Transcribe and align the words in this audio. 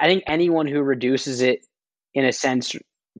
I 0.00 0.06
think 0.06 0.24
anyone 0.26 0.66
who 0.66 0.80
reduces 0.80 1.42
it 1.42 1.66
in 2.14 2.24
a 2.24 2.32
sense 2.32 2.74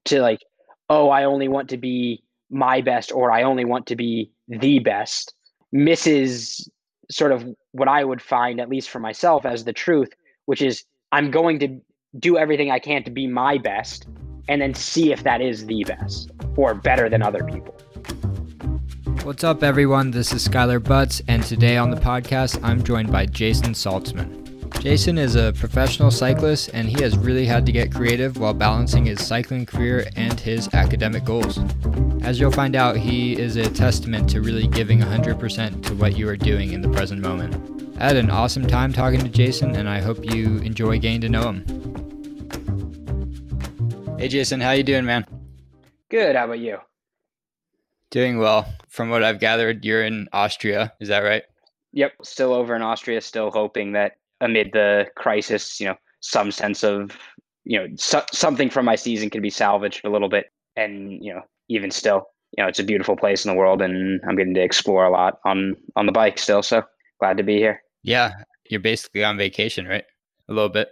to 0.07 0.23
like, 0.23 0.41
oh, 0.89 1.11
I 1.11 1.25
only 1.25 1.47
want 1.47 1.69
to 1.69 1.77
be 1.77 2.25
my 2.51 2.81
best 2.81 3.13
or 3.13 3.31
I 3.31 3.43
only 3.43 3.67
want 3.67 3.87
to 3.89 3.97
be 3.97 4.33
the 4.49 4.79
best 4.79 5.35
misses 5.73 6.69
sort 7.11 7.33
of 7.33 7.45
what 7.73 7.87
I 7.87 8.03
would 8.03 8.23
find, 8.23 8.61
at 8.61 8.71
least 8.71 8.89
for 8.89 8.99
myself, 8.99 9.45
as 9.45 9.65
the 9.65 9.75
truth, 9.75 10.11
which 10.47 10.63
is 10.63 10.83
I'm 11.13 11.31
going 11.31 11.59
to 11.59 11.81
do 12.19 12.39
everything 12.39 12.71
I 12.71 12.79
can 12.79 13.05
to 13.05 13.11
be 13.11 13.27
my 13.27 13.59
best 13.59 14.07
and 14.49 14.63
then 14.63 14.73
see 14.73 15.13
if 15.13 15.23
that 15.25 15.43
is 15.43 15.67
the 15.67 15.85
best 15.85 16.31
or 16.57 16.75
better 16.75 17.11
than 17.11 17.23
other 17.23 17.45
people. 17.45 17.77
What's 19.23 19.45
up, 19.45 19.63
everyone? 19.63 20.13
This 20.13 20.33
is 20.33 20.49
Skylar 20.49 20.83
Butts, 20.83 21.21
and 21.29 21.43
today 21.43 21.77
on 21.77 21.91
the 21.91 21.99
podcast, 21.99 22.59
I'm 22.65 22.83
joined 22.83 23.13
by 23.13 23.27
Jason 23.27 23.75
Saltzman. 23.75 24.50
Jason 24.79 25.19
is 25.19 25.37
a 25.37 25.53
professional 25.53 26.11
cyclist, 26.11 26.71
and 26.73 26.89
he 26.89 27.03
has 27.03 27.19
really 27.19 27.45
had 27.45 27.67
to 27.67 27.73
get 27.73 27.93
creative 27.93 28.39
while 28.39 28.55
balancing 28.55 29.05
his 29.05 29.27
cycling 29.27 29.67
career 29.67 30.09
and 30.17 30.39
his 30.39 30.73
academic 30.73 31.25
goals. 31.25 31.59
As 32.23 32.39
you'll 32.39 32.53
find 32.53 32.77
out, 32.77 32.97
he 32.97 33.39
is 33.39 33.57
a 33.57 33.69
testament 33.69 34.31
to 34.31 34.41
really 34.41 34.67
giving 34.67 35.01
100% 35.01 35.85
to 35.87 35.95
what 35.95 36.17
you 36.17 36.29
are 36.29 36.37
doing 36.37 36.73
in 36.73 36.81
the 36.81 36.89
present 36.89 37.21
moment. 37.21 37.99
I 38.01 38.05
had 38.05 38.17
an 38.17 38.31
awesome 38.31 38.67
time 38.67 38.93
talking 38.93 39.21
to 39.21 39.29
Jason, 39.29 39.77
and 39.77 39.89
I 39.89 40.01
hope 40.01 40.25
you 40.25 40.59
enjoy 40.59 40.99
getting 40.99 41.21
to 41.23 41.29
know 41.29 41.53
him. 41.53 41.67
Hey, 44.19 44.29
Jason, 44.29 44.61
how 44.61 44.71
you 44.73 44.83
doing, 44.83 45.05
man? 45.05 45.27
Good. 46.11 46.37
How 46.37 46.45
about 46.45 46.59
you? 46.59 46.79
Doing 48.11 48.39
well. 48.39 48.67
From 48.89 49.11
what 49.11 49.23
I've 49.23 49.41
gathered, 49.41 49.85
you're 49.85 50.05
in 50.05 50.29
Austria. 50.33 50.93
Is 51.01 51.09
that 51.09 51.21
right? 51.21 51.43
Yep. 51.93 52.13
Still 52.23 52.53
over 52.53 52.75
in 52.75 52.83
Austria, 52.83 53.21
still 53.21 53.51
hoping 53.51 53.93
that 53.93 54.17
amid 54.41 54.71
the 54.73 55.07
crisis, 55.17 55.81
you 55.81 55.87
know, 55.87 55.97
some 56.21 56.51
sense 56.51 56.83
of, 56.83 57.17
you 57.65 57.79
know, 57.79 57.87
so, 57.97 58.23
something 58.33 58.71
from 58.71 58.85
my 58.85 58.97
season 58.97 59.31
can 59.31 59.43
be 59.43 59.51
salvaged 59.51 60.05
a 60.05 60.11
little 60.11 60.29
bit. 60.29 60.47
And, 60.77 61.23
you 61.23 61.33
know, 61.33 61.43
even 61.69 61.91
still, 61.91 62.27
you 62.57 62.63
know, 62.63 62.69
it's 62.69 62.79
a 62.79 62.85
beautiful 62.85 63.17
place 63.17 63.45
in 63.45 63.51
the 63.51 63.57
world 63.57 63.83
and 63.83 64.21
I'm 64.29 64.37
getting 64.37 64.55
to 64.55 64.63
explore 64.63 65.05
a 65.05 65.11
lot 65.11 65.39
on, 65.45 65.77
on 65.97 66.07
the 66.07 66.13
bike 66.13 66.39
still. 66.39 66.63
So 66.63 66.83
glad 67.19 67.37
to 67.37 67.43
be 67.43 67.57
here. 67.57 67.83
Yeah. 68.03 68.33
You're 68.71 68.81
basically 68.81 69.25
on 69.25 69.37
vacation, 69.37 69.87
right? 69.87 70.05
A 70.49 70.53
little 70.53 70.69
bit. 70.69 70.89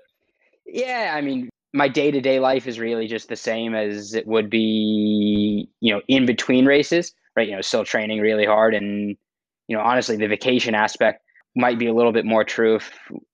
Yeah. 0.66 1.14
I 1.14 1.20
mean, 1.20 1.48
my 1.72 1.88
day 1.88 2.10
to 2.10 2.20
day 2.20 2.40
life 2.40 2.66
is 2.66 2.78
really 2.78 3.06
just 3.06 3.28
the 3.28 3.36
same 3.36 3.74
as 3.74 4.14
it 4.14 4.26
would 4.26 4.50
be, 4.50 5.68
you 5.80 5.94
know, 5.94 6.00
in 6.08 6.26
between 6.26 6.66
races, 6.66 7.12
right? 7.36 7.48
You 7.48 7.56
know, 7.56 7.60
still 7.60 7.84
training 7.84 8.20
really 8.20 8.46
hard. 8.46 8.74
And, 8.74 9.16
you 9.68 9.76
know, 9.76 9.82
honestly, 9.82 10.16
the 10.16 10.26
vacation 10.26 10.74
aspect 10.74 11.22
might 11.56 11.78
be 11.78 11.86
a 11.86 11.94
little 11.94 12.12
bit 12.12 12.24
more 12.24 12.44
true 12.44 12.78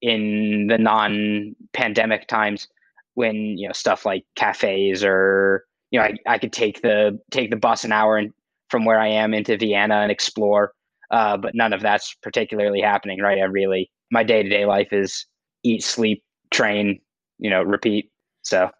in 0.00 0.66
the 0.68 0.78
non-pandemic 0.78 2.26
times 2.26 2.68
when 3.14 3.36
you 3.58 3.66
know 3.66 3.72
stuff 3.72 4.04
like 4.04 4.24
cafes 4.36 5.04
or 5.04 5.64
you 5.90 5.98
know 5.98 6.06
I, 6.06 6.14
I 6.26 6.38
could 6.38 6.52
take 6.52 6.82
the 6.82 7.18
take 7.30 7.50
the 7.50 7.56
bus 7.56 7.84
an 7.84 7.92
hour 7.92 8.16
and 8.16 8.32
from 8.70 8.84
where 8.84 8.98
I 8.98 9.08
am 9.08 9.34
into 9.34 9.56
Vienna 9.56 9.96
and 9.96 10.10
explore. 10.10 10.72
Uh, 11.10 11.36
but 11.36 11.54
none 11.54 11.72
of 11.72 11.82
that's 11.82 12.16
particularly 12.22 12.80
happening, 12.80 13.20
right? 13.20 13.38
I 13.38 13.44
really 13.44 13.90
my 14.10 14.24
day 14.24 14.42
to 14.42 14.48
day 14.48 14.64
life 14.64 14.88
is 14.92 15.26
eat, 15.62 15.82
sleep, 15.82 16.22
train, 16.50 17.00
you 17.38 17.50
know, 17.50 17.62
repeat. 17.62 18.10
So 18.42 18.70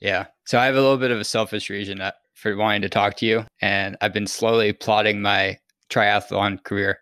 yeah. 0.00 0.26
So 0.46 0.58
I 0.58 0.66
have 0.66 0.74
a 0.74 0.80
little 0.80 0.98
bit 0.98 1.10
of 1.10 1.20
a 1.20 1.24
selfish 1.24 1.70
reason 1.70 2.00
uh, 2.00 2.12
for 2.34 2.56
wanting 2.56 2.82
to 2.82 2.88
talk 2.88 3.16
to 3.16 3.26
you, 3.26 3.44
and 3.60 3.96
I've 4.00 4.12
been 4.12 4.26
slowly 4.26 4.72
plotting 4.72 5.22
my 5.22 5.58
triathlon 5.90 6.62
career. 6.64 6.98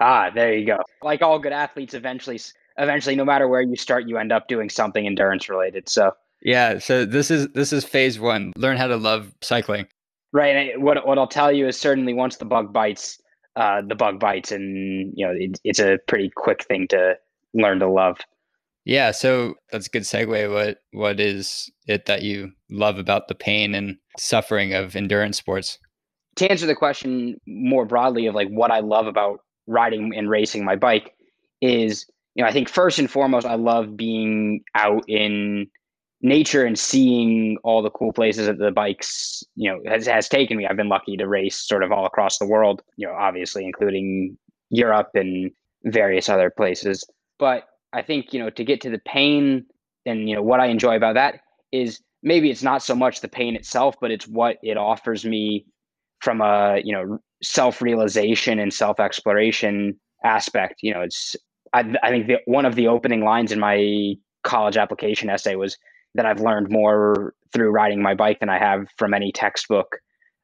Ah, 0.00 0.30
there 0.34 0.54
you 0.54 0.66
go. 0.66 0.78
Like 1.02 1.22
all 1.22 1.38
good 1.38 1.52
athletes, 1.52 1.94
eventually, 1.94 2.38
eventually, 2.78 3.16
no 3.16 3.24
matter 3.24 3.48
where 3.48 3.62
you 3.62 3.76
start, 3.76 4.08
you 4.08 4.18
end 4.18 4.32
up 4.32 4.48
doing 4.48 4.68
something 4.68 5.06
endurance 5.06 5.48
related. 5.48 5.88
So 5.88 6.12
yeah, 6.42 6.78
so 6.78 7.04
this 7.04 7.30
is 7.30 7.48
this 7.48 7.72
is 7.72 7.84
phase 7.84 8.18
one. 8.18 8.52
Learn 8.56 8.76
how 8.76 8.86
to 8.86 8.96
love 8.96 9.32
cycling. 9.42 9.86
Right. 10.32 10.78
What 10.80 11.06
what 11.06 11.18
I'll 11.18 11.26
tell 11.26 11.50
you 11.50 11.66
is 11.66 11.78
certainly 11.78 12.14
once 12.14 12.36
the 12.36 12.44
bug 12.44 12.72
bites, 12.72 13.18
uh, 13.56 13.82
the 13.86 13.94
bug 13.94 14.20
bites, 14.20 14.52
and 14.52 15.12
you 15.16 15.26
know 15.26 15.32
it, 15.36 15.58
it's 15.64 15.80
a 15.80 15.98
pretty 16.06 16.30
quick 16.34 16.64
thing 16.64 16.88
to 16.88 17.16
learn 17.54 17.78
to 17.80 17.88
love. 17.88 18.18
Yeah, 18.84 19.10
so 19.10 19.54
that's 19.72 19.88
a 19.88 19.90
good 19.90 20.02
segue. 20.02 20.52
What 20.52 20.78
what 20.92 21.20
is 21.20 21.70
it 21.88 22.06
that 22.06 22.22
you 22.22 22.52
love 22.70 22.98
about 22.98 23.28
the 23.28 23.34
pain 23.34 23.74
and 23.74 23.96
suffering 24.18 24.74
of 24.74 24.94
endurance 24.94 25.38
sports? 25.38 25.78
To 26.36 26.50
answer 26.50 26.66
the 26.66 26.74
question 26.74 27.40
more 27.46 27.86
broadly 27.86 28.26
of 28.26 28.34
like 28.34 28.48
what 28.48 28.70
I 28.70 28.80
love 28.80 29.06
about 29.06 29.40
riding 29.66 30.12
and 30.16 30.30
racing 30.30 30.64
my 30.64 30.76
bike 30.76 31.14
is 31.60 32.06
you 32.34 32.42
know 32.42 32.48
i 32.48 32.52
think 32.52 32.68
first 32.68 32.98
and 32.98 33.10
foremost 33.10 33.46
i 33.46 33.54
love 33.54 33.96
being 33.96 34.62
out 34.74 35.04
in 35.08 35.66
nature 36.22 36.64
and 36.64 36.78
seeing 36.78 37.56
all 37.62 37.82
the 37.82 37.90
cool 37.90 38.12
places 38.12 38.46
that 38.46 38.58
the 38.58 38.70
bikes 38.70 39.44
you 39.54 39.70
know 39.70 39.78
has, 39.86 40.06
has 40.06 40.28
taken 40.28 40.56
me. 40.56 40.66
I've 40.66 40.76
been 40.76 40.88
lucky 40.88 41.16
to 41.16 41.28
race 41.28 41.56
sort 41.56 41.82
of 41.82 41.92
all 41.92 42.06
across 42.06 42.38
the 42.38 42.46
world 42.46 42.82
you 42.96 43.06
know 43.06 43.14
obviously 43.14 43.64
including 43.64 44.36
europe 44.70 45.10
and 45.14 45.52
various 45.84 46.28
other 46.28 46.50
places. 46.50 47.04
But 47.38 47.68
i 47.92 48.02
think 48.02 48.32
you 48.32 48.40
know 48.40 48.50
to 48.50 48.64
get 48.64 48.80
to 48.82 48.90
the 48.90 48.98
pain 48.98 49.66
and 50.04 50.28
you 50.28 50.34
know 50.34 50.42
what 50.42 50.60
i 50.60 50.66
enjoy 50.66 50.96
about 50.96 51.14
that 51.14 51.40
is 51.70 52.00
maybe 52.22 52.50
it's 52.50 52.62
not 52.62 52.82
so 52.82 52.94
much 52.94 53.20
the 53.20 53.28
pain 53.28 53.54
itself 53.54 53.94
but 54.00 54.10
it's 54.10 54.26
what 54.26 54.56
it 54.62 54.76
offers 54.76 55.24
me 55.24 55.66
from 56.20 56.40
a 56.40 56.80
you 56.84 56.92
know 56.92 57.18
self 57.42 57.82
realization 57.82 58.58
and 58.58 58.72
self 58.72 59.00
exploration 59.00 59.98
aspect. 60.24 60.76
You 60.82 60.94
know, 60.94 61.00
it's 61.02 61.36
I, 61.72 61.94
I 62.02 62.10
think 62.10 62.26
the, 62.26 62.38
one 62.46 62.66
of 62.66 62.74
the 62.74 62.88
opening 62.88 63.24
lines 63.24 63.52
in 63.52 63.60
my 63.60 64.14
college 64.44 64.76
application 64.76 65.28
essay 65.28 65.56
was 65.56 65.76
that 66.14 66.26
I've 66.26 66.40
learned 66.40 66.70
more 66.70 67.34
through 67.52 67.70
riding 67.70 68.02
my 68.02 68.14
bike 68.14 68.40
than 68.40 68.48
I 68.48 68.58
have 68.58 68.88
from 68.96 69.14
any 69.14 69.32
textbook 69.32 69.96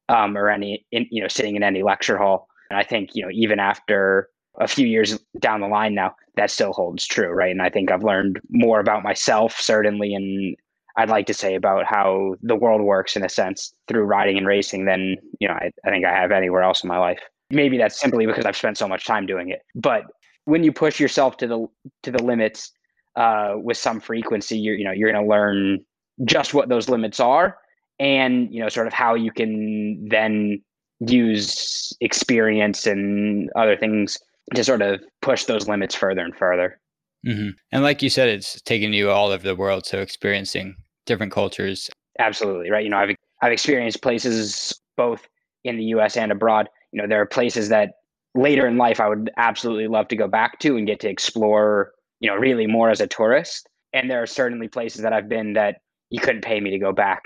um, 0.09 0.37
or 0.37 0.49
any 0.49 0.85
in, 0.93 1.07
you 1.11 1.23
know 1.23 1.29
sitting 1.29 1.57
in 1.57 1.63
any 1.63 1.83
lecture 1.83 2.19
hall. 2.19 2.49
And 2.71 2.79
I 2.79 2.83
think 2.83 3.11
you 3.15 3.23
know 3.23 3.31
even 3.33 3.59
after 3.59 4.29
a 4.61 4.69
few 4.69 4.87
years 4.87 5.19
down 5.41 5.61
the 5.61 5.69
line 5.69 5.95
now, 5.95 6.15
that 6.37 6.51
still 6.51 6.73
holds 6.73 7.07
true, 7.07 7.31
right? 7.31 7.51
And 7.51 7.63
I 7.63 7.71
think 7.71 7.91
I've 7.91 8.05
learned 8.05 8.41
more 8.51 8.81
about 8.81 9.03
myself 9.03 9.59
certainly 9.59 10.15
and 10.15 10.57
I'd 10.97 11.09
like 11.09 11.27
to 11.27 11.35
say 11.35 11.55
about 11.55 11.85
how 11.87 12.37
the 12.43 12.57
world 12.57 12.83
works 12.83 13.17
in 13.17 13.25
a 13.25 13.29
sense 13.29 13.73
through 13.89 14.05
riding 14.05 14.37
and 14.37 14.47
racing 14.47 14.85
than 14.85 15.17
you 15.41 15.49
know 15.49 15.55
I, 15.55 15.71
I 15.85 15.91
think 15.91 16.05
I 16.05 16.13
have 16.13 16.33
anywhere 16.33 16.63
else 16.63 16.83
in 16.83 16.89
my 16.89 16.99
life. 16.99 17.21
Maybe 17.51 17.79
that's 17.79 18.01
simply 18.01 18.27
because 18.27 18.47
I've 18.47 18.57
spent 18.57 18.79
so 18.79 18.89
much 18.89 19.05
time 19.05 19.27
doing 19.27 19.51
it. 19.51 19.61
But 19.75 20.05
when 20.45 20.65
you 20.65 20.73
push 20.73 21.01
yourself 21.01 21.37
to 21.39 21.47
the 21.47 21.67
to 22.03 22.11
the 22.11 22.23
limits 22.23 22.73
uh, 23.17 23.55
with 23.57 23.77
some 23.77 24.01
frequency, 24.01 24.59
you're 24.59 24.75
you 24.75 24.85
know 24.85 24.93
you're 24.93 25.11
going 25.11 25.25
to 25.25 25.29
learn 25.29 25.85
just 26.25 26.55
what 26.55 26.69
those 26.69 26.89
limits 26.89 27.21
are, 27.21 27.59
and 27.99 28.53
you 28.53 28.61
know 28.61 28.69
sort 28.69 28.87
of 28.87 28.93
how 28.93 29.15
you 29.15 29.33
can 29.33 30.09
then 30.09 30.63
use 31.01 31.93
experience 32.01 32.87
and 32.87 33.51
other 33.57 33.77
things 33.77 34.19
to 34.55 34.63
sort 34.63 34.83
of 34.83 35.01
push 35.21 35.45
those 35.45 35.69
limits 35.69 35.95
further 35.95 36.21
and 36.21 36.37
further. 36.37 36.79
Mm-hmm. 37.27 37.51
And 37.71 37.83
like 37.83 38.03
you 38.03 38.11
said, 38.11 38.29
it's 38.29 38.61
taken 38.63 38.93
you 38.93 39.11
all 39.11 39.31
over 39.31 39.43
the 39.43 39.57
world, 39.57 39.87
so 39.87 40.01
experiencing 40.01 40.77
different 41.07 41.33
cultures. 41.33 41.91
Absolutely 42.19 42.71
right. 42.71 42.85
You 42.85 42.91
know, 42.91 42.99
I've 42.99 43.15
I've 43.43 43.53
experienced 43.53 44.03
places 44.03 44.79
both 44.97 45.27
in 45.65 45.77
the 45.77 45.85
U.S. 45.85 46.17
and 46.17 46.33
abroad. 46.33 46.69
You 46.93 47.01
know, 47.01 47.09
there 47.09 47.21
are 47.21 47.27
places 47.27 47.69
that 47.69 47.93
later 48.35 48.67
in 48.67 48.77
life 48.77 49.01
I 49.01 49.09
would 49.09 49.31
absolutely 49.37 49.89
love 49.89 50.09
to 50.09 50.17
go 50.17 50.29
back 50.29 50.59
to 50.61 50.77
and 50.77 50.87
get 50.87 51.01
to 51.01 51.09
explore. 51.09 51.93
You 52.21 52.31
know, 52.31 52.37
really 52.37 52.67
more 52.67 52.91
as 52.91 53.01
a 53.01 53.07
tourist. 53.07 53.69
And 53.93 54.11
there 54.11 54.23
are 54.23 54.27
certainly 54.27 54.69
places 54.69 55.03
that 55.03 55.13
I've 55.13 55.29
been 55.29 55.55
that 55.55 55.79
you 56.11 56.21
couldn't 56.21 56.43
pay 56.43 56.61
me 56.61 56.71
to 56.71 56.79
go 56.79 56.93
back. 56.93 57.23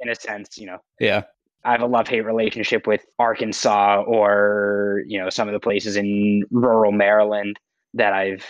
In 0.00 0.10
a 0.10 0.14
sense, 0.14 0.58
you 0.58 0.66
know. 0.66 0.78
Yeah. 1.00 1.22
I 1.64 1.72
have 1.72 1.80
a 1.80 1.86
love 1.86 2.06
hate 2.06 2.20
relationship 2.20 2.86
with 2.86 3.04
Arkansas 3.18 4.02
or 4.06 5.02
you 5.06 5.18
know 5.18 5.30
some 5.30 5.48
of 5.48 5.52
the 5.52 5.60
places 5.60 5.96
in 5.96 6.44
rural 6.50 6.92
Maryland 6.92 7.58
that 7.94 8.12
I've 8.12 8.44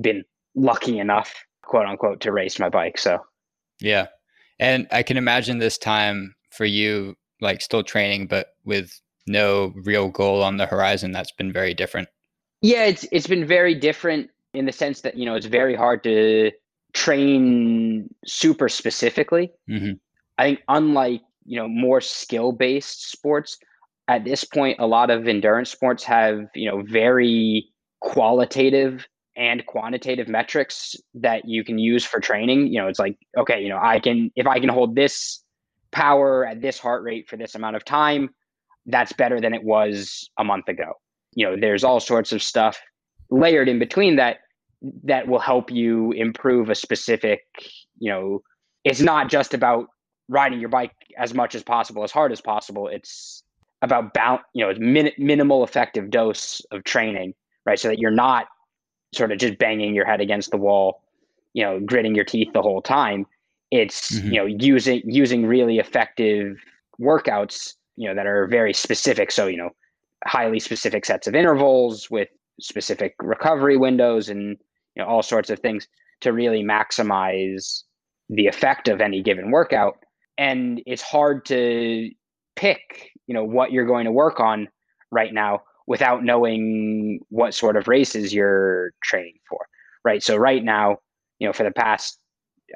been 0.00 0.24
lucky 0.54 0.98
enough, 0.98 1.34
quote 1.62 1.86
unquote, 1.86 2.20
to 2.20 2.32
race 2.32 2.58
my 2.58 2.68
bike. 2.68 2.98
So, 2.98 3.20
yeah. 3.80 4.06
And 4.58 4.86
I 4.90 5.02
can 5.02 5.16
imagine 5.16 5.58
this 5.58 5.78
time 5.78 6.34
for 6.50 6.64
you, 6.64 7.16
like 7.40 7.60
still 7.60 7.82
training, 7.82 8.26
but 8.26 8.48
with 8.64 9.00
no 9.26 9.72
real 9.84 10.08
goal 10.08 10.42
on 10.42 10.56
the 10.56 10.66
horizon. 10.66 11.12
That's 11.12 11.32
been 11.32 11.52
very 11.52 11.74
different. 11.74 12.08
Yeah, 12.60 12.84
it's 12.84 13.06
it's 13.10 13.26
been 13.26 13.46
very 13.46 13.74
different 13.74 14.30
in 14.54 14.66
the 14.66 14.72
sense 14.72 15.00
that 15.02 15.16
you 15.16 15.24
know 15.24 15.34
it's 15.34 15.46
very 15.46 15.74
hard 15.74 16.02
to 16.04 16.50
train 16.92 18.08
super 18.26 18.68
specifically. 18.68 19.52
Mm-hmm. 19.68 19.92
I 20.38 20.44
think 20.44 20.60
unlike 20.68 21.22
you 21.44 21.56
know 21.58 21.68
more 21.68 22.00
skill 22.00 22.52
based 22.52 23.10
sports, 23.10 23.58
at 24.08 24.24
this 24.24 24.44
point, 24.44 24.78
a 24.78 24.86
lot 24.86 25.10
of 25.10 25.26
endurance 25.26 25.70
sports 25.70 26.04
have 26.04 26.46
you 26.54 26.70
know 26.70 26.82
very 26.82 27.68
qualitative 28.00 29.06
and 29.36 29.64
quantitative 29.66 30.28
metrics 30.28 30.94
that 31.14 31.46
you 31.46 31.64
can 31.64 31.78
use 31.78 32.04
for 32.04 32.20
training. 32.20 32.68
You 32.68 32.80
know, 32.80 32.88
it's 32.88 32.98
like, 32.98 33.16
okay, 33.36 33.62
you 33.62 33.68
know, 33.68 33.78
I 33.80 33.98
can, 33.98 34.30
if 34.36 34.46
I 34.46 34.60
can 34.60 34.68
hold 34.68 34.94
this 34.94 35.42
power 35.90 36.46
at 36.46 36.60
this 36.60 36.78
heart 36.78 37.02
rate 37.02 37.28
for 37.28 37.36
this 37.36 37.54
amount 37.54 37.76
of 37.76 37.84
time, 37.84 38.30
that's 38.86 39.12
better 39.12 39.40
than 39.40 39.54
it 39.54 39.62
was 39.62 40.28
a 40.38 40.44
month 40.44 40.68
ago. 40.68 40.94
You 41.34 41.46
know, 41.46 41.56
there's 41.58 41.84
all 41.84 42.00
sorts 42.00 42.32
of 42.32 42.42
stuff 42.42 42.80
layered 43.30 43.68
in 43.68 43.78
between 43.78 44.16
that 44.16 44.38
that 45.04 45.28
will 45.28 45.38
help 45.38 45.70
you 45.70 46.12
improve 46.12 46.68
a 46.68 46.74
specific, 46.74 47.42
you 47.98 48.10
know, 48.10 48.42
it's 48.84 49.00
not 49.00 49.30
just 49.30 49.54
about 49.54 49.86
riding 50.28 50.58
your 50.58 50.68
bike 50.68 50.92
as 51.18 51.34
much 51.34 51.54
as 51.54 51.62
possible, 51.62 52.02
as 52.02 52.10
hard 52.10 52.32
as 52.32 52.40
possible. 52.40 52.88
It's 52.88 53.44
about 53.80 54.14
bound, 54.14 54.40
you 54.54 54.66
know, 54.66 54.74
min- 54.78 55.12
minimal 55.18 55.62
effective 55.62 56.10
dose 56.10 56.60
of 56.70 56.84
training, 56.84 57.34
right? 57.64 57.78
So 57.78 57.88
that 57.88 57.98
you're 57.98 58.10
not 58.10 58.46
sort 59.12 59.32
of 59.32 59.38
just 59.38 59.58
banging 59.58 59.94
your 59.94 60.04
head 60.04 60.20
against 60.20 60.50
the 60.50 60.56
wall, 60.56 61.02
you 61.52 61.62
know, 61.62 61.80
gritting 61.80 62.14
your 62.14 62.24
teeth 62.24 62.52
the 62.52 62.62
whole 62.62 62.82
time. 62.82 63.26
It's 63.70 64.12
mm-hmm. 64.12 64.32
you 64.32 64.38
know 64.38 64.46
using 64.46 65.02
using 65.04 65.46
really 65.46 65.78
effective 65.78 66.58
workouts, 67.00 67.74
you 67.96 68.08
know, 68.08 68.14
that 68.14 68.26
are 68.26 68.46
very 68.46 68.72
specific. 68.74 69.30
So 69.30 69.46
you 69.46 69.56
know, 69.56 69.70
highly 70.26 70.60
specific 70.60 71.04
sets 71.04 71.26
of 71.26 71.34
intervals 71.34 72.10
with 72.10 72.28
specific 72.60 73.14
recovery 73.20 73.76
windows 73.76 74.28
and 74.28 74.56
you 74.94 75.02
know 75.02 75.06
all 75.06 75.22
sorts 75.22 75.50
of 75.50 75.58
things 75.58 75.88
to 76.20 76.32
really 76.32 76.62
maximize 76.62 77.82
the 78.28 78.46
effect 78.46 78.88
of 78.88 79.00
any 79.00 79.22
given 79.22 79.50
workout 79.50 79.98
and 80.38 80.80
it's 80.86 81.02
hard 81.02 81.44
to 81.44 82.10
pick 82.56 83.10
you 83.26 83.34
know 83.34 83.44
what 83.44 83.72
you're 83.72 83.86
going 83.86 84.04
to 84.04 84.12
work 84.12 84.38
on 84.38 84.68
right 85.10 85.32
now 85.32 85.60
without 85.86 86.24
knowing 86.24 87.20
what 87.28 87.54
sort 87.54 87.76
of 87.76 87.88
races 87.88 88.32
you're 88.32 88.92
training 89.02 89.38
for 89.48 89.66
right? 90.04 90.22
So 90.22 90.36
right 90.36 90.64
now 90.64 90.98
you 91.42 91.48
know 91.48 91.52
for 91.52 91.64
the 91.64 91.72
past 91.72 92.18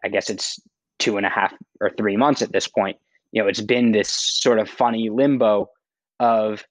i 0.05 0.09
guess 0.09 0.29
it's 0.29 0.59
two 0.99 1.17
and 1.17 1.25
a 1.25 1.31
half 1.31 1.55
or 1.81 1.91
three 1.97 2.17
months 2.17 2.43
at 2.43 2.51
this 2.51 2.67
point 2.67 2.97
you 3.31 3.41
know 3.41 3.49
it's 3.49 3.61
been 3.61 3.93
this 3.93 4.09
sort 4.09 4.59
of 4.59 4.69
funny 4.69 5.09
limbo 5.09 5.69
of 6.19 6.65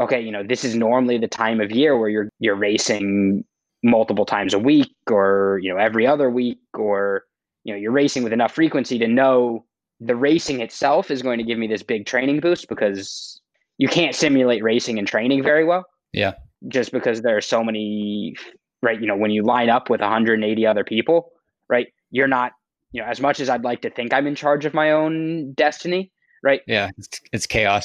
okay 0.00 0.20
you 0.20 0.32
know 0.32 0.42
this 0.42 0.64
is 0.64 0.74
normally 0.74 1.18
the 1.18 1.28
time 1.28 1.60
of 1.60 1.70
year 1.70 1.98
where 1.98 2.08
you're 2.08 2.30
you're 2.38 2.56
racing 2.56 3.44
multiple 3.82 4.24
times 4.24 4.54
a 4.54 4.58
week 4.58 4.94
or 5.10 5.60
you 5.62 5.70
know 5.70 5.78
every 5.78 6.06
other 6.06 6.30
week 6.30 6.58
or 6.72 7.24
you 7.64 7.74
know 7.74 7.78
you're 7.78 7.92
racing 7.92 8.24
with 8.24 8.32
enough 8.32 8.54
frequency 8.54 8.98
to 8.98 9.06
know 9.06 9.66
the 10.00 10.16
racing 10.16 10.60
itself 10.60 11.10
is 11.10 11.20
going 11.20 11.38
to 11.38 11.44
give 11.44 11.58
me 11.58 11.66
this 11.66 11.82
big 11.82 12.06
training 12.06 12.40
boost 12.40 12.70
because 12.70 13.38
you 13.78 13.88
can't 13.88 14.14
simulate 14.14 14.62
racing 14.62 14.98
and 14.98 15.06
training 15.06 15.42
very 15.42 15.64
well. 15.64 15.84
Yeah. 16.12 16.34
Just 16.68 16.92
because 16.92 17.22
there 17.22 17.36
are 17.36 17.42
so 17.42 17.62
many, 17.62 18.34
right? 18.82 19.00
You 19.00 19.06
know, 19.06 19.16
when 19.16 19.30
you 19.30 19.42
line 19.42 19.68
up 19.68 19.90
with 19.90 20.00
180 20.00 20.66
other 20.66 20.84
people, 20.84 21.30
right? 21.68 21.88
You're 22.10 22.28
not, 22.28 22.52
you 22.92 23.02
know, 23.02 23.08
as 23.08 23.20
much 23.20 23.40
as 23.40 23.48
I'd 23.48 23.64
like 23.64 23.82
to 23.82 23.90
think 23.90 24.12
I'm 24.12 24.26
in 24.26 24.34
charge 24.34 24.64
of 24.64 24.74
my 24.74 24.90
own 24.92 25.52
destiny, 25.54 26.12
right? 26.42 26.60
Yeah. 26.66 26.90
It's, 26.96 27.20
it's 27.32 27.46
chaos. 27.46 27.84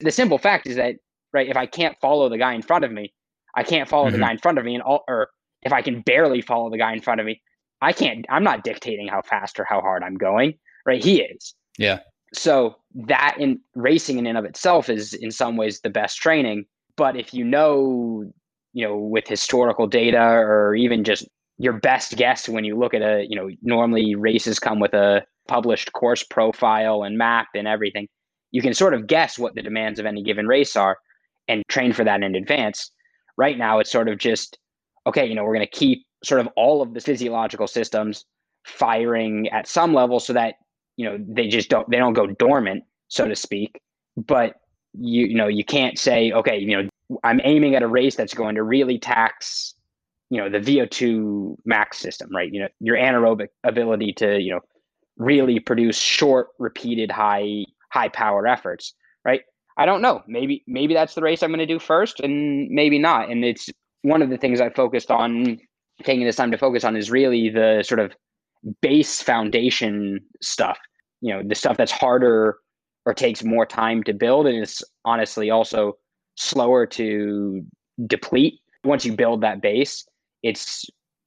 The 0.00 0.10
simple 0.10 0.38
fact 0.38 0.66
is 0.66 0.76
that, 0.76 0.96
right, 1.32 1.48
if 1.48 1.56
I 1.56 1.66
can't 1.66 1.96
follow 2.00 2.28
the 2.28 2.38
guy 2.38 2.54
in 2.54 2.62
front 2.62 2.84
of 2.84 2.92
me, 2.92 3.12
I 3.54 3.62
can't 3.62 3.88
follow 3.88 4.06
mm-hmm. 4.06 4.14
the 4.14 4.18
guy 4.18 4.30
in 4.32 4.38
front 4.38 4.58
of 4.58 4.64
me, 4.64 4.74
and 4.74 4.82
all, 4.82 5.04
or 5.08 5.28
if 5.62 5.72
I 5.72 5.82
can 5.82 6.00
barely 6.00 6.40
follow 6.40 6.70
the 6.70 6.78
guy 6.78 6.92
in 6.92 7.02
front 7.02 7.20
of 7.20 7.26
me, 7.26 7.42
I 7.82 7.92
can't, 7.92 8.24
I'm 8.30 8.44
not 8.44 8.64
dictating 8.64 9.08
how 9.08 9.22
fast 9.22 9.60
or 9.60 9.64
how 9.64 9.80
hard 9.80 10.02
I'm 10.02 10.16
going 10.16 10.54
right? 10.86 11.02
He 11.02 11.22
is. 11.22 11.54
Yeah. 11.78 12.00
So 12.32 12.76
that 13.06 13.36
in 13.38 13.60
racing 13.74 14.18
in 14.18 14.26
and 14.26 14.38
of 14.38 14.44
itself 14.44 14.88
is 14.88 15.14
in 15.14 15.30
some 15.30 15.56
ways 15.56 15.80
the 15.80 15.90
best 15.90 16.18
training. 16.18 16.64
But 16.96 17.16
if 17.16 17.34
you 17.34 17.44
know, 17.44 18.24
you 18.72 18.86
know, 18.86 18.96
with 18.96 19.26
historical 19.26 19.86
data 19.86 20.20
or 20.20 20.74
even 20.74 21.02
just 21.02 21.26
your 21.58 21.72
best 21.74 22.16
guess 22.16 22.48
when 22.48 22.64
you 22.64 22.78
look 22.78 22.94
at 22.94 23.02
a, 23.02 23.26
you 23.28 23.36
know, 23.36 23.50
normally 23.62 24.14
races 24.14 24.58
come 24.58 24.80
with 24.80 24.94
a 24.94 25.24
published 25.48 25.92
course 25.92 26.22
profile 26.22 27.02
and 27.02 27.18
map 27.18 27.48
and 27.54 27.66
everything. 27.66 28.06
You 28.52 28.62
can 28.62 28.74
sort 28.74 28.94
of 28.94 29.06
guess 29.06 29.38
what 29.38 29.54
the 29.54 29.62
demands 29.62 29.98
of 29.98 30.06
any 30.06 30.22
given 30.22 30.46
race 30.46 30.76
are 30.76 30.98
and 31.48 31.62
train 31.68 31.92
for 31.92 32.04
that 32.04 32.22
in 32.22 32.34
advance. 32.34 32.90
Right 33.36 33.58
now, 33.58 33.78
it's 33.78 33.90
sort 33.90 34.08
of 34.08 34.18
just, 34.18 34.58
okay, 35.06 35.26
you 35.26 35.34
know, 35.34 35.44
we're 35.44 35.54
going 35.54 35.66
to 35.66 35.78
keep 35.78 36.04
sort 36.24 36.40
of 36.40 36.48
all 36.56 36.82
of 36.82 36.94
the 36.94 37.00
physiological 37.00 37.66
systems 37.66 38.24
firing 38.64 39.48
at 39.48 39.66
some 39.66 39.94
level 39.94 40.20
so 40.20 40.32
that 40.32 40.54
you 40.96 41.08
know 41.08 41.18
they 41.28 41.48
just 41.48 41.68
don't 41.68 41.88
they 41.90 41.98
don't 41.98 42.14
go 42.14 42.26
dormant 42.26 42.84
so 43.08 43.26
to 43.26 43.36
speak. 43.36 43.80
But 44.16 44.56
you 44.92 45.26
you 45.26 45.34
know 45.34 45.46
you 45.46 45.64
can't 45.64 45.98
say 45.98 46.32
okay 46.32 46.58
you 46.58 46.76
know 46.76 46.88
i'm 47.22 47.40
aiming 47.44 47.74
at 47.76 47.82
a 47.82 47.86
race 47.86 48.16
that's 48.16 48.34
going 48.34 48.56
to 48.56 48.62
really 48.62 48.98
tax 48.98 49.74
you 50.30 50.38
know 50.38 50.48
the 50.48 50.58
vo2 50.58 51.56
max 51.64 51.98
system 51.98 52.28
right? 52.34 52.52
You 52.52 52.60
know 52.60 52.68
your 52.80 52.96
anaerobic 52.96 53.48
ability 53.64 54.12
to 54.14 54.40
you 54.40 54.52
know 54.52 54.60
really 55.16 55.60
produce 55.60 55.98
short 55.98 56.48
repeated 56.58 57.10
high 57.10 57.64
high 57.90 58.08
power 58.08 58.46
efforts 58.46 58.94
right? 59.24 59.42
I 59.76 59.86
don't 59.86 60.02
know. 60.02 60.22
Maybe 60.26 60.64
maybe 60.66 60.94
that's 60.94 61.14
the 61.14 61.22
race 61.22 61.42
i'm 61.42 61.50
going 61.50 61.58
to 61.58 61.66
do 61.66 61.78
first 61.78 62.20
and 62.20 62.68
maybe 62.70 62.98
not. 62.98 63.30
And 63.30 63.44
it's 63.44 63.68
one 64.02 64.22
of 64.22 64.30
the 64.30 64.38
things 64.38 64.60
i 64.60 64.70
focused 64.70 65.10
on 65.10 65.58
taking 66.02 66.24
this 66.24 66.36
time 66.36 66.50
to 66.50 66.58
focus 66.58 66.84
on 66.84 66.96
is 66.96 67.10
really 67.10 67.50
the 67.50 67.82
sort 67.86 68.00
of 68.00 68.12
base 68.82 69.22
foundation 69.22 70.20
stuff 70.42 70.78
you 71.20 71.32
know 71.32 71.42
the 71.46 71.54
stuff 71.54 71.76
that's 71.76 71.92
harder 71.92 72.58
or 73.06 73.14
takes 73.14 73.42
more 73.42 73.66
time 73.66 74.02
to 74.02 74.12
build 74.12 74.46
and 74.46 74.56
it's 74.56 74.82
honestly 75.04 75.50
also 75.50 75.96
slower 76.36 76.86
to 76.86 77.64
deplete. 78.06 78.54
Once 78.84 79.04
you 79.04 79.12
build 79.12 79.40
that 79.42 79.60
base 79.60 80.06
it's 80.42 80.84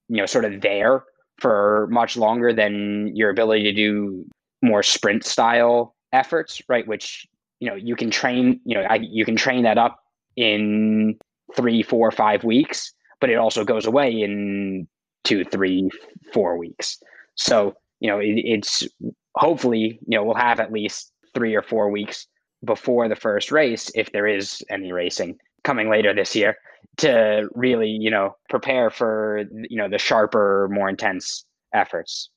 you 0.10 0.18
know 0.18 0.26
sort 0.26 0.46
of 0.46 0.62
there 0.62 1.04
for 1.40 1.88
much 1.92 2.16
longer 2.18 2.54
than 2.54 3.12
your 3.16 3.30
ability 3.30 3.64
to 3.64 3.74
do 3.74 4.26
more 4.62 4.84
sprint 4.84 5.24
style 5.24 5.96
efforts 6.12 6.62
right? 6.68 6.88
Which 6.88 7.28
you 7.60 7.70
know 7.70 7.76
you 7.76 7.96
can 7.96 8.12
train 8.12 8.60
you 8.66 8.76
know 8.76 8.84
I, 8.84 8.96
you 8.96 9.26
can 9.26 9.36
train 9.36 9.64
that 9.64 9.78
up 9.78 10.00
in 10.36 11.18
three 11.56 11.84
four 11.84 12.10
five 12.12 12.44
weeks 12.44 12.92
but 13.22 13.30
it 13.30 13.36
also 13.36 13.64
goes 13.64 13.86
away 13.86 14.12
in 14.12 14.88
two 15.24 15.46
three 15.46 15.90
four 16.34 16.58
weeks 16.58 16.98
so 17.36 17.76
you 18.00 18.10
know 18.10 18.20
it, 18.20 18.36
it's 18.38 18.88
hopefully, 19.36 20.00
you 20.08 20.18
know, 20.18 20.24
we'll 20.24 20.36
have 20.36 20.60
at 20.60 20.72
least 20.72 21.12
three 21.34 21.56
or 21.56 21.62
four 21.62 21.90
weeks 21.90 22.28
before 22.64 23.10
the 23.10 23.16
first 23.16 23.52
race, 23.52 23.92
if 23.96 24.12
there 24.12 24.28
is 24.28 24.64
any 24.70 24.92
racing 24.92 25.38
coming 25.64 25.90
later 25.90 26.14
this 26.14 26.36
year, 26.36 26.58
to 26.98 27.50
really, 27.56 27.90
you 27.90 28.12
know, 28.12 28.36
prepare 28.50 28.90
for, 28.90 29.44
you 29.70 29.78
know, 29.78 29.90
the 29.90 29.98
sharper, 29.98 30.70
more 30.72 30.90
intense 30.90 31.46
efforts. 31.74 32.30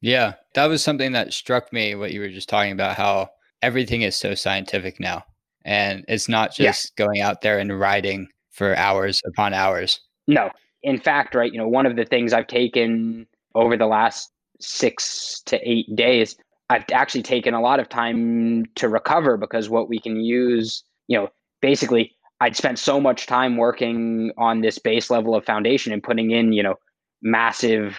Yeah, 0.00 0.34
that 0.54 0.66
was 0.66 0.82
something 0.82 1.12
that 1.12 1.32
struck 1.32 1.72
me 1.72 1.94
what 1.94 2.12
you 2.12 2.20
were 2.20 2.28
just 2.28 2.48
talking 2.48 2.72
about 2.72 2.96
how 2.96 3.30
everything 3.62 4.02
is 4.02 4.14
so 4.14 4.34
scientific 4.34 5.00
now. 5.00 5.24
And 5.64 6.04
it's 6.06 6.28
not 6.28 6.54
just 6.54 6.92
yeah. 6.96 7.04
going 7.04 7.20
out 7.20 7.40
there 7.40 7.58
and 7.58 7.78
riding 7.78 8.28
for 8.52 8.76
hours 8.76 9.20
upon 9.26 9.52
hours. 9.52 10.00
No. 10.28 10.50
In 10.82 10.98
fact, 10.98 11.34
right, 11.34 11.50
you 11.50 11.58
know, 11.58 11.66
one 11.66 11.86
of 11.86 11.96
the 11.96 12.04
things 12.04 12.32
I've 12.32 12.46
taken 12.46 13.26
over 13.54 13.76
the 13.76 13.86
last 13.86 14.30
six 14.60 15.42
to 15.46 15.58
eight 15.68 15.94
days, 15.94 16.36
I've 16.68 16.84
actually 16.92 17.22
taken 17.22 17.54
a 17.54 17.60
lot 17.60 17.80
of 17.80 17.88
time 17.88 18.64
to 18.76 18.88
recover 18.88 19.36
because 19.36 19.68
what 19.68 19.88
we 19.88 20.00
can 20.00 20.20
use, 20.20 20.82
you 21.06 21.18
know, 21.18 21.28
basically 21.60 22.12
I'd 22.40 22.56
spent 22.56 22.78
so 22.78 23.00
much 23.00 23.26
time 23.26 23.56
working 23.56 24.32
on 24.36 24.60
this 24.60 24.78
base 24.78 25.10
level 25.10 25.34
of 25.34 25.44
foundation 25.44 25.92
and 25.92 26.02
putting 26.02 26.32
in, 26.32 26.52
you 26.52 26.62
know, 26.62 26.74
massive 27.22 27.98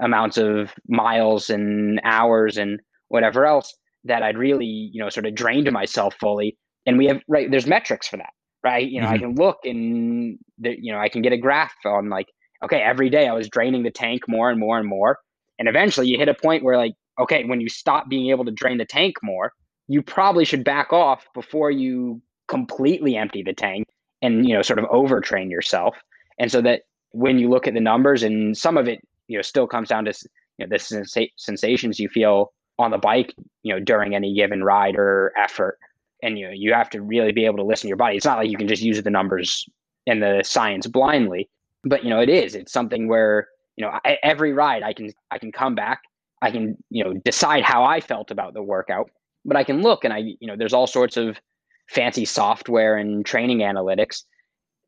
amounts 0.00 0.36
of 0.36 0.72
miles 0.88 1.48
and 1.50 2.00
hours 2.04 2.56
and 2.56 2.80
whatever 3.08 3.46
else 3.46 3.74
that 4.04 4.22
I'd 4.22 4.38
really, 4.38 4.66
you 4.66 5.02
know, 5.02 5.08
sort 5.08 5.26
of 5.26 5.34
drained 5.34 5.70
myself 5.72 6.14
fully. 6.20 6.56
And 6.86 6.98
we 6.98 7.06
have 7.06 7.20
right 7.28 7.50
there's 7.50 7.66
metrics 7.66 8.08
for 8.08 8.16
that, 8.18 8.30
right? 8.64 8.88
You 8.88 9.00
know, 9.00 9.06
mm-hmm. 9.06 9.14
I 9.14 9.18
can 9.18 9.34
look 9.34 9.58
and 9.64 10.38
the, 10.58 10.76
you 10.78 10.92
know, 10.92 10.98
I 10.98 11.08
can 11.08 11.22
get 11.22 11.32
a 11.32 11.38
graph 11.38 11.74
on 11.84 12.08
like, 12.08 12.26
okay, 12.64 12.80
every 12.80 13.10
day 13.10 13.28
I 13.28 13.32
was 13.32 13.48
draining 13.48 13.84
the 13.84 13.90
tank 13.90 14.22
more 14.28 14.50
and 14.50 14.58
more 14.58 14.78
and 14.78 14.88
more. 14.88 15.18
And 15.58 15.68
eventually 15.68 16.08
you 16.08 16.18
hit 16.18 16.28
a 16.28 16.34
point 16.34 16.64
where 16.64 16.76
like, 16.76 16.94
okay, 17.18 17.44
when 17.44 17.60
you 17.60 17.68
stop 17.68 18.08
being 18.08 18.30
able 18.30 18.44
to 18.44 18.50
drain 18.50 18.78
the 18.78 18.84
tank 18.84 19.16
more, 19.22 19.52
you 19.88 20.02
probably 20.02 20.44
should 20.44 20.64
back 20.64 20.92
off 20.92 21.26
before 21.34 21.70
you 21.70 22.22
completely 22.46 23.16
empty 23.16 23.42
the 23.42 23.52
tank 23.52 23.86
and, 24.22 24.46
you 24.46 24.54
know, 24.54 24.62
sort 24.62 24.78
of 24.78 24.84
overtrain 24.86 25.50
yourself. 25.50 25.96
And 26.38 26.50
so 26.50 26.60
that 26.62 26.82
when 27.10 27.38
you 27.38 27.48
look 27.48 27.66
at 27.66 27.74
the 27.74 27.80
numbers 27.80 28.22
and 28.22 28.56
some 28.56 28.76
of 28.76 28.88
it, 28.88 29.00
you 29.26 29.38
know, 29.38 29.42
still 29.42 29.66
comes 29.66 29.88
down 29.88 30.04
to 30.04 30.12
you 30.58 30.66
know, 30.66 30.70
the 30.70 30.78
sens- 30.78 31.16
sensations 31.36 31.98
you 31.98 32.08
feel 32.08 32.52
on 32.78 32.90
the 32.90 32.98
bike, 32.98 33.34
you 33.62 33.74
know, 33.74 33.80
during 33.80 34.14
any 34.14 34.34
given 34.34 34.62
ride 34.62 34.96
or 34.96 35.32
effort. 35.36 35.78
And 36.22 36.38
you 36.38 36.46
know, 36.46 36.52
you 36.54 36.72
have 36.72 36.90
to 36.90 37.02
really 37.02 37.32
be 37.32 37.44
able 37.44 37.58
to 37.58 37.64
listen 37.64 37.82
to 37.82 37.88
your 37.88 37.96
body. 37.96 38.16
It's 38.16 38.26
not 38.26 38.38
like 38.38 38.50
you 38.50 38.56
can 38.56 38.68
just 38.68 38.82
use 38.82 39.02
the 39.02 39.10
numbers 39.10 39.64
and 40.06 40.22
the 40.22 40.42
science 40.44 40.86
blindly, 40.86 41.48
but 41.84 42.02
you 42.02 42.10
know, 42.10 42.20
it 42.20 42.28
is. 42.28 42.54
It's 42.54 42.72
something 42.72 43.08
where 43.08 43.48
you 43.78 43.84
know 43.84 43.98
I, 44.04 44.18
every 44.22 44.52
ride 44.52 44.82
i 44.82 44.92
can 44.92 45.10
i 45.30 45.38
can 45.38 45.52
come 45.52 45.74
back 45.74 46.02
i 46.42 46.50
can 46.50 46.76
you 46.90 47.04
know 47.04 47.14
decide 47.24 47.62
how 47.62 47.84
i 47.84 48.00
felt 48.00 48.30
about 48.30 48.52
the 48.52 48.62
workout 48.62 49.10
but 49.44 49.56
i 49.56 49.64
can 49.64 49.80
look 49.80 50.04
and 50.04 50.12
i 50.12 50.18
you 50.18 50.46
know 50.46 50.56
there's 50.56 50.74
all 50.74 50.86
sorts 50.86 51.16
of 51.16 51.40
fancy 51.88 52.24
software 52.24 52.96
and 52.96 53.24
training 53.24 53.58
analytics 53.58 54.24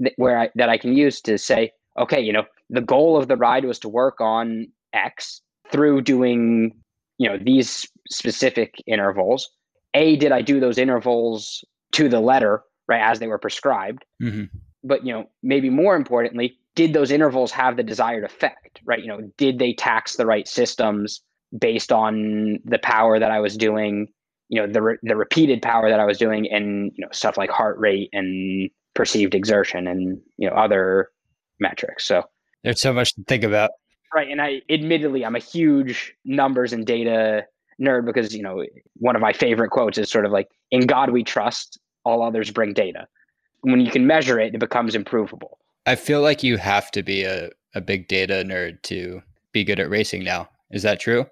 that, 0.00 0.12
where 0.16 0.38
I, 0.38 0.50
that 0.56 0.68
i 0.68 0.76
can 0.76 0.94
use 0.94 1.20
to 1.23 1.38
say 1.38 1.70
okay 1.99 2.20
you 2.20 2.32
know 2.32 2.44
the 2.68 2.82
goal 2.82 3.16
of 3.16 3.28
the 3.28 3.37
ride 3.37 3.64
was 3.64 3.78
to 3.80 3.88
work 3.88 4.20
on 4.20 4.66
x 4.92 5.40
through 5.70 6.02
doing 6.02 6.75
you 7.18 7.28
know 7.28 7.38
these 7.38 7.87
specific 8.11 8.75
intervals 8.87 9.49
a 9.94 10.16
did 10.16 10.32
i 10.32 10.42
do 10.42 10.59
those 10.59 10.78
intervals 10.78 11.64
to 11.92 12.09
the 12.09 12.20
letter 12.20 12.62
right 12.88 13.02
as 13.02 13.20
they 13.20 13.28
were 13.28 13.38
prescribed 13.38 14.04
mm-hmm. 14.20 14.44
But 14.85 15.05
you 15.05 15.13
know 15.13 15.25
maybe 15.43 15.71
more 15.71 15.97
importantly 15.97 16.59
did 16.75 16.93
those 16.93 17.11
intervals 17.11 17.51
have 17.51 17.77
the 17.77 17.83
desired 17.83 18.25
effect 18.25 18.81
right 18.85 19.01
you 19.01 19.09
know 19.09 19.21
did 19.37 19.59
they 19.59 19.73
tax 19.73 20.17
the 20.17 20.27
right 20.27 20.49
systems 20.49 21.23
based 21.57 21.93
on 21.93 22.59
the 22.65 22.79
power 22.79 23.19
that 23.19 23.31
I 23.31 23.41
was 23.41 23.57
doing, 23.57 24.09
you 24.49 24.61
know, 24.61 24.73
the 24.73 24.83
re- 24.83 24.99
the 25.03 25.17
repeated 25.17 25.63
power 25.63 25.89
that 25.89 26.01
I 26.01 26.05
was 26.05 26.19
doing, 26.19 26.47
and 26.51 26.93
you 26.97 27.05
know, 27.05 27.11
stuff 27.13 27.37
like 27.37 27.51
heart 27.51 27.79
rate 27.79 28.09
and 28.13 28.71
perceived 28.95 29.35
exertion, 29.35 29.87
and 29.87 30.21
you 30.37 30.49
know, 30.49 30.55
other 30.55 31.09
metrics. 31.59 32.07
So 32.07 32.23
there's 32.63 32.81
so 32.81 32.93
much 32.93 33.15
to 33.15 33.23
think 33.25 33.45
about. 33.45 33.71
Right, 34.15 34.29
and 34.29 34.41
I 34.41 34.63
admittedly 34.69 35.25
I'm 35.25 35.37
a 35.37 35.41
huge 35.41 36.15
numbers 36.25 36.73
and 36.73 36.87
data 36.87 37.45
nerd 37.81 38.05
because 38.05 38.35
you 38.35 38.43
know 38.43 38.65
one 38.95 39.17
of 39.17 39.23
my 39.23 39.33
favorite 39.33 39.71
quotes 39.71 39.99
is 39.99 40.11
sort 40.11 40.27
of 40.27 40.33
like 40.33 40.49
in 40.71 40.87
God 40.87 41.11
we 41.11 41.25
trust, 41.25 41.79
all 42.05 42.23
others 42.23 42.51
bring 42.51 42.73
data. 42.73 43.07
When 43.62 43.81
you 43.81 43.90
can 43.90 44.07
measure 44.07 44.38
it, 44.40 44.55
it 44.55 44.61
becomes 44.61 44.95
improvable. 44.95 45.59
I 45.87 45.95
feel 45.95 46.21
like 46.21 46.43
you 46.43 46.57
have 46.57 46.90
to 46.93 47.02
be 47.02 47.25
a, 47.25 47.50
a 47.75 47.81
big 47.81 48.09
data 48.09 48.45
nerd 48.47 48.83
to 48.83 49.23
be 49.52 49.64
good 49.64 49.81
at 49.81 49.90
racing 49.90 50.25
now. 50.25 50.49
Is 50.71 50.83
that 50.83 51.00
true? 51.00 51.26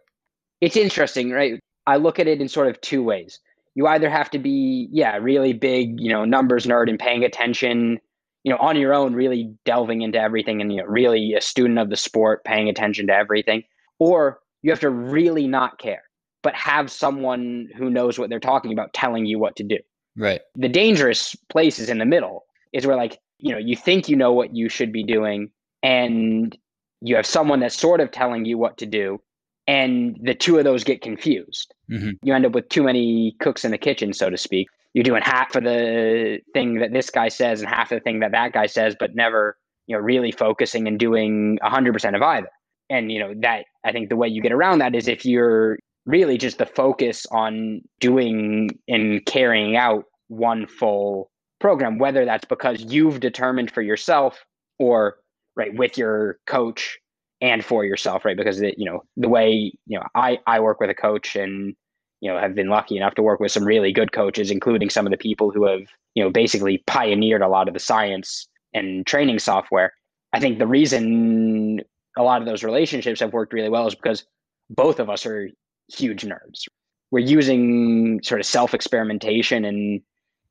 It's 0.61 0.77
interesting, 0.77 1.31
right? 1.31 1.61
I 1.87 1.97
look 1.97 2.19
at 2.19 2.27
it 2.27 2.41
in 2.41 2.49
sort 2.49 2.67
of 2.67 2.81
two 2.81 3.03
ways. 3.03 3.41
You 3.75 3.87
either 3.87 4.11
have 4.11 4.31
to 4.31 4.39
be, 4.39 4.89
yeah, 4.91 5.17
really 5.17 5.53
big, 5.53 6.01
you 6.01 6.11
know, 6.11 6.25
numbers 6.25 6.67
nerd 6.67 6.89
and 6.89 6.99
paying 6.99 7.25
attention, 7.25 7.99
you 8.43 8.53
know, 8.53 8.59
on 8.59 8.77
your 8.77 8.93
own, 8.93 9.15
really 9.15 9.55
delving 9.65 10.03
into 10.03 10.21
everything 10.21 10.61
and, 10.61 10.73
you 10.73 10.79
know, 10.79 10.87
really 10.87 11.35
a 11.35 11.41
student 11.41 11.79
of 11.79 11.89
the 11.89 11.97
sport, 11.97 12.45
paying 12.45 12.69
attention 12.69 13.07
to 13.07 13.15
everything, 13.15 13.63
or 13.99 14.41
you 14.63 14.71
have 14.71 14.81
to 14.81 14.91
really 14.91 15.47
not 15.47 15.79
care, 15.79 16.03
but 16.43 16.55
have 16.55 16.91
someone 16.91 17.69
who 17.77 17.89
knows 17.91 18.19
what 18.19 18.29
they're 18.31 18.41
talking 18.41 18.73
about 18.73 18.93
telling 18.93 19.27
you 19.27 19.39
what 19.39 19.55
to 19.57 19.63
do. 19.63 19.79
Right. 20.19 20.41
The 20.57 20.69
dangerous 20.69 21.35
place 21.49 21.79
is 21.79 21.89
in 21.89 21.99
the 21.99 22.05
middle, 22.05 22.45
is 22.73 22.87
where 22.87 22.97
like, 22.97 23.19
you 23.39 23.53
know, 23.53 23.59
you 23.59 23.77
think 23.77 24.09
you 24.09 24.17
know 24.17 24.33
what 24.33 24.55
you 24.55 24.69
should 24.69 24.93
be 24.93 25.05
doing 25.05 25.51
and 25.83 26.57
you 27.01 27.15
have 27.17 27.25
someone 27.25 27.61
that's 27.61 27.79
sort 27.79 28.01
of 28.01 28.11
telling 28.11 28.45
you 28.45 28.59
what 28.59 28.77
to 28.79 28.87
do 28.87 29.21
and 29.69 30.19
the 30.23 30.35
two 30.35 30.59
of 30.59 30.65
those 30.65 30.83
get 30.83 31.03
confused. 31.03 31.73
Mm-hmm. 31.91 32.11
You 32.23 32.35
end 32.35 32.47
up 32.47 32.53
with 32.53 32.69
too 32.69 32.83
many 32.83 33.37
cooks 33.39 33.65
in 33.65 33.71
the 33.71 33.79
kitchen, 33.79 34.13
so 34.13 34.29
to 34.29 34.37
speak. 34.37 34.67
You're 34.95 35.05
doing 35.05 35.23
half 35.23 35.55
of 35.55 35.65
the 35.65 36.41
thing 36.53 36.81
that 36.81 36.93
this 36.93 37.11
guy 37.11 37.29
says 37.29 37.61
and 37.61 37.69
half 37.69 37.93
of 37.93 37.99
the 37.99 38.03
thing 38.03 38.21
that 38.21 38.33
that 38.33 38.53
guy 38.53 38.67
says, 38.67 38.97
but 38.99 39.15
never, 39.15 39.57
you 39.87 39.95
know, 39.95 40.03
really 40.03 40.33
focusing 40.33 40.89
and 40.89 40.99
doing 40.99 41.59
100% 41.63 42.17
of 42.17 42.23
either. 42.23 42.49
And, 42.91 43.13
you 43.13 43.21
know, 43.21 43.35
that 43.43 43.67
I 43.85 43.93
think 43.93 44.09
the 44.09 44.17
way 44.17 44.27
you 44.27 44.41
get 44.41 44.53
around 44.53 44.79
that 44.79 44.95
is 44.95 45.07
if 45.07 45.27
you're 45.27 45.79
really 46.09 46.39
just 46.39 46.57
the 46.57 46.67
focus 46.67 47.27
on 47.31 47.83
doing 48.01 48.71
and 48.89 49.25
carrying 49.27 49.77
out 49.77 50.05
one 50.29 50.67
full 50.67 51.31
program, 51.61 51.99
whether 51.99 52.25
that's 52.25 52.47
because 52.47 52.81
you've 52.81 53.21
determined 53.21 53.71
for 53.71 53.83
yourself 53.83 54.43
or 54.79 55.17
right 55.55 55.75
with 55.75 55.99
your 55.99 56.39
coach 56.47 56.99
and 57.43 57.63
for 57.63 57.85
yourself, 57.85 58.25
right? 58.25 58.39
Because 58.39 58.61
it, 58.63 58.77
you 58.79 58.87
know 58.87 59.05
the 59.19 59.29
way 59.29 59.73
you 59.87 59.99
know 59.99 60.07
I 60.15 60.39
I 60.47 60.61
work 60.61 60.81
with 60.81 60.89
a 60.89 60.95
coach 60.95 61.37
and 61.37 61.77
you 62.21 62.33
know 62.33 62.39
have 62.39 62.55
been 62.55 62.71
lucky 62.71 62.97
enough 62.97 63.15
to 63.17 63.23
work 63.23 63.39
with 63.39 63.53
some 63.53 63.65
really 63.65 63.93
good 63.93 64.13
coaches, 64.13 64.51
including 64.51 64.89
some 64.89 65.07
of 65.07 65.11
the 65.11 65.19
people 65.19 65.51
who 65.51 65.67
have 65.67 65.83
you 66.15 66.25
know 66.25 66.31
basically 66.31 66.83
pioneered 66.87 67.43
a 67.43 67.49
lot 67.49 67.69
of 67.69 67.75
the 67.75 67.81
science 67.81 68.49
and 68.73 69.07
training 69.07 69.41
software. 69.41 69.93
I 70.33 70.41
think 70.41 70.59
the 70.59 70.67
reason 70.67 71.81
a 72.17 72.23
lot 72.23 72.41
of 72.41 72.49
those 72.49 72.65
relationships 72.65 73.21
have 73.21 73.35
worked 73.35 73.53
really 73.53 73.69
well 73.69 73.87
is 73.87 73.95
because 73.95 74.25
both 74.71 75.01
of 75.01 75.11
us 75.11 75.27
are 75.27 75.51
huge 75.89 76.23
nerds. 76.23 76.67
We're 77.11 77.21
using 77.21 78.21
sort 78.23 78.41
of 78.41 78.47
self 78.47 78.75
experimentation 78.75 79.65
and 79.65 80.01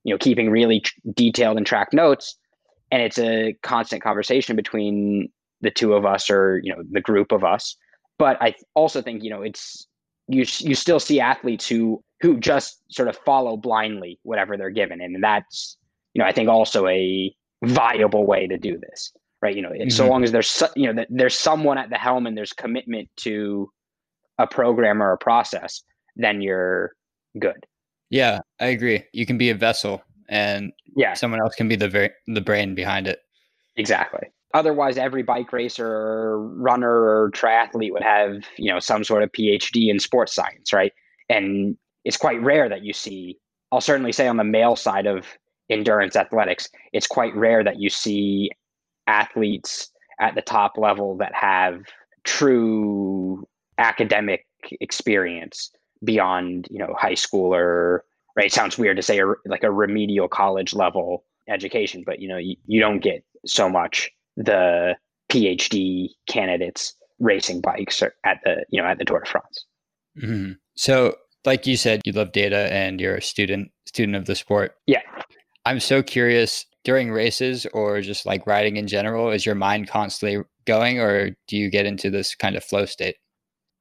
you 0.03 0.13
know 0.13 0.17
keeping 0.17 0.49
really 0.49 0.79
tr- 0.79 0.93
detailed 1.13 1.57
and 1.57 1.65
tracked 1.65 1.93
notes 1.93 2.35
and 2.91 3.01
it's 3.01 3.19
a 3.19 3.55
constant 3.63 4.01
conversation 4.01 4.55
between 4.55 5.29
the 5.61 5.71
two 5.71 5.93
of 5.93 6.05
us 6.05 6.29
or 6.29 6.61
you 6.63 6.73
know 6.73 6.81
the 6.91 7.01
group 7.01 7.31
of 7.31 7.43
us 7.43 7.75
but 8.17 8.41
i 8.41 8.53
also 8.73 9.01
think 9.01 9.23
you 9.23 9.29
know 9.29 9.41
it's 9.41 9.87
you 10.27 10.45
you 10.59 10.75
still 10.75 10.99
see 10.99 11.19
athletes 11.19 11.67
who 11.67 12.01
who 12.21 12.39
just 12.39 12.81
sort 12.89 13.07
of 13.07 13.17
follow 13.25 13.57
blindly 13.57 14.19
whatever 14.23 14.57
they're 14.57 14.69
given 14.69 15.01
and 15.01 15.21
that's 15.23 15.77
you 16.13 16.21
know 16.21 16.27
i 16.27 16.31
think 16.31 16.49
also 16.49 16.87
a 16.87 17.33
viable 17.65 18.25
way 18.25 18.47
to 18.47 18.57
do 18.57 18.77
this 18.77 19.11
right 19.41 19.55
you 19.55 19.61
know 19.61 19.69
mm-hmm. 19.69 19.89
so 19.89 20.07
long 20.07 20.23
as 20.23 20.31
there's 20.31 20.63
you 20.75 20.91
know 20.91 21.05
there's 21.09 21.37
someone 21.37 21.77
at 21.77 21.89
the 21.89 21.97
helm 21.97 22.27
and 22.27 22.37
there's 22.37 22.53
commitment 22.53 23.09
to 23.17 23.69
a 24.39 24.47
program 24.47 25.01
or 25.01 25.11
a 25.11 25.17
process 25.17 25.81
then 26.15 26.41
you're 26.41 26.93
good. 27.39 27.65
Yeah 28.09 28.39
i 28.59 28.67
agree. 28.67 29.03
You 29.13 29.25
can 29.25 29.37
be 29.37 29.49
a 29.49 29.55
vessel 29.55 30.01
and 30.29 30.71
yeah. 30.95 31.13
someone 31.13 31.39
else 31.39 31.55
can 31.55 31.67
be 31.67 31.75
the 31.75 31.87
very 31.87 32.11
the 32.27 32.41
brain 32.41 32.75
behind 32.75 33.07
it. 33.07 33.19
Exactly. 33.75 34.27
Otherwise 34.53 34.97
every 34.97 35.23
bike 35.23 35.51
racer 35.53 36.39
runner 36.39 36.89
or 36.89 37.31
triathlete 37.31 37.91
would 37.91 38.03
have 38.03 38.43
you 38.57 38.71
know 38.71 38.79
some 38.79 39.03
sort 39.03 39.23
of 39.23 39.31
phd 39.31 39.89
in 39.89 39.99
sports 39.99 40.33
science 40.33 40.73
right? 40.73 40.93
And 41.29 41.77
it's 42.05 42.17
quite 42.17 42.41
rare 42.41 42.69
that 42.69 42.83
you 42.83 42.93
see 42.93 43.37
i'll 43.71 43.81
certainly 43.81 44.13
say 44.13 44.27
on 44.27 44.37
the 44.37 44.43
male 44.43 44.75
side 44.75 45.05
of 45.05 45.25
endurance 45.69 46.15
athletics 46.15 46.69
it's 46.93 47.07
quite 47.07 47.35
rare 47.35 47.63
that 47.63 47.79
you 47.79 47.89
see 47.89 48.49
athletes 49.07 49.91
at 50.19 50.33
the 50.35 50.41
top 50.41 50.77
level 50.77 51.17
that 51.17 51.33
have 51.33 51.81
true 52.23 53.45
academic 53.77 54.45
experience 54.81 55.71
beyond 56.03 56.67
you 56.69 56.79
know 56.79 56.95
high 56.97 57.15
school 57.15 57.53
or 57.53 58.03
right? 58.37 58.45
It 58.45 58.53
sounds 58.53 58.77
weird 58.77 58.97
to 58.97 59.03
say 59.03 59.19
a, 59.19 59.25
like 59.45 59.63
a 59.63 59.71
remedial 59.71 60.27
college 60.27 60.73
level 60.73 61.25
education, 61.49 62.03
but 62.05 62.19
you 62.21 62.27
know, 62.27 62.37
you, 62.37 62.55
you 62.67 62.79
don't 62.79 62.99
get 62.99 63.23
so 63.45 63.67
much 63.67 64.09
the 64.37 64.95
PhD 65.29 66.09
candidates 66.29 66.93
racing 67.19 67.61
bikes 67.61 68.01
at 68.01 68.39
the 68.45 68.63
you 68.69 68.81
know 68.81 68.87
at 68.87 68.99
the 68.99 69.05
Tour 69.05 69.19
de 69.19 69.25
France. 69.25 69.65
Mm-hmm. 70.21 70.53
So, 70.75 71.15
like 71.45 71.65
you 71.65 71.75
said, 71.75 72.01
you 72.05 72.13
love 72.13 72.31
data 72.31 72.71
and 72.71 73.01
you're 73.01 73.15
a 73.15 73.21
student 73.21 73.71
student 73.85 74.15
of 74.15 74.25
the 74.25 74.35
sport. 74.35 74.75
Yeah, 74.85 75.01
I'm 75.65 75.79
so 75.79 76.03
curious 76.03 76.65
during 76.83 77.11
races 77.11 77.65
or 77.73 78.01
just 78.01 78.25
like 78.25 78.45
riding 78.45 78.77
in 78.77 78.87
general. 78.87 79.31
Is 79.31 79.45
your 79.45 79.55
mind 79.55 79.89
constantly 79.89 80.43
going, 80.65 80.99
or 80.99 81.31
do 81.47 81.57
you 81.57 81.69
get 81.69 81.85
into 81.85 82.09
this 82.09 82.35
kind 82.35 82.55
of 82.55 82.63
flow 82.63 82.85
state? 82.85 83.15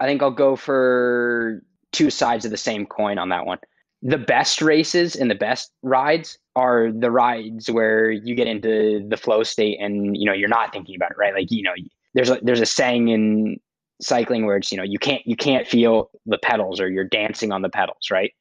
I 0.00 0.06
think 0.06 0.22
I'll 0.22 0.30
go 0.30 0.56
for 0.56 1.62
two 1.92 2.10
sides 2.10 2.44
of 2.44 2.50
the 2.50 2.56
same 2.56 2.86
coin 2.86 3.18
on 3.18 3.30
that 3.30 3.46
one. 3.46 3.58
The 4.02 4.18
best 4.18 4.60
races 4.60 5.16
and 5.16 5.30
the 5.30 5.34
best 5.34 5.72
rides 5.82 6.38
are 6.54 6.92
the 6.92 7.10
rides 7.10 7.70
where 7.70 8.10
you 8.10 8.34
get 8.34 8.46
into 8.46 9.06
the 9.08 9.16
flow 9.16 9.42
state 9.42 9.78
and 9.80 10.16
you 10.16 10.26
know 10.26 10.32
you're 10.32 10.48
not 10.48 10.72
thinking 10.72 10.94
about 10.94 11.10
it 11.10 11.16
right? 11.16 11.34
Like 11.34 11.50
you 11.50 11.62
know 11.62 11.72
there's 12.14 12.30
a 12.30 12.38
there's 12.42 12.60
a 12.60 12.66
saying 12.66 13.08
in 13.08 13.58
cycling 14.00 14.44
where 14.44 14.56
it's 14.56 14.70
you 14.70 14.76
know 14.78 14.84
you 14.84 14.98
can't 14.98 15.26
you 15.26 15.36
can't 15.36 15.66
feel 15.66 16.10
the 16.26 16.38
pedals 16.38 16.80
or 16.80 16.88
you're 16.88 17.04
dancing 17.04 17.52
on 17.52 17.62
the 17.62 17.70
pedals 17.70 18.10
right? 18.10 18.32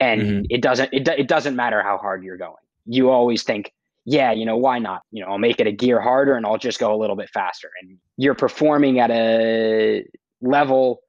And 0.00 0.22
mm-hmm. 0.22 0.42
it 0.50 0.60
doesn't 0.60 0.92
it, 0.92 1.08
it 1.08 1.28
doesn't 1.28 1.56
matter 1.56 1.82
how 1.82 1.98
hard 1.98 2.22
you're 2.22 2.36
going. 2.36 2.54
You 2.84 3.10
always 3.10 3.42
think 3.42 3.72
yeah 4.04 4.32
you 4.32 4.44
know 4.44 4.56
why 4.56 4.78
not? 4.78 5.02
You 5.10 5.24
know 5.24 5.30
i'll 5.30 5.38
make 5.38 5.58
it 5.58 5.66
a 5.66 5.72
gear 5.72 6.00
harder 6.00 6.34
and 6.34 6.44
i'll 6.44 6.58
just 6.58 6.78
go 6.78 6.94
a 6.94 6.98
little 6.98 7.16
bit 7.16 7.30
faster. 7.30 7.70
And 7.80 7.96
you're 8.18 8.34
performing 8.34 9.00
at 9.00 9.10
a 9.10 10.04
level 10.40 11.00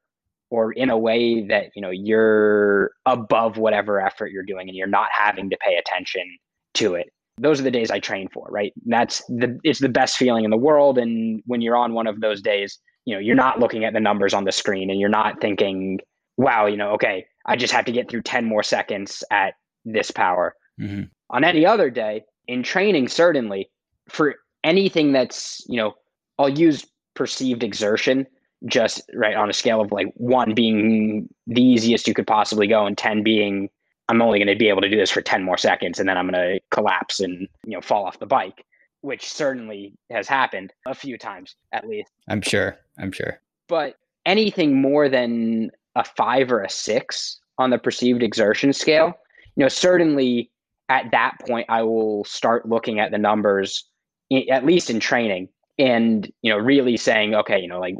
or 0.49 0.71
in 0.71 0.89
a 0.89 0.97
way 0.97 1.45
that 1.47 1.67
you 1.75 1.81
know 1.81 1.91
you're 1.91 2.91
above 3.05 3.57
whatever 3.57 4.01
effort 4.01 4.31
you're 4.31 4.43
doing 4.43 4.67
and 4.67 4.75
you're 4.75 4.87
not 4.87 5.09
having 5.11 5.49
to 5.49 5.57
pay 5.57 5.75
attention 5.75 6.37
to 6.75 6.95
it. 6.95 7.11
Those 7.37 7.59
are 7.59 7.63
the 7.63 7.71
days 7.71 7.89
i 7.89 7.99
train 7.99 8.27
for 8.33 8.47
right? 8.49 8.73
That's 8.85 9.23
the 9.27 9.59
it's 9.63 9.79
the 9.79 9.89
best 9.89 10.17
feeling 10.17 10.43
in 10.43 10.51
the 10.51 10.57
world. 10.57 10.97
And 10.97 11.41
when 11.45 11.61
you're 11.61 11.77
on 11.77 11.93
one 11.93 12.07
of 12.07 12.21
those 12.21 12.41
days 12.41 12.79
you 13.09 13.15
know 13.15 13.19
you're 13.19 13.35
not 13.35 13.59
looking 13.59 13.85
at 13.85 13.93
the 13.93 13.99
numbers 13.99 14.35
on 14.35 14.43
the 14.43 14.51
screen 14.51 14.91
and 14.91 14.99
you're 14.99 15.09
not 15.09 15.41
thinking 15.41 15.99
wow 16.37 16.67
you 16.67 16.77
know 16.77 16.91
okay 16.91 17.25
i 17.47 17.55
just 17.55 17.73
have 17.73 17.85
to 17.85 17.91
get 17.91 18.07
through 18.07 18.21
10 18.21 18.45
more 18.45 18.61
seconds 18.63 19.23
at 19.31 19.55
this 19.83 20.11
power. 20.11 20.55
Mm-hmm. 20.79 21.03
on 21.31 21.43
any 21.43 21.65
other 21.65 21.89
day 21.89 22.23
in 22.47 22.63
training 22.63 23.09
certainly 23.09 23.69
for 24.07 24.35
anything 24.63 25.11
that's 25.11 25.61
you 25.67 25.75
know 25.75 25.93
i'll 26.37 26.47
use 26.47 26.85
perceived 27.15 27.63
exertion 27.63 28.27
just 28.65 29.01
right 29.13 29.35
on 29.35 29.49
a 29.49 29.53
scale 29.53 29.81
of 29.81 29.91
like 29.91 30.07
one 30.15 30.53
being 30.53 31.29
the 31.47 31.61
easiest 31.61 32.07
you 32.07 32.13
could 32.13 32.27
possibly 32.27 32.67
go 32.67 32.85
and 32.85 32.97
10 32.97 33.23
being 33.23 33.69
i'm 34.09 34.21
only 34.21 34.37
going 34.37 34.47
to 34.47 34.55
be 34.55 34.67
able 34.67 34.81
to 34.81 34.89
do 34.89 34.97
this 34.97 35.09
for 35.09 35.21
10 35.21 35.43
more 35.43 35.57
seconds 35.57 35.99
and 35.99 36.09
then 36.09 36.17
i'm 36.17 36.29
going 36.29 36.33
to 36.33 36.59
collapse 36.71 37.19
and 37.19 37.47
you 37.65 37.71
know 37.71 37.81
fall 37.81 38.05
off 38.05 38.19
the 38.19 38.25
bike 38.25 38.65
which 39.01 39.29
certainly 39.31 39.93
has 40.09 40.27
happened 40.27 40.73
a 40.85 40.93
few 40.93 41.17
times 41.17 41.55
at 41.71 41.87
least. 41.87 42.11
I'm 42.27 42.41
sure. 42.41 42.77
I'm 42.97 43.11
sure. 43.11 43.39
But 43.67 43.95
anything 44.25 44.81
more 44.81 45.07
than 45.07 45.71
a 45.95 46.03
five 46.03 46.51
or 46.51 46.63
a 46.63 46.69
six 46.69 47.39
on 47.57 47.69
the 47.69 47.77
perceived 47.77 48.23
exertion 48.23 48.73
scale 48.73 49.13
you 49.55 49.63
know 49.63 49.69
certainly 49.69 50.49
at 50.87 51.09
that 51.11 51.35
point 51.45 51.65
i 51.67 51.81
will 51.81 52.23
start 52.25 52.67
looking 52.67 52.99
at 52.99 53.11
the 53.11 53.17
numbers 53.17 53.85
at 54.51 54.65
least 54.65 54.89
in 54.89 54.99
training 54.99 55.49
and 55.77 56.31
you 56.41 56.51
know 56.51 56.57
really 56.57 56.95
saying 56.95 57.33
okay 57.33 57.59
you 57.59 57.67
know 57.67 57.79
like 57.79 57.95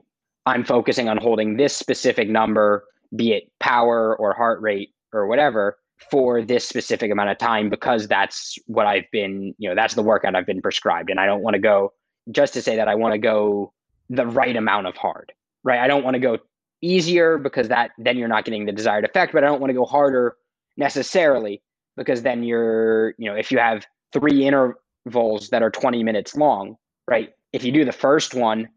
I'm 0.49 0.63
focusing 0.63 1.07
on 1.07 1.17
holding 1.17 1.57
this 1.57 1.75
specific 1.75 2.27
number, 2.27 2.83
be 3.15 3.33
it 3.33 3.51
power 3.59 4.17
or 4.17 4.33
heart 4.33 4.61
rate 4.61 4.89
or 5.13 5.27
whatever, 5.27 5.77
for 6.09 6.41
this 6.41 6.67
specific 6.67 7.11
amount 7.11 7.29
of 7.29 7.37
time 7.37 7.69
because 7.69 8.07
that's 8.07 8.57
what 8.65 8.87
I've 8.87 9.09
been, 9.11 9.53
you 9.57 9.69
know, 9.69 9.75
that's 9.75 9.93
the 9.93 10.01
workout 10.01 10.35
I've 10.35 10.47
been 10.47 10.61
prescribed. 10.61 11.09
And 11.09 11.19
I 11.19 11.25
don't 11.25 11.41
want 11.41 11.53
to 11.53 11.59
go 11.59 11.93
just 12.31 12.53
to 12.55 12.61
say 12.61 12.75
that 12.77 12.87
I 12.87 12.95
want 12.95 13.13
to 13.13 13.19
go 13.19 13.73
the 14.09 14.25
right 14.25 14.55
amount 14.55 14.87
of 14.87 14.97
hard, 14.97 15.31
right? 15.63 15.79
I 15.79 15.87
don't 15.87 16.03
want 16.03 16.15
to 16.15 16.19
go 16.19 16.39
easier 16.81 17.37
because 17.37 17.67
that 17.67 17.91
then 17.99 18.17
you're 18.17 18.27
not 18.27 18.45
getting 18.45 18.65
the 18.65 18.71
desired 18.71 19.05
effect, 19.05 19.33
but 19.33 19.43
I 19.43 19.47
don't 19.47 19.61
want 19.61 19.69
to 19.69 19.75
go 19.75 19.85
harder 19.85 20.35
necessarily 20.77 21.61
because 21.95 22.23
then 22.23 22.43
you're, 22.43 23.13
you 23.19 23.29
know, 23.29 23.35
if 23.35 23.51
you 23.51 23.59
have 23.59 23.85
three 24.13 24.47
intervals 24.47 25.49
that 25.49 25.61
are 25.61 25.69
20 25.69 26.03
minutes 26.03 26.35
long, 26.35 26.75
right? 27.07 27.33
If 27.53 27.63
you 27.63 27.71
do 27.71 27.85
the 27.85 27.91
first 27.91 28.33
one 28.33 28.69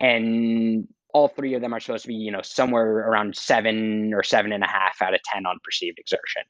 and 0.00 0.86
all 1.14 1.28
three 1.28 1.54
of 1.54 1.62
them 1.62 1.72
are 1.74 1.80
supposed 1.80 2.02
to 2.02 2.08
be, 2.08 2.14
you 2.14 2.30
know, 2.30 2.42
somewhere 2.42 3.08
around 3.08 3.36
seven 3.36 4.12
or 4.14 4.22
seven 4.22 4.52
and 4.52 4.62
a 4.62 4.66
half 4.66 5.00
out 5.00 5.14
of 5.14 5.20
10 5.32 5.46
on 5.46 5.58
perceived 5.64 5.98
exertion, 5.98 6.42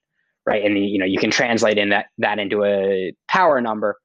right? 0.46 0.64
And, 0.64 0.76
you 0.76 0.98
know, 0.98 1.06
you 1.06 1.18
can 1.18 1.30
translate 1.30 1.78
in 1.78 1.90
that, 1.90 2.06
that 2.18 2.38
into 2.38 2.64
a 2.64 3.14
power 3.28 3.60
number 3.60 3.96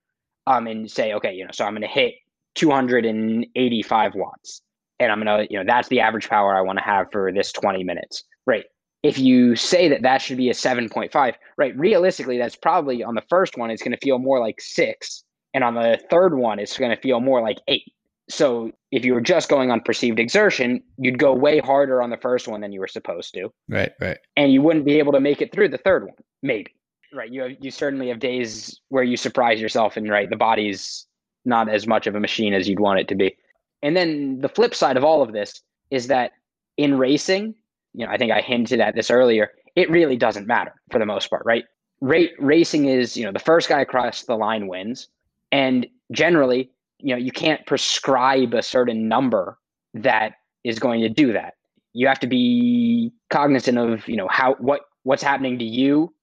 um, 0.46 0.68
and 0.68 0.90
say, 0.90 1.14
okay, 1.14 1.34
you 1.34 1.44
know, 1.44 1.52
so 1.54 1.66
I'm 1.66 1.74
going 1.74 1.82
to 1.82 1.88
hit 1.88 2.14
285 2.56 4.16
watts 4.16 4.62
and 5.00 5.12
I'm 5.12 5.24
going 5.24 5.40
to, 5.40 5.52
you 5.52 5.58
know, 5.58 5.66
that's 5.66 5.88
the 5.90 6.02
average 6.02 6.30
power 6.30 6.56
I 6.56 6.62
want 6.62 6.78
to 6.78 6.84
have 6.86 7.08
for 7.12 7.32
this 7.32 7.52
20 7.52 7.84
minutes, 7.84 8.24
right? 8.46 8.66
If 9.02 9.18
you 9.18 9.56
say 9.56 9.90
that 9.90 10.04
that 10.04 10.22
should 10.22 10.38
be 10.38 10.50
a 10.50 10.54
7.5, 10.54 11.34
right? 11.58 11.78
Realistically, 11.78 12.38
that's 12.38 12.56
probably 12.56 13.04
on 13.04 13.16
the 13.16 13.24
first 13.30 13.58
one, 13.58 13.70
it's 13.70 13.84
going 13.84 13.92
to 13.92 13.98
feel 13.98 14.20
more 14.20 14.40
like 14.40 14.62
six. 14.62 15.24
And 15.54 15.64
on 15.64 15.76
the 15.76 16.00
third 16.10 16.36
one, 16.36 16.60
it's 16.60 16.78
going 16.78 16.96
to 16.96 17.02
feel 17.02 17.20
more 17.20 17.42
like 17.42 17.58
eight. 17.68 17.92
So 18.34 18.72
if 18.92 19.06
you 19.06 19.14
were 19.14 19.22
just 19.22 19.48
going 19.48 19.70
on 19.70 19.82
perceived 19.82 20.20
exertion, 20.20 20.82
you'd 20.98 21.20
go 21.20 21.34
way 21.34 21.60
harder 21.60 22.02
on 22.02 22.10
the 22.10 22.18
first 22.18 22.48
one 22.48 22.62
than 22.62 22.72
you 22.72 22.80
were 22.80 22.88
supposed 22.88 23.34
to. 23.36 23.54
Right, 23.70 23.92
right. 24.02 24.18
And 24.36 24.52
you 24.52 24.62
wouldn't 24.62 24.86
be 24.86 24.98
able 24.98 25.14
to 25.14 25.20
make 25.20 25.42
it 25.42 25.52
through 25.52 25.70
the 25.70 25.78
third 25.78 26.06
one, 26.06 26.16
maybe. 26.42 26.74
Right. 27.14 27.32
You 27.32 27.42
have, 27.44 27.52
you 27.60 27.70
certainly 27.70 28.08
have 28.08 28.20
days 28.20 28.80
where 28.90 29.04
you 29.04 29.18
surprise 29.18 29.62
yourself 29.62 29.98
and 29.98 30.10
right, 30.10 30.30
the 30.30 30.36
body's 30.36 31.06
not 31.46 31.70
as 31.70 31.86
much 31.86 32.08
of 32.08 32.16
a 32.16 32.20
machine 32.20 32.56
as 32.56 32.68
you'd 32.68 32.80
want 32.80 33.00
it 33.00 33.08
to 33.10 33.16
be. 33.16 33.38
And 33.84 33.96
then 33.96 34.40
the 34.42 34.50
flip 34.50 34.74
side 34.74 34.98
of 34.98 35.04
all 35.04 35.22
of 35.22 35.32
this 35.32 35.62
is 35.92 36.08
that 36.08 36.32
in 36.78 36.98
racing, 36.98 37.54
you 37.94 38.06
know, 38.06 38.12
I 38.12 38.18
think 38.18 38.32
I 38.32 38.42
hinted 38.42 38.80
at 38.80 38.96
this 38.96 39.12
earlier, 39.12 39.52
it 39.76 39.92
really 39.92 40.18
doesn't 40.18 40.48
matter 40.48 40.74
for 40.90 40.98
the 40.98 41.06
most 41.06 41.30
part, 41.30 41.44
right? 41.46 41.66
Rate 42.02 42.32
racing 42.40 42.86
is, 42.86 43.16
you 43.16 43.26
know, 43.26 43.32
the 43.32 43.38
first 43.40 43.70
guy 43.70 43.82
across 43.82 44.24
the 44.24 44.36
line 44.36 44.68
wins. 44.68 45.08
And 45.52 45.86
generally, 46.12 46.72
you 47.04 47.14
know, 47.14 47.20
you 47.20 47.32
can't 47.32 47.66
prescribe 47.68 48.54
a 48.54 48.64
certain 48.64 49.08
number 49.08 49.60
that 49.94 50.34
is 50.64 50.80
going 50.80 51.02
to 51.02 51.10
do 51.10 51.34
that. 51.34 51.56
You 51.92 52.08
have 52.08 52.20
to 52.22 52.28
be 52.28 53.12
cognizant 53.30 53.78
of, 53.78 54.08
you 54.08 54.16
know, 54.16 54.28
how 54.30 54.56
what 54.56 54.82
what's 55.04 55.22
happening 55.22 55.60
to 55.60 55.66
you 55.66 56.14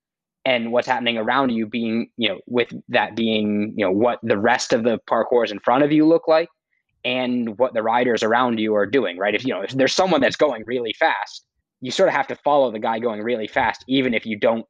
and 0.46 0.72
what's 0.72 0.87
happening 0.87 1.18
around 1.18 1.50
you 1.50 1.66
being, 1.66 2.10
you 2.16 2.30
know, 2.30 2.40
with 2.46 2.72
that 2.88 3.14
being, 3.14 3.75
you 3.76 3.84
know, 3.84 3.92
what 3.92 4.18
the 4.22 4.38
rest 4.38 4.72
of 4.72 4.82
the 4.82 4.99
parcours 5.06 5.52
in 5.52 5.60
front 5.60 5.84
of 5.84 5.92
you 5.92 6.08
look 6.08 6.26
like 6.26 6.49
and 7.04 7.58
what 7.58 7.75
the 7.75 7.82
riders 7.82 8.22
around 8.22 8.58
you 8.58 8.75
are 8.75 8.87
doing, 8.87 9.18
right? 9.18 9.34
If 9.34 9.44
you 9.44 9.52
know 9.52 9.60
if 9.60 9.72
there's 9.72 9.92
someone 9.92 10.22
that's 10.22 10.37
going 10.37 10.64
really 10.66 10.94
fast, 10.99 11.44
you 11.82 11.90
sort 11.90 12.08
of 12.08 12.14
have 12.14 12.26
to 12.28 12.37
follow 12.37 12.72
the 12.72 12.78
guy 12.78 12.99
going 12.99 13.22
really 13.22 13.46
fast, 13.46 13.84
even 13.87 14.14
if 14.14 14.25
you 14.25 14.38
don't, 14.38 14.64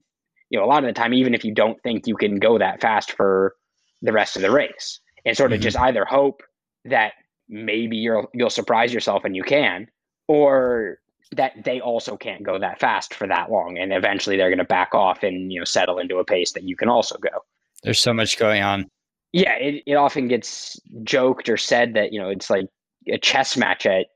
you 0.51 0.59
know, 0.59 0.65
a 0.65 0.67
lot 0.67 0.83
of 0.83 0.89
the 0.89 0.93
time, 0.93 1.15
even 1.15 1.35
if 1.35 1.45
you 1.45 1.55
don't 1.55 1.81
think 1.83 2.09
you 2.09 2.17
can 2.17 2.41
go 2.41 2.59
that 2.59 2.81
fast 2.81 3.13
for 3.13 3.55
the 4.03 4.13
rest 4.13 4.35
of 4.35 4.43
the 4.43 4.51
race, 4.51 5.01
and 5.25 5.37
sort 5.37 5.53
of 5.53 5.59
mm-hmm. 5.59 5.65
just 5.65 5.79
either 5.79 6.05
hope 6.05 6.43
that 6.85 7.13
maybe 7.49 7.97
you'll 7.97 8.29
you'll 8.35 8.51
surprise 8.51 8.93
yourself 8.93 9.25
and 9.25 9.37
you 9.37 9.43
can, 9.43 9.87
or 10.29 10.99
that 11.37 11.53
they 11.65 11.81
also 11.81 12.17
can't 12.17 12.43
go 12.43 12.59
that 12.59 12.81
fast 12.81 13.15
for 13.15 13.27
that 13.27 13.51
long, 13.51 13.79
and 13.79 13.93
eventually 13.93 14.37
they're 14.37 14.51
going 14.51 14.59
to 14.59 14.65
back 14.65 14.95
off 14.95 15.23
and 15.23 15.53
you 15.53 15.61
know 15.61 15.65
settle 15.65 15.99
into 15.99 16.19
a 16.19 16.25
pace 16.25 16.53
that 16.53 16.65
you 16.65 16.77
can 16.77 16.89
also 16.89 17.17
go. 17.19 17.45
There's 17.83 18.01
so 18.01 18.13
much 18.13 18.39
going 18.39 18.63
on 18.63 18.87
yeah, 19.33 19.55
it, 19.55 19.83
it 19.87 19.95
often 19.95 20.29
gets 20.29 20.81
joked 21.05 21.49
or 21.49 21.57
said 21.57 21.95
that, 21.95 22.13
you 22.13 22.21
know, 22.21 22.29
it's 22.29 22.51
like 22.51 22.67
a 23.09 23.19
chess 23.19 23.57
match 23.57 23.87
at 23.87 24.07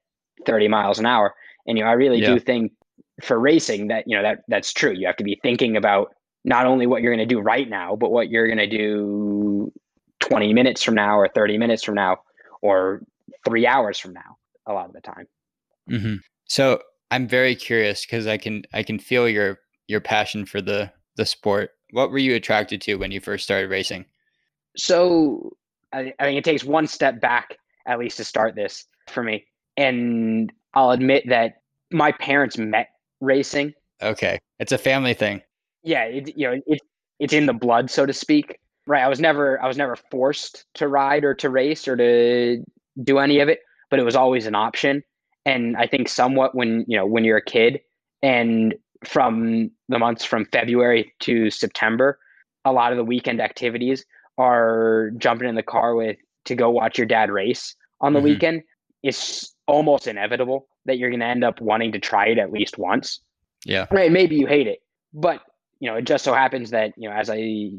30 0.46 0.68
miles 0.68 0.98
an 0.98 1.06
hour. 1.06 1.34
And, 1.66 1.78
you 1.78 1.84
know, 1.84 1.90
I 1.90 1.94
really 1.94 2.20
yeah. 2.20 2.34
do 2.34 2.40
think 2.40 2.72
for 3.22 3.38
racing 3.38 3.88
that, 3.88 4.04
you 4.06 4.16
know, 4.16 4.22
that 4.22 4.40
that's 4.48 4.72
true. 4.72 4.92
You 4.92 5.06
have 5.06 5.16
to 5.16 5.24
be 5.24 5.38
thinking 5.42 5.76
about 5.76 6.14
not 6.44 6.66
only 6.66 6.86
what 6.86 7.00
you're 7.00 7.14
going 7.14 7.26
to 7.26 7.32
do 7.32 7.40
right 7.40 7.68
now, 7.68 7.94
but 7.96 8.10
what 8.10 8.28
you're 8.28 8.46
going 8.46 8.58
to 8.58 8.66
do 8.66 9.72
20 10.24 10.52
minutes 10.52 10.82
from 10.82 10.94
now 10.94 11.18
or 11.18 11.28
30 11.28 11.58
minutes 11.58 11.82
from 11.82 11.94
now 11.94 12.18
or 12.62 13.02
three 13.44 13.66
hours 13.66 13.98
from 13.98 14.14
now 14.14 14.36
a 14.66 14.72
lot 14.72 14.86
of 14.86 14.92
the 14.92 15.00
time. 15.00 15.26
Mm-hmm. 15.90 16.16
So 16.46 16.80
I'm 17.10 17.28
very 17.28 17.54
curious 17.54 18.04
because 18.04 18.26
I 18.26 18.38
can, 18.38 18.62
I 18.72 18.82
can 18.82 18.98
feel 18.98 19.28
your, 19.28 19.58
your 19.86 20.00
passion 20.00 20.46
for 20.46 20.60
the, 20.60 20.90
the 21.16 21.26
sport. 21.26 21.70
What 21.90 22.10
were 22.10 22.18
you 22.18 22.34
attracted 22.34 22.80
to 22.82 22.96
when 22.96 23.12
you 23.12 23.20
first 23.20 23.44
started 23.44 23.70
racing? 23.70 24.06
So 24.76 25.56
I, 25.92 26.12
I 26.18 26.24
think 26.24 26.38
it 26.38 26.44
takes 26.44 26.64
one 26.64 26.86
step 26.86 27.20
back 27.20 27.58
at 27.86 27.98
least 27.98 28.16
to 28.16 28.24
start 28.24 28.54
this 28.54 28.86
for 29.08 29.22
me. 29.22 29.44
And 29.76 30.52
I'll 30.72 30.90
admit 30.90 31.24
that 31.28 31.60
my 31.90 32.12
parents 32.12 32.58
met 32.58 32.88
racing. 33.20 33.74
Okay, 34.02 34.38
it's 34.58 34.72
a 34.72 34.78
family 34.78 35.14
thing. 35.14 35.42
Yeah, 35.82 36.04
it, 36.04 36.36
you 36.36 36.48
know, 36.48 36.60
it, 36.66 36.80
it's 37.20 37.32
in 37.32 37.46
the 37.46 37.52
blood, 37.52 37.90
so 37.90 38.06
to 38.06 38.12
speak. 38.12 38.58
Right. 38.86 39.02
I 39.02 39.08
was 39.08 39.20
never 39.20 39.62
I 39.62 39.66
was 39.66 39.76
never 39.76 39.96
forced 39.96 40.66
to 40.74 40.88
ride 40.88 41.24
or 41.24 41.34
to 41.34 41.48
race 41.48 41.88
or 41.88 41.96
to 41.96 42.62
do 43.02 43.18
any 43.18 43.40
of 43.40 43.48
it, 43.48 43.60
but 43.90 43.98
it 43.98 44.04
was 44.04 44.16
always 44.16 44.46
an 44.46 44.54
option. 44.54 45.02
And 45.46 45.76
I 45.76 45.86
think 45.86 46.08
somewhat 46.08 46.54
when 46.54 46.84
you 46.86 46.96
know 46.96 47.06
when 47.06 47.24
you're 47.24 47.38
a 47.38 47.44
kid 47.44 47.80
and 48.22 48.74
from 49.04 49.70
the 49.88 49.98
months 49.98 50.24
from 50.24 50.46
February 50.46 51.12
to 51.20 51.50
September, 51.50 52.18
a 52.64 52.72
lot 52.72 52.92
of 52.92 52.98
the 52.98 53.04
weekend 53.04 53.40
activities 53.40 54.04
are 54.38 55.10
jumping 55.18 55.48
in 55.48 55.54
the 55.54 55.62
car 55.62 55.94
with 55.94 56.16
to 56.44 56.54
go 56.54 56.70
watch 56.70 56.98
your 56.98 57.06
dad 57.06 57.30
race 57.30 57.74
on 58.00 58.12
the 58.12 58.18
mm-hmm. 58.18 58.28
weekend, 58.28 58.62
it's 59.02 59.54
almost 59.66 60.06
inevitable 60.06 60.66
that 60.86 60.98
you're 60.98 61.10
going 61.10 61.20
to 61.20 61.26
end 61.26 61.44
up 61.44 61.60
wanting 61.60 61.92
to 61.92 61.98
try 61.98 62.26
it 62.26 62.38
at 62.38 62.52
least 62.52 62.78
once. 62.78 63.20
Yeah. 63.64 63.86
Right. 63.90 64.12
Maybe 64.12 64.36
you 64.36 64.46
hate 64.46 64.66
it, 64.66 64.80
but 65.12 65.40
you 65.80 65.90
know, 65.90 65.96
it 65.96 66.04
just 66.04 66.24
so 66.24 66.34
happens 66.34 66.70
that, 66.70 66.92
you 66.96 67.08
know, 67.08 67.14
as 67.14 67.30
I 67.30 67.70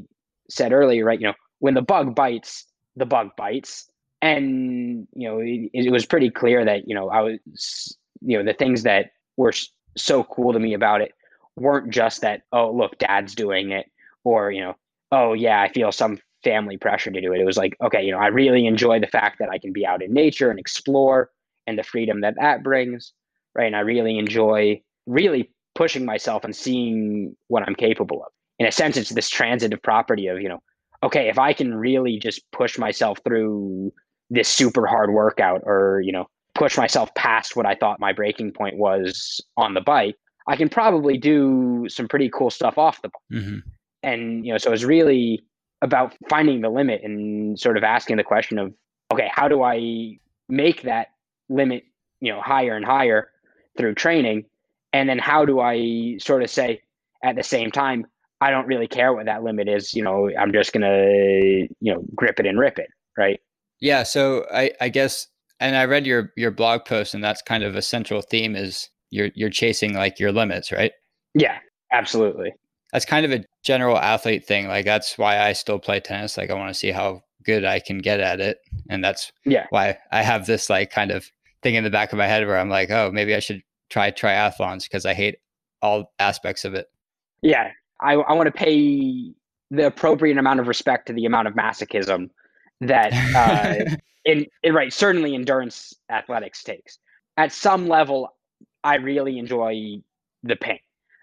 said 0.50 0.72
earlier, 0.72 1.06
right, 1.06 1.20
you 1.20 1.28
know, 1.28 1.34
when 1.60 1.74
the 1.74 1.82
bug 1.82 2.16
bites, 2.16 2.66
the 2.96 3.06
bug 3.06 3.30
bites. 3.38 3.90
And, 4.22 5.08
you 5.14 5.28
know, 5.28 5.40
it, 5.40 5.70
it 5.74 5.92
was 5.92 6.06
pretty 6.06 6.32
clear 6.32 6.66
that, 6.66 6.88
you 6.88 6.96
know, 6.96 7.10
I 7.10 7.22
was, 7.22 7.98
you 8.22 8.38
know, 8.38 8.44
the 8.44 8.58
things 8.58 8.84
that 8.84 9.12
were 9.38 9.54
so 9.98 10.24
cool 10.24 10.52
to 10.54 10.60
me 10.60 10.74
about 10.74 11.02
it 11.02 11.12
weren't 11.56 11.92
just 11.92 12.22
that, 12.22 12.42
oh, 12.52 12.72
look, 12.72 12.98
dad's 12.98 13.36
doing 13.36 13.72
it, 13.72 13.86
or, 14.24 14.52
you 14.52 14.62
know, 14.62 14.76
oh, 15.12 15.34
yeah, 15.34 15.62
I 15.62 15.72
feel 15.72 15.92
some 15.92 16.18
family 16.44 16.78
pressure 16.78 17.12
to 17.12 17.22
do 17.22 17.34
it. 17.34 17.40
It 17.40 17.46
was 17.46 17.58
like, 17.58 17.76
okay, 17.84 18.04
you 18.04 18.12
know, 18.12 18.18
I 18.18 18.28
really 18.28 18.66
enjoy 18.66 19.00
the 19.00 19.08
fact 19.08 19.38
that 19.40 19.50
I 19.50 19.60
can 19.60 19.74
be 19.74 19.86
out 19.86 20.02
in 20.02 20.14
nature 20.14 20.50
and 20.50 20.60
explore 20.60 21.30
and 21.68 21.78
the 21.78 21.84
freedom 21.84 22.22
that 22.22 22.36
that 22.40 22.64
brings, 22.64 23.14
right? 23.54 23.68
And 23.68 23.76
I 23.76 23.82
really 23.82 24.18
enjoy 24.18 24.82
really 25.06 25.52
pushing 25.76 26.06
myself 26.06 26.44
and 26.44 26.56
seeing 26.56 27.36
what 27.48 27.64
I'm 27.68 27.76
capable 27.76 28.24
of. 28.24 28.32
In 28.60 28.66
a 28.66 28.72
sense, 28.72 28.98
it's 28.98 29.10
this 29.10 29.30
transitive 29.30 29.82
property 29.82 30.28
of, 30.28 30.42
you 30.42 30.50
know, 30.50 30.62
okay, 31.04 31.28
if 31.28 31.38
I 31.38 31.54
can 31.54 31.76
really 31.76 32.20
just 32.20 32.42
push 32.52 32.78
myself 32.78 33.20
through 33.24 33.92
this 34.30 34.48
super 34.48 34.88
hard 34.88 35.12
workout 35.12 35.62
or, 35.66 36.02
you 36.04 36.12
know, 36.12 36.28
push 36.56 36.78
myself 36.78 37.14
past 37.16 37.56
what 37.56 37.66
I 37.66 37.76
thought 37.76 38.00
my 38.00 38.14
breaking 38.14 38.54
point 38.54 38.78
was 38.78 39.42
on 39.58 39.74
the 39.74 39.82
bike, 39.82 40.16
I 40.48 40.56
can 40.56 40.70
probably 40.70 41.18
do 41.18 41.86
some 41.90 42.08
pretty 42.08 42.30
cool 42.30 42.50
stuff 42.50 42.78
off 42.78 43.02
the 43.02 43.10
bike. 43.10 43.42
Mm-hmm. 43.42 43.58
And, 44.04 44.46
you 44.46 44.52
know, 44.52 44.58
so 44.58 44.72
it's 44.72 44.84
really 44.84 45.44
about 45.82 46.16
finding 46.30 46.62
the 46.62 46.70
limit 46.70 47.02
and 47.04 47.60
sort 47.60 47.78
of 47.78 47.84
asking 47.84 48.18
the 48.18 48.24
question 48.24 48.58
of, 48.58 48.74
okay, 49.12 49.30
how 49.32 49.48
do 49.48 49.64
I 49.64 50.18
make 50.48 50.84
that 50.84 51.08
limit, 51.50 51.84
you 52.22 52.32
know, 52.32 52.42
higher 52.42 52.76
and 52.76 52.86
higher 52.86 53.30
through 53.78 53.96
training? 53.96 54.46
And 54.94 55.10
then 55.10 55.20
how 55.20 55.44
do 55.46 55.60
I 55.60 56.18
sort 56.20 56.42
of 56.42 56.50
say 56.50 56.82
at 57.24 57.36
the 57.36 57.44
same 57.44 57.72
time, 57.72 58.06
I 58.42 58.52
don't 58.52 58.68
really 58.68 58.88
care 58.88 59.14
what 59.14 59.26
that 59.26 59.44
limit 59.44 59.68
is, 59.68 59.94
you 59.94 60.04
know, 60.04 60.30
I'm 60.38 60.52
just 60.52 60.74
going 60.74 60.82
to, 60.82 61.68
you 61.80 61.94
know, 61.94 62.04
grip 62.16 62.40
it 62.40 62.46
and 62.46 62.60
rip 62.60 62.78
it. 62.78 62.90
Right. 63.18 63.40
Yeah. 63.80 64.04
So 64.04 64.46
I, 64.54 64.72
I 64.82 64.90
guess, 64.90 65.28
and 65.60 65.76
I 65.76 65.86
read 65.86 66.06
your, 66.06 66.32
your 66.36 66.52
blog 66.52 66.86
post 66.86 67.14
and 67.14 67.24
that's 67.24 67.42
kind 67.42 67.64
of 67.64 67.76
a 67.76 67.82
central 67.82 68.22
theme 68.22 68.56
is 68.56 68.90
you're, 69.10 69.30
you're 69.36 69.50
chasing 69.50 69.94
like 69.94 70.20
your 70.20 70.32
limits, 70.32 70.72
right? 70.72 70.92
Yeah, 71.34 71.58
absolutely 71.92 72.54
that's 72.96 73.04
kind 73.04 73.26
of 73.26 73.32
a 73.34 73.44
general 73.62 73.98
athlete 73.98 74.46
thing. 74.46 74.70
Like 74.70 74.86
that's 74.86 75.18
why 75.18 75.40
I 75.40 75.52
still 75.52 75.80
play 75.80 76.00
tennis. 76.00 76.38
Like 76.38 76.50
I 76.50 76.54
want 76.54 76.70
to 76.70 76.74
see 76.74 76.92
how 76.92 77.24
good 77.44 77.66
I 77.66 77.82
can 77.82 77.98
get 77.98 78.22
at 78.22 78.40
it. 78.40 78.60
And 78.90 79.04
that's 79.04 79.34
yeah 79.44 79.66
why 79.70 79.98
I 80.14 80.24
have 80.24 80.46
this 80.46 80.70
like 80.70 80.92
kind 80.92 81.12
of 81.12 81.30
thing 81.62 81.76
in 81.76 81.84
the 81.84 81.90
back 81.90 82.14
of 82.14 82.18
my 82.18 82.26
head 82.26 82.48
where 82.48 82.58
I'm 82.58 82.70
like, 82.70 82.92
oh, 82.92 83.12
maybe 83.12 83.36
I 83.36 83.40
should 83.40 83.62
try 83.90 84.12
triathlons 84.12 84.84
because 84.84 85.06
I 85.06 85.14
hate 85.14 85.40
all 85.82 86.14
aspects 86.20 86.64
of 86.64 86.74
it. 86.74 86.88
Yeah. 87.42 87.72
I, 88.02 88.14
I 88.14 88.34
want 88.34 88.48
to 88.48 88.52
pay 88.52 89.34
the 89.72 89.88
appropriate 89.88 90.38
amount 90.38 90.60
of 90.60 90.68
respect 90.68 91.08
to 91.08 91.14
the 91.14 91.26
amount 91.26 91.48
of 91.48 91.54
masochism 91.54 92.30
that 92.82 93.14
uh, 93.36 93.96
in, 94.26 94.46
in 94.64 94.74
right 94.74 94.94
certainly 94.94 95.36
endurance 95.36 95.94
athletics 96.10 96.64
takes. 96.64 97.00
At 97.38 97.52
some 97.52 97.88
level, 97.88 98.30
I 98.84 98.96
really 98.96 99.38
enjoy 99.40 100.02
the 100.44 100.56
pain 100.56 100.80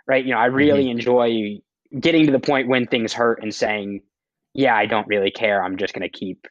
right? 0.08 0.24
You 0.24 0.32
know, 0.32 0.38
I 0.38 0.46
really 0.46 0.86
mm-hmm. 0.86 0.98
enjoy 0.98 1.58
getting 2.00 2.26
to 2.26 2.32
the 2.32 2.40
point 2.40 2.66
when 2.66 2.88
things 2.88 3.12
hurt 3.12 3.40
and 3.40 3.54
saying, 3.54 4.00
yeah, 4.52 4.74
I 4.74 4.84
don't 4.84 5.06
really 5.06 5.30
care. 5.30 5.62
I'm 5.62 5.76
just 5.76 5.94
going 5.94 6.02
to 6.02 6.08
keep 6.08 6.48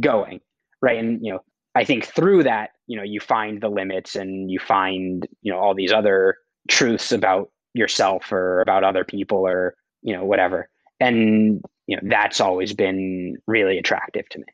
going. 0.00 0.40
Right. 0.80 0.98
And, 0.98 1.20
you 1.22 1.34
know, 1.34 1.40
I 1.74 1.84
think 1.84 2.06
through 2.06 2.44
that, 2.44 2.70
you 2.86 2.96
know 2.96 3.02
you 3.02 3.20
find 3.20 3.60
the 3.60 3.68
limits 3.68 4.14
and 4.14 4.50
you 4.50 4.58
find 4.58 5.26
you 5.42 5.52
know 5.52 5.58
all 5.58 5.74
these 5.74 5.92
other 5.92 6.36
truths 6.68 7.12
about 7.12 7.50
yourself 7.74 8.32
or 8.32 8.60
about 8.60 8.84
other 8.84 9.04
people 9.04 9.46
or 9.46 9.74
you 10.02 10.14
know 10.14 10.24
whatever. 10.24 10.68
And 11.00 11.62
you 11.86 11.96
know 11.96 12.02
that's 12.08 12.40
always 12.40 12.72
been 12.72 13.36
really 13.46 13.78
attractive 13.78 14.28
to 14.30 14.38
me. 14.38 14.46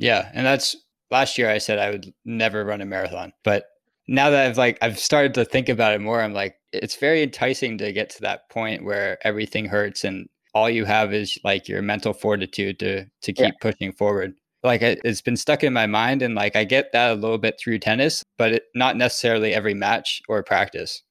Yeah 0.00 0.30
and 0.34 0.44
that's 0.46 0.74
last 1.10 1.36
year 1.36 1.50
i 1.50 1.58
said 1.58 1.78
i 1.78 1.90
would 1.90 2.12
never 2.24 2.64
run 2.64 2.80
a 2.80 2.86
marathon 2.86 3.32
but 3.44 3.66
now 4.08 4.30
that 4.30 4.48
i've 4.48 4.56
like 4.56 4.78
i've 4.80 4.98
started 4.98 5.34
to 5.34 5.44
think 5.44 5.68
about 5.68 5.92
it 5.92 6.00
more 6.00 6.22
i'm 6.22 6.32
like 6.32 6.56
it's 6.72 6.96
very 6.96 7.22
enticing 7.22 7.76
to 7.78 7.92
get 7.92 8.08
to 8.08 8.22
that 8.22 8.48
point 8.48 8.84
where 8.84 9.18
everything 9.24 9.66
hurts 9.66 10.02
and 10.04 10.28
all 10.54 10.68
you 10.68 10.84
have 10.84 11.12
is 11.12 11.38
like 11.44 11.68
your 11.68 11.82
mental 11.82 12.12
fortitude 12.12 12.78
to 12.78 13.04
to 13.22 13.32
keep 13.32 13.38
yeah. 13.38 13.50
pushing 13.60 13.92
forward. 13.92 14.34
Like 14.62 14.82
it's 14.82 15.22
been 15.22 15.36
stuck 15.36 15.64
in 15.64 15.72
my 15.72 15.86
mind 15.86 16.22
and 16.22 16.36
like 16.36 16.54
i 16.54 16.62
get 16.62 16.92
that 16.92 17.10
a 17.10 17.14
little 17.14 17.38
bit 17.38 17.58
through 17.58 17.80
tennis 17.80 18.22
but 18.38 18.52
it, 18.52 18.62
not 18.76 18.96
necessarily 18.96 19.52
every 19.52 19.74
match 19.74 20.22
or 20.28 20.40
practice 20.44 21.02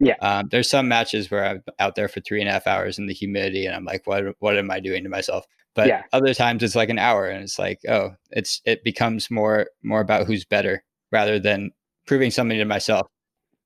yeah. 0.00 0.14
Um, 0.20 0.48
there's 0.50 0.70
some 0.70 0.88
matches 0.88 1.30
where 1.30 1.44
i'm 1.44 1.62
out 1.78 1.94
there 1.94 2.08
for 2.08 2.20
three 2.20 2.40
and 2.40 2.48
a 2.48 2.52
half 2.52 2.66
hours 2.66 2.98
in 2.98 3.06
the 3.06 3.14
humidity 3.14 3.66
and 3.66 3.74
i'm 3.74 3.84
like 3.84 4.06
what 4.06 4.24
what 4.38 4.56
am 4.56 4.70
i 4.70 4.80
doing 4.80 5.02
to 5.04 5.08
myself? 5.08 5.46
But 5.74 5.88
yeah. 5.88 6.02
other 6.12 6.34
times 6.34 6.62
it's 6.62 6.74
like 6.74 6.88
an 6.88 6.98
hour 6.98 7.26
and 7.26 7.42
it's 7.42 7.58
like 7.58 7.80
oh 7.88 8.10
it's 8.30 8.60
it 8.64 8.82
becomes 8.84 9.30
more 9.30 9.68
more 9.82 10.00
about 10.00 10.26
who's 10.26 10.44
better 10.44 10.82
rather 11.12 11.38
than 11.38 11.70
proving 12.06 12.30
something 12.30 12.58
to 12.58 12.64
myself. 12.64 13.06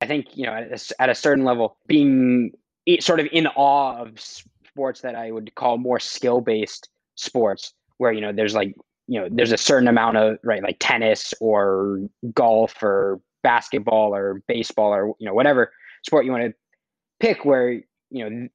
I 0.01 0.05
think 0.05 0.35
you 0.35 0.45
know 0.45 0.53
at 0.53 0.71
a, 0.71 1.01
at 1.01 1.09
a 1.09 1.15
certain 1.15 1.43
level 1.43 1.77
being 1.87 2.51
sort 2.99 3.19
of 3.19 3.27
in 3.31 3.47
awe 3.47 4.01
of 4.01 4.19
sports 4.19 5.01
that 5.01 5.15
i 5.15 5.31
would 5.31 5.53
call 5.55 5.77
more 5.77 5.99
skill 5.99 6.41
based 6.41 6.89
sports 7.15 7.73
where 7.97 8.11
you 8.11 8.21
know 8.21 8.33
there's 8.33 8.55
like 8.55 8.75
you 9.07 9.19
know 9.19 9.27
there's 9.31 9.51
a 9.51 9.57
certain 9.57 9.87
amount 9.87 10.17
of 10.17 10.37
right 10.43 10.63
like 10.63 10.77
tennis 10.79 11.33
or 11.39 11.99
golf 12.33 12.81
or 12.81 13.21
basketball 13.43 14.15
or 14.15 14.41
baseball 14.47 14.93
or 14.93 15.07
you 15.19 15.25
know 15.25 15.33
whatever 15.33 15.71
sport 16.05 16.25
you 16.25 16.31
want 16.31 16.43
to 16.43 16.53
pick 17.19 17.45
where 17.45 17.71
you 18.09 18.29
know 18.29 18.47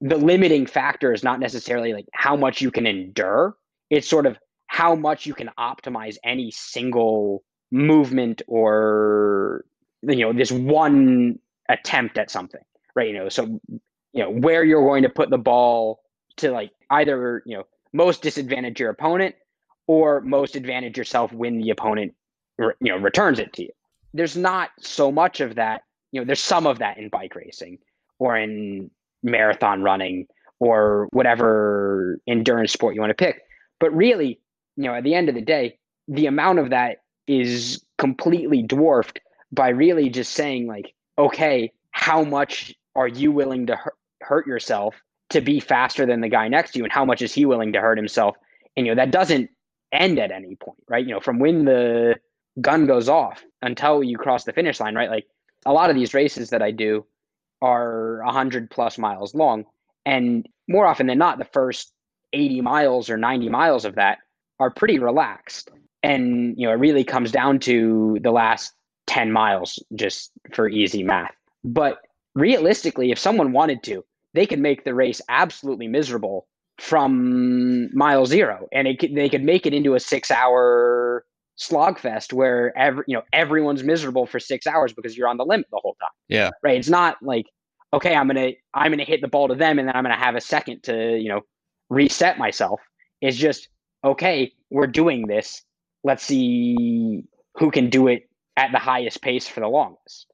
the 0.00 0.16
limiting 0.16 0.66
factor 0.66 1.12
is 1.12 1.22
not 1.22 1.40
necessarily 1.40 1.92
like 1.92 2.06
how 2.12 2.36
much 2.36 2.60
you 2.60 2.70
can 2.70 2.86
endure. 2.86 3.56
It's 3.90 4.08
sort 4.08 4.26
of 4.26 4.38
how 4.66 4.94
much 4.94 5.26
you 5.26 5.34
can 5.34 5.50
optimize 5.58 6.16
any 6.24 6.50
single 6.50 7.42
movement 7.70 8.42
or 8.46 9.64
you 10.02 10.16
know 10.16 10.32
this 10.32 10.50
one 10.50 11.38
attempt 11.68 12.18
at 12.18 12.30
something 12.30 12.60
right? 12.94 13.08
You 13.08 13.14
know 13.14 13.28
so 13.28 13.60
you 14.12 14.22
know 14.22 14.30
where 14.30 14.64
you're 14.64 14.84
going 14.84 15.02
to 15.02 15.08
put 15.08 15.30
the 15.30 15.38
ball 15.38 16.00
to 16.36 16.50
like 16.50 16.70
either 16.90 17.42
you 17.46 17.56
know 17.56 17.64
most 17.92 18.22
disadvantage 18.22 18.80
your 18.80 18.90
opponent 18.90 19.34
or 19.86 20.20
most 20.20 20.56
advantage 20.56 20.96
yourself 20.96 21.32
when 21.32 21.58
the 21.58 21.70
opponent 21.70 22.14
you 22.58 22.72
know 22.80 22.96
returns 22.96 23.38
it 23.38 23.52
to 23.54 23.62
you. 23.62 23.70
There's 24.12 24.36
not 24.36 24.70
so 24.80 25.12
much 25.12 25.40
of 25.40 25.54
that 25.56 25.82
you 26.12 26.20
know 26.20 26.24
there's 26.24 26.40
some 26.40 26.66
of 26.66 26.78
that 26.78 26.98
in 26.98 27.08
bike 27.08 27.34
racing 27.34 27.78
or 28.18 28.36
in 28.36 28.90
marathon 29.22 29.82
running 29.82 30.26
or 30.58 31.08
whatever 31.12 32.18
endurance 32.26 32.72
sport 32.72 32.94
you 32.94 33.00
want 33.00 33.10
to 33.10 33.14
pick 33.14 33.42
but 33.78 33.94
really 33.94 34.40
you 34.76 34.84
know 34.84 34.94
at 34.94 35.04
the 35.04 35.14
end 35.14 35.28
of 35.28 35.34
the 35.34 35.40
day 35.40 35.78
the 36.08 36.26
amount 36.26 36.58
of 36.58 36.70
that 36.70 36.98
is 37.26 37.82
completely 37.98 38.62
dwarfed 38.62 39.20
by 39.52 39.68
really 39.68 40.08
just 40.08 40.32
saying 40.32 40.66
like 40.66 40.94
okay 41.18 41.72
how 41.92 42.22
much 42.24 42.74
are 42.94 43.08
you 43.08 43.30
willing 43.30 43.66
to 43.66 43.78
hurt 44.20 44.46
yourself 44.46 44.94
to 45.28 45.40
be 45.40 45.60
faster 45.60 46.06
than 46.06 46.20
the 46.20 46.28
guy 46.28 46.48
next 46.48 46.72
to 46.72 46.78
you 46.78 46.84
and 46.84 46.92
how 46.92 47.04
much 47.04 47.22
is 47.22 47.32
he 47.32 47.46
willing 47.46 47.72
to 47.72 47.80
hurt 47.80 47.96
himself 47.98 48.36
and 48.76 48.86
you 48.86 48.94
know 48.94 49.00
that 49.00 49.10
doesn't 49.10 49.50
end 49.92 50.18
at 50.18 50.30
any 50.30 50.56
point, 50.56 50.78
right? 50.88 51.04
You 51.04 51.14
know, 51.14 51.20
from 51.20 51.38
when 51.38 51.64
the 51.64 52.16
gun 52.60 52.86
goes 52.86 53.08
off 53.08 53.42
until 53.62 54.02
you 54.02 54.18
cross 54.18 54.44
the 54.44 54.52
finish 54.52 54.80
line, 54.80 54.94
right? 54.94 55.10
Like 55.10 55.26
a 55.66 55.72
lot 55.72 55.90
of 55.90 55.96
these 55.96 56.14
races 56.14 56.50
that 56.50 56.62
I 56.62 56.70
do 56.70 57.04
are 57.62 58.22
100 58.24 58.70
plus 58.70 58.98
miles 58.98 59.34
long. 59.34 59.64
And 60.06 60.48
more 60.68 60.86
often 60.86 61.06
than 61.06 61.18
not, 61.18 61.38
the 61.38 61.44
first 61.44 61.92
80 62.32 62.60
miles 62.60 63.10
or 63.10 63.16
90 63.16 63.48
miles 63.48 63.84
of 63.84 63.96
that 63.96 64.18
are 64.58 64.70
pretty 64.70 64.98
relaxed. 64.98 65.70
And, 66.02 66.54
you 66.56 66.66
know, 66.66 66.72
it 66.72 66.78
really 66.78 67.04
comes 67.04 67.30
down 67.30 67.58
to 67.60 68.18
the 68.22 68.30
last 68.30 68.72
10 69.06 69.32
miles 69.32 69.82
just 69.94 70.30
for 70.52 70.68
easy 70.68 71.02
math. 71.02 71.34
But 71.64 71.98
realistically, 72.34 73.10
if 73.10 73.18
someone 73.18 73.52
wanted 73.52 73.82
to, 73.84 74.04
they 74.32 74.46
could 74.46 74.60
make 74.60 74.84
the 74.84 74.94
race 74.94 75.20
absolutely 75.28 75.88
miserable 75.88 76.46
from 76.78 77.94
mile 77.94 78.24
zero, 78.24 78.66
and 78.72 78.88
it 78.88 79.14
they 79.14 79.28
could 79.28 79.44
make 79.44 79.66
it 79.66 79.74
into 79.74 79.94
a 79.94 80.00
six-hour 80.00 81.24
slogfest 81.60 82.32
where 82.32 82.76
every 82.76 83.04
you 83.06 83.16
know 83.16 83.22
everyone's 83.32 83.82
miserable 83.82 84.26
for 84.26 84.40
six 84.40 84.66
hours 84.66 84.92
because 84.92 85.16
you're 85.16 85.28
on 85.28 85.36
the 85.36 85.44
limit 85.44 85.66
the 85.70 85.80
whole 85.82 85.96
time. 86.00 86.10
Yeah, 86.28 86.50
right. 86.62 86.78
It's 86.78 86.88
not 86.88 87.16
like 87.22 87.46
okay, 87.92 88.14
I'm 88.14 88.26
gonna 88.26 88.52
I'm 88.74 88.90
gonna 88.92 89.04
hit 89.04 89.20
the 89.20 89.28
ball 89.28 89.48
to 89.48 89.54
them, 89.54 89.78
and 89.78 89.88
then 89.88 89.96
I'm 89.96 90.04
gonna 90.04 90.16
have 90.16 90.36
a 90.36 90.40
second 90.40 90.82
to 90.84 91.16
you 91.18 91.28
know 91.28 91.42
reset 91.88 92.38
myself. 92.38 92.80
It's 93.20 93.36
just 93.36 93.68
okay, 94.04 94.52
we're 94.70 94.86
doing 94.86 95.26
this. 95.26 95.62
Let's 96.02 96.24
see 96.24 97.24
who 97.58 97.70
can 97.70 97.90
do 97.90 98.08
it 98.08 98.28
at 98.56 98.72
the 98.72 98.78
highest 98.78 99.22
pace 99.22 99.46
for 99.46 99.60
the 99.60 99.68
longest. 99.68 100.26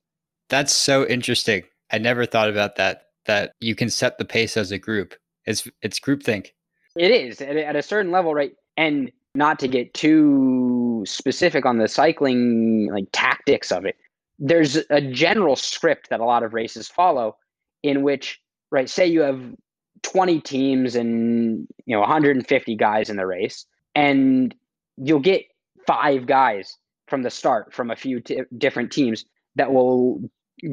That's 0.49 0.73
so 0.73 1.07
interesting. 1.07 1.65
I 1.91 1.99
never 1.99 2.27
thought 2.27 2.49
about 2.49 2.77
that. 2.77 3.03
That 3.27 3.55
you 3.59 3.75
can 3.75 3.91
set 3.91 4.19
the 4.19 4.25
pace 4.25 4.57
as 4.57 4.71
a 4.71 4.79
group 4.79 5.17
it's 5.47 5.69
it's 5.81 6.01
groupthink. 6.01 6.49
It 6.97 7.11
is 7.11 7.41
at, 7.41 7.57
at 7.57 7.77
a 7.77 7.83
certain 7.83 8.11
level, 8.11 8.35
right? 8.35 8.53
And 8.77 9.11
not 9.35 9.59
to 9.61 9.69
get 9.69 9.95
too 9.95 10.86
specific 11.07 11.65
on 11.67 11.79
the 11.79 11.89
cycling 11.89 12.89
like 12.93 13.07
tactics 13.13 13.73
of 13.73 13.85
it. 13.85 13.97
There's 14.39 14.77
a 14.91 15.01
general 15.01 15.57
script 15.57 16.11
that 16.11 16.21
a 16.21 16.25
lot 16.25 16.43
of 16.43 16.53
races 16.53 16.89
follow, 16.89 17.37
in 17.83 18.03
which, 18.03 18.41
right? 18.71 18.89
Say 18.89 19.07
you 19.07 19.21
have 19.23 19.41
20 20.03 20.41
teams 20.41 20.95
and 20.95 21.67
you 21.87 21.97
know 21.97 22.01
150 22.01 22.77
guys 22.77 23.09
in 23.09 23.17
the 23.17 23.27
race, 23.27 23.65
and 23.95 24.55
you'll 24.97 25.21
get 25.21 25.45
five 25.87 26.27
guys 26.27 26.77
from 27.09 27.23
the 27.23 27.31
start 27.31 27.73
from 27.73 27.91
a 27.91 27.97
few 27.97 28.21
t- 28.21 28.43
different 28.59 28.93
teams 28.93 29.25
that 29.55 29.73
will 29.73 30.21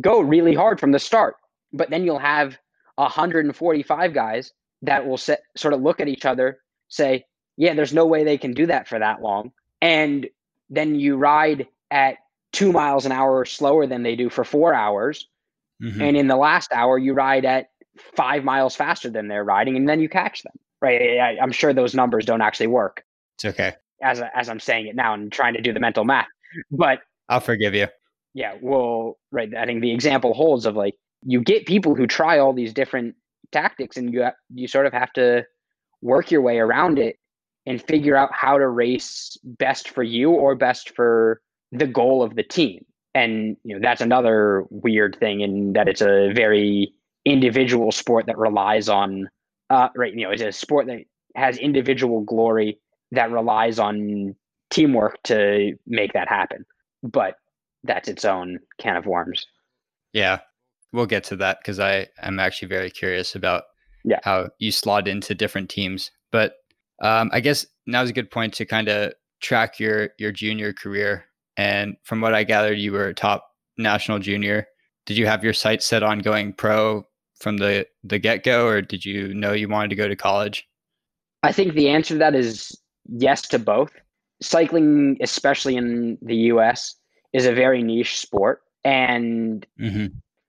go 0.02 0.20
really 0.20 0.54
hard 0.54 0.80
from 0.80 0.92
the 0.92 1.00
start. 1.00 1.36
But 1.72 1.90
then 1.90 2.04
you'll 2.04 2.20
have 2.20 2.58
145 2.96 4.14
guys 4.14 4.52
that 4.82 5.08
will 5.08 5.18
set, 5.18 5.44
sort 5.56 5.74
of 5.74 5.82
look 5.82 6.00
at 6.00 6.08
each 6.08 6.26
other, 6.26 6.60
say, 6.90 7.26
yeah, 7.58 7.74
there's 7.74 7.94
no 7.94 8.06
way 8.06 8.24
they 8.24 8.38
can 8.38 8.54
do 8.54 8.66
that 8.68 8.88
for 8.88 9.00
that 9.00 9.22
long. 9.22 9.52
And 9.84 10.30
then 10.70 10.96
you 10.96 11.18
ride 11.18 11.68
at 11.92 12.16
two 12.54 12.72
miles 12.72 13.06
an 13.06 13.12
hour 13.12 13.44
slower 13.44 13.86
than 13.86 14.02
they 14.02 14.16
do 14.16 14.30
for 14.30 14.46
four 14.46 14.74
hours. 14.74 15.28
Mm-hmm. 15.84 16.02
And 16.02 16.16
in 16.16 16.28
the 16.28 16.38
last 16.38 16.72
hour, 16.72 16.98
you 16.98 17.14
ride 17.14 17.44
at 17.44 17.68
five 18.16 18.46
miles 18.46 18.78
faster 18.78 19.10
than 19.10 19.28
they're 19.28 19.44
riding, 19.44 19.76
and 19.76 19.90
then 19.90 20.00
you 20.00 20.08
catch 20.08 20.42
them. 20.44 20.54
Right? 20.82 21.20
I, 21.20 21.36
am 21.44 21.52
sure 21.52 21.74
those 21.74 21.94
numbers 21.94 22.26
don't 22.26 22.42
actually 22.42 22.68
work. 22.68 23.04
It's 23.36 23.46
okay. 23.46 23.74
As 24.02 24.22
as 24.34 24.48
I'm 24.48 24.62
saying 24.62 24.88
it 24.88 24.96
now 24.96 25.14
and 25.14 25.32
trying 25.32 25.54
to 25.56 25.62
do 25.62 25.74
the 25.74 25.80
mental 25.82 26.06
math, 26.06 26.28
but 26.72 27.00
I'll 27.28 27.42
forgive 27.42 27.74
you. 27.74 27.88
Yeah, 28.34 28.56
well, 28.62 29.18
right. 29.32 29.54
I 29.54 29.66
think 29.66 29.82
the 29.82 29.94
example 29.94 30.34
holds 30.34 30.66
of 30.66 30.76
like 30.78 30.96
you 31.24 31.42
get 31.42 31.66
people 31.66 31.94
who 31.94 32.08
try 32.08 32.40
all 32.40 32.54
these 32.54 32.74
different 32.74 33.16
tactics 33.52 33.98
and 33.98 34.14
you 34.14 34.28
you 34.54 34.68
sort 34.68 34.86
of 34.86 34.94
have 34.94 35.12
to 35.14 35.46
work 36.02 36.32
your 36.32 36.42
way 36.42 36.60
around 36.60 37.00
it 37.00 37.18
and 37.66 37.82
figure 37.82 38.16
out 38.16 38.30
how 38.34 38.58
to 38.58 38.68
race 38.68 39.38
best 39.44 39.90
for 39.90 40.04
you 40.04 40.32
or 40.32 40.56
best 40.56 40.96
for 40.96 41.42
the 41.72 41.88
goal 41.88 42.24
of 42.24 42.36
the 42.36 42.44
team 42.44 42.86
and 43.16 43.58
you 43.64 43.76
know 43.76 43.80
that's 43.82 44.02
another 44.02 44.66
weird 44.70 45.18
thing 45.20 45.42
in 45.42 45.74
that 45.74 45.88
it's 45.88 46.02
a 46.02 46.32
very 46.34 46.94
individual 47.26 47.92
sport 47.92 48.26
that 48.28 48.38
relies 48.38 48.90
on 48.90 49.30
uh 49.70 49.90
right 49.96 50.14
you 50.14 50.26
know 50.26 50.32
it's 50.32 50.42
a 50.42 50.52
sport 50.52 50.88
that 50.88 51.00
has 51.36 51.58
individual 51.58 52.22
glory 52.22 52.78
that 53.12 53.32
relies 53.32 53.80
on 53.80 54.36
teamwork 54.70 55.22
to 55.24 55.74
make 55.88 56.14
that 56.14 56.28
happen 56.28 56.66
but 57.02 57.36
that's 57.84 58.08
its 58.08 58.26
own 58.26 58.60
can 58.80 58.96
of 58.96 59.06
worms 59.06 59.48
yeah 60.12 60.40
we'll 60.94 61.08
get 61.08 61.26
to 61.26 61.36
that 61.36 61.58
because 61.60 61.80
I 61.80 62.08
am 62.22 62.40
actually 62.40 62.70
very 62.70 62.90
curious 62.90 63.36
about 63.36 63.64
yeah. 64.06 64.20
how 64.24 64.50
you 64.60 64.72
slot 64.72 65.08
into 65.08 65.36
different 65.36 65.70
teams. 65.70 66.12
But 66.32 66.54
um, 67.04 67.30
I 67.32 67.40
guess 67.40 67.66
now's 67.86 68.10
a 68.10 68.14
good 68.14 68.32
point 68.32 68.54
to 68.56 68.66
kind 68.66 68.88
of 68.88 69.14
track 69.42 69.80
your 69.80 70.10
your 70.18 70.32
junior 70.32 70.74
career. 70.74 71.26
And 71.56 71.96
from 72.04 72.22
what 72.22 72.34
I 72.34 72.44
gathered, 72.44 72.80
you 72.80 72.92
were 72.92 73.08
a 73.08 73.14
top 73.14 73.48
national 73.78 74.20
junior. 74.20 74.68
Did 75.06 75.18
you 75.18 75.28
have 75.28 75.44
your 75.44 75.54
sights 75.54 75.86
set 75.86 76.02
on 76.02 76.20
going 76.20 76.54
pro 76.54 77.06
from 77.40 77.58
the 77.58 77.86
the 78.04 78.18
get 78.18 78.44
go, 78.44 78.68
or 78.68 78.82
did 78.82 79.06
you 79.06 79.34
know 79.34 79.54
you 79.54 79.70
wanted 79.70 79.90
to 79.90 79.96
go 79.96 80.08
to 80.08 80.16
college? 80.16 80.68
I 81.44 81.52
think 81.52 81.74
the 81.74 81.90
answer 81.90 82.16
to 82.16 82.20
that 82.20 82.36
is 82.36 82.76
yes 83.06 83.44
to 83.50 83.60
both. 83.60 83.92
Cycling, 84.42 85.18
especially 85.22 85.76
in 85.76 86.18
the 86.22 86.36
U.S., 86.36 86.96
is 87.34 87.46
a 87.46 87.54
very 87.54 87.84
niche 87.84 88.18
sport, 88.18 88.62
and 88.84 89.66
mm-hmm 89.80 90.08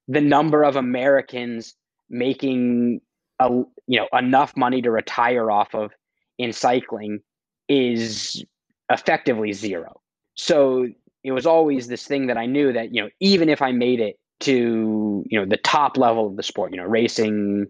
the 0.09 0.21
number 0.21 0.63
of 0.63 0.77
Americans 0.77 1.75
making 2.11 3.01
a 3.41 3.49
you 3.87 4.01
know 4.01 4.09
enough 4.17 4.57
money 4.57 4.83
to 4.83 4.91
retire 4.91 5.51
off 5.51 5.75
of 5.75 5.91
in 6.39 6.53
cycling 6.53 7.21
is 7.69 8.45
effectively 8.91 9.53
zero. 9.53 10.01
So 10.35 10.89
it 11.23 11.33
was 11.33 11.47
always 11.47 11.89
this 11.89 12.07
thing 12.07 12.27
that 12.27 12.37
I 12.37 12.47
knew 12.47 12.73
that, 12.73 12.95
you 12.95 13.03
know, 13.03 13.09
even 13.21 13.49
if 13.49 13.63
I 13.63 13.73
made 13.73 14.01
it 14.01 14.19
to, 14.41 15.25
you 15.27 15.39
know, 15.39 15.47
the 15.47 15.57
top 15.57 15.97
level 15.97 16.27
of 16.27 16.37
the 16.37 16.43
sport, 16.43 16.71
you 16.73 16.77
know, 16.77 16.85
racing, 16.85 17.67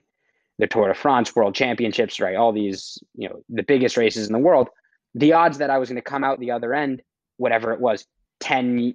the 0.59 0.67
Tour 0.67 0.89
de 0.89 0.95
France, 0.95 1.35
World 1.35 1.55
Championships, 1.55 2.21
right? 2.21 2.37
All 2.37 2.53
these, 2.53 2.99
you 3.15 3.29
know, 3.29 3.43
the 3.49 3.63
biggest 3.63 3.97
races 3.97 4.27
in 4.27 4.33
the 4.33 4.39
world, 4.39 4.69
the 5.15 5.33
odds 5.33 5.59
that 5.59 5.71
I 5.71 5.79
was 5.79 5.89
going 5.89 5.97
to 5.97 6.03
come 6.03 6.25
out 6.25 6.41
the 6.41 6.51
other 6.51 6.75
end, 6.75 7.03
whatever 7.37 7.73
it 7.73 7.81
was, 7.81 8.07
10, 8.41 8.79
you 8.79 8.95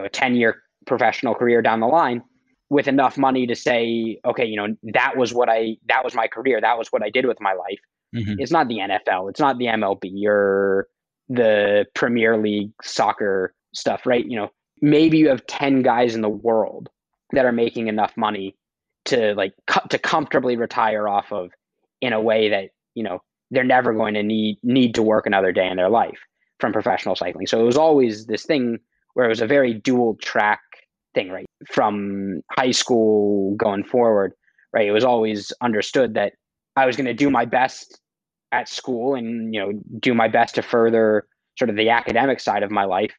know, 0.00 0.04
a 0.04 0.08
10 0.08 0.34
year 0.34 0.62
professional 0.86 1.34
career 1.34 1.62
down 1.62 1.80
the 1.80 1.86
line 1.86 2.22
with 2.68 2.88
enough 2.88 3.18
money 3.18 3.46
to 3.46 3.56
say, 3.56 4.18
okay, 4.24 4.44
you 4.44 4.56
know, 4.56 4.76
that 4.82 5.16
was 5.16 5.34
what 5.34 5.48
I, 5.48 5.76
that 5.86 6.04
was 6.04 6.14
my 6.14 6.28
career. 6.28 6.60
That 6.60 6.78
was 6.78 6.88
what 6.90 7.02
I 7.02 7.10
did 7.10 7.26
with 7.26 7.40
my 7.40 7.52
life. 7.52 7.80
Mm-hmm. 8.14 8.34
It's 8.38 8.52
not 8.52 8.68
the 8.68 8.78
NFL. 8.78 9.30
It's 9.30 9.40
not 9.40 9.58
the 9.58 9.66
MLB 9.66 10.26
or 10.26 10.88
the 11.28 11.86
Premier 11.94 12.36
League 12.36 12.72
soccer 12.82 13.54
stuff, 13.72 14.04
right? 14.04 14.26
You 14.26 14.36
know, 14.36 14.50
maybe 14.82 15.18
you 15.18 15.28
have 15.28 15.46
10 15.46 15.82
guys 15.82 16.14
in 16.14 16.22
the 16.22 16.28
world 16.28 16.88
that 17.32 17.44
are 17.44 17.52
making 17.52 17.86
enough 17.86 18.16
money 18.16 18.56
to 19.06 19.34
like 19.34 19.54
co- 19.66 19.86
to 19.88 19.98
comfortably 19.98 20.56
retire 20.56 21.08
off 21.08 21.32
of 21.32 21.50
in 22.00 22.12
a 22.12 22.20
way 22.20 22.48
that, 22.50 22.70
you 22.94 23.02
know, 23.04 23.22
they're 23.50 23.64
never 23.64 23.92
going 23.92 24.14
to 24.14 24.22
need 24.22 24.58
need 24.62 24.94
to 24.94 25.02
work 25.02 25.26
another 25.26 25.52
day 25.52 25.68
in 25.68 25.76
their 25.76 25.88
life 25.88 26.18
from 26.58 26.72
professional 26.72 27.16
cycling. 27.16 27.46
So 27.46 27.60
it 27.60 27.64
was 27.64 27.76
always 27.76 28.26
this 28.26 28.44
thing 28.44 28.78
where 29.14 29.26
it 29.26 29.30
was 29.30 29.40
a 29.40 29.46
very 29.46 29.74
dual 29.74 30.16
track 30.16 30.60
thing, 31.14 31.30
right? 31.30 31.46
From 31.72 32.42
high 32.52 32.70
school 32.70 33.54
going 33.56 33.84
forward, 33.84 34.32
right? 34.72 34.86
It 34.86 34.92
was 34.92 35.04
always 35.04 35.52
understood 35.60 36.14
that 36.14 36.34
I 36.76 36.86
was 36.86 36.96
going 36.96 37.06
to 37.06 37.14
do 37.14 37.30
my 37.30 37.44
best 37.44 37.99
at 38.52 38.68
school 38.68 39.14
and 39.14 39.54
you 39.54 39.60
know 39.60 39.72
do 39.98 40.14
my 40.14 40.28
best 40.28 40.56
to 40.56 40.62
further 40.62 41.26
sort 41.58 41.70
of 41.70 41.76
the 41.76 41.90
academic 41.90 42.40
side 42.40 42.62
of 42.62 42.70
my 42.70 42.84
life. 42.84 43.12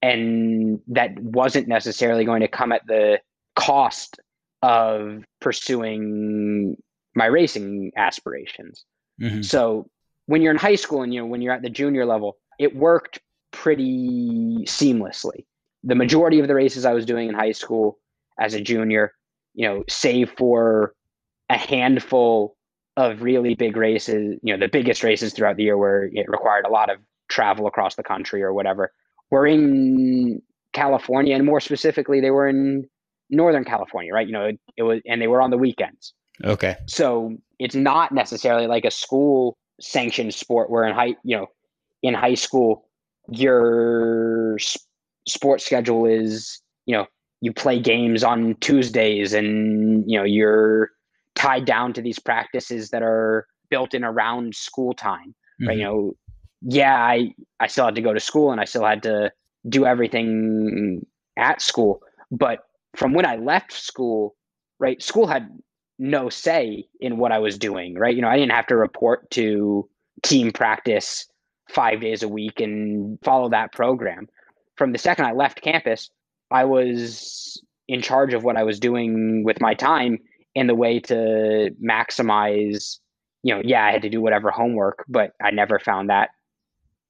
And 0.00 0.80
that 0.88 1.18
wasn't 1.18 1.66
necessarily 1.66 2.24
going 2.24 2.40
to 2.42 2.48
come 2.48 2.70
at 2.70 2.86
the 2.86 3.18
cost 3.56 4.20
of 4.62 5.24
pursuing 5.40 6.76
my 7.14 7.26
racing 7.26 7.92
aspirations. 7.96 8.84
Mm-hmm. 9.20 9.42
so 9.42 9.90
when 10.26 10.42
you're 10.42 10.52
in 10.52 10.58
high 10.58 10.76
school 10.76 11.02
and 11.02 11.12
you 11.12 11.20
know 11.20 11.26
when 11.26 11.42
you're 11.42 11.52
at 11.52 11.62
the 11.62 11.70
junior 11.70 12.06
level 12.06 12.36
it 12.60 12.76
worked 12.76 13.18
pretty 13.50 14.58
seamlessly. 14.64 15.44
The 15.82 15.96
majority 15.96 16.38
of 16.38 16.46
the 16.46 16.54
races 16.54 16.84
i 16.84 16.92
was 16.92 17.04
doing 17.04 17.28
in 17.28 17.34
high 17.34 17.50
school 17.50 17.98
as 18.38 18.54
a 18.54 18.60
junior 18.60 19.12
you 19.54 19.66
know 19.66 19.82
save 19.88 20.30
for 20.38 20.94
a 21.50 21.56
handful 21.56 22.56
of 22.98 23.22
really 23.22 23.54
big 23.54 23.76
races, 23.76 24.36
you 24.42 24.52
know, 24.52 24.58
the 24.58 24.68
biggest 24.68 25.04
races 25.04 25.32
throughout 25.32 25.56
the 25.56 25.62
year 25.62 25.78
where 25.78 26.10
it 26.12 26.28
required 26.28 26.66
a 26.66 26.68
lot 26.68 26.90
of 26.90 26.98
travel 27.28 27.68
across 27.68 27.94
the 27.94 28.02
country 28.02 28.42
or 28.42 28.52
whatever, 28.52 28.90
were 29.30 29.46
in 29.46 30.42
California, 30.72 31.36
and 31.36 31.46
more 31.46 31.60
specifically, 31.60 32.20
they 32.20 32.32
were 32.32 32.48
in 32.48 32.88
Northern 33.30 33.64
California, 33.64 34.12
right? 34.12 34.26
You 34.26 34.32
know, 34.32 34.46
it, 34.46 34.60
it 34.76 34.82
was, 34.82 35.00
and 35.06 35.22
they 35.22 35.28
were 35.28 35.40
on 35.40 35.50
the 35.50 35.56
weekends. 35.56 36.12
Okay. 36.42 36.74
So 36.86 37.36
it's 37.60 37.76
not 37.76 38.10
necessarily 38.10 38.66
like 38.66 38.84
a 38.84 38.90
school 38.90 39.56
sanctioned 39.80 40.34
sport 40.34 40.68
where 40.68 40.84
in 40.84 40.92
high, 40.92 41.14
you 41.22 41.36
know, 41.36 41.46
in 42.02 42.14
high 42.14 42.34
school, 42.34 42.88
your 43.28 44.58
sports 45.28 45.64
schedule 45.64 46.04
is, 46.04 46.60
you 46.86 46.96
know, 46.96 47.06
you 47.42 47.52
play 47.52 47.78
games 47.78 48.24
on 48.24 48.56
Tuesdays 48.56 49.32
and, 49.34 50.02
you 50.10 50.18
know, 50.18 50.24
you're 50.24 50.90
tied 51.34 51.64
down 51.64 51.92
to 51.92 52.02
these 52.02 52.18
practices 52.18 52.90
that 52.90 53.02
are 53.02 53.46
built 53.70 53.94
in 53.94 54.04
around 54.04 54.54
school 54.54 54.92
time 54.92 55.34
right? 55.60 55.70
Mm-hmm. 55.70 55.78
you 55.78 55.84
know 55.84 56.12
yeah 56.62 56.96
i 56.96 57.32
i 57.60 57.66
still 57.66 57.84
had 57.84 57.94
to 57.94 58.02
go 58.02 58.12
to 58.12 58.20
school 58.20 58.50
and 58.50 58.60
i 58.60 58.64
still 58.64 58.84
had 58.84 59.02
to 59.04 59.30
do 59.68 59.86
everything 59.86 61.06
at 61.36 61.62
school 61.62 62.00
but 62.30 62.60
from 62.96 63.12
when 63.12 63.26
i 63.26 63.36
left 63.36 63.72
school 63.72 64.34
right 64.78 65.02
school 65.02 65.26
had 65.26 65.48
no 65.98 66.28
say 66.28 66.86
in 67.00 67.18
what 67.18 67.32
i 67.32 67.38
was 67.38 67.58
doing 67.58 67.94
right? 67.94 68.14
You 68.14 68.22
know 68.22 68.28
i 68.28 68.36
didn't 68.36 68.52
have 68.52 68.66
to 68.68 68.76
report 68.76 69.30
to 69.32 69.88
team 70.22 70.52
practice 70.52 71.26
five 71.68 72.00
days 72.00 72.22
a 72.22 72.28
week 72.28 72.60
and 72.60 73.18
follow 73.22 73.50
that 73.50 73.72
program. 73.72 74.26
From 74.76 74.92
the 74.92 74.98
second 74.98 75.26
i 75.26 75.32
left 75.32 75.60
campus 75.60 76.10
i 76.50 76.64
was 76.64 77.60
in 77.88 78.00
charge 78.00 78.32
of 78.34 78.44
what 78.44 78.56
i 78.56 78.62
was 78.62 78.78
doing 78.78 79.42
with 79.44 79.60
my 79.60 79.74
time 79.74 80.18
and 80.58 80.68
the 80.68 80.74
way 80.74 80.98
to 81.00 81.70
maximize 81.82 82.98
you 83.42 83.54
know 83.54 83.60
yeah 83.64 83.84
i 83.84 83.92
had 83.92 84.02
to 84.02 84.08
do 84.08 84.20
whatever 84.20 84.50
homework 84.50 85.04
but 85.08 85.32
i 85.42 85.50
never 85.50 85.78
found 85.78 86.10
that 86.10 86.30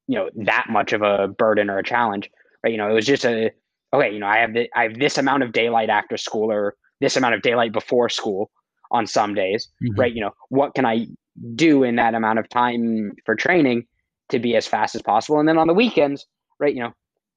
you 0.06 0.16
know 0.16 0.28
that 0.34 0.66
much 0.68 0.92
of 0.92 1.02
a 1.02 1.28
burden 1.28 1.70
or 1.70 1.78
a 1.78 1.84
challenge 1.84 2.30
right? 2.64 2.70
You 2.70 2.76
know 2.76 2.90
it 2.90 2.94
was 2.94 3.06
just 3.06 3.24
a 3.24 3.50
okay 3.92 4.12
you 4.12 4.18
know 4.18 4.26
i 4.26 4.38
have 4.38 4.52
the, 4.52 4.68
i 4.74 4.82
have 4.84 4.98
this 4.98 5.18
amount 5.18 5.42
of 5.42 5.52
daylight 5.52 5.90
after 5.90 6.16
school 6.16 6.52
or 6.52 6.74
this 7.00 7.16
amount 7.16 7.34
of 7.34 7.42
daylight 7.42 7.72
before 7.72 8.08
school 8.08 8.50
on 8.90 9.06
some 9.06 9.34
days 9.34 9.68
mm-hmm. 9.82 10.00
right? 10.00 10.12
You 10.12 10.22
know 10.22 10.34
what 10.48 10.74
can 10.74 10.86
i 10.86 11.06
do 11.54 11.84
in 11.84 11.96
that 11.96 12.14
amount 12.14 12.38
of 12.38 12.48
time 12.48 13.12
for 13.24 13.34
training 13.34 13.86
to 14.30 14.38
be 14.38 14.56
as 14.56 14.66
fast 14.66 14.94
as 14.94 15.02
possible? 15.02 15.38
And 15.38 15.48
then 15.48 15.56
on 15.56 15.68
the 15.68 15.74
weekends 15.74 16.26
right 16.58 16.74
you 16.74 16.82
know 16.82 16.92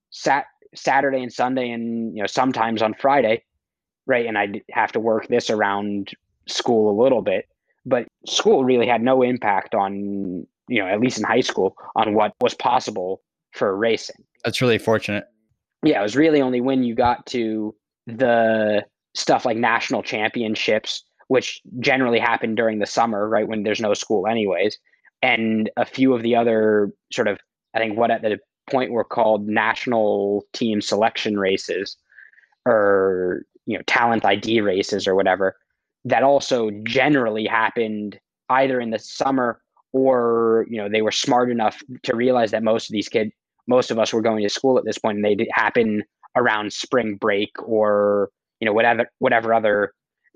sat 0.09 0.45
saturday 0.75 1.21
and 1.21 1.31
sunday 1.31 1.69
and 1.69 2.15
you 2.15 2.21
know 2.21 2.27
sometimes 2.27 2.81
on 2.81 2.93
friday 2.93 3.43
right? 4.07 4.25
And 4.25 4.37
I'd 4.37 4.61
have 4.71 4.91
to 4.93 4.99
work 4.99 5.27
this 5.27 5.49
around 5.49 6.11
school 6.47 6.91
a 6.91 7.01
little 7.01 7.21
bit. 7.21 7.47
But 7.85 8.07
school 8.27 8.63
really 8.63 8.87
had 8.87 9.01
no 9.01 9.21
impact 9.21 9.73
on, 9.73 10.45
you 10.67 10.79
know, 10.79 10.87
at 10.87 10.99
least 10.99 11.17
in 11.17 11.23
high 11.23 11.41
school, 11.41 11.75
on 11.95 12.13
what 12.13 12.33
was 12.39 12.53
possible 12.53 13.21
for 13.51 13.75
racing. 13.75 14.23
That's 14.43 14.61
really 14.61 14.77
fortunate. 14.77 15.25
Yeah, 15.83 15.99
it 15.99 16.03
was 16.03 16.15
really 16.15 16.41
only 16.41 16.61
when 16.61 16.83
you 16.83 16.93
got 16.93 17.25
to 17.27 17.75
the 18.05 18.83
stuff 19.15 19.45
like 19.45 19.57
national 19.57 20.03
championships, 20.03 21.03
which 21.27 21.61
generally 21.79 22.19
happen 22.19 22.55
during 22.55 22.79
the 22.79 22.85
summer, 22.85 23.27
right? 23.27 23.47
When 23.47 23.63
there's 23.63 23.81
no 23.81 23.93
school, 23.93 24.27
anyways. 24.27 24.77
And 25.23 25.69
a 25.77 25.85
few 25.85 26.13
of 26.13 26.21
the 26.23 26.35
other 26.35 26.91
sort 27.11 27.27
of, 27.27 27.39
I 27.73 27.79
think 27.79 27.97
what 27.97 28.11
at 28.11 28.21
the 28.21 28.39
point 28.69 28.91
were 28.91 29.03
called 29.03 29.47
national 29.47 30.45
team 30.53 30.81
selection 30.81 31.37
races 31.37 31.97
or 32.65 33.43
you 33.65 33.77
know 33.77 33.83
talent 33.87 34.25
ID 34.25 34.61
races 34.61 35.07
or 35.07 35.15
whatever 35.15 35.55
that 36.05 36.23
also 36.23 36.71
generally 36.83 37.45
happened 37.45 38.19
either 38.49 38.79
in 38.79 38.89
the 38.89 38.99
summer 38.99 39.61
or 39.93 40.65
you 40.69 40.77
know 40.77 40.89
they 40.89 41.01
were 41.01 41.11
smart 41.11 41.51
enough 41.51 41.81
to 42.03 42.15
realize 42.15 42.51
that 42.51 42.63
most 42.63 42.89
of 42.89 42.93
these 42.93 43.09
kids 43.09 43.31
most 43.67 43.91
of 43.91 43.99
us 43.99 44.11
were 44.13 44.21
going 44.21 44.41
to 44.41 44.49
school 44.49 44.77
at 44.77 44.85
this 44.85 44.97
point 44.97 45.17
and 45.17 45.25
they 45.25 45.47
happen 45.53 46.03
around 46.35 46.73
spring 46.73 47.15
break 47.15 47.51
or 47.63 48.29
you 48.59 48.65
know 48.65 48.73
whatever 48.73 49.05
whatever 49.19 49.53
other 49.53 49.93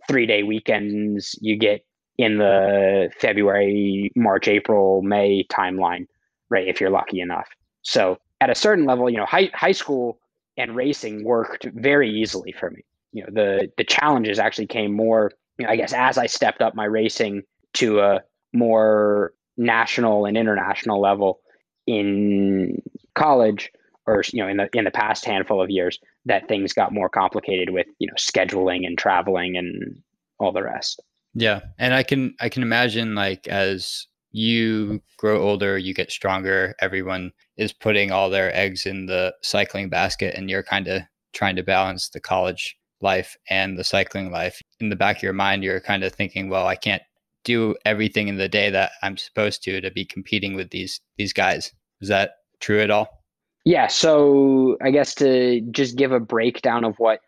three 0.08 0.26
day 0.26 0.44
weekends 0.44 1.38
you 1.42 1.58
get 1.58 1.84
in 2.18 2.38
the 2.38 3.10
February, 3.20 4.10
March, 4.16 4.48
April, 4.48 5.02
May 5.02 5.46
timeline, 5.52 6.08
right? 6.50 6.68
If 6.68 6.80
you're 6.80 6.90
lucky 6.90 7.20
enough. 7.20 7.50
So 7.82 8.18
at 8.40 8.50
a 8.50 8.56
certain 8.56 8.86
level, 8.86 9.10
you 9.10 9.18
know, 9.18 9.26
high 9.26 9.50
high 9.54 9.72
school 9.74 10.20
and 10.58 10.76
racing 10.76 11.24
worked 11.24 11.66
very 11.74 12.10
easily 12.10 12.54
for 12.54 12.70
me 12.70 12.84
you 13.16 13.24
know 13.24 13.30
the 13.32 13.72
the 13.78 13.84
challenges 13.84 14.38
actually 14.38 14.68
came 14.68 14.94
more 14.94 15.32
you 15.58 15.66
know, 15.66 15.72
i 15.72 15.76
guess 15.76 15.94
as 15.94 16.18
i 16.18 16.28
stepped 16.28 16.62
up 16.62 16.76
my 16.76 16.86
racing 16.86 17.42
to 17.74 18.02
a 18.02 18.22
more 18.54 19.34
national 19.58 20.26
and 20.26 20.38
international 20.38 21.02
level 21.02 21.40
in 21.88 22.82
college 23.16 23.72
or 24.06 24.22
you 24.34 24.42
know 24.42 24.50
in 24.50 24.58
the 24.58 24.70
in 24.74 24.84
the 24.84 24.92
past 24.92 25.26
handful 25.26 25.62
of 25.62 25.70
years 25.70 25.98
that 26.26 26.48
things 26.48 26.74
got 26.74 26.94
more 26.94 27.10
complicated 27.10 27.70
with 27.70 27.88
you 28.00 28.08
know 28.08 28.14
scheduling 28.18 28.86
and 28.86 28.98
traveling 28.98 29.56
and 29.58 30.02
all 30.40 30.52
the 30.52 30.64
rest. 30.64 31.02
Yeah. 31.34 31.62
And 31.80 31.94
i 31.94 32.04
can 32.04 32.36
i 32.40 32.50
can 32.50 32.64
imagine 32.64 33.16
like 33.16 33.48
as 33.48 34.08
you 34.32 35.02
grow 35.18 35.42
older 35.42 35.78
you 35.78 35.94
get 35.94 36.12
stronger 36.12 36.76
everyone 36.82 37.32
is 37.56 37.72
putting 37.72 38.12
all 38.12 38.30
their 38.30 38.54
eggs 38.54 38.86
in 38.86 39.06
the 39.06 39.34
cycling 39.42 39.88
basket 39.90 40.36
and 40.36 40.50
you're 40.50 40.64
kind 40.64 40.90
of 40.90 41.04
trying 41.34 41.56
to 41.56 41.64
balance 41.64 42.10
the 42.10 42.20
college 42.20 42.76
life 43.02 43.38
and 43.50 43.78
the 43.78 43.84
cycling 43.84 44.32
life. 44.32 44.62
In 44.80 44.90
the 44.90 44.96
back 44.96 45.18
of 45.18 45.24
your 45.24 45.34
mind, 45.34 45.64
you're 45.64 45.80
kind 45.80 46.04
of 46.04 46.14
thinking, 46.14 46.50
well, 46.50 46.68
I 46.68 46.76
can't 46.76 47.04
do 47.44 47.76
everything 47.86 48.28
in 48.28 48.38
the 48.38 48.50
day 48.50 48.70
that 48.72 48.92
I'm 49.04 49.18
supposed 49.18 49.64
to 49.64 49.80
to 49.80 49.92
be 49.92 50.04
competing 50.04 50.56
with 50.56 50.72
these 50.72 51.00
these 51.18 51.32
guys. 51.32 51.72
Is 52.02 52.10
that 52.10 52.32
true 52.60 52.82
at 52.82 52.92
all? 52.92 53.24
Yeah, 53.64 53.88
so 53.88 54.78
I 54.82 54.92
guess 54.92 55.16
to 55.16 55.62
just 55.72 55.96
give 55.96 56.12
a 56.12 56.20
breakdown 56.20 56.84
of 56.84 56.96
what 56.98 57.20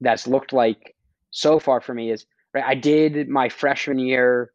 that's 0.00 0.26
looked 0.26 0.52
like 0.52 0.94
so 1.30 1.58
far 1.58 1.80
for 1.80 1.94
me 1.94 2.10
is 2.10 2.26
right 2.54 2.64
I 2.64 2.74
did 2.74 3.28
my 3.28 3.48
freshman 3.48 3.98
year 3.98 4.52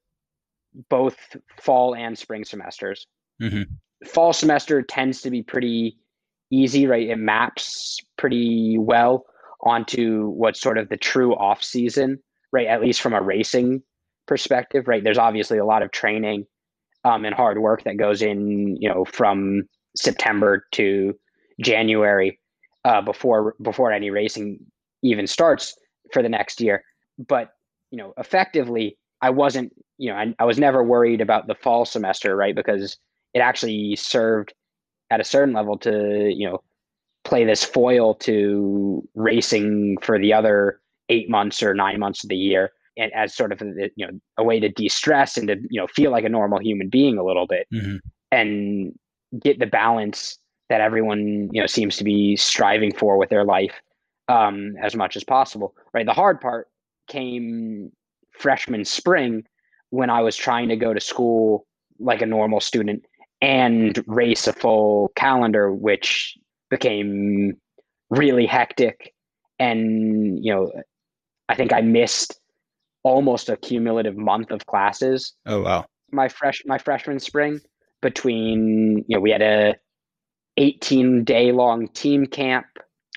both 0.89 1.17
fall 1.59 1.95
and 1.95 2.17
spring 2.17 2.43
semesters. 2.43 3.05
Mm-hmm. 3.41 3.63
Fall 4.07 4.33
semester 4.33 4.81
tends 4.81 5.21
to 5.21 5.29
be 5.29 5.43
pretty 5.43 5.97
easy, 6.51 6.87
right? 6.87 7.09
It 7.09 7.17
maps 7.17 7.99
pretty 8.17 8.77
well 8.77 9.25
onto 9.61 10.27
what's 10.29 10.61
sort 10.61 10.77
of 10.77 10.89
the 10.89 10.97
true 10.97 11.35
off 11.35 11.63
season, 11.63 12.19
right? 12.51 12.67
At 12.67 12.81
least 12.81 13.01
from 13.01 13.13
a 13.13 13.21
racing 13.21 13.83
perspective, 14.27 14.87
right? 14.87 15.03
There's 15.03 15.17
obviously 15.17 15.57
a 15.57 15.65
lot 15.65 15.83
of 15.83 15.91
training 15.91 16.45
um, 17.03 17.25
and 17.25 17.35
hard 17.35 17.59
work 17.59 17.83
that 17.83 17.97
goes 17.97 18.21
in, 18.21 18.77
you 18.79 18.89
know, 18.89 19.05
from 19.05 19.63
September 19.95 20.65
to 20.73 21.13
January. 21.61 22.39
uh, 22.85 23.01
before 23.01 23.55
before 23.61 23.91
any 23.91 24.09
racing 24.09 24.59
even 25.03 25.27
starts 25.27 25.75
for 26.13 26.21
the 26.21 26.29
next 26.29 26.61
year. 26.61 26.83
But 27.17 27.51
you 27.91 27.97
know, 27.97 28.13
effectively, 28.17 28.97
I 29.21 29.29
wasn't. 29.31 29.73
You 29.97 30.11
know, 30.11 30.15
I, 30.17 30.33
I 30.39 30.45
was 30.45 30.57
never 30.57 30.83
worried 30.83 31.21
about 31.21 31.47
the 31.47 31.55
fall 31.55 31.85
semester, 31.85 32.35
right? 32.35 32.55
Because 32.55 32.97
it 33.33 33.39
actually 33.39 33.95
served 33.97 34.53
at 35.11 35.19
a 35.19 35.23
certain 35.25 35.53
level 35.53 35.77
to 35.79 36.31
you 36.35 36.49
know 36.49 36.63
play 37.29 37.45
this 37.45 37.63
foil 37.63 38.15
to 38.15 39.07
racing 39.13 39.95
for 40.01 40.17
the 40.17 40.33
other 40.33 40.81
eight 41.09 41.29
months 41.29 41.61
or 41.61 41.75
nine 41.75 41.99
months 41.99 42.23
of 42.23 42.29
the 42.29 42.35
year 42.35 42.71
and 42.97 43.13
as 43.13 43.35
sort 43.35 43.51
of 43.51 43.61
a, 43.61 43.91
you 43.95 44.05
know 44.05 44.19
a 44.39 44.43
way 44.43 44.59
to 44.59 44.67
de-stress 44.69 45.37
and 45.37 45.47
to 45.47 45.55
you 45.69 45.79
know 45.79 45.85
feel 45.87 46.09
like 46.09 46.25
a 46.25 46.29
normal 46.29 46.59
human 46.59 46.89
being 46.89 47.19
a 47.19 47.23
little 47.23 47.45
bit 47.45 47.67
mm-hmm. 47.71 47.97
and 48.31 48.97
get 49.43 49.59
the 49.59 49.67
balance 49.67 50.39
that 50.69 50.81
everyone 50.81 51.49
you 51.51 51.61
know 51.61 51.67
seems 51.67 51.97
to 51.97 52.03
be 52.03 52.35
striving 52.35 52.91
for 52.91 53.17
with 53.17 53.29
their 53.29 53.45
life 53.45 53.79
um, 54.27 54.73
as 54.81 54.95
much 54.95 55.15
as 55.15 55.23
possible 55.23 55.75
right 55.93 56.07
the 56.07 56.13
hard 56.13 56.41
part 56.41 56.67
came 57.07 57.91
freshman 58.31 58.83
spring 58.83 59.43
when 59.91 60.09
i 60.09 60.19
was 60.19 60.35
trying 60.35 60.67
to 60.67 60.75
go 60.75 60.95
to 60.95 60.99
school 60.99 61.67
like 61.99 62.23
a 62.23 62.25
normal 62.25 62.59
student 62.59 63.05
and 63.39 64.03
race 64.07 64.47
a 64.47 64.53
full 64.53 65.11
calendar 65.15 65.71
which 65.71 66.35
became 66.69 67.57
really 68.09 68.45
hectic. 68.45 69.13
And 69.59 70.43
you 70.43 70.53
know 70.53 70.71
i 71.49 71.55
think 71.55 71.73
i 71.73 71.81
missed 71.81 72.39
almost 73.03 73.49
a 73.49 73.57
cumulative 73.57 74.15
month 74.15 74.51
of 74.51 74.65
classes 74.67 75.33
oh 75.47 75.61
wow. 75.61 75.85
my 76.11 76.29
fresh 76.29 76.61
my 76.65 76.77
freshman 76.77 77.19
spring 77.19 77.59
between 78.01 79.03
you 79.07 79.17
know 79.17 79.19
we 79.19 79.31
had 79.31 79.41
a 79.41 79.75
18 80.55 81.25
day 81.25 81.51
long 81.51 81.89
team 81.89 82.25
camp 82.25 82.67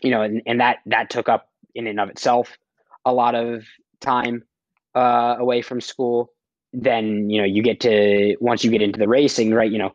you 0.03 0.11
know 0.11 0.23
and, 0.23 0.43
and 0.47 0.61
that 0.61 0.79
that 0.87 1.11
took 1.11 1.29
up 1.29 1.49
in 1.77 1.87
and 1.87 2.01
of 2.01 2.09
itself 2.09 2.59
a 3.05 3.13
lot 3.13 3.35
of 3.35 3.65
time 4.01 4.43
uh, 4.95 5.37
away 5.39 5.63
from 5.63 5.81
school. 5.81 6.33
Then 6.73 7.29
you 7.29 7.39
know 7.39 7.47
you 7.47 7.63
get 7.63 7.81
to 7.81 8.37
once 8.41 8.65
you 8.65 8.71
get 8.71 8.83
into 8.83 8.99
the 8.99 9.09
racing 9.09 9.53
right 9.53 9.71
you 9.71 9.79
know 9.79 9.95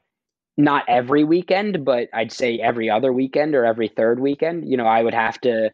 not 0.58 0.84
every 0.88 1.24
weekend, 1.24 1.86
but 1.86 2.10
I'd 2.13 2.32
say 2.32 2.58
every 2.58 2.89
other 2.89 3.13
weekend 3.13 3.54
or 3.54 3.63
every 3.63 3.88
third 3.88 4.20
weekend, 4.20 4.67
you 4.67 4.76
know, 4.76 4.88
I 4.88 5.04
would 5.04 5.13
have 5.13 5.39
to 5.41 5.72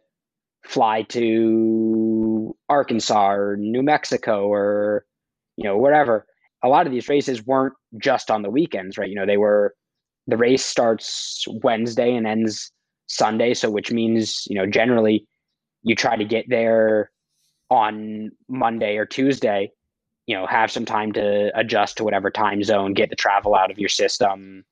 fly 0.64 1.02
to 1.02 2.54
Arkansas 2.68 3.32
or 3.32 3.56
New 3.56 3.82
Mexico 3.82 4.46
or, 4.46 5.06
you 5.56 5.64
know, 5.64 5.78
wherever. 5.78 6.26
A 6.62 6.68
lot 6.68 6.86
of 6.86 6.92
these 6.92 7.08
races 7.08 7.44
weren't 7.46 7.74
just 7.98 8.30
on 8.30 8.42
the 8.42 8.50
weekends, 8.50 8.98
right? 8.98 9.08
You 9.08 9.14
know, 9.14 9.26
they 9.26 9.36
were, 9.38 9.74
the 10.26 10.36
race 10.36 10.64
starts 10.64 11.46
Wednesday 11.62 12.14
and 12.14 12.26
ends 12.26 12.70
Sunday. 13.06 13.54
So, 13.54 13.70
which 13.70 13.90
means, 13.90 14.44
you 14.48 14.56
know, 14.56 14.66
generally 14.66 15.26
you 15.82 15.94
try 15.94 16.16
to 16.16 16.24
get 16.24 16.46
there 16.48 17.10
on 17.70 18.30
Monday 18.48 18.96
or 18.96 19.06
Tuesday, 19.06 19.70
you 20.26 20.34
know, 20.34 20.46
have 20.46 20.70
some 20.70 20.84
time 20.84 21.12
to 21.12 21.50
adjust 21.58 21.96
to 21.98 22.04
whatever 22.04 22.30
time 22.30 22.62
zone, 22.62 22.94
get 22.94 23.10
the 23.10 23.16
travel 23.16 23.54
out 23.54 23.70
of 23.70 23.78
your 23.78 23.88
system, 23.88 24.64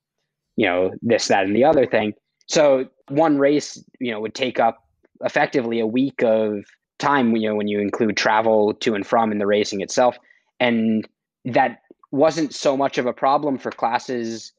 you 0.56 0.66
know, 0.66 0.90
this, 1.02 1.28
that, 1.28 1.44
and 1.44 1.56
the 1.56 1.64
other 1.64 1.86
thing. 1.86 2.14
So 2.46 2.88
one 3.08 3.38
race, 3.38 3.82
you 4.00 4.10
know, 4.10 4.20
would 4.20 4.34
take 4.34 4.60
up 4.60 4.78
effectively 5.24 5.80
a 5.80 5.86
week 5.86 6.22
of 6.22 6.64
time, 6.98 7.34
you 7.36 7.48
know, 7.48 7.54
when 7.54 7.68
you 7.68 7.80
include 7.80 8.16
travel 8.16 8.74
to 8.74 8.94
and 8.94 9.06
from 9.06 9.32
in 9.32 9.38
the 9.38 9.46
racing 9.46 9.80
itself. 9.80 10.16
And 10.60 11.06
that 11.44 11.80
wasn't 12.10 12.54
so 12.54 12.76
much 12.76 12.98
of 12.98 13.06
a 13.06 13.12
problem 13.12 13.58
for 13.58 13.70
classes 13.70 14.52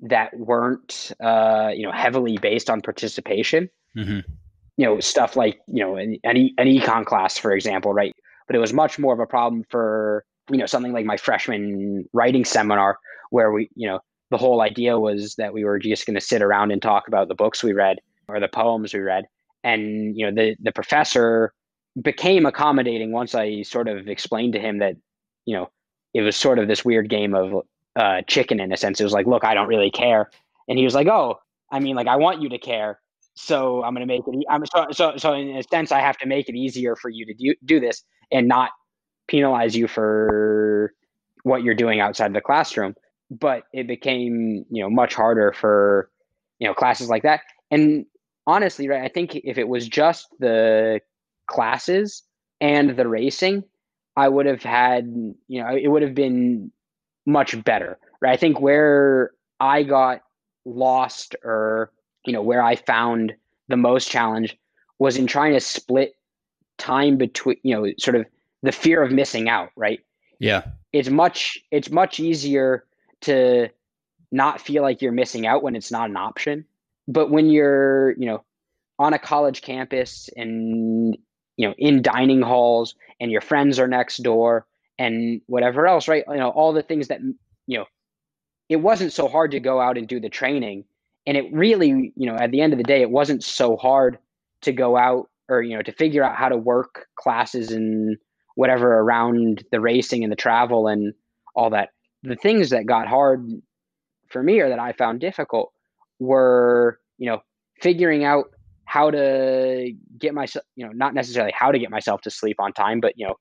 that 0.00 0.36
weren't, 0.36 1.12
uh, 1.20 1.70
you 1.74 1.84
know, 1.84 1.92
heavily 1.92 2.38
based 2.38 2.70
on 2.70 2.80
participation. 2.80 3.68
Mm-hmm. 3.96 4.20
You 4.76 4.86
know, 4.86 5.00
stuff 5.00 5.34
like, 5.34 5.58
you 5.66 5.82
know, 5.82 5.96
an, 5.96 6.18
an, 6.22 6.36
an 6.58 6.66
econ 6.66 7.04
class, 7.04 7.36
for 7.36 7.52
example, 7.52 7.92
right? 7.92 8.14
But 8.46 8.54
it 8.54 8.60
was 8.60 8.72
much 8.72 8.98
more 8.98 9.12
of 9.12 9.18
a 9.18 9.26
problem 9.26 9.64
for, 9.68 10.24
you 10.50 10.58
know, 10.58 10.66
something 10.66 10.92
like 10.92 11.04
my 11.04 11.16
freshman 11.16 12.08
writing 12.12 12.44
seminar 12.44 12.98
where 13.30 13.50
we, 13.50 13.68
you 13.74 13.88
know, 13.88 13.98
the 14.30 14.36
whole 14.36 14.60
idea 14.60 14.98
was 14.98 15.34
that 15.36 15.52
we 15.52 15.64
were 15.64 15.78
just 15.78 16.06
going 16.06 16.14
to 16.14 16.20
sit 16.20 16.42
around 16.42 16.70
and 16.70 16.82
talk 16.82 17.08
about 17.08 17.28
the 17.28 17.34
books 17.34 17.62
we 17.62 17.72
read 17.72 17.98
or 18.28 18.40
the 18.40 18.48
poems 18.48 18.92
we 18.92 19.00
read. 19.00 19.24
And 19.64 20.16
you 20.16 20.24
know 20.24 20.34
the 20.34 20.56
the 20.62 20.72
professor 20.72 21.52
became 22.00 22.46
accommodating 22.46 23.10
once 23.10 23.34
i 23.34 23.60
sort 23.62 23.88
of 23.88 24.06
explained 24.06 24.52
to 24.52 24.60
him 24.60 24.78
that 24.78 24.94
you 25.46 25.56
know 25.56 25.68
it 26.14 26.20
was 26.20 26.36
sort 26.36 26.60
of 26.60 26.68
this 26.68 26.84
weird 26.84 27.08
game 27.08 27.34
of 27.34 27.64
uh, 27.96 28.22
chicken 28.28 28.60
in 28.60 28.72
a 28.72 28.76
sense. 28.76 29.00
It 29.00 29.04
was 29.04 29.12
like 29.12 29.26
look 29.26 29.44
i 29.44 29.54
don't 29.54 29.68
really 29.68 29.90
care. 29.90 30.30
And 30.68 30.78
he 30.78 30.84
was 30.84 30.94
like 30.94 31.08
oh 31.08 31.38
i 31.72 31.80
mean 31.80 31.96
like 31.96 32.06
i 32.06 32.16
want 32.16 32.40
you 32.40 32.48
to 32.50 32.58
care 32.58 33.00
so 33.34 33.82
i'm 33.84 33.94
going 33.94 34.06
to 34.06 34.12
make 34.12 34.22
it 34.26 34.44
i'm 34.50 34.64
so, 34.66 34.86
so 34.90 35.16
so 35.16 35.32
in 35.32 35.56
a 35.56 35.62
sense 35.62 35.92
i 35.92 36.00
have 36.00 36.18
to 36.18 36.26
make 36.26 36.48
it 36.48 36.54
easier 36.54 36.96
for 36.96 37.08
you 37.08 37.24
to 37.24 37.34
do, 37.34 37.54
do 37.64 37.80
this 37.80 38.02
and 38.32 38.48
not 38.48 38.70
penalize 39.28 39.76
you 39.76 39.86
for 39.86 40.92
what 41.44 41.62
you're 41.62 41.74
doing 41.74 42.00
outside 42.00 42.32
the 42.32 42.40
classroom 42.40 42.94
but 43.30 43.64
it 43.72 43.86
became 43.86 44.64
you 44.70 44.82
know 44.82 44.90
much 44.90 45.14
harder 45.14 45.52
for 45.52 46.10
you 46.58 46.66
know 46.66 46.74
classes 46.74 47.08
like 47.08 47.22
that. 47.22 47.40
And 47.70 48.06
honestly 48.48 48.88
right 48.88 49.04
i 49.04 49.08
think 49.08 49.36
if 49.44 49.58
it 49.58 49.68
was 49.68 49.86
just 49.86 50.26
the 50.40 51.00
classes 51.46 52.22
and 52.60 52.96
the 52.96 53.06
racing 53.06 53.62
i 54.16 54.26
would 54.26 54.46
have 54.46 54.62
had 54.62 55.04
you 55.48 55.62
know 55.62 55.68
it 55.76 55.88
would 55.88 56.02
have 56.02 56.14
been 56.14 56.72
much 57.26 57.62
better 57.62 57.98
right? 58.20 58.32
I 58.32 58.36
think 58.36 58.58
where 58.58 59.32
i 59.60 59.82
got 59.82 60.22
lost 60.64 61.36
or 61.44 61.92
you 62.24 62.32
know 62.32 62.42
where 62.42 62.62
i 62.62 62.74
found 62.74 63.34
the 63.68 63.76
most 63.76 64.10
challenge 64.10 64.56
was 64.98 65.18
in 65.18 65.26
trying 65.26 65.52
to 65.52 65.60
split 65.60 66.14
time 66.78 67.18
between 67.18 67.58
you 67.62 67.76
know 67.76 67.92
sort 67.98 68.16
of 68.16 68.24
the 68.62 68.72
fear 68.72 69.02
of 69.02 69.12
missing 69.12 69.48
out 69.48 69.68
right? 69.76 70.00
Yeah. 70.40 70.62
It's 70.92 71.10
much 71.10 71.58
it's 71.70 71.90
much 71.90 72.18
easier 72.18 72.84
to 73.22 73.68
not 74.30 74.60
feel 74.60 74.82
like 74.82 75.02
you're 75.02 75.12
missing 75.12 75.46
out 75.46 75.62
when 75.62 75.76
it's 75.76 75.90
not 75.90 76.10
an 76.10 76.16
option. 76.16 76.64
But 77.06 77.30
when 77.30 77.48
you're, 77.48 78.12
you 78.18 78.26
know, 78.26 78.44
on 78.98 79.14
a 79.14 79.18
college 79.18 79.62
campus 79.62 80.28
and, 80.36 81.16
you 81.56 81.68
know, 81.68 81.74
in 81.78 82.02
dining 82.02 82.42
halls 82.42 82.94
and 83.20 83.30
your 83.30 83.40
friends 83.40 83.78
are 83.78 83.88
next 83.88 84.18
door 84.18 84.66
and 84.98 85.40
whatever 85.46 85.86
else, 85.86 86.08
right? 86.08 86.24
You 86.28 86.36
know, 86.36 86.50
all 86.50 86.72
the 86.72 86.82
things 86.82 87.08
that, 87.08 87.20
you 87.66 87.78
know, 87.78 87.86
it 88.68 88.76
wasn't 88.76 89.12
so 89.12 89.28
hard 89.28 89.52
to 89.52 89.60
go 89.60 89.80
out 89.80 89.96
and 89.96 90.06
do 90.06 90.20
the 90.20 90.28
training. 90.28 90.84
And 91.26 91.36
it 91.36 91.52
really, 91.52 92.12
you 92.16 92.26
know, 92.26 92.36
at 92.36 92.50
the 92.50 92.60
end 92.60 92.72
of 92.72 92.78
the 92.78 92.84
day, 92.84 93.00
it 93.00 93.10
wasn't 93.10 93.42
so 93.44 93.76
hard 93.76 94.18
to 94.62 94.72
go 94.72 94.96
out 94.96 95.30
or, 95.48 95.62
you 95.62 95.76
know, 95.76 95.82
to 95.82 95.92
figure 95.92 96.22
out 96.22 96.36
how 96.36 96.48
to 96.48 96.56
work 96.56 97.06
classes 97.16 97.70
and 97.70 98.18
whatever 98.56 98.98
around 98.98 99.64
the 99.70 99.80
racing 99.80 100.22
and 100.22 100.32
the 100.32 100.36
travel 100.36 100.88
and 100.88 101.14
all 101.54 101.70
that 101.70 101.90
the 102.22 102.36
things 102.36 102.70
that 102.70 102.86
got 102.86 103.08
hard 103.08 103.48
for 104.28 104.42
me 104.42 104.60
or 104.60 104.68
that 104.68 104.78
I 104.78 104.92
found 104.92 105.20
difficult 105.20 105.72
were, 106.18 106.98
you 107.18 107.30
know, 107.30 107.40
figuring 107.80 108.24
out 108.24 108.46
how 108.84 109.10
to 109.10 109.92
get 110.18 110.34
myself, 110.34 110.64
you 110.74 110.86
know, 110.86 110.92
not 110.92 111.14
necessarily 111.14 111.52
how 111.54 111.70
to 111.70 111.78
get 111.78 111.90
myself 111.90 112.22
to 112.22 112.30
sleep 112.30 112.56
on 112.58 112.72
time, 112.72 113.00
but 113.00 113.14
you 113.16 113.26
know, 113.26 113.34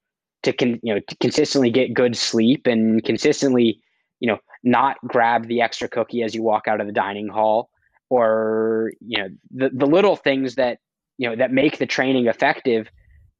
to 0.43 0.53
con, 0.53 0.79
you 0.83 0.93
know, 0.93 0.99
to 1.07 1.15
consistently 1.17 1.69
get 1.69 1.93
good 1.93 2.15
sleep 2.15 2.67
and 2.67 3.03
consistently, 3.03 3.81
you 4.19 4.27
know, 4.27 4.37
not 4.63 4.97
grab 5.05 5.47
the 5.47 5.61
extra 5.61 5.87
cookie 5.87 6.21
as 6.21 6.35
you 6.35 6.43
walk 6.43 6.67
out 6.67 6.81
of 6.81 6.87
the 6.87 6.93
dining 6.93 7.27
hall 7.27 7.69
or, 8.09 8.91
you 8.99 9.21
know, 9.21 9.29
the 9.51 9.69
the 9.73 9.85
little 9.85 10.15
things 10.15 10.55
that, 10.55 10.79
you 11.17 11.29
know, 11.29 11.35
that 11.35 11.51
make 11.51 11.77
the 11.77 11.85
training 11.85 12.27
effective 12.27 12.89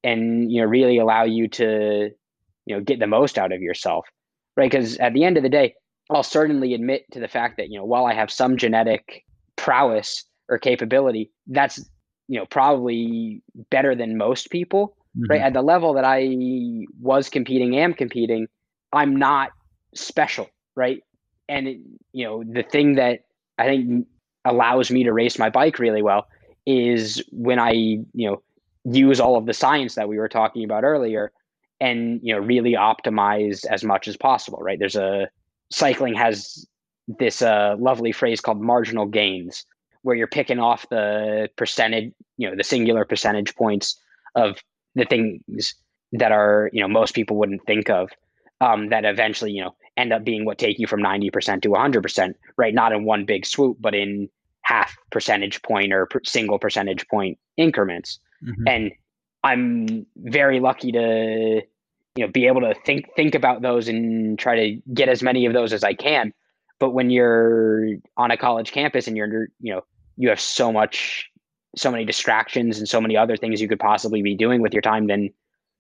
and, 0.04 0.52
you 0.52 0.62
know, 0.62 0.68
really 0.68 0.98
allow 0.98 1.24
you 1.24 1.48
to, 1.50 2.10
you 2.66 2.76
know, 2.76 2.82
get 2.82 3.00
the 3.00 3.08
most 3.08 3.38
out 3.38 3.52
of 3.52 3.62
yourself 3.62 4.08
right? 4.58 4.70
Because 4.70 4.98
at 4.98 5.14
the 5.14 5.24
end 5.24 5.38
of 5.38 5.44
the 5.44 5.50
day, 5.50 5.76
I'll 6.10 6.24
certainly 6.24 6.74
admit 6.74 7.06
to 7.12 7.20
the 7.20 7.28
fact 7.28 7.58
that 7.58 7.70
you 7.70 7.78
know 7.78 7.86
while 7.86 8.06
I 8.06 8.14
have 8.14 8.32
some 8.32 8.58
genetic 8.58 9.24
prowess 9.56 10.26
or 10.50 10.58
capability, 10.58 11.32
that's 11.48 11.78
you 12.28 12.40
know 12.40 12.46
probably 12.46 13.42
better 13.70 13.96
than 13.96 14.18
most 14.18 14.50
people, 14.50 14.98
mm-hmm. 15.18 15.32
right? 15.32 15.42
At 15.42 15.54
the 15.54 15.62
level 15.62 15.94
that 15.94 16.06
I 16.06 16.36
was 17.00 17.30
competing, 17.30 17.78
am 17.78 17.94
competing, 17.94 18.48
I'm 18.92 19.16
not 19.16 19.52
special, 19.94 20.50
right? 20.76 21.02
And 21.48 21.68
it, 21.68 21.78
you 22.12 22.26
know 22.26 22.44
the 22.44 22.64
thing 22.64 22.96
that 22.96 23.26
I 23.58 23.66
think 23.68 24.08
allows 24.44 24.92
me 24.92 25.04
to 25.04 25.14
race 25.14 25.38
my 25.38 25.50
bike 25.50 25.78
really 25.78 26.02
well 26.02 26.28
is 26.66 27.24
when 27.32 27.60
I 27.60 27.72
you 27.72 28.06
know 28.14 28.42
use 28.86 29.20
all 29.20 29.36
of 29.36 29.46
the 29.46 29.54
science 29.54 29.96
that 29.96 30.08
we 30.08 30.18
were 30.18 30.30
talking 30.30 30.64
about 30.64 30.86
earlier 30.86 31.32
and 31.80 32.20
you 32.24 32.34
know 32.34 32.40
really 32.40 32.74
optimize 32.74 33.66
as 33.66 33.84
much 33.84 34.08
as 34.08 34.18
possible 34.18 34.60
right 34.60 34.80
there's 34.80 34.96
a 34.96 35.30
cycling 35.72 36.14
has 36.14 36.66
this 37.20 37.42
uh, 37.42 37.76
lovely 37.80 38.12
phrase 38.12 38.42
called 38.42 38.62
marginal 38.62 39.06
gains 39.06 39.66
where 40.02 40.16
you're 40.16 40.28
picking 40.28 40.60
off 40.60 40.88
the 40.90 41.50
percentage 41.56 42.12
you 42.38 42.50
know 42.50 42.56
the 42.56 42.64
singular 42.64 43.06
percentage 43.06 43.56
points 43.56 44.00
of 44.36 44.58
the 44.96 45.06
things 45.06 45.76
that 46.12 46.32
are 46.32 46.70
you 46.74 46.82
know 46.82 46.88
most 46.88 47.14
people 47.14 47.38
wouldn't 47.38 47.66
think 47.66 47.90
of 47.90 48.10
um, 48.60 48.90
that 48.90 49.06
eventually 49.06 49.52
you 49.52 49.64
know 49.64 49.76
end 49.98 50.14
up 50.14 50.24
being 50.24 50.46
what 50.46 50.60
take 50.60 50.78
you 50.78 50.86
from 50.86 51.02
90% 51.02 51.62
to 51.64 51.70
100% 51.70 52.34
right 52.58 52.74
not 52.74 52.92
in 52.92 53.04
one 53.04 53.26
big 53.26 53.46
swoop 53.46 53.78
but 53.80 53.96
in 53.96 54.30
half 54.68 54.98
percentage 55.12 55.62
point 55.62 55.94
or 55.94 56.06
per 56.06 56.20
single 56.26 56.60
percentage 56.60 57.08
point 57.08 57.38
increments. 57.56 58.20
Mm-hmm. 58.44 58.68
And 58.68 58.92
I'm 59.44 60.06
very 60.18 60.60
lucky 60.60 60.92
to 60.92 61.62
you 62.16 62.26
know 62.26 62.32
be 62.32 62.48
able 62.48 62.62
to 62.62 62.74
think 62.86 63.06
think 63.16 63.36
about 63.36 63.62
those 63.62 63.88
and 63.88 64.38
try 64.38 64.56
to 64.56 64.82
get 64.94 65.10
as 65.10 65.22
many 65.22 65.46
of 65.46 65.54
those 65.54 65.74
as 65.74 65.84
I 65.84 65.94
can. 65.94 66.34
But 66.80 66.92
when 66.92 67.10
you're 67.10 67.98
on 68.18 68.32
a 68.32 68.38
college 68.38 68.72
campus 68.72 69.08
and 69.08 69.16
you're 69.16 69.48
you 69.60 69.74
know 69.74 69.82
you 70.16 70.30
have 70.30 70.40
so 70.40 70.72
much 70.72 71.30
so 71.76 71.92
many 71.92 72.06
distractions 72.06 72.80
and 72.80 72.90
so 72.90 73.00
many 73.00 73.16
other 73.16 73.38
things 73.38 73.62
you 73.62 73.68
could 73.68 73.80
possibly 73.80 74.22
be 74.22 74.36
doing 74.36 74.62
with 74.62 74.74
your 74.74 74.82
time 74.82 75.08
than 75.08 75.30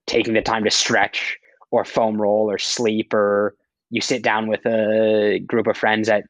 taking 0.05 0.33
the 0.33 0.41
time 0.41 0.63
to 0.63 0.71
stretch 0.71 1.37
or 1.71 1.83
foam 1.83 2.21
roll 2.21 2.49
or 2.49 2.57
sleep 2.57 3.13
or 3.13 3.55
you 3.89 3.99
sit 4.01 4.21
down 4.21 4.47
with 4.47 4.65
a 4.65 5.39
group 5.45 5.65
of 5.67 5.75
friends 5.75 6.07
at 6.07 6.23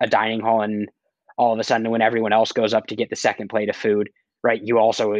a 0.00 0.06
dining 0.06 0.40
hall 0.40 0.62
and 0.62 0.88
all 1.36 1.52
of 1.52 1.58
a 1.58 1.64
sudden 1.64 1.90
when 1.90 2.02
everyone 2.02 2.32
else 2.32 2.52
goes 2.52 2.72
up 2.72 2.86
to 2.86 2.96
get 2.96 3.10
the 3.10 3.16
second 3.16 3.48
plate 3.48 3.68
of 3.68 3.76
food 3.76 4.08
right 4.42 4.62
you 4.62 4.78
also 4.78 5.14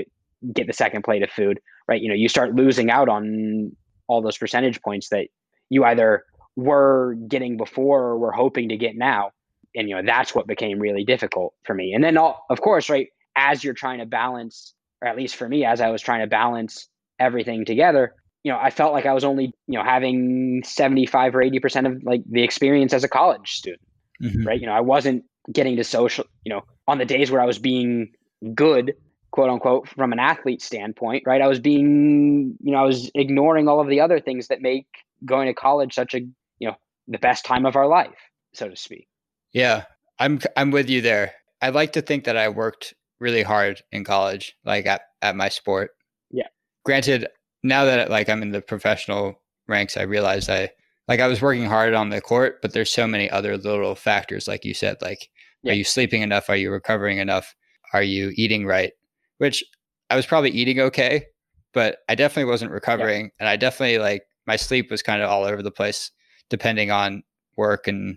get 0.53 0.66
the 0.66 0.72
second 0.72 1.03
plate 1.03 1.22
of 1.22 1.30
food 1.30 1.61
right? 1.89 2.01
You 2.01 2.09
know 2.09 2.14
you 2.14 2.28
start 2.28 2.55
losing 2.55 2.91
out 2.91 3.09
on 3.09 3.72
all 4.07 4.22
those 4.22 4.39
percentage 4.39 4.80
points 4.82 5.09
that 5.09 5.28
you 5.70 5.84
either 5.84 6.24
were 6.55 7.16
getting 7.28 7.57
before 7.57 8.03
or 8.03 8.18
were 8.18 8.32
hoping 8.32 8.68
to 8.68 8.76
get 8.76 8.97
now. 8.97 9.30
And 9.74 9.89
you 9.89 9.97
know 9.97 10.03
that's 10.05 10.34
what 10.34 10.47
became 10.47 10.78
really 10.78 11.05
difficult 11.05 11.55
for 11.64 11.74
me. 11.74 11.93
And 11.95 12.05
then 12.05 12.16
all, 12.16 12.45
of 12.51 12.61
course 12.61 12.89
right 12.89 13.09
as 13.34 13.64
you're 13.64 13.74
trying 13.74 13.99
to 13.99 14.07
balance 14.07 14.74
or 15.01 15.09
at 15.09 15.16
least 15.16 15.36
for 15.36 15.49
me 15.49 15.64
as 15.64 15.80
i 15.80 15.91
was 15.91 16.03
trying 16.03 16.20
to 16.20 16.26
balance 16.26 16.89
everything 17.20 17.64
together 17.64 18.16
you 18.43 18.51
know 18.51 18.59
i 18.59 18.68
felt 18.68 18.93
like 18.93 19.07
i 19.07 19.12
was 19.12 19.22
only 19.22 19.53
you 19.68 19.78
know 19.78 19.84
having 19.84 20.61
75 20.64 21.36
or 21.36 21.45
80% 21.45 21.86
of 21.86 22.03
like 22.03 22.22
the 22.28 22.43
experience 22.43 22.93
as 22.93 23.05
a 23.05 23.09
college 23.09 23.53
student 23.53 23.80
mm-hmm. 24.20 24.45
right? 24.45 24.61
You 24.61 24.66
know 24.66 24.72
i 24.72 24.80
wasn't 24.80 25.24
getting 25.53 25.76
to 25.76 25.84
social 25.84 26.24
you 26.45 26.53
know 26.53 26.62
on 26.89 26.99
the 26.99 27.05
days 27.05 27.30
where 27.30 27.41
i 27.41 27.47
was 27.47 27.61
being 27.61 28.11
good 28.55 28.95
quote 29.31 29.51
unquote 29.51 29.89
from 29.89 30.12
an 30.12 30.18
athlete 30.18 30.62
standpoint 30.62 31.22
right? 31.26 31.43
I 31.43 31.47
was 31.47 31.61
being 31.61 32.57
you 32.61 32.72
know 32.72 32.79
i 32.79 32.85
was 32.85 33.11
ignoring 33.14 33.68
all 33.68 33.81
of 33.81 33.89
the 33.89 34.01
other 34.01 34.20
things 34.20 34.49
that 34.49 34.61
make 34.61 34.87
going 35.24 35.47
to 35.47 35.55
college 35.55 35.95
such 35.95 36.14
a 36.14 36.20
you 36.59 36.68
know 36.68 36.76
the 37.07 37.18
best 37.18 37.45
time 37.45 37.66
of 37.66 37.76
our 37.76 37.87
life 37.87 38.18
so 38.55 38.68
to 38.68 38.76
speak. 38.76 39.09
Yeah 39.53 39.85
i'm 40.18 40.41
i'm 40.57 40.70
with 40.70 40.89
you 40.89 41.01
there. 41.01 41.33
I 41.61 41.70
like 41.70 41.93
to 41.95 42.03
think 42.03 42.24
that 42.24 42.37
i 42.37 42.49
worked 42.49 42.95
really 43.20 43.43
hard 43.43 43.83
in 43.91 44.05
college 44.05 44.55
like 44.64 44.87
at, 44.87 45.03
at 45.22 45.35
my 45.35 45.49
sport. 45.49 45.91
Yeah. 46.31 46.47
Granted 46.85 47.26
now 47.62 47.85
that 47.85 48.11
like 48.11 48.29
i'm 48.29 48.43
in 48.43 48.53
the 48.53 48.62
professional 48.62 49.43
ranks 49.66 49.97
i 49.97 50.03
realize 50.03 50.49
i 50.49 50.70
like 51.09 51.20
i 51.20 51.26
was 51.26 51.43
working 51.43 51.64
hard 51.64 51.93
on 51.93 52.09
the 52.09 52.20
court 52.20 52.62
but 52.62 52.72
there's 52.72 52.91
so 52.91 53.07
many 53.07 53.29
other 53.29 53.59
little 53.59 53.97
factors 53.97 54.47
like 54.47 54.64
you 54.64 54.72
said 54.72 54.97
like 55.03 55.29
yeah. 55.62 55.72
are 55.72 55.76
you 55.76 55.85
sleeping 55.85 56.22
enough? 56.22 56.49
Are 56.49 56.57
you 56.57 56.70
recovering 56.70 57.18
enough? 57.18 57.55
Are 57.93 58.03
you 58.03 58.33
eating 58.37 58.66
right 58.66 58.93
which 59.39 59.64
I 60.11 60.16
was 60.16 60.26
probably 60.26 60.51
eating 60.51 60.80
okay, 60.80 61.26
but 61.72 61.99
I 62.09 62.14
definitely 62.14 62.51
wasn't 62.51 62.70
recovering. 62.70 63.26
Yeah. 63.26 63.30
And 63.41 63.49
I 63.49 63.57
definitely 63.57 63.99
like 63.99 64.22
my 64.47 64.57
sleep 64.57 64.91
was 64.91 65.03
kind 65.03 65.22
of 65.22 65.30
all 65.30 65.45
over 65.45 65.62
the 65.62 65.70
place 65.70 66.11
depending 66.51 66.91
on 66.91 67.22
work 67.57 67.89
and 67.89 68.16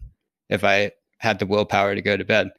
if 0.50 0.64
I 0.64 0.92
had 1.18 1.40
the 1.40 1.46
willpower 1.46 1.96
to 1.96 2.02
go 2.02 2.18
to 2.18 2.24
bed. 2.24 2.50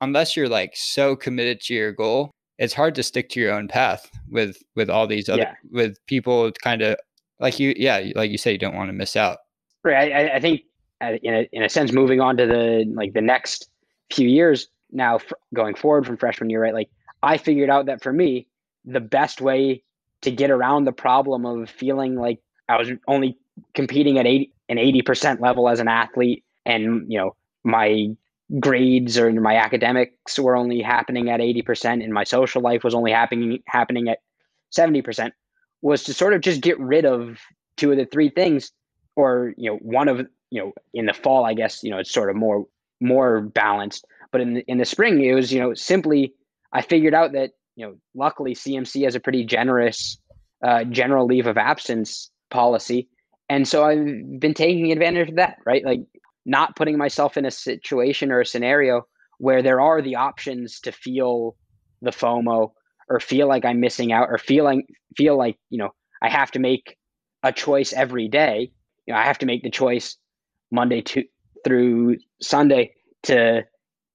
Unless 0.00 0.36
you're 0.36 0.48
like 0.48 0.72
so 0.74 1.14
committed 1.16 1.60
to 1.62 1.74
your 1.74 1.92
goal, 1.92 2.32
it's 2.58 2.74
hard 2.74 2.94
to 2.94 3.02
stick 3.02 3.28
to 3.30 3.40
your 3.40 3.52
own 3.52 3.68
path 3.68 4.10
with 4.30 4.56
with 4.76 4.88
all 4.88 5.06
these 5.06 5.28
other 5.28 5.42
yeah. 5.42 5.54
with 5.70 5.96
people 6.06 6.50
kind 6.52 6.82
of 6.82 6.96
like 7.40 7.58
you 7.58 7.74
yeah 7.76 8.10
like 8.14 8.30
you 8.30 8.38
say 8.38 8.52
you 8.52 8.58
don't 8.58 8.76
want 8.76 8.88
to 8.88 8.92
miss 8.92 9.16
out 9.16 9.38
right 9.82 10.12
i, 10.12 10.36
I 10.36 10.40
think 10.40 10.62
uh, 11.00 11.14
in 11.22 11.34
a, 11.34 11.48
in 11.52 11.62
a 11.62 11.68
sense 11.68 11.92
moving 11.92 12.20
on 12.20 12.36
to 12.36 12.46
the 12.46 12.84
like 12.94 13.14
the 13.14 13.20
next 13.20 13.68
few 14.12 14.28
years 14.28 14.68
now 14.92 15.18
going 15.54 15.74
forward 15.74 16.06
from 16.06 16.16
freshman 16.16 16.50
year 16.50 16.62
right 16.62 16.74
like 16.74 16.90
I 17.22 17.38
figured 17.38 17.70
out 17.70 17.86
that 17.86 18.02
for 18.02 18.12
me, 18.12 18.48
the 18.84 19.00
best 19.00 19.40
way 19.40 19.82
to 20.22 20.30
get 20.30 20.50
around 20.50 20.84
the 20.84 20.92
problem 20.92 21.44
of 21.44 21.68
feeling 21.70 22.16
like 22.16 22.40
I 22.68 22.76
was 22.78 22.90
only 23.06 23.38
competing 23.74 24.18
at 24.18 24.26
80, 24.26 24.52
an 24.68 24.76
80% 24.76 25.40
level 25.40 25.68
as 25.68 25.80
an 25.80 25.88
athlete 25.88 26.44
and, 26.64 27.10
you 27.10 27.18
know, 27.18 27.36
my 27.64 28.08
grades 28.60 29.18
or 29.18 29.30
my 29.32 29.56
academics 29.56 30.38
were 30.38 30.56
only 30.56 30.80
happening 30.80 31.30
at 31.30 31.40
80% 31.40 32.02
and 32.02 32.12
my 32.12 32.24
social 32.24 32.60
life 32.60 32.84
was 32.84 32.94
only 32.94 33.10
happening 33.10 33.62
happening 33.66 34.08
at 34.08 34.18
70% 34.76 35.30
was 35.80 36.04
to 36.04 36.14
sort 36.14 36.34
of 36.34 36.42
just 36.42 36.60
get 36.60 36.78
rid 36.78 37.04
of 37.04 37.38
two 37.76 37.90
of 37.90 37.96
the 37.96 38.04
three 38.04 38.28
things 38.28 38.70
or 39.16 39.54
you 39.56 39.70
know 39.70 39.76
one 39.78 40.08
of 40.08 40.26
you 40.50 40.60
know 40.60 40.72
in 40.92 41.06
the 41.06 41.14
fall 41.14 41.44
i 41.44 41.54
guess 41.54 41.82
you 41.82 41.90
know 41.90 41.98
it's 41.98 42.12
sort 42.12 42.30
of 42.30 42.36
more 42.36 42.66
more 43.02 43.40
balanced. 43.40 44.06
But 44.30 44.40
in 44.40 44.54
the, 44.54 44.64
in 44.66 44.78
the 44.78 44.84
spring 44.84 45.22
it 45.22 45.34
was 45.34 45.52
you 45.52 45.60
know 45.60 45.74
simply 45.74 46.32
I 46.72 46.82
figured 46.82 47.14
out 47.14 47.32
that 47.32 47.50
you 47.76 47.86
know 47.86 47.94
luckily 48.14 48.54
CMC 48.54 49.04
has 49.04 49.14
a 49.14 49.20
pretty 49.20 49.44
generous 49.44 50.18
uh, 50.64 50.84
general 50.84 51.26
leave 51.26 51.46
of 51.46 51.58
absence 51.58 52.30
policy, 52.50 53.08
and 53.48 53.66
so 53.66 53.84
I've 53.84 54.40
been 54.40 54.54
taking 54.54 54.92
advantage 54.92 55.30
of 55.30 55.36
that. 55.36 55.56
Right, 55.66 55.84
like 55.84 56.00
not 56.44 56.76
putting 56.76 56.98
myself 56.98 57.36
in 57.36 57.46
a 57.46 57.50
situation 57.50 58.32
or 58.32 58.40
a 58.40 58.46
scenario 58.46 59.06
where 59.38 59.62
there 59.62 59.80
are 59.80 60.02
the 60.02 60.16
options 60.16 60.80
to 60.80 60.92
feel 60.92 61.56
the 62.00 62.10
FOMO 62.10 62.72
or 63.08 63.20
feel 63.20 63.48
like 63.48 63.64
I'm 63.64 63.80
missing 63.80 64.12
out 64.12 64.28
or 64.28 64.38
feeling 64.38 64.84
feel 65.16 65.36
like 65.36 65.56
you 65.70 65.78
know 65.78 65.90
I 66.22 66.30
have 66.30 66.50
to 66.52 66.58
make 66.58 66.96
a 67.42 67.52
choice 67.52 67.92
every 67.92 68.28
day. 68.28 68.72
You 69.06 69.14
know, 69.14 69.20
I 69.20 69.24
have 69.24 69.38
to 69.38 69.46
make 69.46 69.62
the 69.62 69.70
choice 69.70 70.16
Monday 70.70 71.02
to 71.02 71.24
through 71.64 72.16
Sunday 72.40 72.94
to 73.24 73.62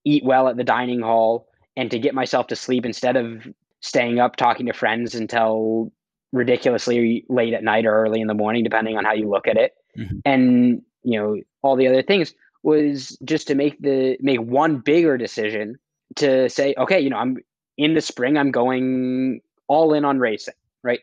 eat 0.06 0.24
well 0.26 0.48
at 0.48 0.58
the 0.58 0.64
dining 0.64 1.02
hall 1.02 1.47
and 1.78 1.92
to 1.92 2.00
get 2.00 2.14
myself 2.14 2.48
to 2.48 2.56
sleep 2.56 2.86
instead 2.86 3.16
of 3.16 3.48
staying 3.80 4.20
up 4.20 4.36
talking 4.36 4.66
to 4.66 4.74
friends 4.74 5.16
until 5.16 5.94
ridiculously 6.34 7.24
late 7.30 7.54
at 7.54 7.64
night 7.64 7.86
or 7.86 7.94
early 7.94 8.20
in 8.20 8.28
the 8.28 8.34
morning 8.34 8.64
depending 8.64 8.98
on 8.98 9.06
how 9.06 9.14
you 9.14 9.30
look 9.30 9.48
at 9.48 9.56
it 9.56 9.76
mm-hmm. 9.98 10.18
and 10.26 10.82
you 11.04 11.18
know 11.18 11.38
all 11.62 11.78
the 11.78 11.88
other 11.88 12.02
things 12.02 12.34
was 12.64 13.18
just 13.24 13.48
to 13.48 13.56
make 13.56 13.80
the 13.82 14.18
make 14.20 14.40
one 14.40 14.80
bigger 14.80 15.18
decision 15.18 15.78
to 16.16 16.50
say 16.50 16.74
okay 16.78 17.00
you 17.00 17.10
know 17.10 17.18
i'm 17.18 17.38
in 17.78 17.94
the 17.94 18.02
spring 18.02 18.38
i'm 18.38 18.52
going 18.52 19.40
all 19.68 19.94
in 19.94 20.04
on 20.04 20.20
racing 20.20 20.54
right 20.84 21.00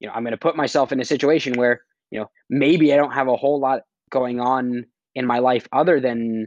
you 0.00 0.06
know 0.06 0.12
i'm 0.12 0.22
going 0.22 0.32
to 0.32 0.36
put 0.36 0.56
myself 0.56 0.92
in 0.92 1.00
a 1.00 1.04
situation 1.04 1.54
where 1.54 1.80
you 2.10 2.18
know 2.18 2.28
maybe 2.50 2.92
i 2.92 2.96
don't 2.96 3.12
have 3.12 3.28
a 3.28 3.36
whole 3.36 3.58
lot 3.58 3.82
going 4.10 4.40
on 4.40 4.84
in 5.14 5.24
my 5.24 5.38
life 5.38 5.66
other 5.72 6.00
than 6.00 6.46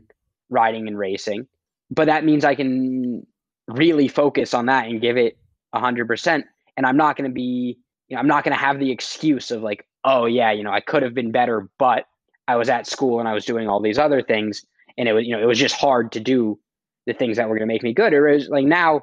riding 0.49 0.87
and 0.87 0.99
racing 0.99 1.47
but 1.89 2.05
that 2.05 2.23
means 2.23 2.45
i 2.45 2.53
can 2.53 3.25
really 3.69 4.07
focus 4.07 4.53
on 4.53 4.65
that 4.67 4.85
and 4.85 5.01
give 5.01 5.17
it 5.17 5.37
a 5.73 5.79
hundred 5.79 6.07
percent. 6.07 6.45
And 6.77 6.85
I'm 6.85 6.97
not 6.97 7.17
going 7.17 7.29
to 7.29 7.33
be, 7.33 7.77
you 8.07 8.15
know, 8.15 8.19
I'm 8.19 8.27
not 8.27 8.43
going 8.43 8.55
to 8.55 8.59
have 8.59 8.79
the 8.79 8.91
excuse 8.91 9.51
of 9.51 9.61
like, 9.61 9.85
oh 10.03 10.25
yeah, 10.25 10.51
you 10.51 10.63
know, 10.63 10.71
I 10.71 10.79
could 10.79 11.03
have 11.03 11.13
been 11.13 11.31
better, 11.31 11.69
but 11.77 12.05
I 12.47 12.55
was 12.55 12.69
at 12.69 12.87
school 12.87 13.19
and 13.19 13.27
I 13.27 13.33
was 13.33 13.45
doing 13.45 13.67
all 13.67 13.81
these 13.81 13.99
other 13.99 14.21
things, 14.21 14.65
and 14.97 15.07
it 15.07 15.13
was, 15.13 15.25
you 15.25 15.35
know, 15.35 15.41
it 15.41 15.45
was 15.45 15.59
just 15.59 15.75
hard 15.75 16.11
to 16.13 16.19
do 16.19 16.59
the 17.05 17.13
things 17.13 17.37
that 17.37 17.47
were 17.47 17.55
going 17.55 17.67
to 17.67 17.73
make 17.73 17.83
me 17.83 17.93
good. 17.93 18.13
Or 18.13 18.27
is 18.27 18.49
like 18.49 18.65
now, 18.65 19.01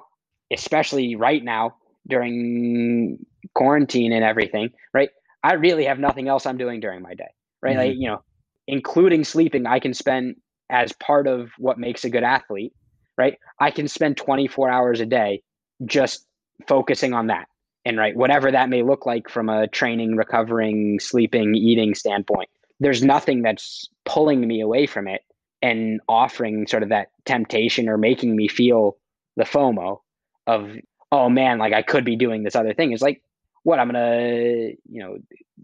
especially 0.52 1.16
right 1.16 1.42
now 1.44 1.76
during 2.08 3.24
quarantine 3.54 4.12
and 4.12 4.24
everything, 4.24 4.70
right? 4.92 5.10
I 5.42 5.54
really 5.54 5.84
have 5.84 5.98
nothing 5.98 6.28
else 6.28 6.46
I'm 6.46 6.58
doing 6.58 6.80
during 6.80 7.02
my 7.02 7.14
day, 7.14 7.28
right? 7.62 7.76
Mm-hmm. 7.76 7.78
Like 7.78 7.94
you 7.96 8.08
know, 8.08 8.22
including 8.66 9.22
sleeping, 9.22 9.66
I 9.66 9.78
can 9.78 9.94
spend 9.94 10.36
as 10.70 10.92
part 10.94 11.28
of 11.28 11.50
what 11.58 11.78
makes 11.78 12.04
a 12.04 12.10
good 12.10 12.24
athlete 12.24 12.72
right? 13.16 13.38
I 13.60 13.70
can 13.70 13.88
spend 13.88 14.16
24 14.16 14.70
hours 14.70 15.00
a 15.00 15.06
day 15.06 15.42
just 15.84 16.26
focusing 16.66 17.12
on 17.12 17.28
that. 17.28 17.48
And 17.84 17.96
right, 17.96 18.16
whatever 18.16 18.50
that 18.50 18.68
may 18.68 18.82
look 18.82 19.06
like 19.06 19.28
from 19.28 19.48
a 19.48 19.68
training, 19.68 20.16
recovering, 20.16 20.98
sleeping, 20.98 21.54
eating 21.54 21.94
standpoint, 21.94 22.48
there's 22.80 23.02
nothing 23.02 23.42
that's 23.42 23.88
pulling 24.04 24.46
me 24.46 24.60
away 24.60 24.86
from 24.86 25.06
it 25.06 25.22
and 25.62 26.00
offering 26.08 26.66
sort 26.66 26.82
of 26.82 26.88
that 26.88 27.10
temptation 27.24 27.88
or 27.88 27.96
making 27.96 28.34
me 28.34 28.48
feel 28.48 28.96
the 29.36 29.44
FOMO 29.44 30.00
of, 30.46 30.70
oh 31.12 31.28
man, 31.28 31.58
like 31.58 31.72
I 31.72 31.82
could 31.82 32.04
be 32.04 32.16
doing 32.16 32.42
this 32.42 32.56
other 32.56 32.74
thing. 32.74 32.92
It's 32.92 33.02
like, 33.02 33.22
what 33.62 33.80
I'm 33.80 33.88
gonna, 33.88 34.70
you 34.88 35.02
know, 35.02 35.18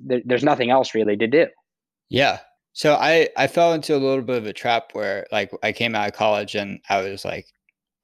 th- 0.09 0.25
there's 0.27 0.43
nothing 0.43 0.71
else 0.71 0.95
really 0.95 1.17
to 1.17 1.27
do. 1.29 1.47
Yeah, 2.09 2.41
so 2.73 2.95
I 2.95 3.29
I 3.37 3.47
fell 3.47 3.73
into 3.73 3.95
a 3.95 3.99
little 3.99 4.23
bit 4.25 4.39
of 4.39 4.47
a 4.47 4.53
trap 4.53 4.91
where 4.95 5.27
like 5.31 5.51
I 5.63 5.73
came 5.73 5.95
out 5.95 6.09
of 6.09 6.15
college 6.15 6.55
and 6.55 6.81
I 6.89 7.03
was 7.03 7.25
like, 7.25 7.47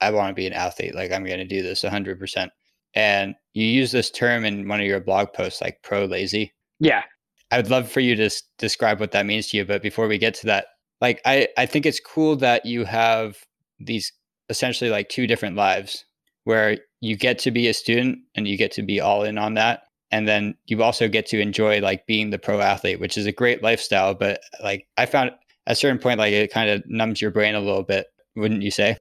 I 0.00 0.10
want 0.10 0.30
to 0.30 0.34
be 0.34 0.46
an 0.46 0.52
athlete. 0.52 0.94
Like 0.94 1.10
I'm 1.12 1.24
going 1.24 1.38
to 1.38 1.44
do 1.46 1.62
this 1.62 1.82
100. 1.82 2.18
percent 2.18 2.52
And 2.94 3.34
you 3.54 3.64
use 3.64 3.92
this 3.92 4.10
term 4.10 4.44
in 4.44 4.68
one 4.68 4.80
of 4.80 4.86
your 4.86 5.00
blog 5.00 5.32
posts, 5.32 5.60
like 5.60 5.82
pro 5.82 6.04
lazy. 6.04 6.52
Yeah. 6.80 7.02
I 7.50 7.56
would 7.56 7.70
love 7.70 7.90
for 7.90 8.00
you 8.00 8.14
to 8.16 8.26
s- 8.26 8.42
describe 8.58 9.00
what 9.00 9.12
that 9.12 9.24
means 9.26 9.48
to 9.48 9.56
you. 9.56 9.64
But 9.64 9.80
before 9.82 10.06
we 10.06 10.18
get 10.18 10.34
to 10.34 10.46
that, 10.46 10.66
like 11.00 11.20
I 11.24 11.48
I 11.56 11.66
think 11.66 11.86
it's 11.86 12.00
cool 12.00 12.36
that 12.36 12.66
you 12.66 12.84
have 12.84 13.38
these 13.78 14.12
essentially 14.50 14.90
like 14.90 15.08
two 15.08 15.26
different 15.26 15.56
lives 15.56 16.04
where 16.44 16.78
you 17.00 17.16
get 17.16 17.38
to 17.38 17.50
be 17.50 17.68
a 17.68 17.74
student 17.74 18.18
and 18.34 18.46
you 18.48 18.56
get 18.56 18.72
to 18.72 18.82
be 18.82 19.00
all 19.00 19.22
in 19.22 19.38
on 19.38 19.54
that 19.54 19.82
and 20.10 20.26
then 20.26 20.54
you 20.66 20.82
also 20.82 21.08
get 21.08 21.26
to 21.26 21.40
enjoy 21.40 21.80
like 21.80 22.06
being 22.06 22.30
the 22.30 22.38
pro 22.38 22.60
athlete 22.60 23.00
which 23.00 23.16
is 23.16 23.26
a 23.26 23.32
great 23.32 23.62
lifestyle 23.62 24.14
but 24.14 24.40
like 24.62 24.86
i 24.96 25.06
found 25.06 25.30
at 25.30 25.38
a 25.66 25.74
certain 25.74 25.98
point 25.98 26.18
like 26.18 26.32
it 26.32 26.52
kind 26.52 26.70
of 26.70 26.82
numbs 26.88 27.20
your 27.20 27.30
brain 27.30 27.54
a 27.54 27.60
little 27.60 27.82
bit 27.82 28.06
wouldn't 28.36 28.62
you 28.62 28.70
say 28.70 28.96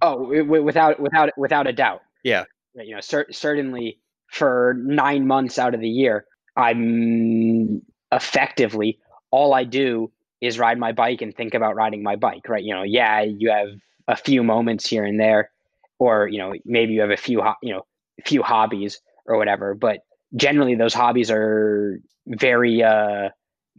Oh, 0.00 0.44
without 0.44 1.00
without 1.00 1.30
without 1.36 1.66
a 1.66 1.72
doubt. 1.72 2.02
Yeah. 2.22 2.44
You 2.74 2.94
know, 2.94 3.00
cer- 3.00 3.32
certainly 3.32 3.98
for 4.30 4.76
nine 4.78 5.26
months 5.26 5.58
out 5.58 5.74
of 5.74 5.80
the 5.80 5.88
year, 5.88 6.26
I'm 6.56 7.82
effectively 8.12 8.98
all 9.30 9.54
I 9.54 9.64
do 9.64 10.12
is 10.40 10.58
ride 10.58 10.78
my 10.78 10.92
bike 10.92 11.20
and 11.20 11.34
think 11.34 11.54
about 11.54 11.74
riding 11.74 12.02
my 12.02 12.14
bike. 12.14 12.48
Right? 12.48 12.62
You 12.62 12.74
know, 12.74 12.84
yeah, 12.84 13.22
you 13.22 13.50
have 13.50 13.68
a 14.06 14.16
few 14.16 14.44
moments 14.44 14.88
here 14.88 15.04
and 15.04 15.18
there, 15.18 15.50
or 15.98 16.28
you 16.28 16.38
know, 16.38 16.54
maybe 16.64 16.92
you 16.92 17.00
have 17.00 17.10
a 17.10 17.16
few 17.16 17.42
you 17.62 17.74
know, 17.74 17.84
a 18.20 18.22
few 18.22 18.42
hobbies 18.42 19.00
or 19.26 19.36
whatever, 19.36 19.74
but 19.74 20.00
generally 20.36 20.74
those 20.74 20.94
hobbies 20.94 21.30
are 21.30 21.98
very 22.26 22.82
uh, 22.82 23.28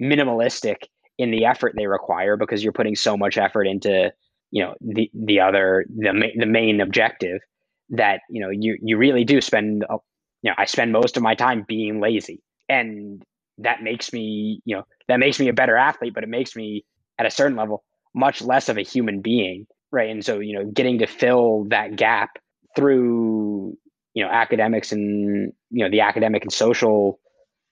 minimalistic 0.02 0.78
in 1.18 1.32
the 1.32 1.46
effort 1.46 1.74
they 1.76 1.88
require 1.88 2.38
because 2.38 2.64
you're 2.64 2.74
putting 2.74 2.96
so 2.96 3.18
much 3.18 3.38
effort 3.38 3.66
into 3.68 4.12
you 4.52 4.64
know 4.64 4.74
the 4.82 5.10
the 5.14 5.40
other 5.40 5.86
the 5.96 6.14
ma- 6.14 6.36
the 6.38 6.46
main 6.46 6.82
objective 6.82 7.40
that 7.90 8.22
you 8.30 8.42
know 8.42 8.50
you 8.50 8.78
you 8.82 8.98
really 8.98 9.24
do 9.24 9.42
spend 9.42 9.84
a, 9.90 9.96
you 10.42 10.50
know 10.50 10.56
I 10.58 10.66
spend 10.66 10.92
most 10.92 11.18
of 11.18 11.24
my 11.24 11.36
time 11.36 11.66
being 11.68 12.00
lazy. 12.00 12.42
And 12.68 13.24
that 13.60 13.84
makes 13.84 14.14
me 14.14 14.62
you 14.66 14.76
know 14.78 14.84
that 15.08 15.20
makes 15.20 15.40
me 15.40 15.50
a 15.50 15.54
better 15.54 15.76
athlete 15.76 16.14
but 16.14 16.24
it 16.24 16.30
makes 16.30 16.56
me 16.56 16.86
at 17.18 17.26
a 17.26 17.32
certain 17.32 17.58
level 17.58 17.84
much 18.16 18.42
less 18.42 18.70
of 18.70 18.78
a 18.78 18.82
human 18.84 19.22
being 19.22 19.66
right? 19.92 20.10
And 20.10 20.24
so 20.24 20.40
you 20.40 20.54
know 20.58 20.66
getting 20.72 21.00
to 21.00 21.08
fill 21.08 21.66
that 21.70 21.96
gap 21.96 22.30
through 22.76 23.78
you 24.14 24.24
know 24.24 24.30
academics 24.30 24.92
and 24.92 25.54
you 25.70 25.84
know 25.84 25.90
the 25.90 26.02
academic 26.02 26.44
and 26.44 26.52
social 26.52 27.20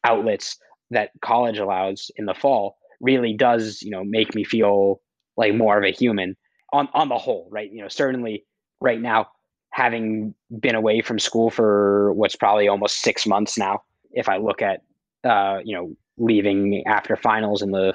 outlets 0.04 0.58
that 0.92 1.12
college 1.22 1.58
allows 1.58 2.12
in 2.16 2.26
the 2.26 2.34
fall 2.34 2.78
really 3.02 3.34
does 3.34 3.82
you 3.82 3.92
know 3.92 4.04
make 4.04 4.34
me 4.36 4.44
feel 4.44 5.02
like 5.36 5.54
more 5.54 5.78
of 5.78 5.84
a 5.84 5.92
human 5.92 6.36
on 6.74 6.88
on 6.94 7.10
the 7.10 7.18
whole 7.18 7.48
right? 7.52 7.72
You 7.72 7.82
know 7.82 7.88
certainly 7.88 8.46
right 8.82 9.02
now 9.02 9.28
having 9.72 10.34
been 10.60 10.76
away 10.76 11.02
from 11.02 11.20
school 11.20 11.50
for 11.50 12.14
what's 12.14 12.36
probably 12.36 12.68
almost 12.68 13.00
six 13.00 13.28
months 13.28 13.58
now 13.58 13.82
if 14.12 14.30
i 14.30 14.38
look 14.38 14.62
at 14.62 14.82
uh 15.24 15.60
you 15.64 15.76
know 15.76 15.96
leaving 16.18 16.84
after 16.88 17.16
finals 17.16 17.62
in 17.62 17.72
the 17.72 17.94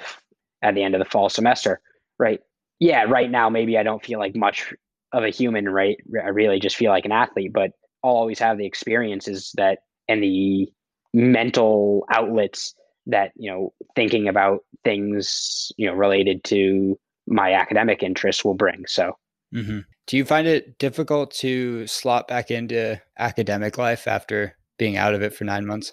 at 0.62 0.74
the 0.74 0.82
end 0.82 0.94
of 0.94 1.00
the 1.00 1.04
fall 1.04 1.28
semester 1.28 1.80
right? 2.18 2.40
Yeah 2.78 3.04
right 3.04 3.30
now 3.30 3.48
maybe 3.48 3.78
i 3.78 3.82
don't 3.82 4.04
feel 4.04 4.18
like 4.18 4.36
much 4.36 4.72
of 5.12 5.24
a 5.24 5.30
human 5.30 5.68
right? 5.68 5.96
I 6.22 6.28
really 6.28 6.60
just 6.60 6.76
feel 6.76 6.90
like 6.90 7.04
an 7.04 7.12
athlete 7.12 7.52
but 7.52 7.72
i'll 8.04 8.10
always 8.10 8.38
have 8.38 8.58
the 8.58 8.66
experiences 8.66 9.52
that 9.56 9.80
and 10.08 10.22
the 10.22 10.70
mental 11.14 12.04
outlets 12.10 12.74
that 13.06 13.32
you 13.36 13.50
know 13.50 13.72
thinking 13.94 14.28
about 14.28 14.60
things 14.84 15.72
you 15.76 15.86
know 15.86 15.94
related 15.94 16.42
to 16.44 16.98
my 17.26 17.52
academic 17.52 18.02
interests 18.02 18.44
will 18.44 18.54
bring. 18.54 18.84
So 18.86 19.16
mm-hmm. 19.54 19.80
do 20.06 20.16
you 20.16 20.24
find 20.24 20.46
it 20.46 20.78
difficult 20.78 21.30
to 21.34 21.86
slot 21.86 22.28
back 22.28 22.50
into 22.50 23.00
academic 23.18 23.78
life 23.78 24.06
after 24.06 24.56
being 24.78 24.96
out 24.96 25.14
of 25.14 25.22
it 25.22 25.34
for 25.34 25.44
nine 25.44 25.66
months? 25.66 25.92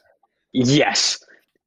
Yes. 0.53 1.20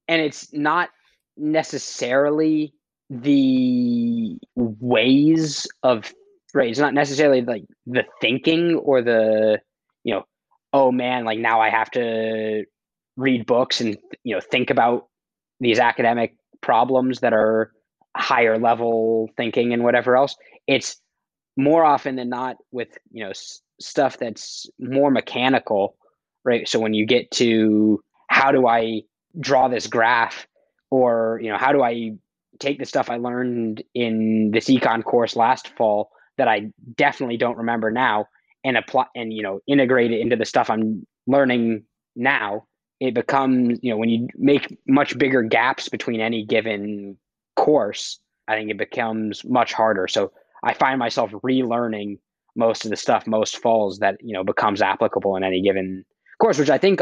And 0.08 0.20
it's 0.20 0.52
not 0.52 0.90
necessarily 1.36 2.74
the 3.08 4.38
ways 4.54 5.66
of 5.82 6.14
right 6.54 6.70
it's 6.70 6.78
not 6.78 6.94
necessarily 6.94 7.42
like 7.42 7.64
the 7.86 8.04
thinking 8.22 8.74
or 8.76 9.02
the 9.02 9.58
you 10.04 10.14
know 10.14 10.24
oh 10.72 10.90
man 10.92 11.24
like 11.24 11.38
now 11.38 11.60
i 11.60 11.68
have 11.70 11.90
to 11.90 12.64
read 13.16 13.46
books 13.46 13.80
and 13.80 13.98
you 14.24 14.34
know 14.34 14.40
think 14.40 14.70
about 14.70 15.08
these 15.60 15.78
academic 15.78 16.36
problems 16.60 17.20
that 17.20 17.32
are 17.32 17.72
higher 18.16 18.58
level 18.58 19.30
thinking 19.36 19.72
and 19.72 19.84
whatever 19.84 20.16
else. 20.16 20.36
It's 20.66 21.00
more 21.56 21.84
often 21.84 22.16
than 22.16 22.28
not 22.28 22.56
with 22.72 22.88
you 23.10 23.24
know 23.24 23.30
s- 23.30 23.60
stuff 23.80 24.18
that's 24.18 24.66
more 24.78 25.10
mechanical 25.10 25.96
right? 26.44 26.68
So 26.68 26.80
when 26.80 26.94
you 26.94 27.06
get 27.06 27.30
to 27.32 28.02
how 28.28 28.52
do 28.52 28.66
i 28.66 29.02
draw 29.40 29.68
this 29.68 29.86
graph 29.86 30.46
or 30.90 31.40
you 31.42 31.50
know 31.50 31.58
how 31.58 31.72
do 31.72 31.82
i 31.82 32.10
take 32.58 32.78
the 32.78 32.84
stuff 32.86 33.10
i 33.10 33.16
learned 33.16 33.82
in 33.94 34.50
this 34.52 34.66
econ 34.68 35.04
course 35.04 35.36
last 35.36 35.68
fall 35.76 36.10
that 36.38 36.48
i 36.48 36.70
definitely 36.96 37.36
don't 37.36 37.58
remember 37.58 37.90
now 37.90 38.26
and 38.64 38.76
apply 38.76 39.06
and 39.14 39.32
you 39.32 39.42
know 39.42 39.60
integrate 39.66 40.12
it 40.12 40.20
into 40.20 40.36
the 40.36 40.44
stuff 40.44 40.70
i'm 40.70 41.06
learning 41.26 41.84
now 42.16 42.64
it 43.00 43.14
becomes 43.14 43.78
you 43.82 43.90
know 43.90 43.96
when 43.96 44.08
you 44.08 44.28
make 44.36 44.78
much 44.86 45.16
bigger 45.18 45.42
gaps 45.42 45.88
between 45.88 46.20
any 46.20 46.44
given 46.44 47.16
course 47.56 48.18
i 48.48 48.54
think 48.54 48.70
it 48.70 48.78
becomes 48.78 49.44
much 49.44 49.72
harder. 49.72 50.08
So 50.08 50.32
i 50.62 50.74
find 50.74 50.98
myself 50.98 51.30
relearning 51.44 52.18
most 52.56 52.84
of 52.84 52.90
the 52.90 52.96
stuff 52.96 53.26
most 53.26 53.58
falls 53.58 53.98
that 53.98 54.16
you 54.20 54.32
know 54.32 54.44
becomes 54.44 54.82
applicable 54.82 55.36
in 55.36 55.44
any 55.44 55.62
given 55.62 56.04
course 56.42 56.58
which 56.58 56.70
i 56.70 56.78
think 56.78 57.00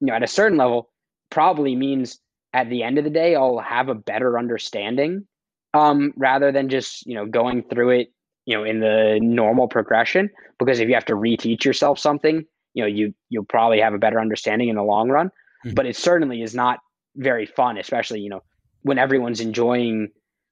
you 0.00 0.06
know 0.06 0.14
at 0.14 0.22
a 0.22 0.28
certain 0.28 0.56
level 0.56 0.90
probably 1.30 1.74
means 1.74 2.20
at 2.52 2.70
the 2.70 2.82
end 2.84 2.98
of 2.98 3.04
the 3.04 3.10
day 3.10 3.34
i'll 3.34 3.58
have 3.58 3.88
a 3.88 3.94
better 3.94 4.38
understanding 4.38 5.26
um, 5.74 6.12
rather 6.16 6.52
than 6.52 6.68
just 6.68 7.04
you 7.04 7.14
know 7.14 7.26
going 7.26 7.62
through 7.64 7.90
it 7.90 8.08
you 8.46 8.56
know 8.56 8.64
in 8.64 8.80
the 8.80 9.18
normal 9.20 9.68
progression 9.68 10.30
because 10.58 10.80
if 10.80 10.88
you 10.88 10.94
have 10.94 11.04
to 11.04 11.14
reteach 11.14 11.64
yourself 11.64 11.98
something 11.98 12.44
you 12.74 12.82
know 12.82 12.88
you 12.88 13.14
you'll 13.28 13.44
probably 13.44 13.80
have 13.80 13.94
a 13.94 13.98
better 13.98 14.20
understanding 14.20 14.68
in 14.68 14.76
the 14.76 14.82
long 14.82 15.08
run. 15.08 15.30
Mm-hmm. 15.64 15.74
but 15.74 15.86
it 15.86 15.96
certainly 15.96 16.42
is 16.42 16.54
not 16.54 16.80
very 17.16 17.46
fun 17.46 17.78
especially 17.78 18.20
you 18.20 18.30
know 18.30 18.42
when 18.82 18.98
everyone's 18.98 19.40
enjoying 19.40 20.08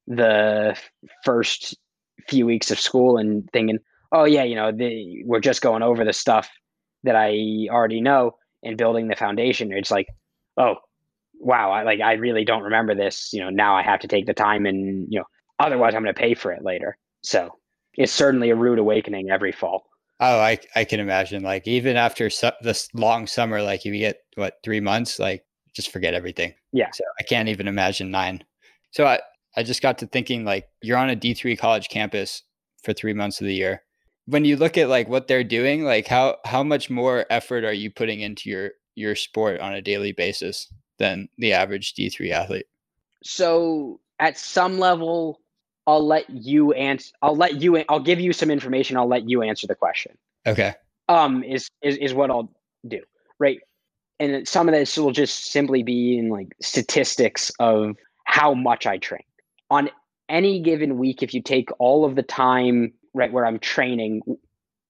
the 0.06 0.76
first 1.24 1.76
few 2.28 2.46
weeks 2.46 2.70
of 2.70 2.78
school 2.78 3.16
and 3.16 3.48
thinking 3.52 3.78
oh 4.12 4.24
yeah 4.24 4.44
you 4.44 4.54
know 4.54 4.72
the, 4.72 5.22
we're 5.24 5.40
just 5.40 5.62
going 5.62 5.82
over 5.82 6.04
the 6.04 6.12
stuff 6.12 6.50
that 7.04 7.16
i 7.16 7.66
already 7.70 8.00
know 8.00 8.34
and 8.64 8.78
building 8.78 9.08
the 9.08 9.16
foundation. 9.16 9.72
It's 9.72 9.90
like 9.90 10.08
oh 10.56 10.76
wow 11.38 11.70
i 11.70 11.82
like 11.82 12.00
i 12.00 12.14
really 12.14 12.44
don't 12.44 12.62
remember 12.62 12.94
this. 12.94 13.30
You 13.32 13.40
know 13.40 13.50
now 13.50 13.76
i 13.76 13.82
have 13.82 14.00
to 14.00 14.08
take 14.08 14.26
the 14.26 14.34
time 14.34 14.66
and 14.66 15.06
you 15.10 15.20
know 15.20 15.26
otherwise 15.58 15.94
i'm 15.94 16.02
going 16.02 16.14
to 16.14 16.20
pay 16.20 16.34
for 16.34 16.50
it 16.52 16.64
later. 16.64 16.96
So 17.22 17.58
it's 17.96 18.12
certainly 18.12 18.50
a 18.50 18.56
rude 18.56 18.78
awakening 18.78 19.30
every 19.30 19.52
fall 19.52 19.84
Oh, 20.20 20.38
I 20.38 20.58
I 20.74 20.84
can 20.84 21.00
imagine. 21.00 21.42
Like 21.42 21.66
even 21.66 21.96
after 21.96 22.30
su- 22.30 22.50
this 22.62 22.88
long 22.94 23.26
summer, 23.26 23.62
like 23.62 23.84
you 23.84 23.96
get 23.98 24.20
what 24.36 24.58
three 24.62 24.80
months, 24.80 25.18
like 25.18 25.44
just 25.74 25.90
forget 25.90 26.14
everything. 26.14 26.54
Yeah. 26.72 26.90
So 26.92 27.04
I 27.18 27.24
can't 27.24 27.48
even 27.48 27.66
imagine 27.66 28.10
nine. 28.10 28.44
So 28.92 29.06
I 29.06 29.20
I 29.56 29.62
just 29.62 29.82
got 29.82 29.98
to 29.98 30.06
thinking 30.06 30.44
like 30.44 30.68
you're 30.82 30.98
on 30.98 31.10
a 31.10 31.16
D 31.16 31.34
three 31.34 31.56
college 31.56 31.88
campus 31.88 32.42
for 32.82 32.92
three 32.92 33.12
months 33.12 33.40
of 33.40 33.46
the 33.46 33.54
year. 33.54 33.82
When 34.26 34.44
you 34.44 34.56
look 34.56 34.78
at 34.78 34.88
like 34.88 35.08
what 35.08 35.26
they're 35.26 35.44
doing, 35.44 35.84
like 35.84 36.06
how 36.06 36.36
how 36.44 36.62
much 36.62 36.90
more 36.90 37.26
effort 37.28 37.64
are 37.64 37.72
you 37.72 37.90
putting 37.90 38.20
into 38.20 38.48
your 38.48 38.70
your 38.94 39.16
sport 39.16 39.60
on 39.60 39.74
a 39.74 39.82
daily 39.82 40.12
basis 40.12 40.72
than 40.98 41.28
the 41.38 41.52
average 41.52 41.94
D 41.94 42.08
three 42.08 42.30
athlete? 42.30 42.66
So 43.24 44.00
at 44.20 44.38
some 44.38 44.78
level, 44.78 45.40
I'll 45.86 46.06
let 46.06 46.28
you 46.30 46.72
answer. 46.72 47.12
I'll 47.22 47.36
let 47.36 47.60
you. 47.60 47.84
I'll 47.88 48.00
give 48.00 48.20
you 48.20 48.32
some 48.32 48.50
information. 48.50 48.96
I'll 48.96 49.08
let 49.08 49.28
you 49.28 49.42
answer 49.42 49.66
the 49.66 49.74
question. 49.74 50.16
Okay. 50.46 50.74
Um, 51.08 51.44
is 51.44 51.68
is 51.82 51.96
is 51.96 52.14
what 52.14 52.30
I'll 52.30 52.52
do, 52.86 53.00
right? 53.38 53.60
And 54.18 54.46
some 54.48 54.68
of 54.68 54.74
this 54.74 54.96
will 54.96 55.12
just 55.12 55.46
simply 55.46 55.82
be 55.82 56.16
in 56.18 56.30
like 56.30 56.54
statistics 56.62 57.50
of 57.58 57.96
how 58.24 58.54
much 58.54 58.86
I 58.86 58.98
train 58.98 59.24
on 59.70 59.90
any 60.28 60.60
given 60.60 60.98
week. 60.98 61.22
If 61.22 61.34
you 61.34 61.42
take 61.42 61.68
all 61.78 62.04
of 62.04 62.14
the 62.14 62.22
time, 62.22 62.92
right, 63.12 63.32
where 63.32 63.44
I'm 63.44 63.58
training, 63.58 64.22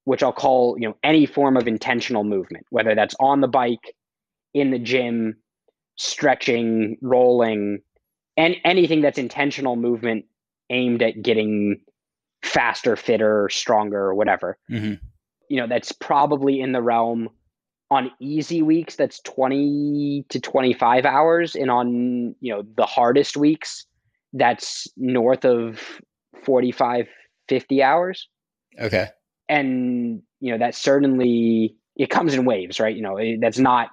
which 0.05 0.22
I'll 0.22 0.32
call 0.32 0.76
you 0.78 0.88
know 0.88 0.97
any 1.03 1.26
form 1.26 1.57
of 1.57 1.66
intentional 1.66 2.22
movement, 2.22 2.66
whether 2.70 2.95
that's 2.95 3.16
on 3.18 3.40
the 3.40 3.49
bike, 3.49 3.97
in 4.53 4.70
the 4.70 4.78
gym, 4.78 5.36
stretching, 5.97 6.99
rolling, 7.01 7.80
and 8.36 8.57
anything 8.64 9.01
that's 9.01 9.18
intentional 9.18 9.74
movement 9.74 10.26
aimed 10.71 11.03
at 11.03 11.23
getting 11.23 11.81
faster, 12.43 12.97
fitter, 12.97 13.49
stronger, 13.51 14.01
or 14.01 14.15
whatever. 14.15 14.59
Mm-hmm. 14.71 14.95
You 15.49 15.57
know, 15.57 15.67
that's 15.67 15.93
probably 15.93 16.61
in 16.61 16.73
the 16.73 16.83
realm 16.83 17.29
on 17.91 18.11
easy 18.21 18.62
weeks, 18.62 18.97
that's 18.97 19.21
20 19.21 20.25
to 20.29 20.41
25 20.41 21.05
hours. 21.05 21.55
And 21.55 21.71
on, 21.71 22.35
you 22.41 22.53
know, 22.53 22.62
the 22.77 22.87
hardest 22.87 23.37
weeks, 23.37 23.87
that's 24.33 24.89
north 24.97 25.45
of 25.45 25.81
45, 26.45 27.07
50 27.49 27.83
hours. 27.83 28.29
Okay. 28.81 29.09
And, 29.49 30.23
you 30.41 30.51
know, 30.51 30.59
that 30.59 30.75
certainly, 30.75 31.77
it 31.97 32.11
comes 32.11 32.35
in 32.35 32.45
waves, 32.45 32.81
right? 32.81 32.97
You 32.97 33.03
know, 33.03 33.19
that's 33.41 33.59
not, 33.59 33.91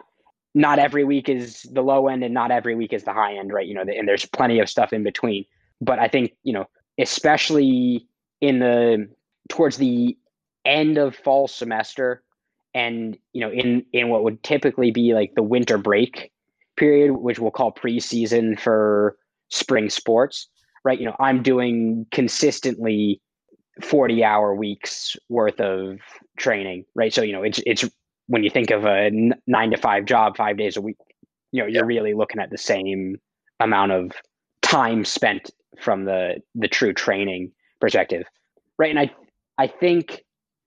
not 0.56 0.80
every 0.80 1.04
week 1.04 1.30
is 1.30 1.64
the 1.72 1.82
low 1.82 2.08
end 2.08 2.24
and 2.24 2.34
not 2.34 2.50
every 2.50 2.76
week 2.76 2.94
is 2.94 3.04
the 3.04 3.14
high 3.14 3.36
end, 3.36 3.54
right? 3.54 3.68
You 3.68 3.76
know, 3.76 3.82
and 3.82 4.08
there's 4.08 4.26
plenty 4.26 4.60
of 4.60 4.70
stuff 4.70 4.92
in 4.92 5.04
between 5.04 5.46
but 5.82 6.00
I 6.00 6.08
think 6.08 6.34
you 6.44 6.54
know, 6.54 6.66
especially 7.00 8.08
in 8.40 8.60
the 8.60 9.10
towards 9.50 9.78
the 9.78 10.18
end 10.64 10.98
of 10.98 11.16
fall 11.16 11.48
semester, 11.48 12.24
and 12.74 13.18
you 13.34 13.42
know, 13.42 13.52
in 13.52 13.86
in 13.92 14.10
what 14.10 14.24
would 14.24 14.42
typically 14.44 14.92
be 14.92 15.14
like 15.14 15.34
the 15.36 15.44
winter 15.44 15.78
break 15.78 16.32
period, 16.78 17.12
which 17.14 17.40
we'll 17.40 17.52
call 17.52 17.72
preseason 17.72 18.60
for 18.60 19.18
spring 19.50 19.90
sports, 19.90 20.48
right? 20.84 21.00
You 21.00 21.06
know, 21.06 21.16
I'm 21.20 21.44
doing 21.44 22.06
consistently 22.12 23.22
40 23.82 24.24
hour 24.24 24.56
weeks 24.56 25.16
worth 25.30 25.60
of 25.60 26.00
training, 26.38 26.86
right? 26.96 27.14
So, 27.14 27.22
you 27.22 27.34
know, 27.34 27.44
it's, 27.44 27.62
it's 27.66 27.86
when 28.28 28.44
you 28.44 28.50
think 28.50 28.72
of 28.72 28.86
a 28.86 29.12
nine 29.48 29.72
to 29.72 29.78
five 29.78 30.06
job, 30.06 30.38
five 30.38 30.58
days 30.58 30.78
a 30.78 30.82
week, 30.82 30.98
you 31.52 31.62
know, 31.62 31.68
you're 31.68 31.86
really 31.86 32.14
looking 32.14 32.42
at 32.42 32.50
the 32.50 32.58
same 32.58 33.18
amount 33.60 33.92
of 33.92 34.14
time 34.62 35.06
spent 35.06 35.52
from 35.80 36.06
the, 36.06 36.42
the 36.56 36.68
true 36.68 36.94
training 36.94 37.52
perspective. 37.80 38.24
Right. 38.78 38.90
And 38.90 39.00
I, 39.00 39.12
I 39.58 39.68
think 39.68 40.24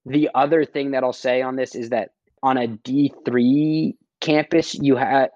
the 0.06 0.30
other 0.34 0.64
thing 0.64 0.92
that 0.92 1.02
I'll 1.02 1.12
say 1.12 1.42
on 1.42 1.56
this 1.56 1.74
is 1.74 1.90
that 1.90 2.10
on 2.42 2.58
a 2.58 2.68
D3 2.68 3.94
campus, 4.20 4.74
you 4.74 4.96
have, 4.96 5.30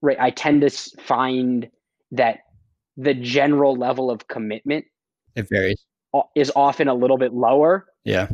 right, 0.00 0.18
I 0.18 0.30
tend 0.30 0.62
to 0.62 0.70
find 1.00 1.68
that 2.12 2.40
the 2.96 3.14
general 3.14 3.76
level 3.76 4.10
of 4.10 4.26
commitment 4.28 4.84
it 5.36 5.48
varies 5.48 5.84
is 6.34 6.50
often 6.56 6.88
a 6.88 6.94
little 6.94 7.18
bit 7.18 7.32
lower. 7.32 7.86
Yeah. 8.04 8.28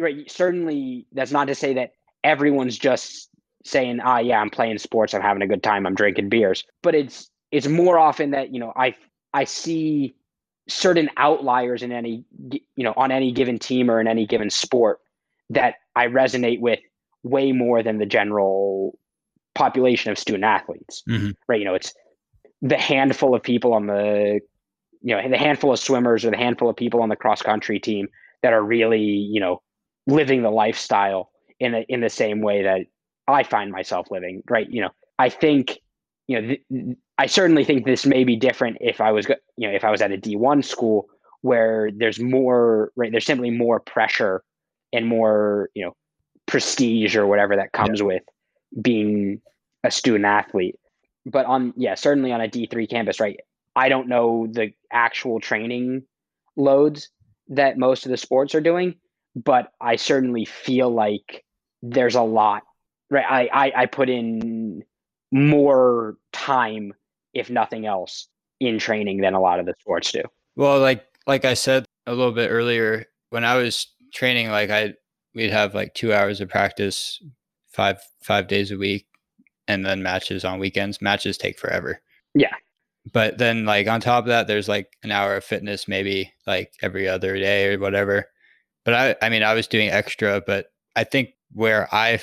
Right. 0.00 0.30
Certainly, 0.30 1.06
that's 1.12 1.32
not 1.32 1.48
to 1.48 1.54
say 1.54 1.74
that 1.74 1.92
everyone's 2.22 2.78
just 2.78 3.30
saying, 3.64 4.00
"Ah, 4.02 4.18
yeah, 4.18 4.38
I'm 4.40 4.50
playing 4.50 4.78
sports. 4.78 5.14
I'm 5.14 5.22
having 5.22 5.42
a 5.42 5.46
good 5.46 5.62
time. 5.62 5.86
I'm 5.86 5.94
drinking 5.94 6.28
beers." 6.28 6.64
But 6.82 6.94
it's 6.94 7.30
it's 7.50 7.66
more 7.66 7.98
often 7.98 8.32
that 8.32 8.52
you 8.52 8.60
know 8.60 8.72
I 8.76 8.94
I 9.36 9.44
see 9.44 10.16
certain 10.68 11.10
outliers 11.16 11.82
in 11.82 11.92
any 11.92 12.24
you 12.50 12.84
know 12.84 12.94
on 12.96 13.12
any 13.12 13.32
given 13.32 13.58
team 13.58 13.90
or 13.90 14.00
in 14.00 14.08
any 14.08 14.26
given 14.26 14.50
sport 14.50 14.98
that 15.50 15.74
I 15.94 16.06
resonate 16.06 16.60
with 16.60 16.80
way 17.22 17.52
more 17.52 17.82
than 17.82 17.98
the 17.98 18.06
general 18.06 18.98
population 19.54 20.10
of 20.10 20.18
student 20.18 20.44
athletes. 20.44 21.02
Mm-hmm. 21.08 21.30
Right. 21.46 21.60
You 21.60 21.66
know, 21.66 21.74
it's 21.74 21.92
the 22.62 22.78
handful 22.78 23.34
of 23.34 23.42
people 23.42 23.74
on 23.74 23.86
the 23.86 24.40
you 25.02 25.14
know 25.14 25.28
the 25.28 25.36
handful 25.36 25.72
of 25.72 25.78
swimmers 25.78 26.24
or 26.24 26.30
the 26.30 26.36
handful 26.38 26.70
of 26.70 26.76
people 26.76 27.02
on 27.02 27.10
the 27.10 27.16
cross 27.16 27.42
country 27.42 27.78
team 27.78 28.08
that 28.42 28.54
are 28.54 28.62
really 28.62 29.02
you 29.02 29.40
know 29.40 29.60
living 30.06 30.42
the 30.42 30.50
lifestyle 30.50 31.30
in 31.60 31.74
a, 31.74 31.84
in 31.88 32.00
the 32.00 32.08
same 32.08 32.40
way 32.40 32.62
that 32.62 32.86
I 33.28 33.42
find 33.42 33.70
myself 33.70 34.10
living 34.10 34.42
right 34.48 34.68
you 34.70 34.80
know 34.80 34.90
I 35.18 35.28
think 35.28 35.78
you 36.26 36.40
know 36.40 36.48
th- 36.48 36.96
I 37.18 37.26
certainly 37.26 37.64
think 37.64 37.84
this 37.84 38.04
may 38.04 38.24
be 38.24 38.36
different 38.36 38.78
if 38.80 39.00
I 39.00 39.12
was 39.12 39.26
you 39.56 39.68
know 39.68 39.74
if 39.74 39.84
I 39.84 39.90
was 39.90 40.02
at 40.02 40.12
a 40.12 40.18
D1 40.18 40.64
school 40.64 41.08
where 41.42 41.90
there's 41.94 42.18
more 42.18 42.92
right 42.96 43.10
there's 43.10 43.26
simply 43.26 43.50
more 43.50 43.80
pressure 43.80 44.42
and 44.92 45.06
more 45.06 45.70
you 45.74 45.84
know 45.84 45.96
prestige 46.46 47.16
or 47.16 47.26
whatever 47.26 47.56
that 47.56 47.72
comes 47.72 48.00
yeah. 48.00 48.06
with 48.06 48.22
being 48.80 49.40
a 49.84 49.90
student 49.90 50.24
athlete 50.24 50.76
but 51.24 51.46
on 51.46 51.72
yeah 51.76 51.94
certainly 51.94 52.32
on 52.32 52.40
a 52.40 52.48
d3 52.48 52.88
campus 52.88 53.18
right 53.20 53.40
I 53.76 53.90
don't 53.90 54.08
know 54.08 54.48
the 54.50 54.72
actual 54.90 55.38
training 55.38 56.02
loads 56.56 57.10
that 57.48 57.78
most 57.78 58.06
of 58.06 58.10
the 58.10 58.16
sports 58.16 58.54
are 58.54 58.60
doing, 58.60 58.94
but 59.36 59.72
I 59.80 59.96
certainly 59.96 60.46
feel 60.46 60.90
like 60.90 61.44
there's 61.82 62.14
a 62.14 62.22
lot. 62.22 62.62
Right, 63.10 63.24
I 63.28 63.48
I, 63.52 63.82
I 63.82 63.86
put 63.86 64.08
in 64.08 64.82
more 65.30 66.16
time, 66.32 66.94
if 67.36 67.50
nothing 67.50 67.86
else, 67.86 68.28
in 68.60 68.78
training 68.78 69.20
than 69.20 69.34
a 69.34 69.40
lot 69.40 69.60
of 69.60 69.66
the 69.66 69.74
sports 69.80 70.12
do. 70.12 70.22
Well, 70.56 70.80
like 70.80 71.04
like 71.26 71.44
I 71.44 71.54
said 71.54 71.84
a 72.06 72.14
little 72.14 72.32
bit 72.32 72.50
earlier, 72.50 73.06
when 73.30 73.44
I 73.44 73.56
was 73.56 73.86
training, 74.12 74.50
like 74.50 74.70
I 74.70 74.94
we'd 75.34 75.50
have 75.50 75.74
like 75.74 75.94
two 75.94 76.12
hours 76.12 76.40
of 76.40 76.48
practice, 76.48 77.20
five 77.68 78.00
five 78.22 78.48
days 78.48 78.70
a 78.70 78.78
week, 78.78 79.06
and 79.68 79.84
then 79.84 80.02
matches 80.02 80.44
on 80.44 80.58
weekends. 80.58 81.02
Matches 81.02 81.36
take 81.36 81.58
forever. 81.58 82.00
Yeah, 82.34 82.54
but 83.12 83.38
then 83.38 83.64
like 83.64 83.86
on 83.86 84.00
top 84.00 84.24
of 84.24 84.28
that 84.28 84.46
there's 84.46 84.68
like 84.68 84.96
an 85.02 85.10
hour 85.10 85.36
of 85.36 85.44
fitness 85.44 85.88
maybe 85.88 86.32
like 86.46 86.72
every 86.82 87.08
other 87.08 87.36
day 87.36 87.72
or 87.72 87.78
whatever 87.78 88.26
but 88.84 88.94
i 88.94 89.16
i 89.22 89.28
mean 89.28 89.42
i 89.42 89.54
was 89.54 89.66
doing 89.66 89.88
extra 89.88 90.42
but 90.46 90.66
i 90.96 91.04
think 91.04 91.30
where 91.52 91.88
i 91.94 92.20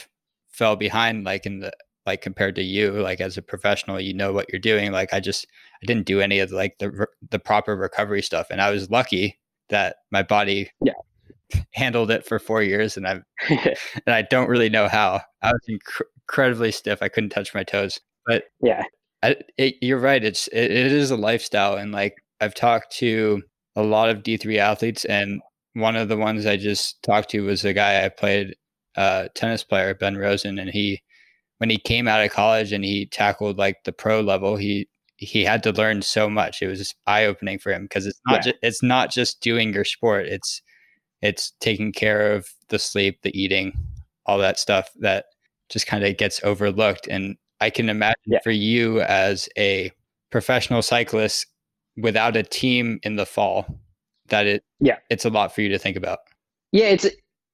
fell 0.50 0.76
behind 0.76 1.24
like 1.24 1.46
in 1.46 1.60
the 1.60 1.72
like 2.06 2.22
compared 2.22 2.56
to 2.56 2.64
you 2.64 2.92
like 2.92 3.22
as 3.22 3.38
a 3.38 3.42
professional 3.42 4.00
you 4.00 4.14
know 4.14 4.34
what 4.34 4.48
you're 4.52 4.60
doing 4.60 4.92
like 4.92 5.14
i 5.14 5.20
just 5.20 5.48
i 5.82 5.86
didn't 5.86 6.06
do 6.06 6.20
any 6.20 6.40
of 6.40 6.50
the, 6.50 6.56
like 6.56 6.78
the 6.80 7.08
the 7.30 7.40
proper 7.40 7.76
recovery 7.76 8.22
stuff 8.22 8.48
and 8.50 8.62
i 8.62 8.70
was 8.70 8.90
lucky 8.90 9.40
that 9.70 9.98
my 10.12 10.22
body 10.22 10.70
yeah. 10.84 10.94
handled 11.74 12.12
it 12.12 12.26
for 12.26 12.40
4 12.40 12.64
years 12.64 12.98
and 12.98 13.08
i 13.08 13.22
and 13.50 13.78
i 14.08 14.22
don't 14.22 14.50
really 14.50 14.70
know 14.70 14.88
how. 14.88 15.22
I 15.42 15.52
was 15.52 15.62
inc- 15.70 16.06
incredibly 16.18 16.72
stiff 16.72 17.02
i 17.02 17.08
couldn't 17.08 17.30
touch 17.30 17.54
my 17.54 17.64
toes 17.64 18.00
but 18.26 18.46
yeah. 18.62 18.84
I, 19.22 19.38
it, 19.58 19.76
you're 19.82 20.00
right. 20.00 20.24
It's 20.24 20.48
it, 20.50 20.72
it 20.72 20.92
is 20.92 21.12
a 21.12 21.18
lifestyle, 21.18 21.76
and 21.76 21.92
like 21.92 22.16
I've 22.42 22.54
talked 22.54 22.96
to 22.98 23.42
a 23.76 23.84
lot 23.84 24.10
of 24.10 24.24
D3 24.24 24.58
athletes, 24.58 25.06
and 25.06 25.42
one 25.74 25.96
of 25.96 26.10
the 26.10 26.18
ones 26.18 26.46
I 26.46 26.58
just 26.58 27.02
talked 27.04 27.30
to 27.32 27.46
was 27.46 27.66
a 27.66 27.74
guy 27.74 28.06
I 28.06 28.10
played 28.10 28.56
uh, 28.96 29.30
tennis 29.34 29.64
player 29.64 29.94
Ben 29.96 30.18
Rosen, 30.18 30.60
and 30.60 30.70
he 30.70 31.02
when 31.64 31.70
he 31.70 31.78
came 31.78 32.10
out 32.10 32.22
of 32.22 32.30
college 32.30 32.74
and 32.74 32.84
he 32.84 33.06
tackled 33.06 33.58
like 33.58 33.86
the 33.86 33.94
pro 33.94 34.20
level, 34.20 34.58
he 34.58 34.86
he 35.16 35.46
had 35.46 35.64
to 35.64 35.72
learn 35.72 36.02
so 36.02 36.30
much. 36.30 36.62
It 36.62 36.68
was 36.68 36.78
just 36.78 36.98
eye 37.08 37.24
opening 37.24 37.58
for 37.58 37.72
him 37.72 37.84
because 37.84 38.06
it's 38.06 38.20
not 38.28 38.46
yeah. 38.46 38.52
ju- 38.52 38.58
it's 38.62 38.84
not 38.84 39.12
just 39.12 39.40
doing 39.40 39.74
your 39.74 39.86
sport. 39.86 40.26
It's 40.26 40.62
it's 41.22 41.54
taking 41.62 41.94
care 41.94 42.34
of 42.34 42.50
the 42.68 42.78
sleep, 42.78 43.22
the 43.22 43.32
eating, 43.42 43.72
all 44.26 44.38
that 44.40 44.60
stuff 44.60 44.90
that 45.00 45.28
just 45.70 45.88
kind 45.88 46.04
of 46.04 46.18
gets 46.18 46.44
overlooked. 46.44 47.08
And 47.08 47.38
I 47.62 47.70
can 47.70 47.88
imagine 47.88 48.18
yeah. 48.26 48.40
for 48.44 48.52
you 48.52 49.00
as 49.00 49.48
a 49.58 49.90
professional 50.32 50.82
cyclist 50.82 51.46
without 51.96 52.36
a 52.36 52.44
team 52.44 53.00
in 53.04 53.16
the 53.16 53.26
fall 53.26 53.80
that 54.28 54.48
it 54.48 54.66
yeah 54.82 54.98
it's 55.10 55.24
a 55.24 55.30
lot 55.30 55.56
for 55.56 55.62
you 55.62 55.70
to 55.70 55.80
think 55.80 55.96
about. 55.96 56.20
Yeah, 56.74 56.88
it's 56.88 57.08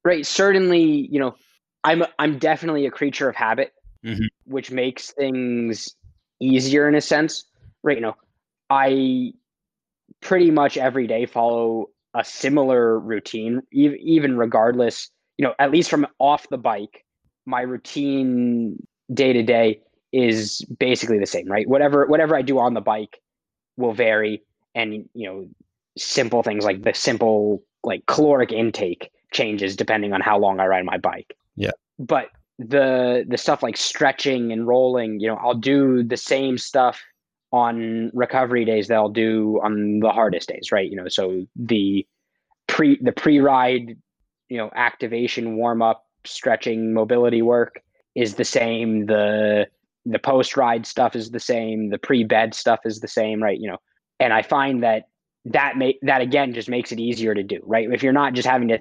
right. 0.04 0.26
Certainly, 0.26 1.10
you 1.12 1.20
know, 1.20 1.36
I'm 1.84 2.04
I'm 2.18 2.40
definitely 2.40 2.88
a 2.88 2.92
creature 2.92 3.30
of 3.30 3.36
habit, 3.36 3.72
mm-hmm. 4.06 4.26
which 4.46 4.72
makes 4.72 5.12
things 5.12 5.96
easier 6.40 6.88
in 6.88 6.96
a 6.96 7.02
sense. 7.02 7.46
Right, 7.84 7.98
you 7.98 8.02
know, 8.02 8.16
I 8.70 9.34
pretty 10.22 10.52
much 10.52 10.78
every 10.78 11.08
day 11.08 11.26
follow 11.26 11.88
a 12.14 12.24
similar 12.24 13.00
routine, 13.00 13.62
even 13.72 14.38
regardless, 14.38 15.10
you 15.38 15.46
know, 15.46 15.54
at 15.60 15.72
least 15.72 15.90
from 15.90 16.08
off 16.20 16.50
the 16.50 16.58
bike, 16.58 17.06
my 17.46 17.62
routine 17.62 18.86
day 19.14 19.34
to 19.34 19.44
day 19.44 19.82
is 20.12 20.66
basically 20.80 21.20
the 21.20 21.26
same, 21.26 21.48
right? 21.48 21.68
Whatever 21.68 22.06
whatever 22.08 22.36
I 22.36 22.42
do 22.42 22.60
on 22.60 22.74
the 22.74 22.82
bike 22.82 23.22
will 23.78 23.94
vary, 23.94 24.44
and 24.76 25.08
you 25.14 25.30
know, 25.30 25.48
simple 25.98 26.44
things 26.44 26.66
like 26.66 26.84
the 26.84 26.94
simple 26.94 27.64
like 27.84 28.06
caloric 28.08 28.52
intake 28.52 29.12
changes 29.32 29.76
depending 29.76 30.14
on 30.14 30.22
how 30.22 30.38
long 30.38 30.60
I 30.60 30.66
ride 30.66 30.86
my 30.86 30.98
bike. 30.98 31.36
Yeah. 31.56 31.72
But 31.98 32.30
the 32.60 33.26
the 33.28 33.38
stuff 33.38 33.64
like 33.64 33.78
stretching 33.78 34.52
and 34.52 34.68
rolling, 34.68 35.20
you 35.20 35.28
know, 35.28 35.36
I'll 35.36 35.54
do 35.54 36.04
the 36.04 36.18
same 36.18 36.58
stuff 36.58 37.02
on 37.52 38.12
recovery 38.14 38.66
days 38.66 38.90
that 38.90 38.96
I'll 38.96 39.10
do 39.10 39.60
on 39.64 40.00
the 40.02 40.12
hardest 40.12 40.50
days, 40.50 40.72
right? 40.72 40.90
You 40.90 40.98
know, 40.98 41.08
so 41.08 41.46
the 41.56 42.06
pre 42.68 43.00
the 43.02 43.14
pre-ride, 43.14 43.98
you 44.50 44.58
know, 44.58 44.70
activation, 44.76 45.56
warm 45.56 45.82
up, 45.82 46.06
stretching, 46.26 46.94
mobility 46.94 47.42
work 47.42 47.82
is 48.14 48.36
the 48.36 48.46
same. 48.46 49.08
The 49.08 49.68
the 50.06 50.20
post 50.20 50.58
ride 50.58 50.86
stuff 50.86 51.16
is 51.16 51.32
the 51.32 51.40
same 51.40 51.90
the 51.90 51.98
pre-bed 51.98 52.54
stuff 52.54 52.80
is 52.86 53.00
the 53.00 53.08
same 53.08 53.44
right 53.44 53.60
you 53.60 53.70
know 53.70 53.78
and 54.20 54.34
i 54.34 54.42
find 54.42 54.82
that 54.82 55.08
that 55.46 55.78
may 55.78 55.98
that 56.02 56.22
again 56.22 56.54
just 56.54 56.70
makes 56.70 56.92
it 56.92 57.00
easier 57.00 57.34
to 57.34 57.44
do 57.44 57.60
right 57.66 57.92
if 57.92 58.02
you're 58.02 58.14
not 58.14 58.34
just 58.34 58.48
having 58.48 58.68
to 58.70 58.80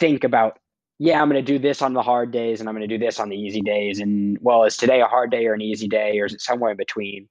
think 0.00 0.24
about 0.24 0.58
yeah 0.98 1.20
i'm 1.20 1.28
going 1.28 1.42
to 1.44 1.52
do 1.52 1.58
this 1.58 1.82
on 1.82 1.92
the 1.92 2.02
hard 2.02 2.30
days 2.30 2.60
and 2.60 2.68
i'm 2.68 2.74
going 2.74 2.88
to 2.88 2.98
do 2.98 3.04
this 3.04 3.20
on 3.20 3.28
the 3.28 3.36
easy 3.36 3.60
days. 3.60 4.00
And 4.00 4.38
well 4.40 4.64
is 4.64 4.76
today 4.76 5.00
a 5.00 5.06
hard 5.06 5.30
day 5.30 5.46
or 5.46 5.54
an 5.54 5.60
easy 5.60 5.88
day 5.88 6.18
or 6.18 6.26
is 6.26 6.34
it 6.34 6.40
somewhere 6.40 6.70
in 6.70 6.76
between? 6.76 7.28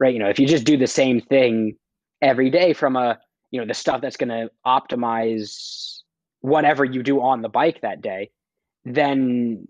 Right 0.00 0.12
you 0.12 0.18
know 0.18 0.28
if 0.28 0.38
you 0.38 0.46
just 0.46 0.64
do 0.64 0.76
the 0.76 0.86
same 0.86 1.20
thing 1.20 1.76
every 2.20 2.50
day 2.50 2.72
from 2.72 2.96
a 2.96 3.18
you 3.50 3.60
know 3.60 3.66
the 3.66 3.74
stuff 3.74 4.00
that's 4.00 4.16
going 4.16 4.30
to 4.30 4.50
optimize 4.66 6.00
whatever 6.40 6.84
you 6.84 7.02
do 7.02 7.20
on 7.20 7.42
the 7.42 7.48
bike 7.48 7.80
that 7.82 8.02
day 8.02 8.30
then 8.84 9.66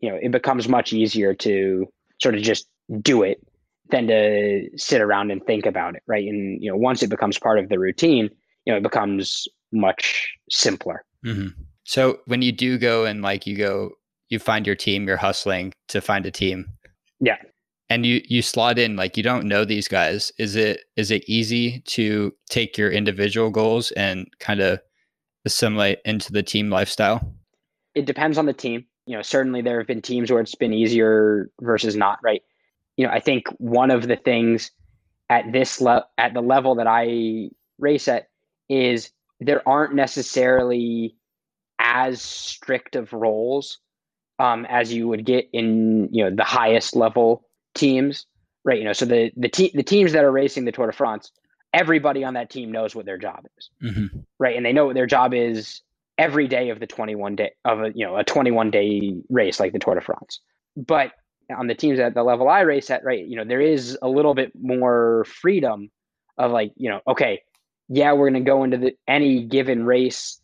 you 0.00 0.10
know 0.10 0.18
it 0.20 0.32
becomes 0.32 0.68
much 0.68 0.92
easier 0.92 1.34
to 1.34 1.86
sort 2.20 2.34
of 2.34 2.42
just 2.42 2.66
do 3.00 3.22
it 3.22 3.46
than 3.90 4.08
to 4.08 4.68
sit 4.76 5.00
around 5.00 5.30
and 5.30 5.44
think 5.44 5.66
about 5.66 5.94
it 5.94 6.02
right? 6.06 6.26
And 6.26 6.62
you 6.62 6.70
know 6.70 6.76
once 6.76 7.02
it 7.02 7.10
becomes 7.10 7.38
part 7.38 7.58
of 7.58 7.68
the 7.68 7.78
routine 7.78 8.30
you 8.64 8.72
know 8.72 8.78
it 8.78 8.82
becomes 8.82 9.46
much 9.72 10.34
simpler. 10.50 11.04
Mm-hmm. 11.24 11.62
So 11.86 12.18
when 12.26 12.42
you 12.42 12.50
do 12.50 12.78
go 12.78 13.04
and 13.04 13.22
like 13.22 13.46
you 13.46 13.56
go 13.56 13.92
you 14.28 14.38
find 14.38 14.66
your 14.66 14.76
team 14.76 15.06
you're 15.06 15.16
hustling 15.16 15.72
to 15.88 16.00
find 16.00 16.26
a 16.26 16.30
team. 16.30 16.66
Yeah. 17.20 17.36
And 17.88 18.04
you 18.04 18.20
you 18.28 18.42
slot 18.42 18.78
in 18.78 18.96
like 18.96 19.16
you 19.16 19.22
don't 19.22 19.46
know 19.46 19.64
these 19.64 19.86
guys. 19.86 20.32
Is 20.38 20.56
it 20.56 20.80
is 20.96 21.10
it 21.10 21.24
easy 21.28 21.80
to 21.86 22.34
take 22.50 22.76
your 22.76 22.90
individual 22.90 23.50
goals 23.50 23.92
and 23.92 24.26
kind 24.40 24.60
of 24.60 24.80
assimilate 25.44 26.00
into 26.04 26.32
the 26.32 26.42
team 26.42 26.70
lifestyle? 26.70 27.32
It 27.94 28.04
depends 28.04 28.36
on 28.36 28.46
the 28.46 28.52
team. 28.52 28.84
You 29.06 29.16
know, 29.16 29.22
certainly 29.22 29.62
there 29.62 29.78
have 29.78 29.86
been 29.86 30.02
teams 30.02 30.32
where 30.32 30.40
it's 30.40 30.56
been 30.56 30.74
easier 30.74 31.50
versus 31.60 31.94
not, 31.94 32.18
right? 32.24 32.42
You 32.96 33.06
know, 33.06 33.12
I 33.12 33.20
think 33.20 33.46
one 33.58 33.92
of 33.92 34.08
the 34.08 34.16
things 34.16 34.72
at 35.30 35.52
this 35.52 35.80
level, 35.80 36.08
at 36.18 36.34
the 36.34 36.40
level 36.40 36.74
that 36.74 36.88
I 36.88 37.50
race 37.78 38.08
at 38.08 38.26
is 38.68 39.10
there 39.38 39.66
aren't 39.68 39.94
necessarily 39.94 41.16
as 41.86 42.20
strict 42.20 42.96
of 42.96 43.12
roles 43.12 43.78
um, 44.38 44.66
as 44.66 44.92
you 44.92 45.08
would 45.08 45.24
get 45.24 45.48
in 45.52 46.08
you 46.12 46.24
know 46.24 46.34
the 46.34 46.44
highest 46.44 46.96
level 46.96 47.46
teams, 47.74 48.26
right? 48.64 48.78
You 48.78 48.84
know, 48.84 48.92
so 48.92 49.06
the 49.06 49.30
the 49.36 49.48
te- 49.48 49.72
the 49.74 49.82
teams 49.82 50.12
that 50.12 50.24
are 50.24 50.32
racing 50.32 50.64
the 50.64 50.72
Tour 50.72 50.86
de 50.86 50.92
France, 50.92 51.30
everybody 51.72 52.24
on 52.24 52.34
that 52.34 52.50
team 52.50 52.72
knows 52.72 52.94
what 52.94 53.06
their 53.06 53.18
job 53.18 53.46
is, 53.56 53.70
mm-hmm. 53.82 54.18
right? 54.38 54.56
And 54.56 54.66
they 54.66 54.72
know 54.72 54.86
what 54.86 54.94
their 54.94 55.06
job 55.06 55.32
is 55.32 55.80
every 56.18 56.48
day 56.48 56.70
of 56.70 56.80
the 56.80 56.86
21 56.86 57.36
day 57.36 57.52
of 57.64 57.82
a 57.82 57.92
you 57.94 58.04
know 58.04 58.16
a 58.16 58.24
21 58.24 58.70
day 58.70 59.14
race 59.30 59.60
like 59.60 59.72
the 59.72 59.78
Tour 59.78 59.94
de 59.94 60.00
France. 60.00 60.40
But 60.76 61.12
on 61.56 61.68
the 61.68 61.74
teams 61.74 61.98
at 61.98 62.14
the 62.14 62.24
level 62.24 62.48
I 62.48 62.60
race 62.60 62.90
at, 62.90 63.04
right, 63.04 63.24
you 63.24 63.36
know, 63.36 63.44
there 63.44 63.60
is 63.60 63.96
a 64.02 64.08
little 64.08 64.34
bit 64.34 64.52
more 64.60 65.24
freedom 65.28 65.90
of 66.36 66.50
like, 66.50 66.72
you 66.76 66.90
know, 66.90 67.00
okay, 67.06 67.42
yeah, 67.88 68.12
we're 68.12 68.28
going 68.30 68.44
to 68.44 68.50
go 68.50 68.64
into 68.64 68.78
the, 68.78 68.96
any 69.06 69.44
given 69.44 69.86
race 69.86 70.40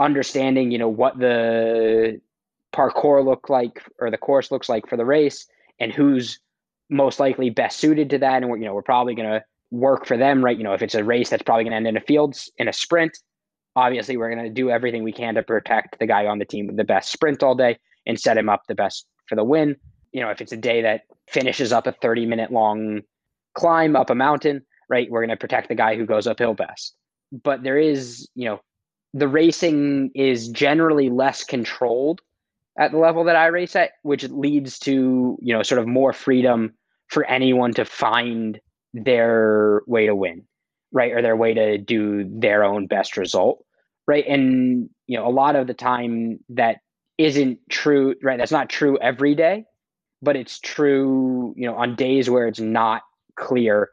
understanding, 0.00 0.70
you 0.70 0.78
know, 0.78 0.88
what 0.88 1.18
the 1.18 2.20
parcours 2.72 3.24
look 3.24 3.48
like 3.48 3.82
or 3.98 4.10
the 4.10 4.18
course 4.18 4.50
looks 4.50 4.68
like 4.68 4.88
for 4.88 4.96
the 4.96 5.04
race 5.04 5.46
and 5.78 5.92
who's 5.92 6.40
most 6.88 7.20
likely 7.20 7.50
best 7.50 7.78
suited 7.78 8.10
to 8.10 8.18
that. 8.18 8.42
And 8.42 8.50
we're, 8.50 8.56
you 8.56 8.64
know, 8.64 8.74
we're 8.74 8.82
probably 8.82 9.14
going 9.14 9.28
to 9.28 9.44
work 9.70 10.06
for 10.06 10.16
them, 10.16 10.44
right? 10.44 10.56
You 10.56 10.64
know, 10.64 10.72
if 10.72 10.82
it's 10.82 10.94
a 10.94 11.04
race 11.04 11.30
that's 11.30 11.42
probably 11.42 11.64
going 11.64 11.72
to 11.72 11.76
end 11.76 11.86
in 11.86 11.96
a 11.96 12.00
fields 12.00 12.50
in 12.56 12.66
a 12.66 12.72
sprint, 12.72 13.16
obviously 13.76 14.16
we're 14.16 14.34
going 14.34 14.44
to 14.44 14.50
do 14.50 14.70
everything 14.70 15.04
we 15.04 15.12
can 15.12 15.34
to 15.34 15.42
protect 15.42 15.98
the 15.98 16.06
guy 16.06 16.26
on 16.26 16.38
the 16.38 16.44
team 16.44 16.66
with 16.66 16.76
the 16.76 16.84
best 16.84 17.12
sprint 17.12 17.42
all 17.42 17.54
day 17.54 17.78
and 18.06 18.18
set 18.18 18.38
him 18.38 18.48
up 18.48 18.62
the 18.66 18.74
best 18.74 19.06
for 19.26 19.36
the 19.36 19.44
win. 19.44 19.76
You 20.12 20.22
know, 20.22 20.30
if 20.30 20.40
it's 20.40 20.52
a 20.52 20.56
day 20.56 20.82
that 20.82 21.02
finishes 21.28 21.72
up 21.72 21.86
a 21.86 21.92
30 21.92 22.26
minute 22.26 22.50
long 22.50 23.02
climb 23.54 23.96
up 23.96 24.10
a 24.10 24.14
mountain, 24.14 24.62
right? 24.88 25.08
We're 25.10 25.20
going 25.20 25.30
to 25.30 25.36
protect 25.36 25.68
the 25.68 25.74
guy 25.74 25.96
who 25.96 26.06
goes 26.06 26.26
uphill 26.26 26.54
best. 26.54 26.94
But 27.30 27.62
there 27.62 27.78
is, 27.78 28.28
you 28.34 28.46
know, 28.46 28.60
the 29.14 29.28
racing 29.28 30.10
is 30.14 30.48
generally 30.48 31.10
less 31.10 31.44
controlled 31.44 32.20
at 32.78 32.92
the 32.92 32.98
level 32.98 33.24
that 33.24 33.36
I 33.36 33.46
race 33.46 33.76
at, 33.76 33.92
which 34.02 34.24
leads 34.30 34.78
to, 34.80 35.36
you 35.40 35.54
know, 35.54 35.62
sort 35.62 35.80
of 35.80 35.86
more 35.86 36.12
freedom 36.12 36.72
for 37.08 37.24
anyone 37.24 37.74
to 37.74 37.84
find 37.84 38.60
their 38.94 39.82
way 39.86 40.06
to 40.06 40.14
win, 40.14 40.44
right? 40.92 41.12
Or 41.12 41.22
their 41.22 41.36
way 41.36 41.54
to 41.54 41.78
do 41.78 42.24
their 42.28 42.64
own 42.64 42.86
best 42.86 43.16
result, 43.16 43.64
right? 44.06 44.24
And, 44.26 44.88
you 45.06 45.18
know, 45.18 45.26
a 45.26 45.30
lot 45.30 45.56
of 45.56 45.66
the 45.66 45.74
time 45.74 46.38
that 46.50 46.78
isn't 47.18 47.58
true, 47.68 48.14
right? 48.22 48.38
That's 48.38 48.52
not 48.52 48.70
true 48.70 48.96
every 48.98 49.34
day, 49.34 49.64
but 50.22 50.36
it's 50.36 50.60
true, 50.60 51.52
you 51.56 51.66
know, 51.66 51.74
on 51.74 51.96
days 51.96 52.30
where 52.30 52.46
it's 52.46 52.60
not 52.60 53.02
clear 53.36 53.90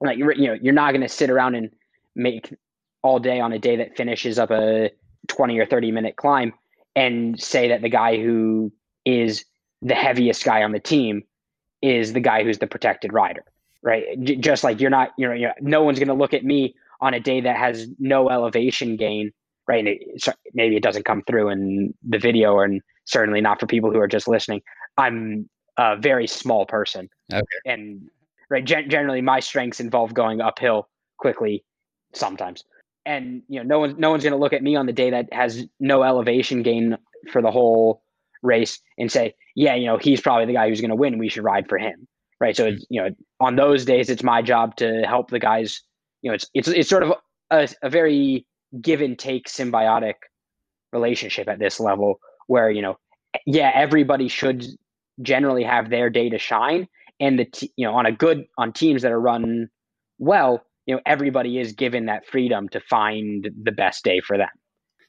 like 0.00 0.18
you 0.18 0.46
know, 0.48 0.56
you're 0.60 0.72
not 0.72 0.92
going 0.92 1.02
to 1.02 1.08
sit 1.08 1.30
around 1.30 1.54
and 1.54 1.70
make 2.14 2.54
all 3.02 3.18
day 3.18 3.40
on 3.40 3.52
a 3.52 3.58
day 3.58 3.76
that 3.76 3.96
finishes 3.96 4.38
up 4.38 4.50
a 4.50 4.90
20 5.28 5.58
or 5.58 5.66
30 5.66 5.92
minute 5.92 6.16
climb 6.16 6.52
and 6.96 7.40
say 7.40 7.68
that 7.68 7.82
the 7.82 7.88
guy 7.88 8.16
who 8.16 8.72
is 9.04 9.44
the 9.82 9.94
heaviest 9.94 10.44
guy 10.44 10.62
on 10.62 10.72
the 10.72 10.80
team 10.80 11.22
is 11.82 12.12
the 12.12 12.20
guy 12.20 12.42
who's 12.42 12.58
the 12.58 12.66
protected 12.66 13.12
rider, 13.12 13.44
right? 13.82 14.04
J- 14.22 14.36
just 14.36 14.64
like 14.64 14.80
you're 14.80 14.90
not, 14.90 15.10
you 15.16 15.28
know, 15.28 15.52
no 15.60 15.82
one's 15.82 15.98
going 15.98 16.08
to 16.08 16.14
look 16.14 16.34
at 16.34 16.44
me 16.44 16.74
on 17.00 17.14
a 17.14 17.20
day 17.20 17.40
that 17.40 17.56
has 17.56 17.86
no 17.98 18.28
elevation 18.28 18.96
gain, 18.96 19.30
right? 19.68 19.78
And 19.78 19.88
it, 19.88 20.34
maybe 20.54 20.76
it 20.76 20.82
doesn't 20.82 21.04
come 21.04 21.22
through 21.22 21.50
in 21.50 21.94
the 22.02 22.18
video, 22.18 22.58
and 22.58 22.82
certainly 23.04 23.40
not 23.40 23.60
for 23.60 23.66
people 23.66 23.92
who 23.92 24.00
are 24.00 24.08
just 24.08 24.26
listening. 24.26 24.62
I'm 24.96 25.48
a 25.76 25.96
very 25.96 26.26
small 26.26 26.66
person, 26.66 27.08
okay. 27.32 27.42
and 27.64 28.08
right? 28.50 28.64
Gen- 28.64 28.90
generally, 28.90 29.20
my 29.20 29.38
strengths 29.40 29.78
involve 29.78 30.12
going 30.14 30.40
uphill 30.40 30.88
quickly 31.18 31.64
sometimes, 32.12 32.64
and 33.08 33.42
you 33.48 33.58
know, 33.58 33.66
no 33.66 33.78
one 33.80 33.94
no 33.98 34.10
one's 34.10 34.22
going 34.22 34.34
to 34.34 34.38
look 34.38 34.52
at 34.52 34.62
me 34.62 34.76
on 34.76 34.84
the 34.84 34.92
day 34.92 35.10
that 35.10 35.32
has 35.32 35.64
no 35.80 36.02
elevation 36.02 36.62
gain 36.62 36.98
for 37.32 37.40
the 37.40 37.50
whole 37.50 38.02
race 38.42 38.80
and 38.98 39.10
say, 39.10 39.34
yeah, 39.56 39.74
you 39.74 39.86
know, 39.86 39.96
he's 39.96 40.20
probably 40.20 40.44
the 40.44 40.52
guy 40.52 40.68
who's 40.68 40.80
going 40.80 40.90
to 40.90 40.96
win. 40.96 41.18
We 41.18 41.30
should 41.30 41.42
ride 41.42 41.68
for 41.68 41.78
him, 41.78 42.06
right? 42.38 42.54
So 42.54 42.66
it's, 42.66 42.86
you 42.90 43.02
know, 43.02 43.08
on 43.40 43.56
those 43.56 43.86
days, 43.86 44.10
it's 44.10 44.22
my 44.22 44.42
job 44.42 44.76
to 44.76 45.02
help 45.06 45.30
the 45.30 45.38
guys. 45.38 45.82
You 46.20 46.30
know, 46.30 46.34
it's 46.34 46.46
it's 46.52 46.68
it's 46.68 46.88
sort 46.88 47.02
of 47.02 47.14
a, 47.50 47.66
a 47.82 47.88
very 47.88 48.46
give 48.80 49.00
and 49.00 49.18
take 49.18 49.48
symbiotic 49.48 50.14
relationship 50.92 51.48
at 51.48 51.58
this 51.58 51.80
level 51.80 52.20
where 52.46 52.70
you 52.70 52.82
know 52.82 52.98
yeah 53.46 53.70
everybody 53.74 54.28
should 54.28 54.64
generally 55.22 55.64
have 55.64 55.90
their 55.90 56.08
day 56.10 56.30
to 56.30 56.38
shine 56.38 56.88
and 57.20 57.38
the 57.38 57.44
t- 57.44 57.72
you 57.76 57.86
know 57.86 57.94
on 57.94 58.06
a 58.06 58.12
good 58.12 58.46
on 58.56 58.72
teams 58.72 59.02
that 59.02 59.12
are 59.12 59.20
run 59.20 59.68
well 60.18 60.62
you 60.88 60.94
know 60.94 61.00
everybody 61.06 61.58
is 61.58 61.72
given 61.72 62.06
that 62.06 62.26
freedom 62.26 62.68
to 62.70 62.80
find 62.80 63.48
the 63.62 63.70
best 63.70 64.02
day 64.02 64.20
for 64.20 64.36
them. 64.38 64.48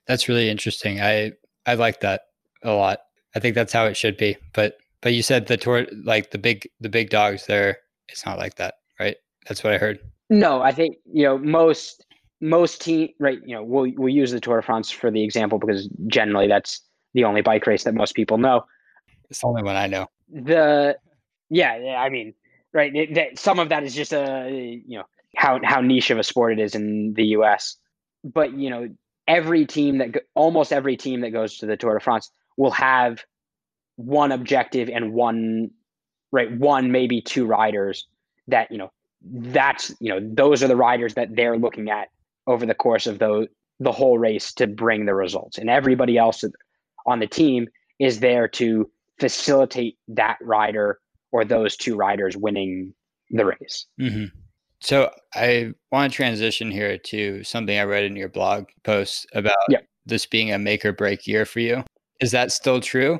That's 0.06 0.28
really 0.30 0.50
interesting. 0.50 1.02
I 1.02 1.32
i 1.66 1.74
like 1.74 2.02
that 2.02 2.22
a 2.64 2.74
lot. 2.74 3.00
I 3.36 3.40
think 3.40 3.56
that's 3.56 3.74
how 3.74 3.86
it 3.86 3.96
should 3.96 4.18
be. 4.18 4.38
But 4.54 4.78
but 5.02 5.14
you 5.14 5.24
said 5.24 5.48
the 5.48 5.58
tour 5.58 5.88
like 6.04 6.32
the 6.32 6.38
big 6.38 6.70
the 6.82 6.90
big 6.90 7.10
dogs 7.10 7.46
there 7.46 7.78
it's 8.10 8.26
not 8.26 8.38
like 8.38 8.56
that 8.56 8.76
right? 9.00 9.16
That's 9.48 9.64
what 9.64 9.74
i 9.74 9.78
heard. 9.78 10.00
No 10.30 10.62
i 10.62 10.72
think 10.72 10.98
you 11.12 11.24
know 11.24 11.38
most 11.38 12.06
most 12.42 12.82
team 12.82 13.10
right 13.20 13.40
you 13.46 13.56
know 13.56 13.64
we'll 13.64 13.92
we'll 13.98 14.14
use 14.14 14.32
the 14.32 14.40
tour 14.40 14.58
de 14.58 14.64
france 14.64 14.92
for 14.92 15.12
the 15.12 15.24
example 15.24 15.60
because 15.60 15.90
generally 16.08 16.48
that's 16.48 16.82
the 17.14 17.24
only 17.24 17.42
bike 17.42 17.66
race 17.66 17.84
that 17.86 17.94
most 17.96 18.14
people 18.16 18.38
know. 18.38 18.66
It's 19.30 19.40
the 19.40 19.48
only 19.48 19.64
one 19.64 19.76
i 19.76 19.88
know. 19.88 20.08
The 20.32 20.98
yeah, 21.50 21.78
yeah 21.78 22.02
I 22.02 22.10
mean, 22.10 22.34
right. 22.74 22.96
It, 22.96 23.16
that, 23.16 23.40
some 23.40 23.58
of 23.60 23.70
that 23.70 23.84
is 23.84 23.96
just 23.96 24.14
a 24.14 24.50
you 24.52 24.98
know 24.98 25.06
how 25.36 25.60
how 25.64 25.82
niche 25.82 26.12
of 26.12 26.20
a 26.20 26.24
sport 26.24 26.54
it 26.54 26.60
is 26.62 26.76
in 26.76 27.14
the 27.16 27.26
U.S. 27.28 27.78
But 28.24 28.54
you 28.54 28.70
know, 28.70 28.90
every 29.28 29.66
team 29.66 30.00
that 30.00 30.24
almost 30.36 30.74
every 30.74 30.98
team 30.98 31.22
that 31.22 31.32
goes 31.32 31.58
to 31.58 31.66
the 31.66 31.78
Tour 31.78 31.96
de 31.96 32.00
France 32.04 32.32
will 32.58 32.72
have 32.72 33.24
one 33.96 34.32
objective 34.32 34.90
and 34.90 35.14
one 35.14 35.72
right 36.32 36.52
one 36.58 36.92
maybe 36.92 37.22
two 37.22 37.46
riders 37.46 38.08
that 38.48 38.72
you 38.72 38.78
know 38.78 38.92
that's 39.22 39.94
you 40.00 40.14
know 40.14 40.20
those 40.34 40.64
are 40.64 40.68
the 40.68 40.76
riders 40.76 41.16
that 41.16 41.36
they're 41.36 41.58
looking 41.58 41.90
at 41.90 42.08
over 42.48 42.66
the 42.66 42.74
course 42.74 43.08
of 43.08 43.20
the 43.20 43.48
the 43.80 43.92
whole 43.92 44.18
race 44.18 44.54
to 44.54 44.68
bring 44.68 45.06
the 45.06 45.14
results 45.14 45.58
and 45.58 45.70
everybody 45.70 46.18
else 46.18 46.44
on 47.06 47.20
the 47.20 47.28
team 47.28 47.68
is 48.00 48.20
there 48.20 48.48
to 48.48 48.90
facilitate 49.20 49.98
that 50.08 50.38
rider 50.42 51.00
or 51.32 51.46
those 51.46 51.76
two 51.76 51.96
riders 51.96 52.36
winning 52.36 52.94
the 53.30 53.46
race. 53.46 53.86
Mm-hmm. 54.00 54.26
So 54.82 55.12
I 55.36 55.74
want 55.92 56.12
to 56.12 56.16
transition 56.16 56.72
here 56.72 56.98
to 56.98 57.44
something 57.44 57.78
I 57.78 57.84
read 57.84 58.06
in 58.06 58.16
your 58.16 58.30
blog 58.30 58.66
post 58.84 59.28
about 59.34 59.56
this 60.06 60.26
being 60.26 60.52
a 60.52 60.58
make 60.58 60.86
or 60.86 60.94
break 60.94 61.28
year 61.28 61.46
for 61.46 61.60
you. 61.60 61.84
Is 62.20 62.32
that 62.32 62.52
still 62.52 62.82
true? 62.82 63.20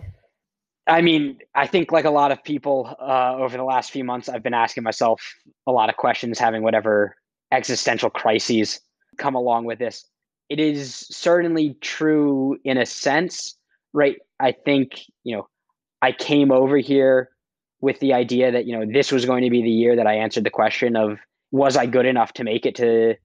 I 0.88 1.02
mean, 1.02 1.38
I 1.56 1.68
think 1.68 1.92
like 1.92 2.06
a 2.06 2.10
lot 2.10 2.32
of 2.32 2.44
people 2.44 2.96
uh, 3.00 3.36
over 3.36 3.56
the 3.58 3.64
last 3.64 3.92
few 3.92 4.04
months, 4.04 4.28
I've 4.28 4.42
been 4.42 4.56
asking 4.56 4.84
myself 4.84 5.22
a 5.68 5.72
lot 5.72 5.90
of 5.90 5.98
questions, 5.98 6.40
having 6.40 6.64
whatever 6.64 7.16
existential 7.52 8.10
crises 8.10 8.80
come 9.18 9.36
along 9.36 9.66
with 9.66 9.80
this. 9.80 10.06
It 10.50 10.60
is 10.60 11.06
certainly 11.12 11.76
true 11.82 12.58
in 12.64 12.78
a 12.78 12.86
sense, 12.86 13.56
right? 13.94 14.18
I 14.40 14.52
think, 14.52 15.02
you 15.24 15.38
know, 15.38 15.48
I 16.02 16.12
came 16.12 16.52
over 16.52 16.78
here 16.78 17.30
with 17.82 18.00
the 18.00 18.14
idea 18.14 18.52
that 18.52 18.66
you 18.66 18.78
know 18.78 18.86
this 18.92 19.12
was 19.12 19.26
going 19.26 19.44
to 19.44 19.50
be 19.50 19.62
the 19.62 19.70
year 19.70 19.96
that 19.96 20.08
I 20.08 20.16
answered 20.16 20.44
the 20.44 20.50
question 20.50 20.96
of 20.96 21.20
was 21.52 21.78
I 21.78 21.86
good 21.86 22.06
enough 22.06 22.34
to 22.34 22.44
make 22.44 22.66
it 22.66 22.76
to 22.76 23.16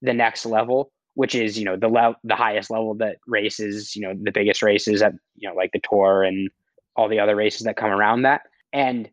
the 0.00 0.12
next 0.12 0.46
level, 0.46 0.92
which 1.14 1.34
is 1.34 1.58
you 1.58 1.64
know 1.64 1.76
the 1.76 1.88
level 1.88 2.16
the 2.24 2.36
highest 2.36 2.70
level 2.70 2.94
that 2.94 3.16
races 3.26 3.94
you 3.96 4.02
know 4.02 4.14
the 4.20 4.32
biggest 4.32 4.62
races 4.62 5.02
at 5.02 5.12
you 5.36 5.48
know 5.48 5.54
like 5.54 5.70
the 5.72 5.80
tour 5.88 6.22
and 6.22 6.50
all 6.96 7.08
the 7.08 7.20
other 7.20 7.36
races 7.36 7.62
that 7.62 7.76
come 7.76 7.90
around 7.90 8.22
that. 8.22 8.42
And 8.72 9.08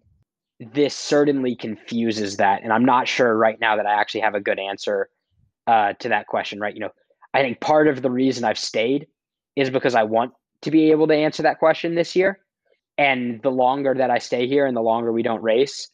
this 0.60 0.94
certainly 0.94 1.56
confuses 1.56 2.38
that. 2.38 2.64
And 2.64 2.74
i'm 2.74 2.86
not 2.86 3.08
sure 3.08 3.36
right 3.36 3.60
now 3.60 3.76
that 3.76 3.86
i 3.86 3.94
actually 3.94 4.22
have 4.22 4.36
a 4.36 4.42
good 4.42 4.60
answer 4.60 5.10
uh, 5.68 5.94
to 6.00 6.10
that 6.10 6.28
question 6.28 6.60
right? 6.60 6.74
You 6.74 6.82
know 6.82 6.92
i 7.34 7.42
think 7.42 7.60
part 7.60 7.88
of 7.88 8.02
the 8.02 8.12
reason 8.12 8.44
i've 8.44 8.58
stayed 8.58 9.08
is 9.56 9.70
because 9.70 9.96
i 9.96 10.04
want 10.04 10.34
to 10.62 10.72
be 10.72 10.92
able 10.92 11.08
to 11.08 11.16
answer 11.16 11.44
that 11.44 11.60
question 11.60 11.96
this 11.96 12.16
year. 12.16 12.40
And 12.98 13.42
the 13.42 13.52
longer 13.52 13.94
that 13.94 14.10
I 14.10 14.18
stay 14.18 14.48
here 14.48 14.66
and 14.66 14.76
the 14.76 14.82
longer 14.82 15.12
we 15.12 15.24
don't 15.24 15.42
race, 15.42 15.90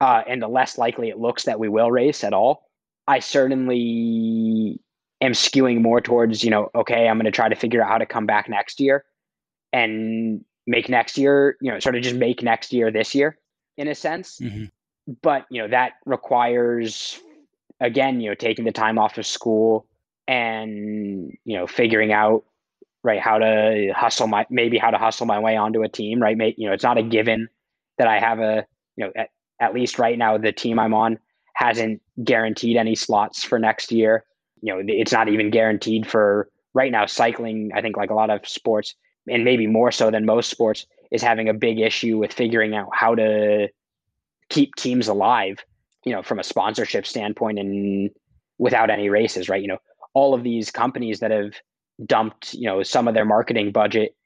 uh, 0.00 0.22
and 0.26 0.42
the 0.42 0.48
less 0.48 0.78
likely 0.78 1.08
it 1.08 1.18
looks 1.18 1.44
that 1.44 1.58
we 1.58 1.68
will 1.68 1.90
race 1.90 2.24
at 2.24 2.32
all, 2.32 2.68
I 3.06 3.20
certainly 3.20 4.80
am 5.20 5.32
skewing 5.32 5.80
more 5.80 6.00
towards, 6.00 6.44
you 6.44 6.50
know, 6.50 6.70
okay, 6.74 7.08
I'm 7.08 7.16
going 7.16 7.24
to 7.26 7.30
try 7.30 7.48
to 7.48 7.54
figure 7.54 7.82
out 7.82 7.88
how 7.88 7.98
to 7.98 8.06
come 8.06 8.26
back 8.26 8.48
next 8.48 8.80
year 8.80 9.04
and 9.72 10.44
make 10.66 10.88
next 10.88 11.18
year, 11.18 11.56
you 11.60 11.70
know, 11.70 11.78
sort 11.78 11.96
of 11.96 12.02
just 12.02 12.16
make 12.16 12.42
next 12.42 12.72
year 12.72 12.90
this 12.90 13.14
year 13.14 13.38
in 13.76 13.88
a 13.88 13.94
sense. 13.94 14.38
Mm-hmm. 14.40 14.64
But, 15.22 15.46
you 15.50 15.60
know, 15.60 15.68
that 15.68 15.92
requires, 16.06 17.18
again, 17.80 18.20
you 18.20 18.30
know, 18.30 18.34
taking 18.34 18.64
the 18.64 18.72
time 18.72 18.98
off 18.98 19.18
of 19.18 19.26
school 19.26 19.86
and, 20.26 21.30
you 21.44 21.56
know, 21.56 21.66
figuring 21.66 22.12
out 22.12 22.44
right? 23.04 23.20
How 23.20 23.38
to 23.38 23.92
hustle 23.94 24.26
my 24.26 24.46
maybe 24.50 24.78
how 24.78 24.90
to 24.90 24.98
hustle 24.98 25.26
my 25.26 25.38
way 25.38 25.56
onto 25.56 25.82
a 25.82 25.88
team, 25.88 26.20
right? 26.20 26.36
May, 26.36 26.54
you 26.56 26.66
know, 26.66 26.72
it's 26.72 26.82
not 26.82 26.98
a 26.98 27.02
given 27.02 27.48
that 27.98 28.08
I 28.08 28.18
have 28.18 28.40
a 28.40 28.66
you 28.96 29.04
know 29.04 29.12
at, 29.14 29.28
at 29.60 29.74
least 29.74 29.98
right 29.98 30.18
now 30.18 30.36
the 30.38 30.52
team 30.52 30.78
I'm 30.78 30.94
on 30.94 31.18
hasn't 31.54 32.02
guaranteed 32.22 32.76
any 32.76 32.94
slots 32.94 33.44
for 33.44 33.58
next 33.58 33.92
year. 33.92 34.24
you 34.60 34.74
know, 34.74 34.82
it's 34.86 35.12
not 35.12 35.28
even 35.28 35.50
guaranteed 35.50 36.06
for 36.06 36.48
right 36.72 36.90
now. 36.90 37.06
Cycling, 37.06 37.70
I 37.74 37.80
think, 37.80 37.96
like 37.96 38.10
a 38.10 38.14
lot 38.14 38.30
of 38.30 38.46
sports, 38.46 38.94
and 39.28 39.44
maybe 39.44 39.66
more 39.66 39.92
so 39.92 40.10
than 40.10 40.26
most 40.26 40.50
sports, 40.50 40.86
is 41.10 41.22
having 41.22 41.48
a 41.48 41.54
big 41.54 41.78
issue 41.78 42.18
with 42.18 42.32
figuring 42.32 42.74
out 42.74 42.88
how 42.92 43.14
to 43.14 43.68
keep 44.48 44.74
teams 44.74 45.08
alive, 45.08 45.64
you 46.04 46.12
know, 46.12 46.22
from 46.22 46.38
a 46.38 46.44
sponsorship 46.44 47.06
standpoint 47.06 47.58
and 47.58 48.10
without 48.58 48.90
any 48.90 49.08
races, 49.08 49.48
right? 49.48 49.62
You 49.62 49.68
know, 49.68 49.78
all 50.12 50.34
of 50.34 50.42
these 50.42 50.70
companies 50.70 51.20
that 51.20 51.30
have 51.30 51.54
dumped, 52.04 52.54
you 52.54 52.66
know, 52.66 52.82
some 52.82 53.06
of 53.06 53.14
their 53.14 53.24
marketing 53.24 53.70
budget 53.72 54.16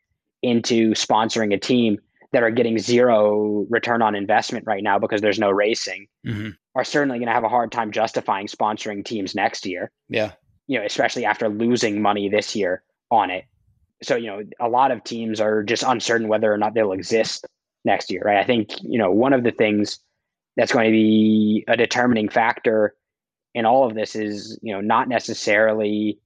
into 0.42 0.92
sponsoring 0.92 1.52
a 1.52 1.58
team 1.58 1.98
that 2.32 2.42
are 2.42 2.50
getting 2.50 2.78
zero 2.78 3.66
return 3.70 4.02
on 4.02 4.14
investment 4.14 4.66
right 4.66 4.82
now 4.82 4.98
because 4.98 5.20
there's 5.20 5.38
no 5.38 5.50
racing 5.50 6.06
mm-hmm. 6.26 6.50
are 6.74 6.84
certainly 6.84 7.18
going 7.18 7.28
to 7.28 7.32
have 7.32 7.44
a 7.44 7.48
hard 7.48 7.72
time 7.72 7.90
justifying 7.90 8.46
sponsoring 8.46 9.04
teams 9.04 9.34
next 9.34 9.64
year. 9.64 9.90
Yeah. 10.08 10.32
You 10.66 10.78
know, 10.78 10.84
especially 10.84 11.24
after 11.24 11.48
losing 11.48 12.02
money 12.02 12.28
this 12.28 12.54
year 12.54 12.82
on 13.10 13.30
it. 13.30 13.44
So, 14.02 14.16
you 14.16 14.26
know, 14.26 14.42
a 14.60 14.68
lot 14.68 14.90
of 14.90 15.02
teams 15.02 15.40
are 15.40 15.62
just 15.62 15.82
uncertain 15.82 16.28
whether 16.28 16.52
or 16.52 16.58
not 16.58 16.74
they'll 16.74 16.92
exist 16.92 17.46
next 17.84 18.10
year, 18.10 18.22
right? 18.24 18.36
I 18.36 18.44
think, 18.44 18.70
you 18.82 18.98
know, 18.98 19.10
one 19.10 19.32
of 19.32 19.42
the 19.42 19.50
things 19.50 19.98
that's 20.56 20.72
going 20.72 20.86
to 20.86 20.92
be 20.92 21.64
a 21.66 21.76
determining 21.76 22.28
factor 22.28 22.94
in 23.54 23.64
all 23.64 23.86
of 23.86 23.94
this 23.94 24.14
is, 24.14 24.58
you 24.62 24.72
know, 24.74 24.80
not 24.80 25.08
necessarily, 25.08 26.18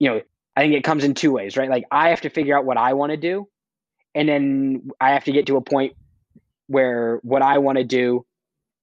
you 0.00 0.10
know, 0.10 0.20
I 0.56 0.62
think 0.62 0.74
it 0.74 0.82
comes 0.82 1.04
in 1.04 1.14
two 1.14 1.30
ways, 1.30 1.56
right? 1.56 1.70
Like 1.70 1.84
I 1.92 2.08
have 2.08 2.22
to 2.22 2.30
figure 2.30 2.58
out 2.58 2.64
what 2.64 2.76
I 2.76 2.94
want 2.94 3.10
to 3.10 3.16
do 3.16 3.48
and 4.14 4.28
then 4.28 4.88
I 5.00 5.10
have 5.10 5.24
to 5.24 5.32
get 5.32 5.46
to 5.46 5.56
a 5.56 5.60
point 5.60 5.94
where 6.66 7.20
what 7.22 7.42
I 7.42 7.58
want 7.58 7.78
to 7.78 7.84
do, 7.84 8.24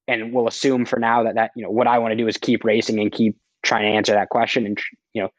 and 0.07 0.33
we'll 0.33 0.47
assume 0.47 0.85
for 0.85 0.99
now 0.99 1.23
that 1.23 1.35
that 1.35 1.51
you 1.55 1.63
know 1.63 1.69
what 1.69 1.87
I 1.87 1.99
want 1.99 2.11
to 2.11 2.17
do 2.17 2.27
is 2.27 2.37
keep 2.37 2.63
racing 2.63 2.99
and 2.99 3.11
keep 3.11 3.37
trying 3.63 3.83
to 3.83 3.97
answer 3.97 4.13
that 4.13 4.29
question 4.29 4.65
and 4.65 4.79
you 5.13 5.21
know 5.21 5.29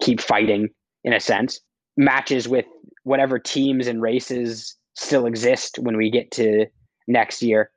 keep 0.00 0.20
fighting 0.20 0.68
in 1.04 1.12
a 1.12 1.20
sense. 1.20 1.60
Matches 1.96 2.48
with 2.48 2.66
whatever 3.04 3.38
teams 3.38 3.86
and 3.86 4.02
races 4.02 4.76
still 4.94 5.26
exist 5.26 5.78
when 5.78 5.96
we 5.96 6.10
get 6.10 6.30
to 6.32 6.66
next 7.06 7.42
year. 7.42 7.70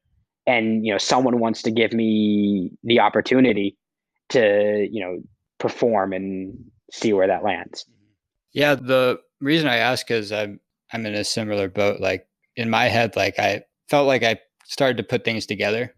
And 0.47 0.85
you 0.85 0.91
know 0.91 0.97
someone 0.97 1.39
wants 1.39 1.61
to 1.63 1.71
give 1.71 1.93
me 1.93 2.71
the 2.83 2.99
opportunity 2.99 3.77
to 4.29 4.87
you 4.91 5.01
know 5.01 5.19
perform 5.59 6.13
and 6.13 6.57
see 6.91 7.13
where 7.13 7.27
that 7.27 7.43
lands. 7.43 7.85
Yeah 8.53 8.75
the 8.75 9.19
reason 9.41 9.67
i 9.67 9.77
ask 9.77 10.11
is 10.11 10.31
i'm 10.31 10.59
I'm 10.93 11.05
in 11.05 11.15
a 11.15 11.23
similar 11.23 11.69
boat. 11.69 11.99
Like 11.99 12.27
in 12.55 12.69
my 12.69 12.85
head, 12.85 13.15
like 13.15 13.39
I 13.39 13.63
felt 13.89 14.07
like 14.07 14.23
I 14.23 14.39
started 14.65 14.97
to 14.97 15.03
put 15.03 15.23
things 15.23 15.45
together, 15.45 15.93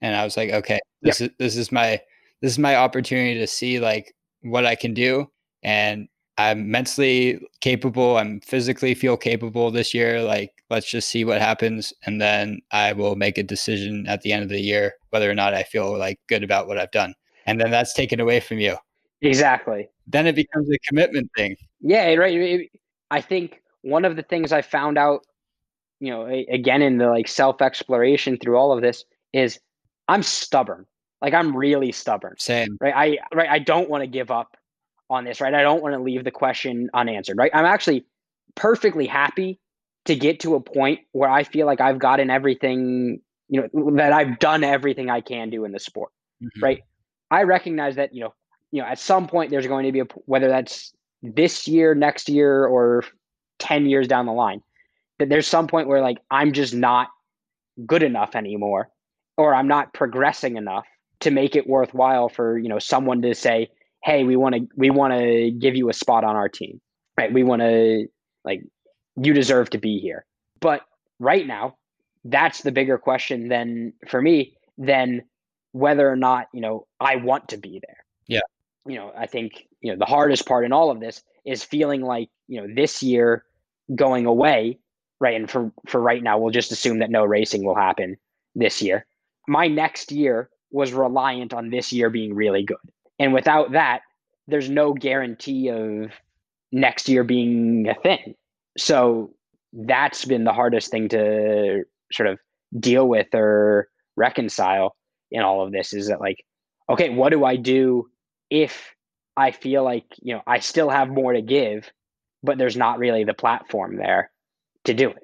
and 0.00 0.14
I 0.16 0.24
was 0.24 0.36
like, 0.36 0.50
okay, 0.50 0.80
this 1.02 1.20
yep. 1.20 1.30
is 1.30 1.36
this 1.38 1.56
is 1.56 1.72
my 1.72 2.00
this 2.40 2.52
is 2.52 2.58
my 2.58 2.76
opportunity 2.76 3.38
to 3.38 3.46
see 3.46 3.80
like 3.80 4.14
what 4.42 4.66
I 4.66 4.74
can 4.74 4.94
do, 4.94 5.30
and 5.62 6.08
I'm 6.36 6.70
mentally 6.70 7.40
capable. 7.60 8.16
I'm 8.16 8.40
physically 8.40 8.94
feel 8.94 9.16
capable 9.16 9.70
this 9.70 9.92
year. 9.92 10.22
Like 10.22 10.52
let's 10.70 10.90
just 10.90 11.08
see 11.08 11.24
what 11.24 11.40
happens, 11.40 11.92
and 12.06 12.20
then 12.20 12.60
I 12.72 12.92
will 12.92 13.16
make 13.16 13.38
a 13.38 13.42
decision 13.42 14.06
at 14.06 14.22
the 14.22 14.32
end 14.32 14.44
of 14.44 14.48
the 14.48 14.60
year 14.60 14.94
whether 15.10 15.30
or 15.30 15.34
not 15.34 15.54
I 15.54 15.62
feel 15.62 15.96
like 15.98 16.20
good 16.28 16.44
about 16.44 16.68
what 16.68 16.78
I've 16.78 16.90
done. 16.90 17.14
And 17.46 17.60
then 17.60 17.70
that's 17.70 17.94
taken 17.94 18.20
away 18.20 18.40
from 18.40 18.58
you. 18.58 18.76
Exactly. 19.22 19.88
Then 20.06 20.26
it 20.26 20.34
becomes 20.36 20.68
a 20.70 20.78
commitment 20.86 21.30
thing. 21.36 21.56
Yeah, 21.80 22.14
right. 22.14 22.70
I 23.10 23.20
think 23.20 23.62
one 23.82 24.04
of 24.04 24.16
the 24.16 24.22
things 24.22 24.52
I 24.52 24.62
found 24.62 24.98
out, 24.98 25.24
you 26.00 26.10
know, 26.10 26.26
again 26.26 26.82
in 26.82 26.98
the 26.98 27.08
like 27.08 27.28
self 27.28 27.62
exploration 27.62 28.38
through 28.38 28.56
all 28.56 28.72
of 28.72 28.82
this 28.82 29.04
is 29.32 29.58
I'm 30.08 30.22
stubborn. 30.22 30.86
Like 31.20 31.34
I'm 31.34 31.56
really 31.56 31.92
stubborn. 31.92 32.34
Same. 32.38 32.76
Right. 32.80 32.94
I 32.94 33.36
right. 33.36 33.48
I 33.48 33.58
don't 33.58 33.90
want 33.90 34.02
to 34.02 34.06
give 34.06 34.30
up 34.30 34.56
on 35.10 35.24
this. 35.24 35.40
Right. 35.40 35.54
I 35.54 35.62
don't 35.62 35.82
want 35.82 35.94
to 35.94 36.00
leave 36.00 36.24
the 36.24 36.30
question 36.30 36.90
unanswered. 36.94 37.36
Right. 37.36 37.50
I'm 37.54 37.64
actually 37.64 38.04
perfectly 38.54 39.06
happy 39.06 39.58
to 40.04 40.14
get 40.14 40.40
to 40.40 40.54
a 40.54 40.60
point 40.60 41.00
where 41.12 41.28
I 41.28 41.44
feel 41.44 41.66
like 41.66 41.80
I've 41.80 41.98
gotten 41.98 42.30
everything, 42.30 43.20
you 43.48 43.68
know, 43.72 43.96
that 43.96 44.12
I've 44.12 44.38
done 44.38 44.64
everything 44.64 45.10
I 45.10 45.20
can 45.20 45.50
do 45.50 45.64
in 45.64 45.72
the 45.72 45.80
sport. 45.80 46.12
Mm-hmm. 46.42 46.62
Right. 46.62 46.80
I 47.30 47.42
recognize 47.42 47.96
that, 47.96 48.14
you 48.14 48.22
know, 48.22 48.34
you 48.70 48.82
know, 48.82 48.88
at 48.88 48.98
some 48.98 49.26
point 49.26 49.50
there's 49.50 49.66
going 49.66 49.86
to 49.86 49.92
be 49.92 50.00
a 50.00 50.06
whether 50.26 50.48
that's 50.48 50.92
this 51.22 51.66
year, 51.66 51.94
next 51.94 52.28
year, 52.28 52.66
or 52.66 53.04
10 53.58 53.86
years 53.86 54.08
down 54.08 54.26
the 54.26 54.32
line 54.32 54.62
that 55.18 55.28
there's 55.28 55.46
some 55.46 55.66
point 55.66 55.88
where 55.88 56.00
like 56.00 56.18
i'm 56.30 56.52
just 56.52 56.74
not 56.74 57.08
good 57.86 58.02
enough 58.02 58.34
anymore 58.34 58.88
or 59.36 59.54
i'm 59.54 59.68
not 59.68 59.92
progressing 59.92 60.56
enough 60.56 60.86
to 61.20 61.30
make 61.30 61.56
it 61.56 61.66
worthwhile 61.68 62.28
for 62.28 62.58
you 62.58 62.68
know 62.68 62.78
someone 62.78 63.22
to 63.22 63.34
say 63.34 63.68
hey 64.04 64.24
we 64.24 64.36
want 64.36 64.54
to 64.54 64.66
we 64.76 64.90
want 64.90 65.12
to 65.12 65.50
give 65.50 65.74
you 65.76 65.88
a 65.88 65.92
spot 65.92 66.24
on 66.24 66.36
our 66.36 66.48
team 66.48 66.80
right? 67.18 67.32
We 67.32 67.42
want 67.42 67.60
to 67.60 68.06
like 68.44 68.62
you 69.20 69.34
deserve 69.34 69.70
to 69.70 69.78
be 69.78 69.98
here. 69.98 70.24
But 70.60 70.82
right 71.18 71.46
now 71.46 71.76
that's 72.24 72.62
the 72.62 72.72
bigger 72.72 72.96
question 72.96 73.48
than 73.48 73.92
for 74.08 74.22
me 74.22 74.56
than 74.78 75.22
whether 75.72 76.08
or 76.08 76.16
not 76.16 76.46
you 76.52 76.60
know 76.60 76.86
i 77.00 77.16
want 77.16 77.48
to 77.48 77.56
be 77.58 77.80
there. 77.84 78.04
Yeah. 78.26 78.40
You 78.86 78.96
know 78.96 79.12
i 79.16 79.26
think 79.26 79.66
you 79.80 79.92
know 79.92 79.98
the 79.98 80.06
hardest 80.06 80.46
part 80.46 80.64
in 80.64 80.72
all 80.72 80.90
of 80.90 81.00
this 81.00 81.22
is 81.44 81.62
feeling 81.62 82.02
like 82.02 82.30
you 82.46 82.60
know 82.60 82.72
this 82.74 83.02
year 83.02 83.44
going 83.94 84.26
away, 84.26 84.78
right? 85.20 85.36
And 85.36 85.50
for 85.50 85.72
for 85.86 86.00
right 86.00 86.22
now, 86.22 86.38
we'll 86.38 86.52
just 86.52 86.72
assume 86.72 86.98
that 87.00 87.10
no 87.10 87.24
racing 87.24 87.64
will 87.64 87.74
happen 87.74 88.16
this 88.54 88.82
year. 88.82 89.06
My 89.46 89.68
next 89.68 90.12
year 90.12 90.50
was 90.70 90.92
reliant 90.92 91.54
on 91.54 91.70
this 91.70 91.92
year 91.92 92.10
being 92.10 92.34
really 92.34 92.62
good. 92.62 92.76
And 93.18 93.32
without 93.32 93.72
that, 93.72 94.02
there's 94.46 94.68
no 94.68 94.92
guarantee 94.92 95.68
of 95.68 96.12
next 96.70 97.08
year 97.08 97.24
being 97.24 97.88
a 97.88 97.94
thing. 97.94 98.34
So 98.76 99.32
that's 99.72 100.24
been 100.24 100.44
the 100.44 100.52
hardest 100.52 100.90
thing 100.90 101.08
to 101.10 101.84
sort 102.12 102.28
of 102.28 102.38
deal 102.78 103.08
with 103.08 103.28
or 103.34 103.88
reconcile 104.16 104.96
in 105.30 105.42
all 105.42 105.64
of 105.64 105.72
this 105.72 105.92
is 105.92 106.08
that 106.08 106.20
like 106.20 106.44
okay 106.88 107.10
what 107.10 107.30
do 107.30 107.44
i 107.44 107.56
do 107.56 108.08
if 108.50 108.94
i 109.36 109.50
feel 109.50 109.84
like 109.84 110.04
you 110.20 110.34
know 110.34 110.42
i 110.46 110.58
still 110.58 110.88
have 110.88 111.08
more 111.08 111.32
to 111.32 111.42
give 111.42 111.90
but 112.42 112.58
there's 112.58 112.76
not 112.76 112.98
really 112.98 113.24
the 113.24 113.34
platform 113.34 113.96
there 113.96 114.30
to 114.84 114.94
do 114.94 115.10
it. 115.10 115.22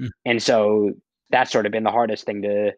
Mm. 0.00 0.08
And 0.24 0.42
so 0.42 0.92
that's 1.30 1.50
sort 1.50 1.66
of 1.66 1.72
been 1.72 1.84
the 1.84 1.90
hardest 1.90 2.24
thing 2.24 2.42
to 2.42 2.72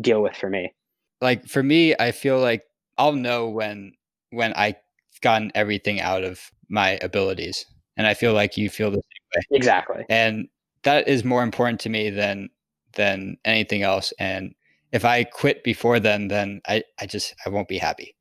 deal 0.00 0.22
with 0.22 0.36
for 0.36 0.48
me. 0.50 0.74
Like 1.20 1.46
for 1.46 1.62
me, 1.62 1.94
I 1.98 2.12
feel 2.12 2.38
like 2.38 2.62
I'll 2.96 3.12
know 3.12 3.48
when 3.48 3.92
when 4.30 4.52
I've 4.52 4.76
gotten 5.20 5.50
everything 5.54 6.00
out 6.00 6.24
of 6.24 6.40
my 6.68 6.98
abilities. 7.02 7.64
And 7.96 8.06
I 8.06 8.14
feel 8.14 8.32
like 8.32 8.56
you 8.56 8.70
feel 8.70 8.90
the 8.90 8.96
same 8.96 9.42
way. 9.50 9.56
Exactly. 9.56 10.04
And 10.08 10.48
that 10.82 11.08
is 11.08 11.24
more 11.24 11.42
important 11.42 11.80
to 11.80 11.88
me 11.88 12.10
than 12.10 12.50
than 12.94 13.36
anything 13.44 13.82
else. 13.82 14.12
And 14.18 14.54
if 14.92 15.04
I 15.04 15.24
quit 15.24 15.64
before 15.64 16.00
then, 16.00 16.28
then 16.28 16.60
I, 16.66 16.84
I 17.00 17.06
just 17.06 17.34
I 17.44 17.50
won't 17.50 17.68
be 17.68 17.78
happy. 17.78 18.14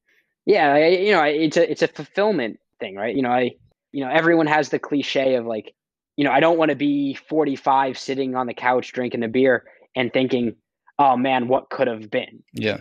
Yeah, 0.46 0.74
I, 0.74 0.88
you 0.88 1.12
know, 1.12 1.24
it's 1.24 1.58
a 1.58 1.70
it's 1.70 1.82
a 1.82 1.88
fulfillment 1.88 2.60
thing, 2.80 2.96
right? 2.96 3.16
You 3.16 3.22
know, 3.22 3.32
I 3.32 3.52
you 3.92 4.04
know, 4.04 4.12
everyone 4.12 4.48
has 4.48 4.70
the 4.70 4.80
cliche 4.80 5.36
of 5.36 5.46
like, 5.46 5.74
you 6.16 6.24
know, 6.24 6.32
I 6.32 6.40
don't 6.40 6.58
want 6.58 6.70
to 6.70 6.76
be 6.76 7.14
45 7.14 7.98
sitting 7.98 8.36
on 8.36 8.48
the 8.48 8.54
couch 8.54 8.92
drinking 8.92 9.24
a 9.24 9.28
beer 9.28 9.66
and 9.96 10.12
thinking, 10.12 10.56
oh 11.00 11.16
man, 11.16 11.48
what 11.48 11.70
could 11.70 11.88
have 11.88 12.10
been? 12.10 12.44
Yeah. 12.54 12.80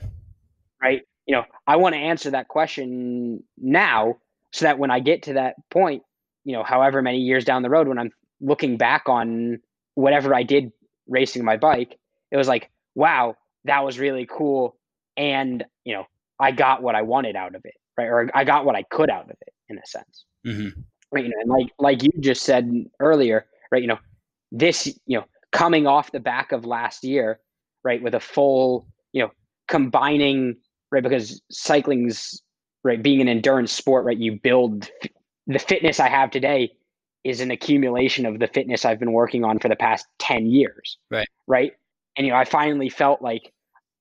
Right. 0.83 1.03
You 1.27 1.37
know, 1.37 1.45
I 1.67 1.77
want 1.77 1.95
to 1.95 2.01
answer 2.01 2.31
that 2.31 2.49
question 2.49 3.43
now 3.59 4.17
so 4.53 4.65
that 4.65 4.79
when 4.79 4.91
I 4.91 5.01
get 5.01 5.25
to 5.25 5.35
that 5.35 5.57
point, 5.71 6.03
you 6.45 6.53
know, 6.53 6.63
however 6.63 7.03
many 7.03 7.19
years 7.19 7.45
down 7.45 7.63
the 7.63 7.71
road, 7.71 7.89
when 7.89 7.99
I'm 7.99 8.11
looking 8.41 8.77
back 8.77 9.09
on 9.09 9.59
whatever 9.95 10.35
I 10.35 10.43
did 10.45 10.73
racing 11.09 11.45
my 11.45 11.57
bike, 11.57 11.99
it 12.31 12.37
was 12.37 12.49
like, 12.49 12.71
wow, 12.95 13.37
that 13.65 13.85
was 13.85 13.99
really 13.99 14.27
cool. 14.27 14.77
And, 15.17 15.65
you 15.85 15.95
know, 15.95 16.05
I 16.39 16.53
got 16.53 16.83
what 16.83 16.95
I 16.95 17.03
wanted 17.03 17.37
out 17.37 17.55
of 17.55 17.63
it, 17.65 17.75
right? 17.99 18.07
Or 18.07 18.31
I 18.35 18.45
got 18.45 18.65
what 18.65 18.77
I 18.77 18.83
could 18.83 19.11
out 19.11 19.25
of 19.25 19.37
it 19.41 19.53
in 19.69 19.79
a 19.79 19.87
sense. 19.87 20.25
Mm-hmm 20.47 20.81
right? 21.13 21.25
You 21.25 21.31
know, 21.31 21.37
and 21.41 21.51
like 21.51 21.73
like 21.79 22.03
you 22.03 22.11
just 22.21 22.43
said 22.43 22.71
earlier, 23.01 23.47
right? 23.71 23.83
You 23.83 23.89
know, 23.89 23.99
this 24.53 24.87
you 25.07 25.19
know 25.19 25.25
coming 25.53 25.87
off 25.87 26.13
the 26.13 26.21
back 26.21 26.53
of 26.53 26.65
last 26.65 27.05
year, 27.05 27.41
right, 27.85 28.03
with 28.03 28.15
a 28.15 28.21
full 28.21 28.87
you 29.13 29.23
know 29.23 29.31
combining 29.69 30.57
right 30.93 31.03
because 31.03 31.43
cycling's 31.51 32.43
right 32.85 33.03
being 33.03 33.21
an 33.21 33.29
endurance 33.29 33.73
sport, 33.73 34.05
right? 34.05 34.19
You 34.19 34.39
build 34.41 34.91
the 35.47 35.59
fitness 35.59 36.01
I 36.01 36.09
have 36.09 36.31
today 36.31 36.73
is 37.25 37.41
an 37.41 37.51
accumulation 37.51 38.25
of 38.25 38.39
the 38.39 38.47
fitness 38.47 38.85
I've 38.85 39.01
been 39.01 39.13
working 39.13 39.45
on 39.45 39.59
for 39.59 39.69
the 39.69 39.77
past 39.77 40.07
10 40.21 40.47
years. 40.47 40.97
Right. 41.11 41.29
Right. 41.47 41.73
And, 42.17 42.27
you 42.27 42.33
know, 42.33 42.39
I 42.39 42.45
finally 42.45 42.89
felt 42.89 43.21
like 43.21 43.53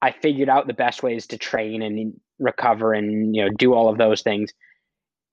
I 0.02 0.12
figured 0.12 0.50
out 0.50 0.68
the 0.68 0.74
best 0.74 1.02
ways 1.02 1.26
to 1.28 1.38
train 1.38 1.82
and 1.82 2.14
recover 2.40 2.94
and, 2.94 3.36
you 3.36 3.44
know, 3.44 3.50
do 3.50 3.74
all 3.74 3.90
of 3.90 3.98
those 3.98 4.22
things. 4.22 4.54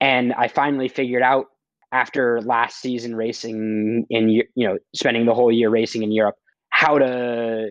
And 0.01 0.33
I 0.33 0.47
finally 0.47 0.87
figured 0.87 1.21
out 1.21 1.47
after 1.93 2.41
last 2.41 2.81
season 2.81 3.15
racing 3.15 4.05
in 4.09 4.29
you 4.29 4.43
know 4.55 4.77
spending 4.93 5.25
the 5.25 5.33
whole 5.33 5.51
year 5.51 5.69
racing 5.69 6.03
in 6.03 6.11
Europe 6.11 6.35
how 6.69 6.97
to 6.97 7.69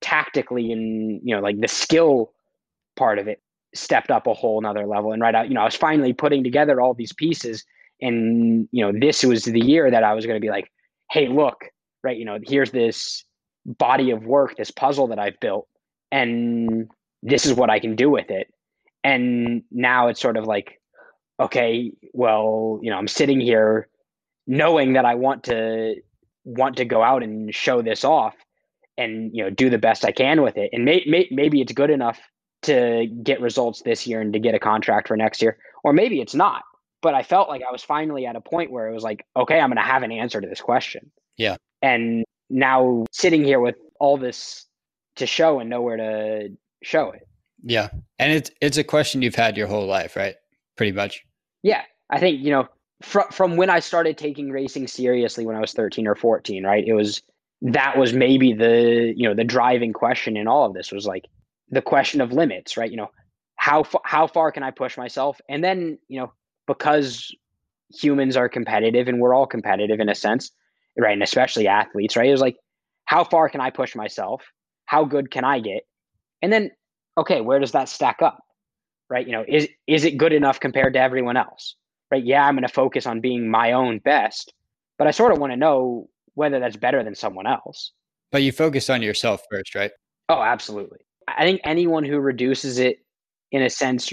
tactically 0.00 0.72
and 0.72 1.20
you 1.22 1.34
know 1.34 1.42
like 1.42 1.60
the 1.60 1.68
skill 1.68 2.32
part 2.96 3.18
of 3.18 3.28
it 3.28 3.42
stepped 3.76 4.10
up 4.10 4.26
a 4.26 4.34
whole 4.34 4.60
nother 4.60 4.86
level. 4.86 5.12
And 5.12 5.22
right 5.22 5.34
out, 5.34 5.48
you 5.48 5.54
know, 5.54 5.60
I 5.60 5.64
was 5.64 5.76
finally 5.76 6.12
putting 6.12 6.42
together 6.42 6.80
all 6.80 6.94
these 6.94 7.12
pieces. 7.12 7.64
And, 8.00 8.68
you 8.72 8.84
know, 8.84 8.98
this 8.98 9.24
was 9.24 9.44
the 9.44 9.60
year 9.60 9.90
that 9.90 10.04
I 10.04 10.14
was 10.14 10.26
going 10.26 10.36
to 10.36 10.40
be 10.40 10.50
like, 10.50 10.70
hey, 11.10 11.28
look, 11.28 11.64
right, 12.02 12.16
you 12.16 12.24
know, 12.24 12.38
here's 12.42 12.70
this 12.70 13.24
body 13.64 14.10
of 14.10 14.24
work, 14.24 14.56
this 14.56 14.70
puzzle 14.70 15.08
that 15.08 15.18
I've 15.18 15.38
built, 15.40 15.66
and 16.12 16.90
this 17.22 17.46
is 17.46 17.54
what 17.54 17.70
I 17.70 17.78
can 17.78 17.96
do 17.96 18.10
with 18.10 18.30
it. 18.30 18.48
And 19.02 19.62
now 19.70 20.08
it's 20.08 20.20
sort 20.20 20.36
of 20.36 20.44
like, 20.44 20.80
okay, 21.38 21.92
well, 22.12 22.78
you 22.82 22.90
know, 22.90 22.96
I'm 22.96 23.08
sitting 23.08 23.40
here 23.40 23.88
knowing 24.46 24.92
that 24.94 25.04
I 25.04 25.14
want 25.14 25.44
to 25.44 25.96
want 26.44 26.76
to 26.76 26.84
go 26.84 27.02
out 27.02 27.22
and 27.22 27.52
show 27.54 27.82
this 27.82 28.04
off 28.04 28.34
and 28.96 29.34
you 29.34 29.42
know 29.42 29.50
do 29.50 29.68
the 29.68 29.78
best 29.78 30.04
I 30.04 30.12
can 30.12 30.42
with 30.42 30.56
it. 30.56 30.70
And 30.72 30.84
may, 30.84 31.04
may, 31.06 31.28
maybe 31.30 31.60
it's 31.60 31.72
good 31.72 31.90
enough 31.90 32.18
to 32.62 33.06
get 33.22 33.40
results 33.40 33.82
this 33.82 34.06
year 34.06 34.20
and 34.20 34.32
to 34.32 34.38
get 34.38 34.54
a 34.54 34.58
contract 34.58 35.08
for 35.08 35.16
next 35.16 35.42
year, 35.42 35.58
or 35.84 35.92
maybe 35.92 36.20
it's 36.20 36.34
not. 36.34 36.62
But 37.02 37.14
I 37.14 37.22
felt 37.22 37.48
like 37.48 37.62
I 37.66 37.70
was 37.70 37.82
finally 37.82 38.26
at 38.26 38.36
a 38.36 38.40
point 38.40 38.70
where 38.70 38.88
it 38.88 38.94
was 38.94 39.04
like, 39.04 39.24
okay, 39.36 39.60
I'm 39.60 39.68
going 39.68 39.76
to 39.76 39.82
have 39.82 40.02
an 40.02 40.10
answer 40.10 40.40
to 40.40 40.48
this 40.48 40.60
question. 40.60 41.10
Yeah. 41.36 41.56
And 41.82 42.24
now 42.48 43.04
sitting 43.12 43.44
here 43.44 43.60
with 43.60 43.76
all 44.00 44.16
this 44.16 44.64
to 45.16 45.26
show 45.26 45.60
and 45.60 45.68
nowhere 45.68 45.96
to 45.96 46.48
show 46.82 47.10
it. 47.10 47.28
Yeah. 47.62 47.88
And 48.18 48.32
it's 48.32 48.50
it's 48.60 48.76
a 48.76 48.84
question 48.84 49.22
you've 49.22 49.34
had 49.34 49.56
your 49.56 49.66
whole 49.66 49.86
life, 49.86 50.16
right? 50.16 50.36
Pretty 50.76 50.92
much. 50.92 51.25
Yeah. 51.66 51.82
I 52.10 52.20
think, 52.20 52.44
you 52.44 52.52
know, 52.52 52.68
from 53.02 53.24
from 53.32 53.56
when 53.56 53.70
I 53.70 53.80
started 53.80 54.16
taking 54.16 54.50
racing 54.52 54.86
seriously 54.86 55.44
when 55.44 55.56
I 55.56 55.60
was 55.60 55.72
13 55.72 56.06
or 56.06 56.14
14, 56.14 56.64
right? 56.64 56.84
It 56.86 56.92
was 56.92 57.22
that 57.62 57.98
was 57.98 58.12
maybe 58.12 58.52
the, 58.52 59.12
you 59.16 59.28
know, 59.28 59.34
the 59.34 59.42
driving 59.44 59.92
question 59.92 60.36
in 60.36 60.46
all 60.46 60.64
of 60.66 60.74
this 60.74 60.92
was 60.92 61.06
like 61.06 61.24
the 61.70 61.82
question 61.82 62.20
of 62.20 62.30
limits, 62.32 62.76
right? 62.76 62.88
You 62.88 62.98
know, 62.98 63.08
how 63.56 63.82
fa- 63.82 63.98
how 64.04 64.28
far 64.28 64.52
can 64.52 64.62
I 64.62 64.70
push 64.70 64.96
myself? 64.96 65.40
And 65.48 65.64
then, 65.64 65.98
you 66.06 66.20
know, 66.20 66.32
because 66.68 67.34
humans 67.92 68.36
are 68.36 68.48
competitive 68.48 69.08
and 69.08 69.20
we're 69.20 69.34
all 69.34 69.46
competitive 69.46 69.98
in 69.98 70.08
a 70.08 70.14
sense, 70.14 70.52
right? 70.96 71.14
And 71.14 71.22
especially 71.22 71.66
athletes, 71.66 72.16
right? 72.16 72.28
It 72.28 72.32
was 72.32 72.40
like 72.40 72.58
how 73.06 73.24
far 73.24 73.48
can 73.48 73.60
I 73.60 73.70
push 73.70 73.96
myself? 73.96 74.44
How 74.84 75.04
good 75.04 75.32
can 75.32 75.42
I 75.42 75.58
get? 75.58 75.82
And 76.42 76.52
then 76.52 76.70
okay, 77.18 77.40
where 77.40 77.58
does 77.58 77.72
that 77.72 77.88
stack 77.88 78.22
up? 78.22 78.38
Right? 79.08 79.26
You 79.26 79.32
know, 79.32 79.44
is 79.46 79.68
is 79.86 80.04
it 80.04 80.16
good 80.16 80.32
enough 80.32 80.60
compared 80.60 80.94
to 80.94 81.00
everyone 81.00 81.36
else? 81.36 81.76
right? 82.10 82.24
Yeah, 82.24 82.46
I'm 82.46 82.54
going 82.54 82.66
to 82.66 82.72
focus 82.72 83.06
on 83.06 83.20
being 83.20 83.48
my 83.48 83.72
own 83.72 83.98
best, 83.98 84.52
but 84.98 85.06
I 85.06 85.10
sort 85.10 85.32
of 85.32 85.38
want 85.38 85.52
to 85.52 85.56
know 85.56 86.08
whether 86.34 86.60
that's 86.60 86.76
better 86.76 87.02
than 87.02 87.14
someone 87.14 87.46
else. 87.46 87.92
But 88.32 88.42
you 88.42 88.52
focus 88.52 88.90
on 88.90 89.02
yourself 89.02 89.42
first, 89.50 89.74
right? 89.74 89.90
Oh, 90.28 90.42
absolutely. 90.42 90.98
I 91.28 91.44
think 91.44 91.60
anyone 91.64 92.04
who 92.04 92.18
reduces 92.18 92.78
it 92.78 92.98
in 93.52 93.62
a 93.62 93.70
sense 93.70 94.12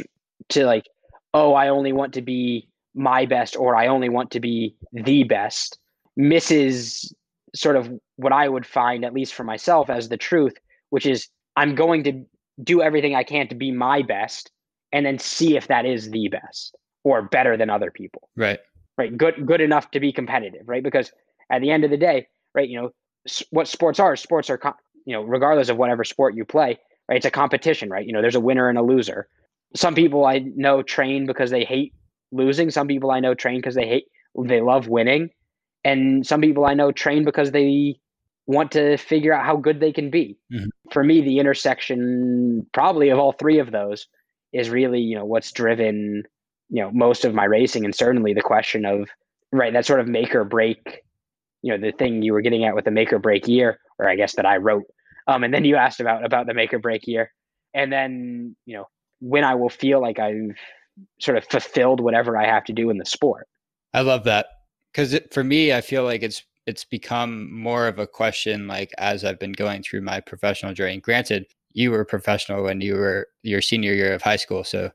to 0.50 0.66
like, 0.66 0.86
oh, 1.34 1.54
I 1.54 1.70
only 1.70 1.94
want 1.94 2.14
to 2.14 2.22
be 2.22 2.68
my 2.96 3.26
best 3.26 3.56
or 3.56 3.76
I 3.76 3.88
only 3.88 4.10
want 4.10 4.32
to 4.32 4.39
be 4.39 4.76
the 4.91 5.24
best 5.24 5.80
misses 6.16 7.14
sort 7.56 7.76
of 7.76 7.91
what 8.18 8.32
I 8.32 8.48
would 8.48 8.66
find, 8.66 9.04
at 9.04 9.14
least 9.14 9.34
for 9.34 9.44
myself, 9.44 9.89
as 9.89 10.10
the 10.10 10.18
truth, 10.18 10.54
which 10.91 11.06
is 11.06 11.28
I'm 11.56 11.76
going 11.76 12.04
to 12.04 12.24
do 12.64 12.82
everything 12.82 13.16
I 13.16 13.24
can 13.24 13.48
to 13.48 13.56
be 13.56 13.72
my 13.72 14.04
best 14.04 14.52
and 14.94 15.06
then 15.06 15.20
see 15.20 15.58
if 15.58 15.68
that 15.68 15.86
is 15.86 16.10
the 16.12 16.30
best 16.30 16.78
or 17.04 17.22
better 17.22 17.58
than 17.58 17.70
other 17.70 17.91
people. 17.91 18.30
Right. 18.38 18.60
Right. 18.98 19.18
Good 19.18 19.46
good 19.46 19.60
enough 19.60 19.91
to 19.91 20.00
be 20.00 20.14
competitive, 20.14 20.62
right? 20.68 20.84
Because 20.84 21.12
at 21.50 21.62
the 21.62 21.72
end 21.72 21.84
of 21.84 21.89
the 21.89 21.98
day, 21.98 22.28
right, 22.54 22.70
you 22.70 22.80
know, 22.80 22.91
what 23.50 23.68
sports 23.68 24.00
are, 24.00 24.16
sports 24.16 24.50
are 24.50 24.60
you 25.06 25.14
know, 25.14 25.24
regardless 25.24 25.70
of 25.70 25.78
whatever 25.78 26.04
sport 26.04 26.36
you 26.36 26.46
play, 26.46 26.80
right? 27.10 27.18
It's 27.18 27.26
a 27.26 27.32
competition, 27.32 27.89
right? 27.89 28.06
You 28.06 28.14
know, 28.14 28.22
there's 28.22 28.36
a 28.36 28.39
winner 28.39 28.70
and 28.70 28.78
a 28.78 28.84
loser. 28.84 29.28
Some 29.76 29.96
people 29.96 30.26
I 30.26 30.39
know 30.39 30.84
train 30.84 31.26
because 31.26 31.50
they 31.50 31.66
hate 31.66 31.94
losing. 32.32 32.70
Some 32.70 32.88
people 32.88 33.12
I 33.12 33.20
know 33.20 33.34
train 33.34 33.58
because 33.58 33.76
they 33.76 33.88
hate 33.88 34.06
they 34.46 34.62
love 34.62 34.88
winning. 34.88 35.30
And 35.84 36.26
some 36.26 36.41
people 36.41 36.66
I 36.66 36.76
know 36.76 36.91
train 36.91 37.26
because 37.26 37.52
they 37.52 38.00
want 38.46 38.72
to 38.74 38.98
figure 38.98 39.34
out 39.34 39.46
how 39.46 39.56
good 39.56 39.80
they 39.80 39.91
can 39.91 40.10
be. 40.10 40.38
Mm-hmm. 40.52 40.70
For 40.91 41.04
me, 41.04 41.22
the 41.22 41.39
intersection 41.39 42.66
probably 42.74 43.10
of 43.10 43.20
all 43.20 43.32
three 43.34 43.60
of 43.60 43.72
those 43.72 44.08
is 44.54 44.70
really, 44.70 45.01
you 45.01 45.16
know, 45.16 45.26
what's 45.26 45.51
driven 45.51 46.24
you 46.70 46.82
know 46.82 46.89
most 46.91 47.26
of 47.26 47.34
my 47.34 47.43
racing 47.43 47.84
and 47.84 47.93
certainly 47.93 48.34
the 48.34 48.41
question 48.41 48.86
of 48.86 49.10
right 49.51 49.74
that 49.74 49.86
sort 49.86 49.99
of 49.99 50.08
make 50.08 50.34
or 50.34 50.45
break 50.45 51.04
you 51.62 51.70
know 51.70 51.78
the 51.78 51.91
thing 51.91 52.24
you 52.24 52.32
were 52.32 52.41
getting 52.41 52.64
at 52.64 52.74
with 52.74 52.86
the 52.86 52.89
make 52.89 53.12
or 53.12 53.20
break 53.20 53.49
year 53.49 53.80
or 53.99 54.10
i 54.10 54.16
guess 54.16 54.36
that 54.36 54.45
i 54.45 54.56
wrote 54.56 54.86
um, 55.28 55.43
and 55.43 55.54
then 55.54 55.66
you 55.66 55.76
asked 55.76 55.99
about 55.99 56.26
about 56.26 56.47
the 56.47 56.54
make 56.54 56.74
or 56.74 56.80
break 56.80 57.08
year. 57.08 57.32
And 57.74 57.91
then 57.91 58.56
you 58.66 58.76
know 58.76 58.88
when 59.20 59.43
i 59.43 59.56
will 59.56 59.70
feel 59.70 60.01
like 60.01 60.20
i've 60.20 60.56
sort 61.20 61.38
of 61.38 61.45
fulfilled 61.45 61.99
whatever 61.99 62.38
i 62.38 62.45
have 62.45 62.66
to 62.66 62.74
do 62.74 62.89
in 62.89 62.97
the 62.97 63.06
sport. 63.06 63.47
I 63.93 64.01
love 64.01 64.24
that. 64.26 64.47
Because 64.91 65.20
for 65.32 65.43
me 65.43 65.74
i 65.74 65.82
feel 65.82 66.04
like 66.04 66.24
it's 66.24 66.43
it's 66.66 66.86
become 66.86 67.54
more 67.54 67.88
of 67.88 67.99
a 67.99 68.08
question 68.08 68.68
like 68.68 68.91
as 68.97 69.26
i've 69.26 69.39
been 69.39 69.54
going 69.54 69.82
through 69.82 70.01
my 70.01 70.20
professional 70.20 70.74
journey. 70.74 70.99
Granted 70.99 71.47
you 71.74 71.91
were 71.91 72.05
professional 72.05 72.63
when 72.63 72.82
you 72.82 72.95
were 72.95 73.28
your 73.41 73.61
senior 73.61 73.93
year 73.93 74.13
of 74.13 74.21
high 74.21 74.36
school 74.36 74.63
so 74.63 74.91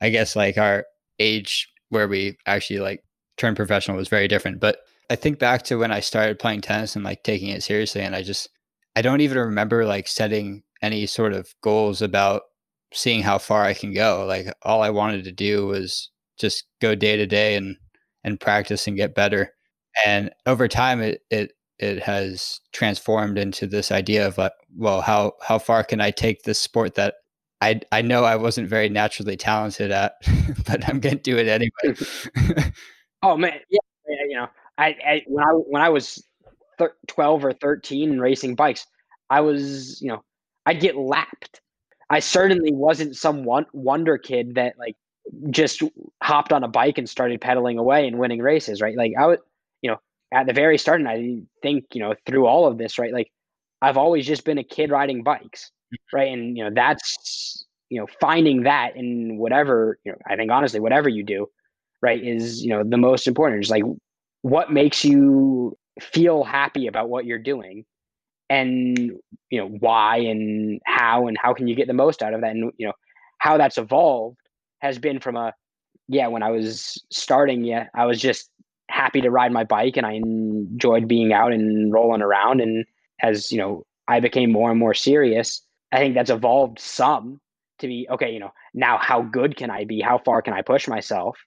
i 0.00 0.10
guess 0.10 0.36
like 0.36 0.58
our 0.58 0.84
age 1.18 1.68
where 1.88 2.08
we 2.08 2.36
actually 2.46 2.80
like 2.80 3.04
turned 3.36 3.56
professional 3.56 3.96
was 3.96 4.08
very 4.08 4.28
different. 4.28 4.60
But 4.60 4.78
I 5.10 5.16
think 5.16 5.38
back 5.38 5.62
to 5.64 5.76
when 5.76 5.92
I 5.92 6.00
started 6.00 6.38
playing 6.38 6.62
tennis 6.62 6.96
and 6.96 7.04
like 7.04 7.22
taking 7.22 7.48
it 7.48 7.62
seriously, 7.62 8.00
and 8.00 8.14
I 8.14 8.22
just 8.22 8.48
I 8.96 9.02
don't 9.02 9.20
even 9.20 9.38
remember 9.38 9.84
like 9.84 10.08
setting 10.08 10.62
any 10.80 11.06
sort 11.06 11.32
of 11.32 11.52
goals 11.62 12.02
about 12.02 12.42
seeing 12.92 13.22
how 13.22 13.38
far 13.38 13.64
I 13.64 13.74
can 13.74 13.92
go. 13.92 14.24
Like 14.26 14.46
all 14.62 14.82
I 14.82 14.90
wanted 14.90 15.24
to 15.24 15.32
do 15.32 15.66
was 15.66 16.10
just 16.38 16.64
go 16.80 16.94
day 16.94 17.16
to 17.16 17.26
day 17.26 17.56
and 17.56 17.76
and 18.24 18.40
practice 18.40 18.86
and 18.86 18.96
get 18.96 19.14
better. 19.14 19.52
And 20.06 20.30
over 20.46 20.68
time, 20.68 21.00
it 21.00 21.22
it 21.30 21.52
it 21.82 22.02
has 22.02 22.60
transformed 22.72 23.38
into 23.38 23.66
this 23.66 23.90
idea 23.90 24.26
of 24.26 24.38
like, 24.38 24.52
well, 24.76 25.00
how 25.00 25.32
how 25.42 25.58
far 25.58 25.82
can 25.82 26.00
I 26.00 26.10
take 26.12 26.42
this 26.42 26.60
sport 26.60 26.94
that 26.94 27.14
I 27.60 27.80
I 27.90 28.02
know 28.02 28.24
I 28.24 28.36
wasn't 28.36 28.68
very 28.68 28.88
naturally 28.88 29.36
talented 29.36 29.90
at, 29.90 30.14
but 30.66 30.88
I'm 30.88 31.00
going 31.00 31.16
to 31.16 31.22
do 31.22 31.36
it 31.36 31.48
anyway. 31.48 31.96
oh 33.22 33.36
man, 33.36 33.58
yeah, 33.68 33.78
you 34.28 34.36
know, 34.36 34.48
I, 34.78 34.86
I 35.06 35.22
when 35.26 35.44
I 35.44 35.50
when 35.50 35.82
I 35.82 35.88
was 35.88 36.24
thir- 36.78 36.96
12 37.08 37.44
or 37.44 37.52
13 37.52 38.12
and 38.12 38.20
racing 38.20 38.54
bikes, 38.54 38.86
I 39.28 39.40
was, 39.40 40.00
you 40.00 40.08
know, 40.08 40.22
I'd 40.66 40.80
get 40.80 40.96
lapped. 40.96 41.60
I 42.10 42.20
certainly 42.20 42.72
wasn't 42.72 43.16
some 43.16 43.44
one, 43.44 43.66
wonder 43.72 44.18
kid 44.18 44.54
that 44.54 44.74
like 44.78 44.96
just 45.50 45.82
hopped 46.22 46.52
on 46.52 46.62
a 46.62 46.68
bike 46.68 46.98
and 46.98 47.08
started 47.08 47.40
pedaling 47.40 47.78
away 47.78 48.06
and 48.06 48.18
winning 48.18 48.40
races, 48.40 48.80
right? 48.80 48.96
Like 48.96 49.12
I 49.18 49.22
know, 49.22 49.36
at 50.32 50.46
the 50.46 50.52
very 50.52 50.78
start, 50.78 51.00
and 51.00 51.08
I 51.08 51.38
think, 51.62 51.84
you 51.92 52.00
know, 52.00 52.14
through 52.26 52.46
all 52.46 52.66
of 52.66 52.78
this, 52.78 52.98
right? 52.98 53.12
Like 53.12 53.30
I've 53.82 53.96
always 53.96 54.26
just 54.26 54.44
been 54.44 54.58
a 54.58 54.64
kid 54.64 54.90
riding 54.90 55.22
bikes 55.22 55.70
mm-hmm. 55.92 56.16
right? 56.16 56.32
And 56.32 56.56
you 56.56 56.64
know 56.64 56.70
that's 56.74 57.64
you 57.88 58.00
know 58.00 58.06
finding 58.20 58.62
that 58.62 58.96
in 58.96 59.36
whatever 59.36 59.98
you 60.04 60.12
know 60.12 60.18
i 60.26 60.34
think 60.34 60.50
honestly 60.50 60.80
whatever 60.80 61.10
you 61.10 61.22
do 61.22 61.46
right 62.00 62.24
is 62.24 62.62
you 62.62 62.70
know 62.70 62.82
the 62.84 62.96
most 62.96 63.26
important. 63.26 63.62
It's 63.62 63.70
like 63.70 63.84
what 64.42 64.72
makes 64.72 65.04
you 65.04 65.76
feel 66.00 66.42
happy 66.42 66.86
about 66.86 67.08
what 67.10 67.26
you're 67.26 67.38
doing 67.38 67.84
and 68.48 68.98
you 69.50 69.58
know 69.58 69.68
why 69.68 70.16
and 70.18 70.80
how 70.86 71.26
and 71.26 71.36
how 71.40 71.54
can 71.54 71.68
you 71.68 71.76
get 71.76 71.86
the 71.86 71.92
most 71.94 72.22
out 72.22 72.34
of 72.34 72.40
that? 72.40 72.52
And 72.52 72.72
you 72.78 72.86
know 72.86 72.94
how 73.38 73.56
that's 73.58 73.78
evolved 73.78 74.38
has 74.80 74.98
been 74.98 75.20
from 75.20 75.36
a 75.36 75.52
yeah 76.08 76.26
when 76.26 76.42
i 76.42 76.50
was 76.50 77.00
starting 77.12 77.62
yeah 77.62 77.86
i 77.94 78.04
was 78.04 78.20
just 78.20 78.50
happy 78.92 79.20
to 79.20 79.30
ride 79.30 79.52
my 79.52 79.64
bike 79.64 79.96
and 79.96 80.06
i 80.06 80.12
enjoyed 80.12 81.08
being 81.08 81.32
out 81.32 81.52
and 81.52 81.92
rolling 81.92 82.22
around 82.22 82.60
and 82.60 82.84
as 83.22 83.50
you 83.50 83.58
know 83.58 83.84
i 84.08 84.20
became 84.20 84.52
more 84.52 84.70
and 84.70 84.78
more 84.78 84.94
serious 84.94 85.62
I 85.92 85.98
think 85.98 86.14
that's 86.14 86.30
evolved 86.30 86.78
some 86.80 87.40
to 87.78 87.86
be 87.86 88.06
okay, 88.10 88.32
you 88.32 88.40
know, 88.40 88.52
now 88.72 88.98
how 88.98 89.22
good 89.22 89.56
can 89.56 89.70
I 89.70 89.84
be? 89.84 90.00
How 90.00 90.18
far 90.18 90.40
can 90.40 90.54
I 90.54 90.62
push 90.62 90.88
myself? 90.88 91.38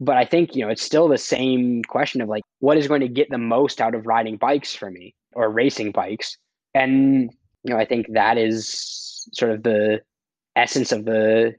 But 0.00 0.16
I 0.16 0.24
think, 0.24 0.54
you 0.54 0.64
know, 0.64 0.70
it's 0.70 0.82
still 0.82 1.08
the 1.08 1.18
same 1.18 1.82
question 1.82 2.20
of 2.20 2.28
like, 2.28 2.42
what 2.60 2.76
is 2.76 2.88
going 2.88 3.00
to 3.00 3.08
get 3.08 3.28
the 3.30 3.38
most 3.38 3.80
out 3.80 3.94
of 3.94 4.06
riding 4.06 4.36
bikes 4.36 4.74
for 4.74 4.90
me 4.90 5.14
or 5.34 5.50
racing 5.50 5.92
bikes? 5.92 6.36
And, 6.74 7.30
you 7.64 7.74
know, 7.74 7.76
I 7.78 7.84
think 7.84 8.06
that 8.14 8.38
is 8.38 9.28
sort 9.32 9.52
of 9.52 9.62
the 9.62 10.00
essence 10.56 10.92
of 10.92 11.04
the, 11.04 11.54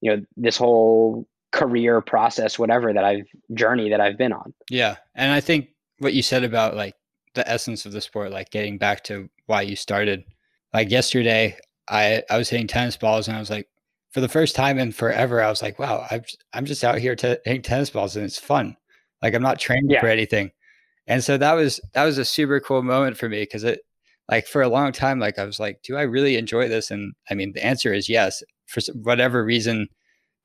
you 0.00 0.10
know, 0.10 0.22
this 0.36 0.56
whole 0.56 1.26
career 1.54 2.00
process, 2.00 2.58
whatever 2.58 2.92
that 2.92 3.04
I've 3.04 3.26
journey 3.54 3.88
that 3.90 4.00
I've 4.00 4.18
been 4.18 4.32
on. 4.32 4.52
Yeah. 4.68 4.96
And 5.14 5.30
I 5.30 5.40
think 5.40 5.68
what 5.98 6.12
you 6.12 6.22
said 6.22 6.42
about 6.42 6.74
like 6.74 6.94
the 7.34 7.48
essence 7.48 7.86
of 7.86 7.92
the 7.92 8.00
sport, 8.00 8.32
like 8.32 8.50
getting 8.50 8.76
back 8.76 9.04
to 9.04 9.30
why 9.46 9.62
you 9.62 9.76
started 9.76 10.24
like 10.72 10.90
yesterday, 10.90 11.56
I 11.88 12.24
I 12.28 12.38
was 12.38 12.48
hitting 12.50 12.66
tennis 12.66 12.96
balls 12.96 13.28
and 13.28 13.36
I 13.36 13.40
was 13.40 13.50
like, 13.50 13.68
for 14.10 14.20
the 14.20 14.28
first 14.28 14.56
time 14.56 14.78
in 14.78 14.90
forever, 14.90 15.40
I 15.40 15.48
was 15.48 15.62
like, 15.62 15.78
wow, 15.78 16.04
I'm 16.10 16.24
I'm 16.52 16.64
just 16.64 16.82
out 16.82 16.98
here 16.98 17.14
to 17.14 17.40
hitting 17.44 17.62
tennis 17.62 17.90
balls 17.90 18.16
and 18.16 18.24
it's 18.24 18.38
fun. 18.38 18.76
Like 19.22 19.34
I'm 19.34 19.42
not 19.42 19.60
trained 19.60 19.90
yeah. 19.90 20.00
for 20.00 20.08
anything. 20.08 20.50
And 21.06 21.22
so 21.22 21.36
that 21.36 21.52
was 21.52 21.80
that 21.92 22.04
was 22.04 22.18
a 22.18 22.24
super 22.24 22.58
cool 22.58 22.82
moment 22.82 23.16
for 23.16 23.28
me 23.28 23.42
because 23.42 23.62
it 23.62 23.78
like 24.28 24.48
for 24.48 24.62
a 24.62 24.68
long 24.68 24.90
time, 24.90 25.20
like 25.20 25.38
I 25.38 25.44
was 25.44 25.60
like, 25.60 25.82
do 25.84 25.96
I 25.96 26.02
really 26.02 26.36
enjoy 26.36 26.66
this? 26.66 26.90
And 26.90 27.12
I 27.30 27.34
mean, 27.34 27.52
the 27.52 27.64
answer 27.64 27.92
is 27.92 28.08
yes. 28.08 28.42
for 28.66 28.80
whatever 28.94 29.44
reason, 29.44 29.86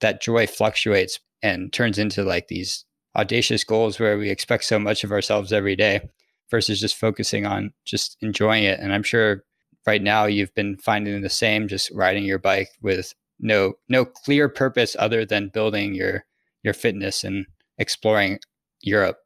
that 0.02 0.22
joy 0.22 0.48
fluctuates 0.48 1.20
and 1.42 1.72
turns 1.72 1.98
into 1.98 2.24
like 2.24 2.48
these 2.48 2.86
audacious 3.16 3.64
goals 3.64 4.00
where 4.00 4.18
we 4.18 4.30
expect 4.30 4.64
so 4.64 4.80
much 4.80 5.04
of 5.04 5.12
ourselves 5.12 5.52
every 5.52 5.76
day 5.76 6.02
versus 6.52 6.80
just 6.80 6.96
focusing 6.96 7.46
on 7.46 7.74
just 7.86 8.18
enjoying 8.22 8.64
it. 8.64 8.80
And 8.80 8.94
I'm 8.94 9.04
sure 9.04 9.44
right 9.86 10.02
now 10.02 10.26
you've 10.26 10.54
been 10.56 10.78
finding 10.78 11.22
the 11.22 11.30
same, 11.30 11.68
just 11.68 11.92
riding 11.92 12.24
your 12.24 12.40
bike 12.40 12.70
with 12.82 13.14
no 13.40 13.74
no 13.88 14.06
clear 14.06 14.50
purpose 14.50 14.96
other 15.00 15.26
than 15.26 15.50
building 15.50 15.94
your 15.94 16.26
your 16.64 16.74
fitness 16.74 17.24
and 17.24 17.46
exploring 17.78 18.40
Europe. 18.82 19.18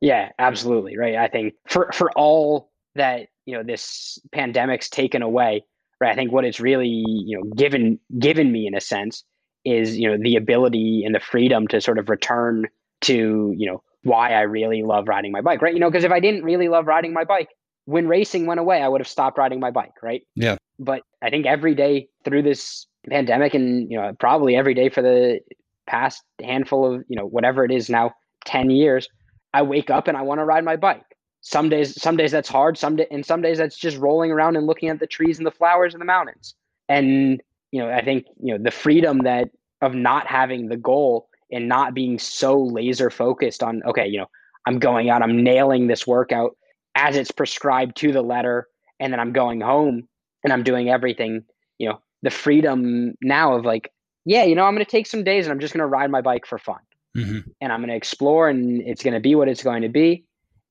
Yeah, 0.00 0.30
absolutely. 0.38 0.96
Right. 0.96 1.16
I 1.16 1.28
think 1.28 1.54
for 1.68 1.90
for 1.92 2.10
all 2.12 2.70
that, 2.94 3.28
you 3.44 3.54
know, 3.54 3.62
this 3.62 4.18
pandemic's 4.32 4.88
taken 4.88 5.22
away, 5.22 5.64
right? 6.00 6.12
I 6.12 6.14
think 6.14 6.32
what 6.32 6.44
it's 6.44 6.60
really, 6.60 7.04
you 7.06 7.38
know, 7.38 7.44
given 7.54 7.98
given 8.18 8.50
me 8.50 8.66
in 8.66 8.74
a 8.74 8.80
sense 8.80 9.24
is, 9.64 9.98
you 9.98 10.08
know, 10.08 10.16
the 10.20 10.36
ability 10.36 11.02
and 11.04 11.14
the 11.14 11.20
freedom 11.20 11.68
to 11.68 11.80
sort 11.80 11.98
of 11.98 12.08
return 12.08 12.66
to, 13.02 13.54
you 13.56 13.66
know, 13.66 13.82
why 14.02 14.32
I 14.32 14.42
really 14.42 14.82
love 14.82 15.08
riding 15.08 15.32
my 15.32 15.40
bike, 15.40 15.60
right? 15.60 15.74
You 15.74 15.80
know, 15.80 15.90
because 15.90 16.04
if 16.04 16.12
I 16.12 16.20
didn't 16.20 16.44
really 16.44 16.68
love 16.68 16.86
riding 16.86 17.12
my 17.12 17.24
bike, 17.24 17.48
when 17.84 18.08
racing 18.08 18.46
went 18.46 18.60
away, 18.60 18.80
I 18.80 18.88
would 18.88 19.00
have 19.00 19.08
stopped 19.08 19.38
riding 19.38 19.60
my 19.60 19.70
bike, 19.70 20.02
right? 20.02 20.22
Yeah. 20.34 20.56
But 20.78 21.02
I 21.22 21.30
think 21.30 21.46
every 21.46 21.74
day 21.74 22.08
through 22.24 22.42
this 22.42 22.86
pandemic 23.08 23.54
and, 23.54 23.90
you 23.90 23.98
know, 23.98 24.12
probably 24.18 24.56
every 24.56 24.74
day 24.74 24.88
for 24.88 25.02
the 25.02 25.40
past 25.86 26.22
handful 26.42 26.94
of, 26.94 27.04
you 27.08 27.16
know, 27.16 27.26
whatever 27.26 27.64
it 27.64 27.70
is 27.70 27.90
now, 27.90 28.12
10 28.46 28.70
years, 28.70 29.08
I 29.52 29.62
wake 29.62 29.90
up 29.90 30.08
and 30.08 30.16
I 30.16 30.22
want 30.22 30.38
to 30.40 30.44
ride 30.44 30.64
my 30.64 30.76
bike. 30.76 31.04
Some 31.42 31.68
days, 31.68 32.00
some 32.00 32.16
days 32.16 32.30
that's 32.30 32.48
hard. 32.48 32.78
Some 32.78 32.96
day, 32.96 33.06
and 33.10 33.24
some 33.24 33.42
days 33.42 33.58
that's 33.58 33.76
just 33.76 33.96
rolling 33.96 34.30
around 34.30 34.56
and 34.56 34.66
looking 34.66 34.88
at 34.88 35.00
the 35.00 35.06
trees 35.06 35.38
and 35.38 35.46
the 35.46 35.50
flowers 35.50 35.94
in 35.94 35.98
the 35.98 36.06
mountains. 36.06 36.54
And 36.88 37.42
you 37.72 37.80
know, 37.80 37.90
I 37.90 38.04
think 38.04 38.26
you 38.42 38.56
know 38.56 38.62
the 38.62 38.70
freedom 38.70 39.20
that 39.20 39.50
of 39.80 39.94
not 39.94 40.26
having 40.26 40.68
the 40.68 40.76
goal 40.76 41.28
and 41.52 41.68
not 41.68 41.94
being 41.94 42.18
so 42.18 42.60
laser 42.60 43.10
focused 43.10 43.62
on 43.62 43.82
okay, 43.84 44.06
you 44.06 44.18
know, 44.18 44.26
I'm 44.66 44.78
going 44.78 45.10
out, 45.10 45.22
I'm 45.22 45.42
nailing 45.42 45.86
this 45.86 46.06
workout 46.06 46.56
as 46.94 47.16
it's 47.16 47.30
prescribed 47.30 47.96
to 47.98 48.12
the 48.12 48.22
letter, 48.22 48.66
and 48.98 49.12
then 49.12 49.20
I'm 49.20 49.32
going 49.32 49.60
home 49.60 50.08
and 50.44 50.52
I'm 50.52 50.62
doing 50.62 50.88
everything. 50.88 51.44
You 51.78 51.90
know, 51.90 52.00
the 52.22 52.30
freedom 52.30 53.14
now 53.22 53.54
of 53.54 53.64
like, 53.64 53.92
yeah, 54.24 54.44
you 54.44 54.54
know, 54.54 54.64
I'm 54.64 54.74
going 54.74 54.84
to 54.84 54.90
take 54.90 55.06
some 55.06 55.24
days 55.24 55.46
and 55.46 55.52
I'm 55.52 55.60
just 55.60 55.72
going 55.72 55.80
to 55.80 55.86
ride 55.86 56.10
my 56.10 56.20
bike 56.20 56.46
for 56.46 56.58
fun 56.58 56.80
mm-hmm. 57.16 57.38
and 57.60 57.72
I'm 57.72 57.80
going 57.80 57.90
to 57.90 57.96
explore, 57.96 58.48
and 58.48 58.82
it's 58.82 59.02
going 59.02 59.14
to 59.14 59.20
be 59.20 59.34
what 59.34 59.48
it's 59.48 59.62
going 59.62 59.82
to 59.82 59.88
be. 59.88 60.24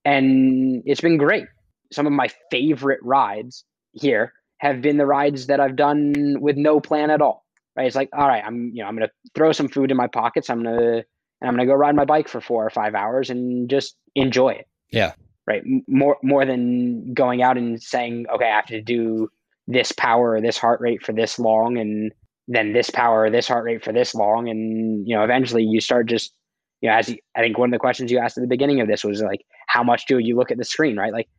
And 0.06 0.82
it's 0.86 1.02
been 1.02 1.18
great. 1.18 1.46
Some 1.92 2.06
of 2.06 2.14
my 2.14 2.30
favorite 2.52 3.00
rides 3.04 3.64
here 3.94 4.34
have 4.60 4.82
been 4.82 4.98
the 4.98 5.06
rides 5.06 5.48
that 5.48 5.60
I've 5.60 5.76
done 5.76 6.38
with 6.40 6.58
no 6.58 6.80
plan 6.80 7.10
at 7.10 7.22
all. 7.22 7.46
Right? 7.76 7.88
It's 7.88 7.96
like, 7.96 8.10
all 8.14 8.28
right, 8.28 8.44
I'm 8.46 8.72
you 8.74 8.82
know 8.82 8.88
I'm 8.88 8.96
going 8.96 9.08
to 9.08 9.14
throw 9.36 9.52
some 9.52 9.68
food 9.68 9.92
in 9.92 9.98
my 9.98 10.08
pockets. 10.08 10.50
I'm 10.50 10.64
going 10.64 10.78
to 10.78 10.94
and 11.42 11.48
I'm 11.48 11.56
going 11.56 11.68
to 11.68 11.72
go 11.72 11.76
ride 11.76 11.96
my 11.96 12.06
bike 12.06 12.28
for 12.28 12.42
four 12.42 12.66
or 12.66 12.70
five 12.70 12.96
hours 12.96 13.30
and 13.30 13.70
just 13.70 13.96
enjoy 14.16 14.50
it. 14.50 14.68
Yeah. 14.92 15.14
Right. 15.48 15.64
More 15.88 16.18
more 16.22 16.46
than 16.46 17.14
going 17.14 17.42
out 17.42 17.58
and 17.58 17.82
saying, 17.82 18.26
okay, 18.34 18.46
I 18.46 18.56
have 18.56 18.68
to 18.68 18.82
do 18.82 19.30
this 19.68 19.92
power 19.92 20.32
or 20.34 20.42
this 20.42 20.58
heart 20.58 20.82
rate 20.82 21.04
for 21.04 21.14
this 21.14 21.40
long 21.40 21.78
and 21.78 22.12
then 22.50 22.74
this 22.74 22.90
power, 22.90 23.24
or 23.24 23.30
this 23.30 23.48
heart 23.48 23.64
rate 23.64 23.84
for 23.84 23.94
this 23.94 24.16
long, 24.16 24.50
and 24.50 25.08
you 25.08 25.16
know, 25.16 25.24
eventually 25.24 25.64
you 25.64 25.80
start 25.80 26.08
just, 26.08 26.34
you 26.82 26.90
know, 26.90 26.96
as 26.96 27.08
you, 27.08 27.18
I 27.36 27.42
think 27.42 27.60
one 27.60 27.70
of 27.70 27.72
the 27.72 27.80
questions 27.80 28.12
you 28.12 28.18
asked 28.18 28.38
at 28.38 28.42
the 28.42 28.48
beginning 28.48 28.82
of 28.82 28.88
this 28.88 29.04
was 29.04 29.22
like, 29.22 29.42
how 29.68 29.84
much 29.84 30.08
do 30.08 30.18
you 30.18 30.36
look 30.36 30.50
at 30.50 30.58
the 30.58 30.66
screen, 30.66 30.98
right? 30.98 31.14
Like, 31.14 31.30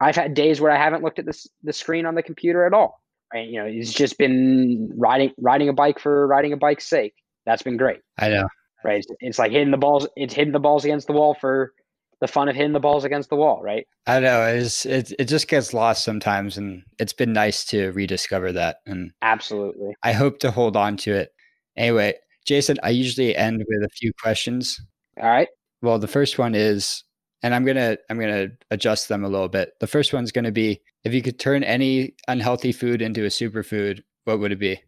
I've 0.00 0.16
had 0.16 0.34
days 0.34 0.60
where 0.60 0.70
I 0.70 0.76
haven't 0.76 1.02
looked 1.02 1.18
at 1.18 1.26
this 1.26 1.46
the 1.62 1.72
screen 1.72 2.06
on 2.06 2.14
the 2.14 2.22
computer 2.22 2.66
at 2.66 2.72
all, 2.72 3.00
right? 3.32 3.48
You 3.48 3.60
know, 3.60 3.66
it's 3.66 3.92
just 3.92 4.18
been 4.18 4.90
riding 4.96 5.32
riding 5.38 5.68
a 5.68 5.72
bike 5.72 5.98
for 5.98 6.26
riding 6.26 6.52
a 6.52 6.56
bike's 6.56 6.86
sake. 6.86 7.14
That's 7.44 7.62
been 7.62 7.76
great. 7.76 8.00
I 8.18 8.28
know, 8.28 8.48
right? 8.84 8.98
It's, 8.98 9.06
it's 9.20 9.38
like 9.38 9.52
hitting 9.52 9.70
the 9.70 9.76
balls. 9.76 10.06
It's 10.16 10.34
hitting 10.34 10.52
the 10.52 10.58
balls 10.60 10.84
against 10.84 11.06
the 11.06 11.12
wall 11.12 11.36
for 11.40 11.72
the 12.20 12.26
fun 12.26 12.48
of 12.48 12.56
hitting 12.56 12.72
the 12.72 12.80
balls 12.80 13.04
against 13.04 13.28
the 13.28 13.36
wall, 13.36 13.62
right? 13.62 13.86
I 14.06 14.20
know 14.20 14.42
it's 14.46 14.86
it 14.86 15.12
it 15.18 15.24
just 15.26 15.48
gets 15.48 15.74
lost 15.74 16.04
sometimes, 16.04 16.56
and 16.56 16.82
it's 16.98 17.12
been 17.12 17.32
nice 17.32 17.64
to 17.66 17.92
rediscover 17.92 18.52
that. 18.52 18.78
And 18.86 19.12
absolutely, 19.22 19.94
I 20.02 20.12
hope 20.12 20.38
to 20.40 20.50
hold 20.50 20.76
on 20.76 20.96
to 20.98 21.12
it. 21.12 21.32
Anyway, 21.76 22.14
Jason, 22.46 22.78
I 22.82 22.90
usually 22.90 23.36
end 23.36 23.64
with 23.68 23.82
a 23.82 23.94
few 23.94 24.12
questions. 24.20 24.80
All 25.20 25.28
right. 25.28 25.48
Well, 25.82 25.98
the 25.98 26.08
first 26.08 26.38
one 26.38 26.54
is, 26.54 27.04
and 27.42 27.54
I'm 27.54 27.64
gonna 27.64 27.96
I'm 28.10 28.18
gonna 28.18 28.48
adjust 28.70 29.08
them 29.08 29.24
a 29.24 29.28
little 29.28 29.48
bit. 29.48 29.74
The 29.80 29.86
first 29.86 30.12
one's 30.12 30.32
gonna 30.32 30.52
be 30.52 30.80
if 31.04 31.12
you 31.12 31.22
could 31.22 31.38
turn 31.38 31.62
any 31.62 32.14
unhealthy 32.28 32.72
food 32.72 33.02
into 33.02 33.24
a 33.24 33.28
superfood, 33.28 34.02
what 34.24 34.40
would 34.40 34.52
it 34.52 34.58
be? 34.58 34.80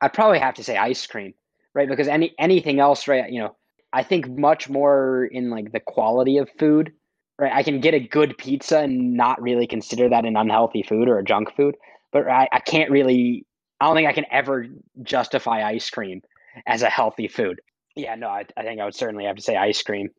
I'd 0.00 0.12
probably 0.12 0.38
have 0.38 0.54
to 0.54 0.64
say 0.64 0.76
ice 0.76 1.06
cream, 1.06 1.34
right? 1.74 1.88
Because 1.88 2.08
any 2.08 2.34
anything 2.38 2.80
else, 2.80 3.06
right? 3.08 3.30
You 3.30 3.40
know, 3.40 3.56
I 3.92 4.02
think 4.02 4.28
much 4.28 4.68
more 4.68 5.26
in 5.26 5.50
like 5.50 5.72
the 5.72 5.80
quality 5.80 6.38
of 6.38 6.48
food. 6.58 6.92
Right, 7.38 7.52
I 7.52 7.62
can 7.62 7.80
get 7.80 7.94
a 7.94 7.98
good 7.98 8.36
pizza 8.36 8.80
and 8.80 9.14
not 9.14 9.40
really 9.40 9.66
consider 9.66 10.08
that 10.10 10.26
an 10.26 10.36
unhealthy 10.36 10.82
food 10.82 11.08
or 11.08 11.18
a 11.18 11.24
junk 11.24 11.56
food, 11.56 11.76
but 12.12 12.28
I, 12.28 12.46
I 12.52 12.60
can't 12.60 12.90
really. 12.90 13.46
I 13.80 13.86
don't 13.86 13.96
think 13.96 14.08
I 14.08 14.12
can 14.12 14.26
ever 14.30 14.66
justify 15.02 15.66
ice 15.66 15.88
cream 15.90 16.20
as 16.66 16.82
a 16.82 16.90
healthy 16.90 17.26
food. 17.26 17.60
Yeah, 17.96 18.14
no, 18.14 18.28
I, 18.28 18.44
I 18.56 18.62
think 18.62 18.80
I 18.80 18.84
would 18.84 18.94
certainly 18.94 19.24
have 19.24 19.36
to 19.36 19.42
say 19.42 19.56
ice 19.56 19.82
cream. 19.82 20.10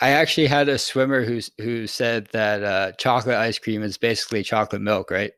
I 0.00 0.10
actually 0.10 0.46
had 0.46 0.68
a 0.68 0.78
swimmer 0.78 1.22
who 1.22 1.40
who 1.58 1.86
said 1.86 2.28
that 2.32 2.62
uh, 2.62 2.92
chocolate 2.92 3.36
ice 3.36 3.58
cream 3.58 3.82
is 3.82 3.98
basically 3.98 4.42
chocolate 4.42 4.82
milk, 4.82 5.10
right? 5.10 5.32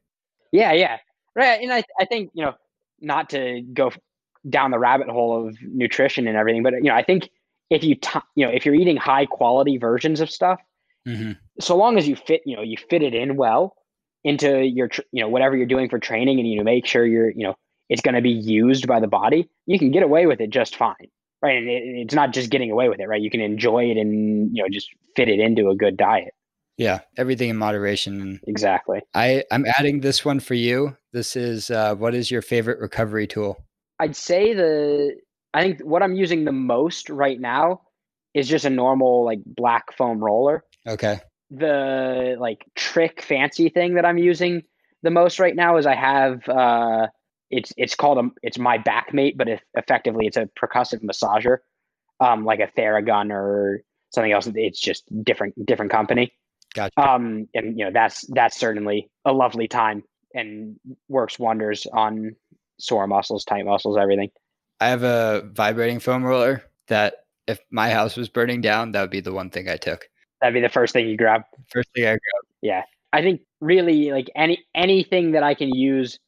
Yeah, 0.53 0.73
yeah, 0.73 0.99
right. 1.35 1.61
And 1.61 1.73
I 1.73 1.83
I 1.99 2.05
think 2.05 2.31
you 2.35 2.45
know 2.45 2.55
not 3.01 3.31
to 3.31 3.63
go 3.73 3.93
down 4.49 4.71
the 4.71 4.79
rabbit 4.79 5.09
hole 5.09 5.49
of 5.49 5.57
nutrition 5.63 6.27
and 6.27 6.37
everything, 6.37 6.63
but 6.63 6.75
you 6.75 6.85
know 6.85 6.95
I 6.95 7.03
think 7.03 7.31
if 7.73 7.83
you 7.83 7.95
t- 7.95 8.21
you 8.35 8.45
know 8.45 8.53
if 8.53 8.67
you're 8.67 8.75
eating 8.75 8.97
high 8.97 9.27
quality 9.27 9.79
versions 9.79 10.21
of 10.21 10.31
stuff 10.31 10.61
mm-hmm. 11.09 11.33
so 11.59 11.77
long 11.77 11.97
as 11.97 12.07
you 12.07 12.15
fit 12.15 12.43
you 12.45 12.55
know 12.55 12.63
you 12.63 12.77
fit 12.91 13.03
it 13.03 13.15
in 13.15 13.37
well 13.37 13.75
into 14.25 14.63
your 14.63 14.89
tr- 14.89 15.01
you 15.11 15.23
know 15.23 15.29
whatever 15.29 15.57
you're 15.57 15.67
doing 15.67 15.89
for 15.89 15.99
training 15.99 16.39
and 16.39 16.49
you 16.49 16.63
make 16.63 16.87
sure 16.87 17.07
you're 17.07 17.31
you 17.31 17.45
know 17.45 17.57
it's 17.89 18.03
going 18.03 18.15
to 18.15 18.21
be 18.21 18.31
used 18.31 18.87
by 18.87 19.01
the 19.01 19.07
body 19.07 19.49
you 19.67 19.79
can 19.79 19.91
get 19.91 20.03
away 20.03 20.27
with 20.27 20.41
it 20.41 20.51
just 20.51 20.77
fine 20.77 21.09
right? 21.43 21.59
And 21.59 21.69
it, 21.69 21.83
it's 21.85 22.15
not 22.15 22.33
just 22.33 22.51
getting 22.51 22.71
away 22.71 22.89
with 22.89 23.01
it 23.01 23.09
right? 23.09 23.21
You 23.21 23.31
can 23.31 23.41
enjoy 23.41 23.85
it 23.91 23.97
and 23.97 24.57
you 24.57 24.63
know 24.63 24.69
just 24.71 24.89
fit 25.17 25.29
it 25.29 25.41
into 25.41 25.69
a 25.69 25.77
good 25.77 25.97
diet. 25.97 26.35
Yeah 26.79 27.01
everything 27.17 27.51
in 27.51 27.57
moderation. 27.57 28.41
Exactly. 28.47 29.01
I 29.15 29.45
i'm 29.51 29.67
adding 29.79 30.01
this 30.01 30.25
one 30.25 30.41
for 30.41 30.55
you. 30.55 30.97
This 31.13 31.37
is 31.37 31.71
uh, 31.71 31.95
what 31.95 32.15
is 32.15 32.31
your 32.31 32.43
favorite 32.43 32.79
recovery 32.81 33.27
tool? 33.27 33.63
I'd 33.99 34.17
say 34.17 34.55
the 34.55 35.17
I 35.55 35.63
think 35.63 35.81
what 35.81 36.03
I'm 36.03 36.15
using 36.15 36.45
the 36.45 36.53
most 36.53 37.11
right 37.11 37.39
now 37.39 37.83
is 38.35 38.49
just 38.49 38.65
a 38.65 38.71
normal 38.71 39.25
like 39.25 39.41
black 39.45 39.93
foam 39.97 40.23
roller. 40.23 40.65
Okay. 40.87 41.21
The 41.51 42.37
like 42.41 42.65
trick 42.75 43.23
fancy 43.23 43.69
thing 43.69 43.95
that 43.95 44.07
I'm 44.07 44.19
using 44.19 44.63
the 45.03 45.11
most 45.11 45.39
right 45.39 45.55
now 45.55 45.77
is 45.77 45.87
I 45.87 45.95
have 45.95 46.49
uh 46.49 47.09
it's 47.53 47.73
it's 47.77 47.95
called 47.95 48.19
a 48.19 48.29
it's 48.43 48.59
my 48.59 48.79
backmate, 48.79 49.37
but 49.37 49.49
if, 49.49 49.61
effectively 49.75 50.27
it's 50.27 50.37
a 50.37 50.49
percussive 50.61 51.03
massager, 51.05 51.59
um 52.19 52.45
like 52.45 52.59
a 52.59 52.67
Theragun 52.67 53.31
or 53.31 53.83
something 54.11 54.33
else. 54.33 54.49
It's 54.55 54.81
just 54.81 55.05
different 55.23 55.55
different 55.65 55.93
company. 55.93 56.33
Gotcha. 56.75 56.99
Um 56.99 57.47
and 57.55 57.79
you 57.79 57.85
know 57.85 57.91
that's 57.93 58.23
that's 58.31 58.59
certainly 58.59 59.11
a 59.25 59.33
lovely 59.33 59.69
time 59.69 60.03
and 60.35 60.77
works 61.09 61.39
wonders 61.39 61.87
on 61.93 62.35
sore 62.81 63.07
muscles, 63.07 63.45
tight 63.45 63.67
muscles, 63.67 63.97
everything. 63.97 64.31
I 64.81 64.89
have 64.89 65.05
a 65.05 65.49
vibrating 65.53 66.01
foam 66.01 66.25
roller 66.25 66.65
that 66.89 67.27
if 67.47 67.61
my 67.71 67.91
house 67.91 68.17
was 68.17 68.29
burning 68.29 68.63
down, 68.63 68.93
that 68.93 69.03
would 69.03 69.11
be 69.11 69.21
the 69.21 69.33
one 69.33 69.51
thing 69.51 69.69
I 69.69 69.77
took. 69.77 70.09
That'd 70.41 70.55
be 70.55 70.61
the 70.61 70.69
first 70.69 70.93
thing 70.93 71.07
you 71.07 71.17
grab. 71.17 71.43
First 71.69 71.91
thing 71.95 72.05
I 72.05 72.11
grab. 72.11 72.43
Yeah. 72.63 72.83
I 73.13 73.21
think 73.21 73.43
really 73.61 74.11
like 74.11 74.31
any 74.35 74.65
anything 74.75 75.33
that 75.33 75.43
I 75.43 75.55
can 75.55 75.69
use 75.69 76.19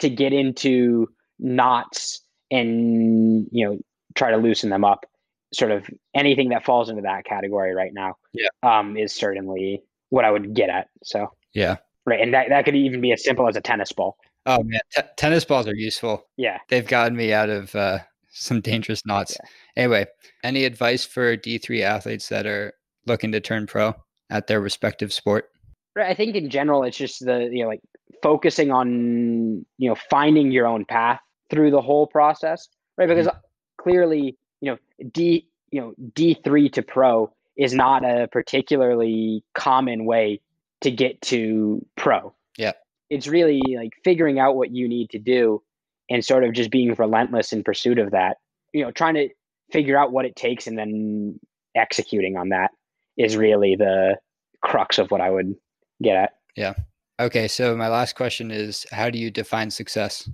to 0.00 0.10
get 0.10 0.32
into 0.32 1.08
knots 1.38 2.22
and 2.50 3.46
you 3.52 3.66
know 3.66 3.78
try 4.14 4.30
to 4.30 4.36
loosen 4.36 4.70
them 4.70 4.84
up. 4.84 5.06
Sort 5.52 5.72
of 5.72 5.88
anything 6.14 6.50
that 6.50 6.64
falls 6.64 6.88
into 6.88 7.02
that 7.02 7.24
category 7.24 7.74
right 7.74 7.92
now. 7.92 8.14
Yeah. 8.32 8.48
Um, 8.62 8.96
is 8.96 9.12
certainly 9.12 9.82
what 10.10 10.24
I 10.24 10.30
would 10.30 10.54
get 10.54 10.70
at. 10.70 10.88
So 11.02 11.28
yeah. 11.54 11.76
Right. 12.06 12.20
And 12.20 12.32
that, 12.34 12.48
that 12.48 12.64
could 12.64 12.76
even 12.76 13.00
be 13.00 13.12
as 13.12 13.22
simple 13.22 13.48
as 13.48 13.56
a 13.56 13.60
tennis 13.60 13.92
ball. 13.92 14.16
Oh 14.46 14.62
man, 14.62 14.80
T- 14.94 15.02
tennis 15.16 15.44
balls 15.44 15.68
are 15.68 15.74
useful. 15.74 16.26
Yeah, 16.36 16.58
they've 16.68 16.86
gotten 16.86 17.16
me 17.16 17.32
out 17.32 17.50
of 17.50 17.74
uh, 17.74 17.98
some 18.30 18.60
dangerous 18.60 19.04
knots. 19.04 19.36
Yeah. 19.38 19.82
Anyway, 19.82 20.06
any 20.42 20.64
advice 20.64 21.04
for 21.04 21.36
D 21.36 21.58
three 21.58 21.82
athletes 21.82 22.28
that 22.30 22.46
are 22.46 22.72
looking 23.06 23.32
to 23.32 23.40
turn 23.40 23.66
pro 23.66 23.94
at 24.30 24.46
their 24.46 24.60
respective 24.60 25.12
sport? 25.12 25.50
Right, 25.94 26.08
I 26.08 26.14
think 26.14 26.36
in 26.36 26.48
general, 26.48 26.84
it's 26.84 26.96
just 26.96 27.24
the 27.24 27.50
you 27.52 27.62
know 27.62 27.68
like 27.68 27.82
focusing 28.22 28.70
on 28.70 29.64
you 29.78 29.88
know 29.88 29.96
finding 30.10 30.50
your 30.50 30.66
own 30.66 30.84
path 30.84 31.20
through 31.50 31.70
the 31.70 31.82
whole 31.82 32.06
process, 32.06 32.68
right? 32.96 33.08
Because 33.08 33.26
mm-hmm. 33.26 33.38
clearly, 33.78 34.36
you 34.60 34.72
know, 34.72 34.78
D 35.12 35.48
you 35.70 35.80
know 35.80 35.94
D 36.14 36.38
three 36.44 36.68
to 36.70 36.82
pro 36.82 37.32
is 37.56 37.74
not 37.74 38.04
a 38.04 38.28
particularly 38.28 39.44
common 39.54 40.04
way 40.04 40.40
to 40.80 40.90
get 40.90 41.20
to 41.22 41.84
pro. 41.96 42.34
Yeah 42.56 42.72
it's 43.10 43.26
really 43.26 43.60
like 43.76 43.92
figuring 44.04 44.38
out 44.38 44.56
what 44.56 44.70
you 44.70 44.88
need 44.88 45.10
to 45.10 45.18
do 45.18 45.60
and 46.08 46.24
sort 46.24 46.44
of 46.44 46.52
just 46.52 46.70
being 46.70 46.94
relentless 46.94 47.52
in 47.52 47.62
pursuit 47.62 47.98
of 47.98 48.12
that. 48.12 48.38
You 48.72 48.84
know, 48.84 48.92
trying 48.92 49.14
to 49.14 49.28
figure 49.72 49.98
out 49.98 50.12
what 50.12 50.24
it 50.24 50.36
takes 50.36 50.66
and 50.66 50.78
then 50.78 51.38
executing 51.74 52.36
on 52.36 52.50
that 52.50 52.70
is 53.16 53.36
really 53.36 53.74
the 53.76 54.16
crux 54.62 54.98
of 54.98 55.10
what 55.10 55.20
I 55.20 55.30
would 55.30 55.54
get 56.02 56.16
at. 56.16 56.32
Yeah. 56.56 56.74
Okay. 57.20 57.48
So 57.48 57.76
my 57.76 57.88
last 57.88 58.16
question 58.16 58.50
is, 58.50 58.86
how 58.90 59.10
do 59.10 59.18
you 59.18 59.30
define 59.30 59.70
success? 59.70 60.28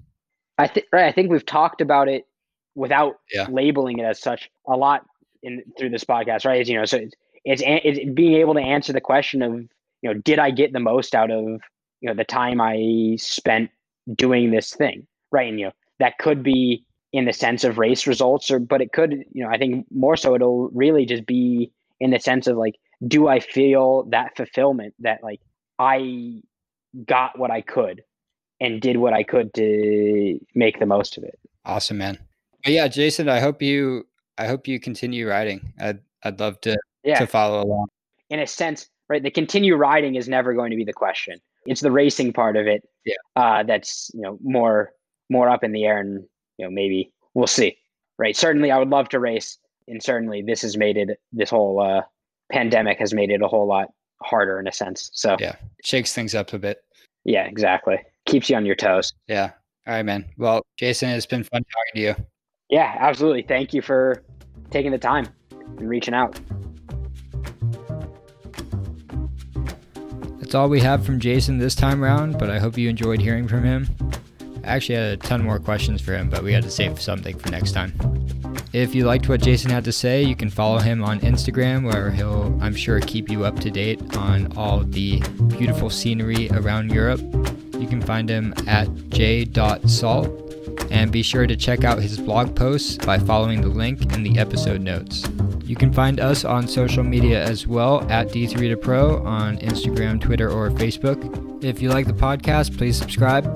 I 0.59 0.67
think 0.69 0.87
right. 0.93 1.05
I 1.07 1.13
think 1.13 1.31
we've 1.31 1.45
talked 1.45 1.81
about 1.81 2.09
it 2.09 2.27
without 2.75 3.21
Yeah. 3.35 3.47
labeling 3.51 3.99
it 3.99 4.05
as 4.05 4.21
such 4.21 4.51
a 4.67 4.77
lot 4.77 5.05
in 5.43 5.63
through 5.79 5.91
this 5.91 6.05
podcast, 6.05 6.45
right? 6.47 6.61
It's, 6.61 6.71
you 6.71 6.79
know, 6.79 6.85
so 6.85 6.99
it's, 6.99 7.15
it's 7.45 7.63
it's 7.67 8.13
being 8.15 8.35
able 8.35 8.55
to 8.55 8.61
answer 8.61 8.93
the 8.93 9.01
question 9.01 9.43
of 9.43 9.53
you 10.03 10.13
know, 10.13 10.15
did 10.15 10.39
I 10.39 10.51
get 10.51 10.73
the 10.73 10.81
most 10.81 11.15
out 11.15 11.31
of 11.31 11.45
you 12.01 12.09
know 12.09 12.15
the 12.15 12.25
time 12.25 12.61
I 12.61 13.17
spent 13.19 13.71
doing 14.15 14.51
this 14.51 14.73
thing, 14.75 15.07
right? 15.33 15.49
And 15.49 15.59
you 15.59 15.67
know, 15.67 15.73
that 15.99 16.19
could 16.19 16.43
be 16.43 16.85
in 17.13 17.25
the 17.25 17.33
sense 17.33 17.65
of 17.65 17.79
race 17.79 18.07
results, 18.07 18.51
or 18.51 18.59
but 18.59 18.81
it 18.81 18.93
could, 18.93 19.25
you 19.33 19.43
know, 19.45 19.51
I 19.51 19.59
think 19.59 19.87
more 19.91 20.17
so 20.17 20.35
it'll 20.35 20.69
really 20.71 21.07
just 21.07 21.27
be 21.27 21.73
in 21.99 22.11
the 22.11 22.21
sense 22.21 22.47
of 22.47 22.57
like, 22.57 22.77
do 23.07 23.29
I 23.29 23.41
feel 23.41 24.05
that 24.11 24.37
fulfillment 24.37 24.95
that 25.01 25.23
like 25.23 25.41
I 25.79 26.43
got 27.05 27.39
what 27.39 27.51
I 27.51 27.61
could 27.61 28.03
and 28.61 28.81
did 28.81 28.97
what 28.97 29.13
I 29.13 29.23
could 29.23 29.53
to 29.55 30.39
make 30.55 30.79
the 30.79 30.87
most 30.87 31.19
of 31.19 31.25
it. 31.25 31.39
Awesome, 31.65 31.99
man. 31.99 32.19
But 32.65 32.73
yeah, 32.73 32.89
Jason, 32.89 33.29
I 33.29 33.41
hope 33.41 33.61
you 33.63 34.07
I 34.39 34.47
hope 34.47 34.69
you 34.69 34.79
continue 34.81 35.29
riding. 35.29 35.73
I'd 35.81 36.01
I'd 36.25 36.41
love 36.41 36.61
to 36.63 36.77
Yeah. 37.05 37.19
to 37.19 37.27
follow 37.27 37.63
along. 37.63 37.89
in 38.31 38.41
a 38.41 38.47
sense, 38.47 38.89
right? 39.09 39.23
The 39.23 39.31
continue 39.31 39.77
riding 39.77 40.17
is 40.17 40.29
never 40.29 40.53
going 40.55 40.71
to 40.71 40.77
be 40.77 40.85
the 40.85 40.93
question. 40.93 41.41
It's 41.67 41.81
the 41.81 41.93
racing 41.93 42.33
part 42.33 42.57
of 42.57 42.67
it, 42.67 42.89
Yeah. 43.05 43.15
uh, 43.37 43.63
that's 43.63 44.11
you 44.15 44.21
know 44.23 44.39
more 44.43 44.93
more 45.31 45.49
up 45.49 45.63
in 45.65 45.73
the 45.73 45.85
air, 45.85 45.99
and 45.99 46.25
you 46.59 46.65
know 46.65 46.71
maybe 46.71 47.13
we'll 47.35 47.47
see, 47.47 47.77
right? 48.19 48.37
Certainly, 48.37 48.71
I 48.71 48.79
would 48.79 48.89
love 48.91 49.09
to 49.11 49.21
race, 49.21 49.59
and 49.89 50.03
certainly 50.03 50.43
this 50.43 50.63
has 50.63 50.77
made 50.77 50.97
it. 50.97 51.21
This 51.33 51.51
whole 51.51 51.81
uh, 51.81 52.03
pandemic 52.51 52.99
has 52.99 53.13
made 53.13 53.31
it 53.31 53.43
a 53.43 53.49
whole 53.49 53.67
lot 53.67 53.93
harder 54.23 54.59
in 54.61 54.67
a 54.67 54.73
sense. 54.73 55.11
So 55.13 55.37
Yeah. 55.41 55.57
Shakes 55.85 56.13
things 56.15 56.35
up 56.35 56.53
a 56.53 56.59
bit. 56.59 56.83
Yeah, 57.27 57.45
exactly. 57.45 57.99
Keeps 58.27 58.49
you 58.49 58.57
on 58.57 58.65
your 58.65 58.77
toes. 58.77 59.13
Yeah. 59.27 59.51
All 59.87 59.95
right, 59.95 60.05
man. 60.05 60.25
Well, 60.39 60.63
Jason, 60.79 61.11
it's 61.11 61.27
been 61.27 61.43
fun 61.43 61.63
talking 61.63 61.95
to 61.95 62.01
you. 62.01 62.15
Yeah, 62.71 62.97
absolutely. 62.99 63.43
Thank 63.43 63.75
you 63.75 63.83
for 63.83 64.23
taking 64.71 64.93
the 64.93 64.99
time 64.99 65.29
and 65.79 65.89
reaching 65.89 66.15
out. 66.15 66.41
That's 70.39 70.55
all 70.55 70.69
we 70.69 70.81
have 70.81 71.05
from 71.05 71.19
Jason 71.19 71.59
this 71.59 71.75
time 71.75 72.03
around, 72.03 72.39
but 72.39 72.49
I 72.49 72.61
hope 72.61 72.79
you 72.79 72.89
enjoyed 72.89 73.21
hearing 73.21 73.49
from 73.49 73.65
him. 73.65 73.89
I 74.63 74.69
actually 74.69 74.95
had 74.95 75.13
a 75.13 75.17
ton 75.17 75.43
more 75.43 75.59
questions 75.59 76.01
for 76.01 76.17
him, 76.17 76.31
but 76.31 76.45
we 76.45 76.53
had 76.53 76.63
to 76.63 76.71
save 76.71 77.01
something 77.01 77.37
for 77.37 77.51
next 77.51 77.73
time. 77.73 77.93
If 78.77 78.95
you 78.95 79.07
liked 79.07 79.27
what 79.27 79.41
Jason 79.41 79.71
had 79.71 79.85
to 79.85 79.91
say, 79.91 80.23
you 80.23 80.37
can 80.37 80.51
follow 80.51 80.79
him 80.79 81.03
on 81.03 81.21
Instagram, 81.21 81.91
where 81.91 82.11
he'll, 82.11 82.59
I'm 82.61 82.75
sure, 82.75 83.01
keep 83.01 83.31
you 83.31 83.43
up 83.47 83.59
to 83.61 83.71
date 83.71 84.15
on 84.19 84.55
all 84.55 84.81
the 84.81 85.21
beautiful 85.49 85.89
scenery 85.89 86.51
around 86.51 86.93
Europe. 86.93 87.23
You 87.81 87.87
can 87.89 88.03
find 88.03 88.29
him 88.29 88.53
at 88.67 88.87
j.salt, 89.09 90.29
and 90.91 91.11
be 91.11 91.23
sure 91.23 91.47
to 91.47 91.57
check 91.57 91.85
out 91.85 92.03
his 92.03 92.21
blog 92.21 92.55
posts 92.55 92.99
by 92.99 93.19
following 93.19 93.63
the 93.63 93.69
link 93.69 94.13
in 94.13 94.23
the 94.23 94.39
episode 94.39 94.83
notes. 94.83 95.27
You 95.65 95.75
can 95.75 95.91
find 95.91 96.21
us 96.21 96.45
on 96.45 96.69
social 96.69 97.03
media 97.03 97.43
as 97.43 97.67
well 97.67 98.07
at 98.11 98.29
D3 98.29 98.69
to 98.69 98.77
Pro 98.77 99.25
on 99.25 99.57
Instagram, 99.57 100.21
Twitter, 100.21 100.51
or 100.51 100.69
Facebook. 100.69 101.65
If 101.65 101.81
you 101.81 101.89
like 101.89 102.07
the 102.07 102.13
podcast, 102.13 102.77
please 102.77 102.99
subscribe, 102.99 103.47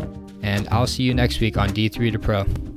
and 0.41 0.67
I'll 0.71 0.87
see 0.87 1.03
you 1.03 1.13
next 1.13 1.41
week 1.41 1.59
on 1.59 1.69
D3 1.69 2.11
to 2.11 2.19
Pro. 2.19 2.70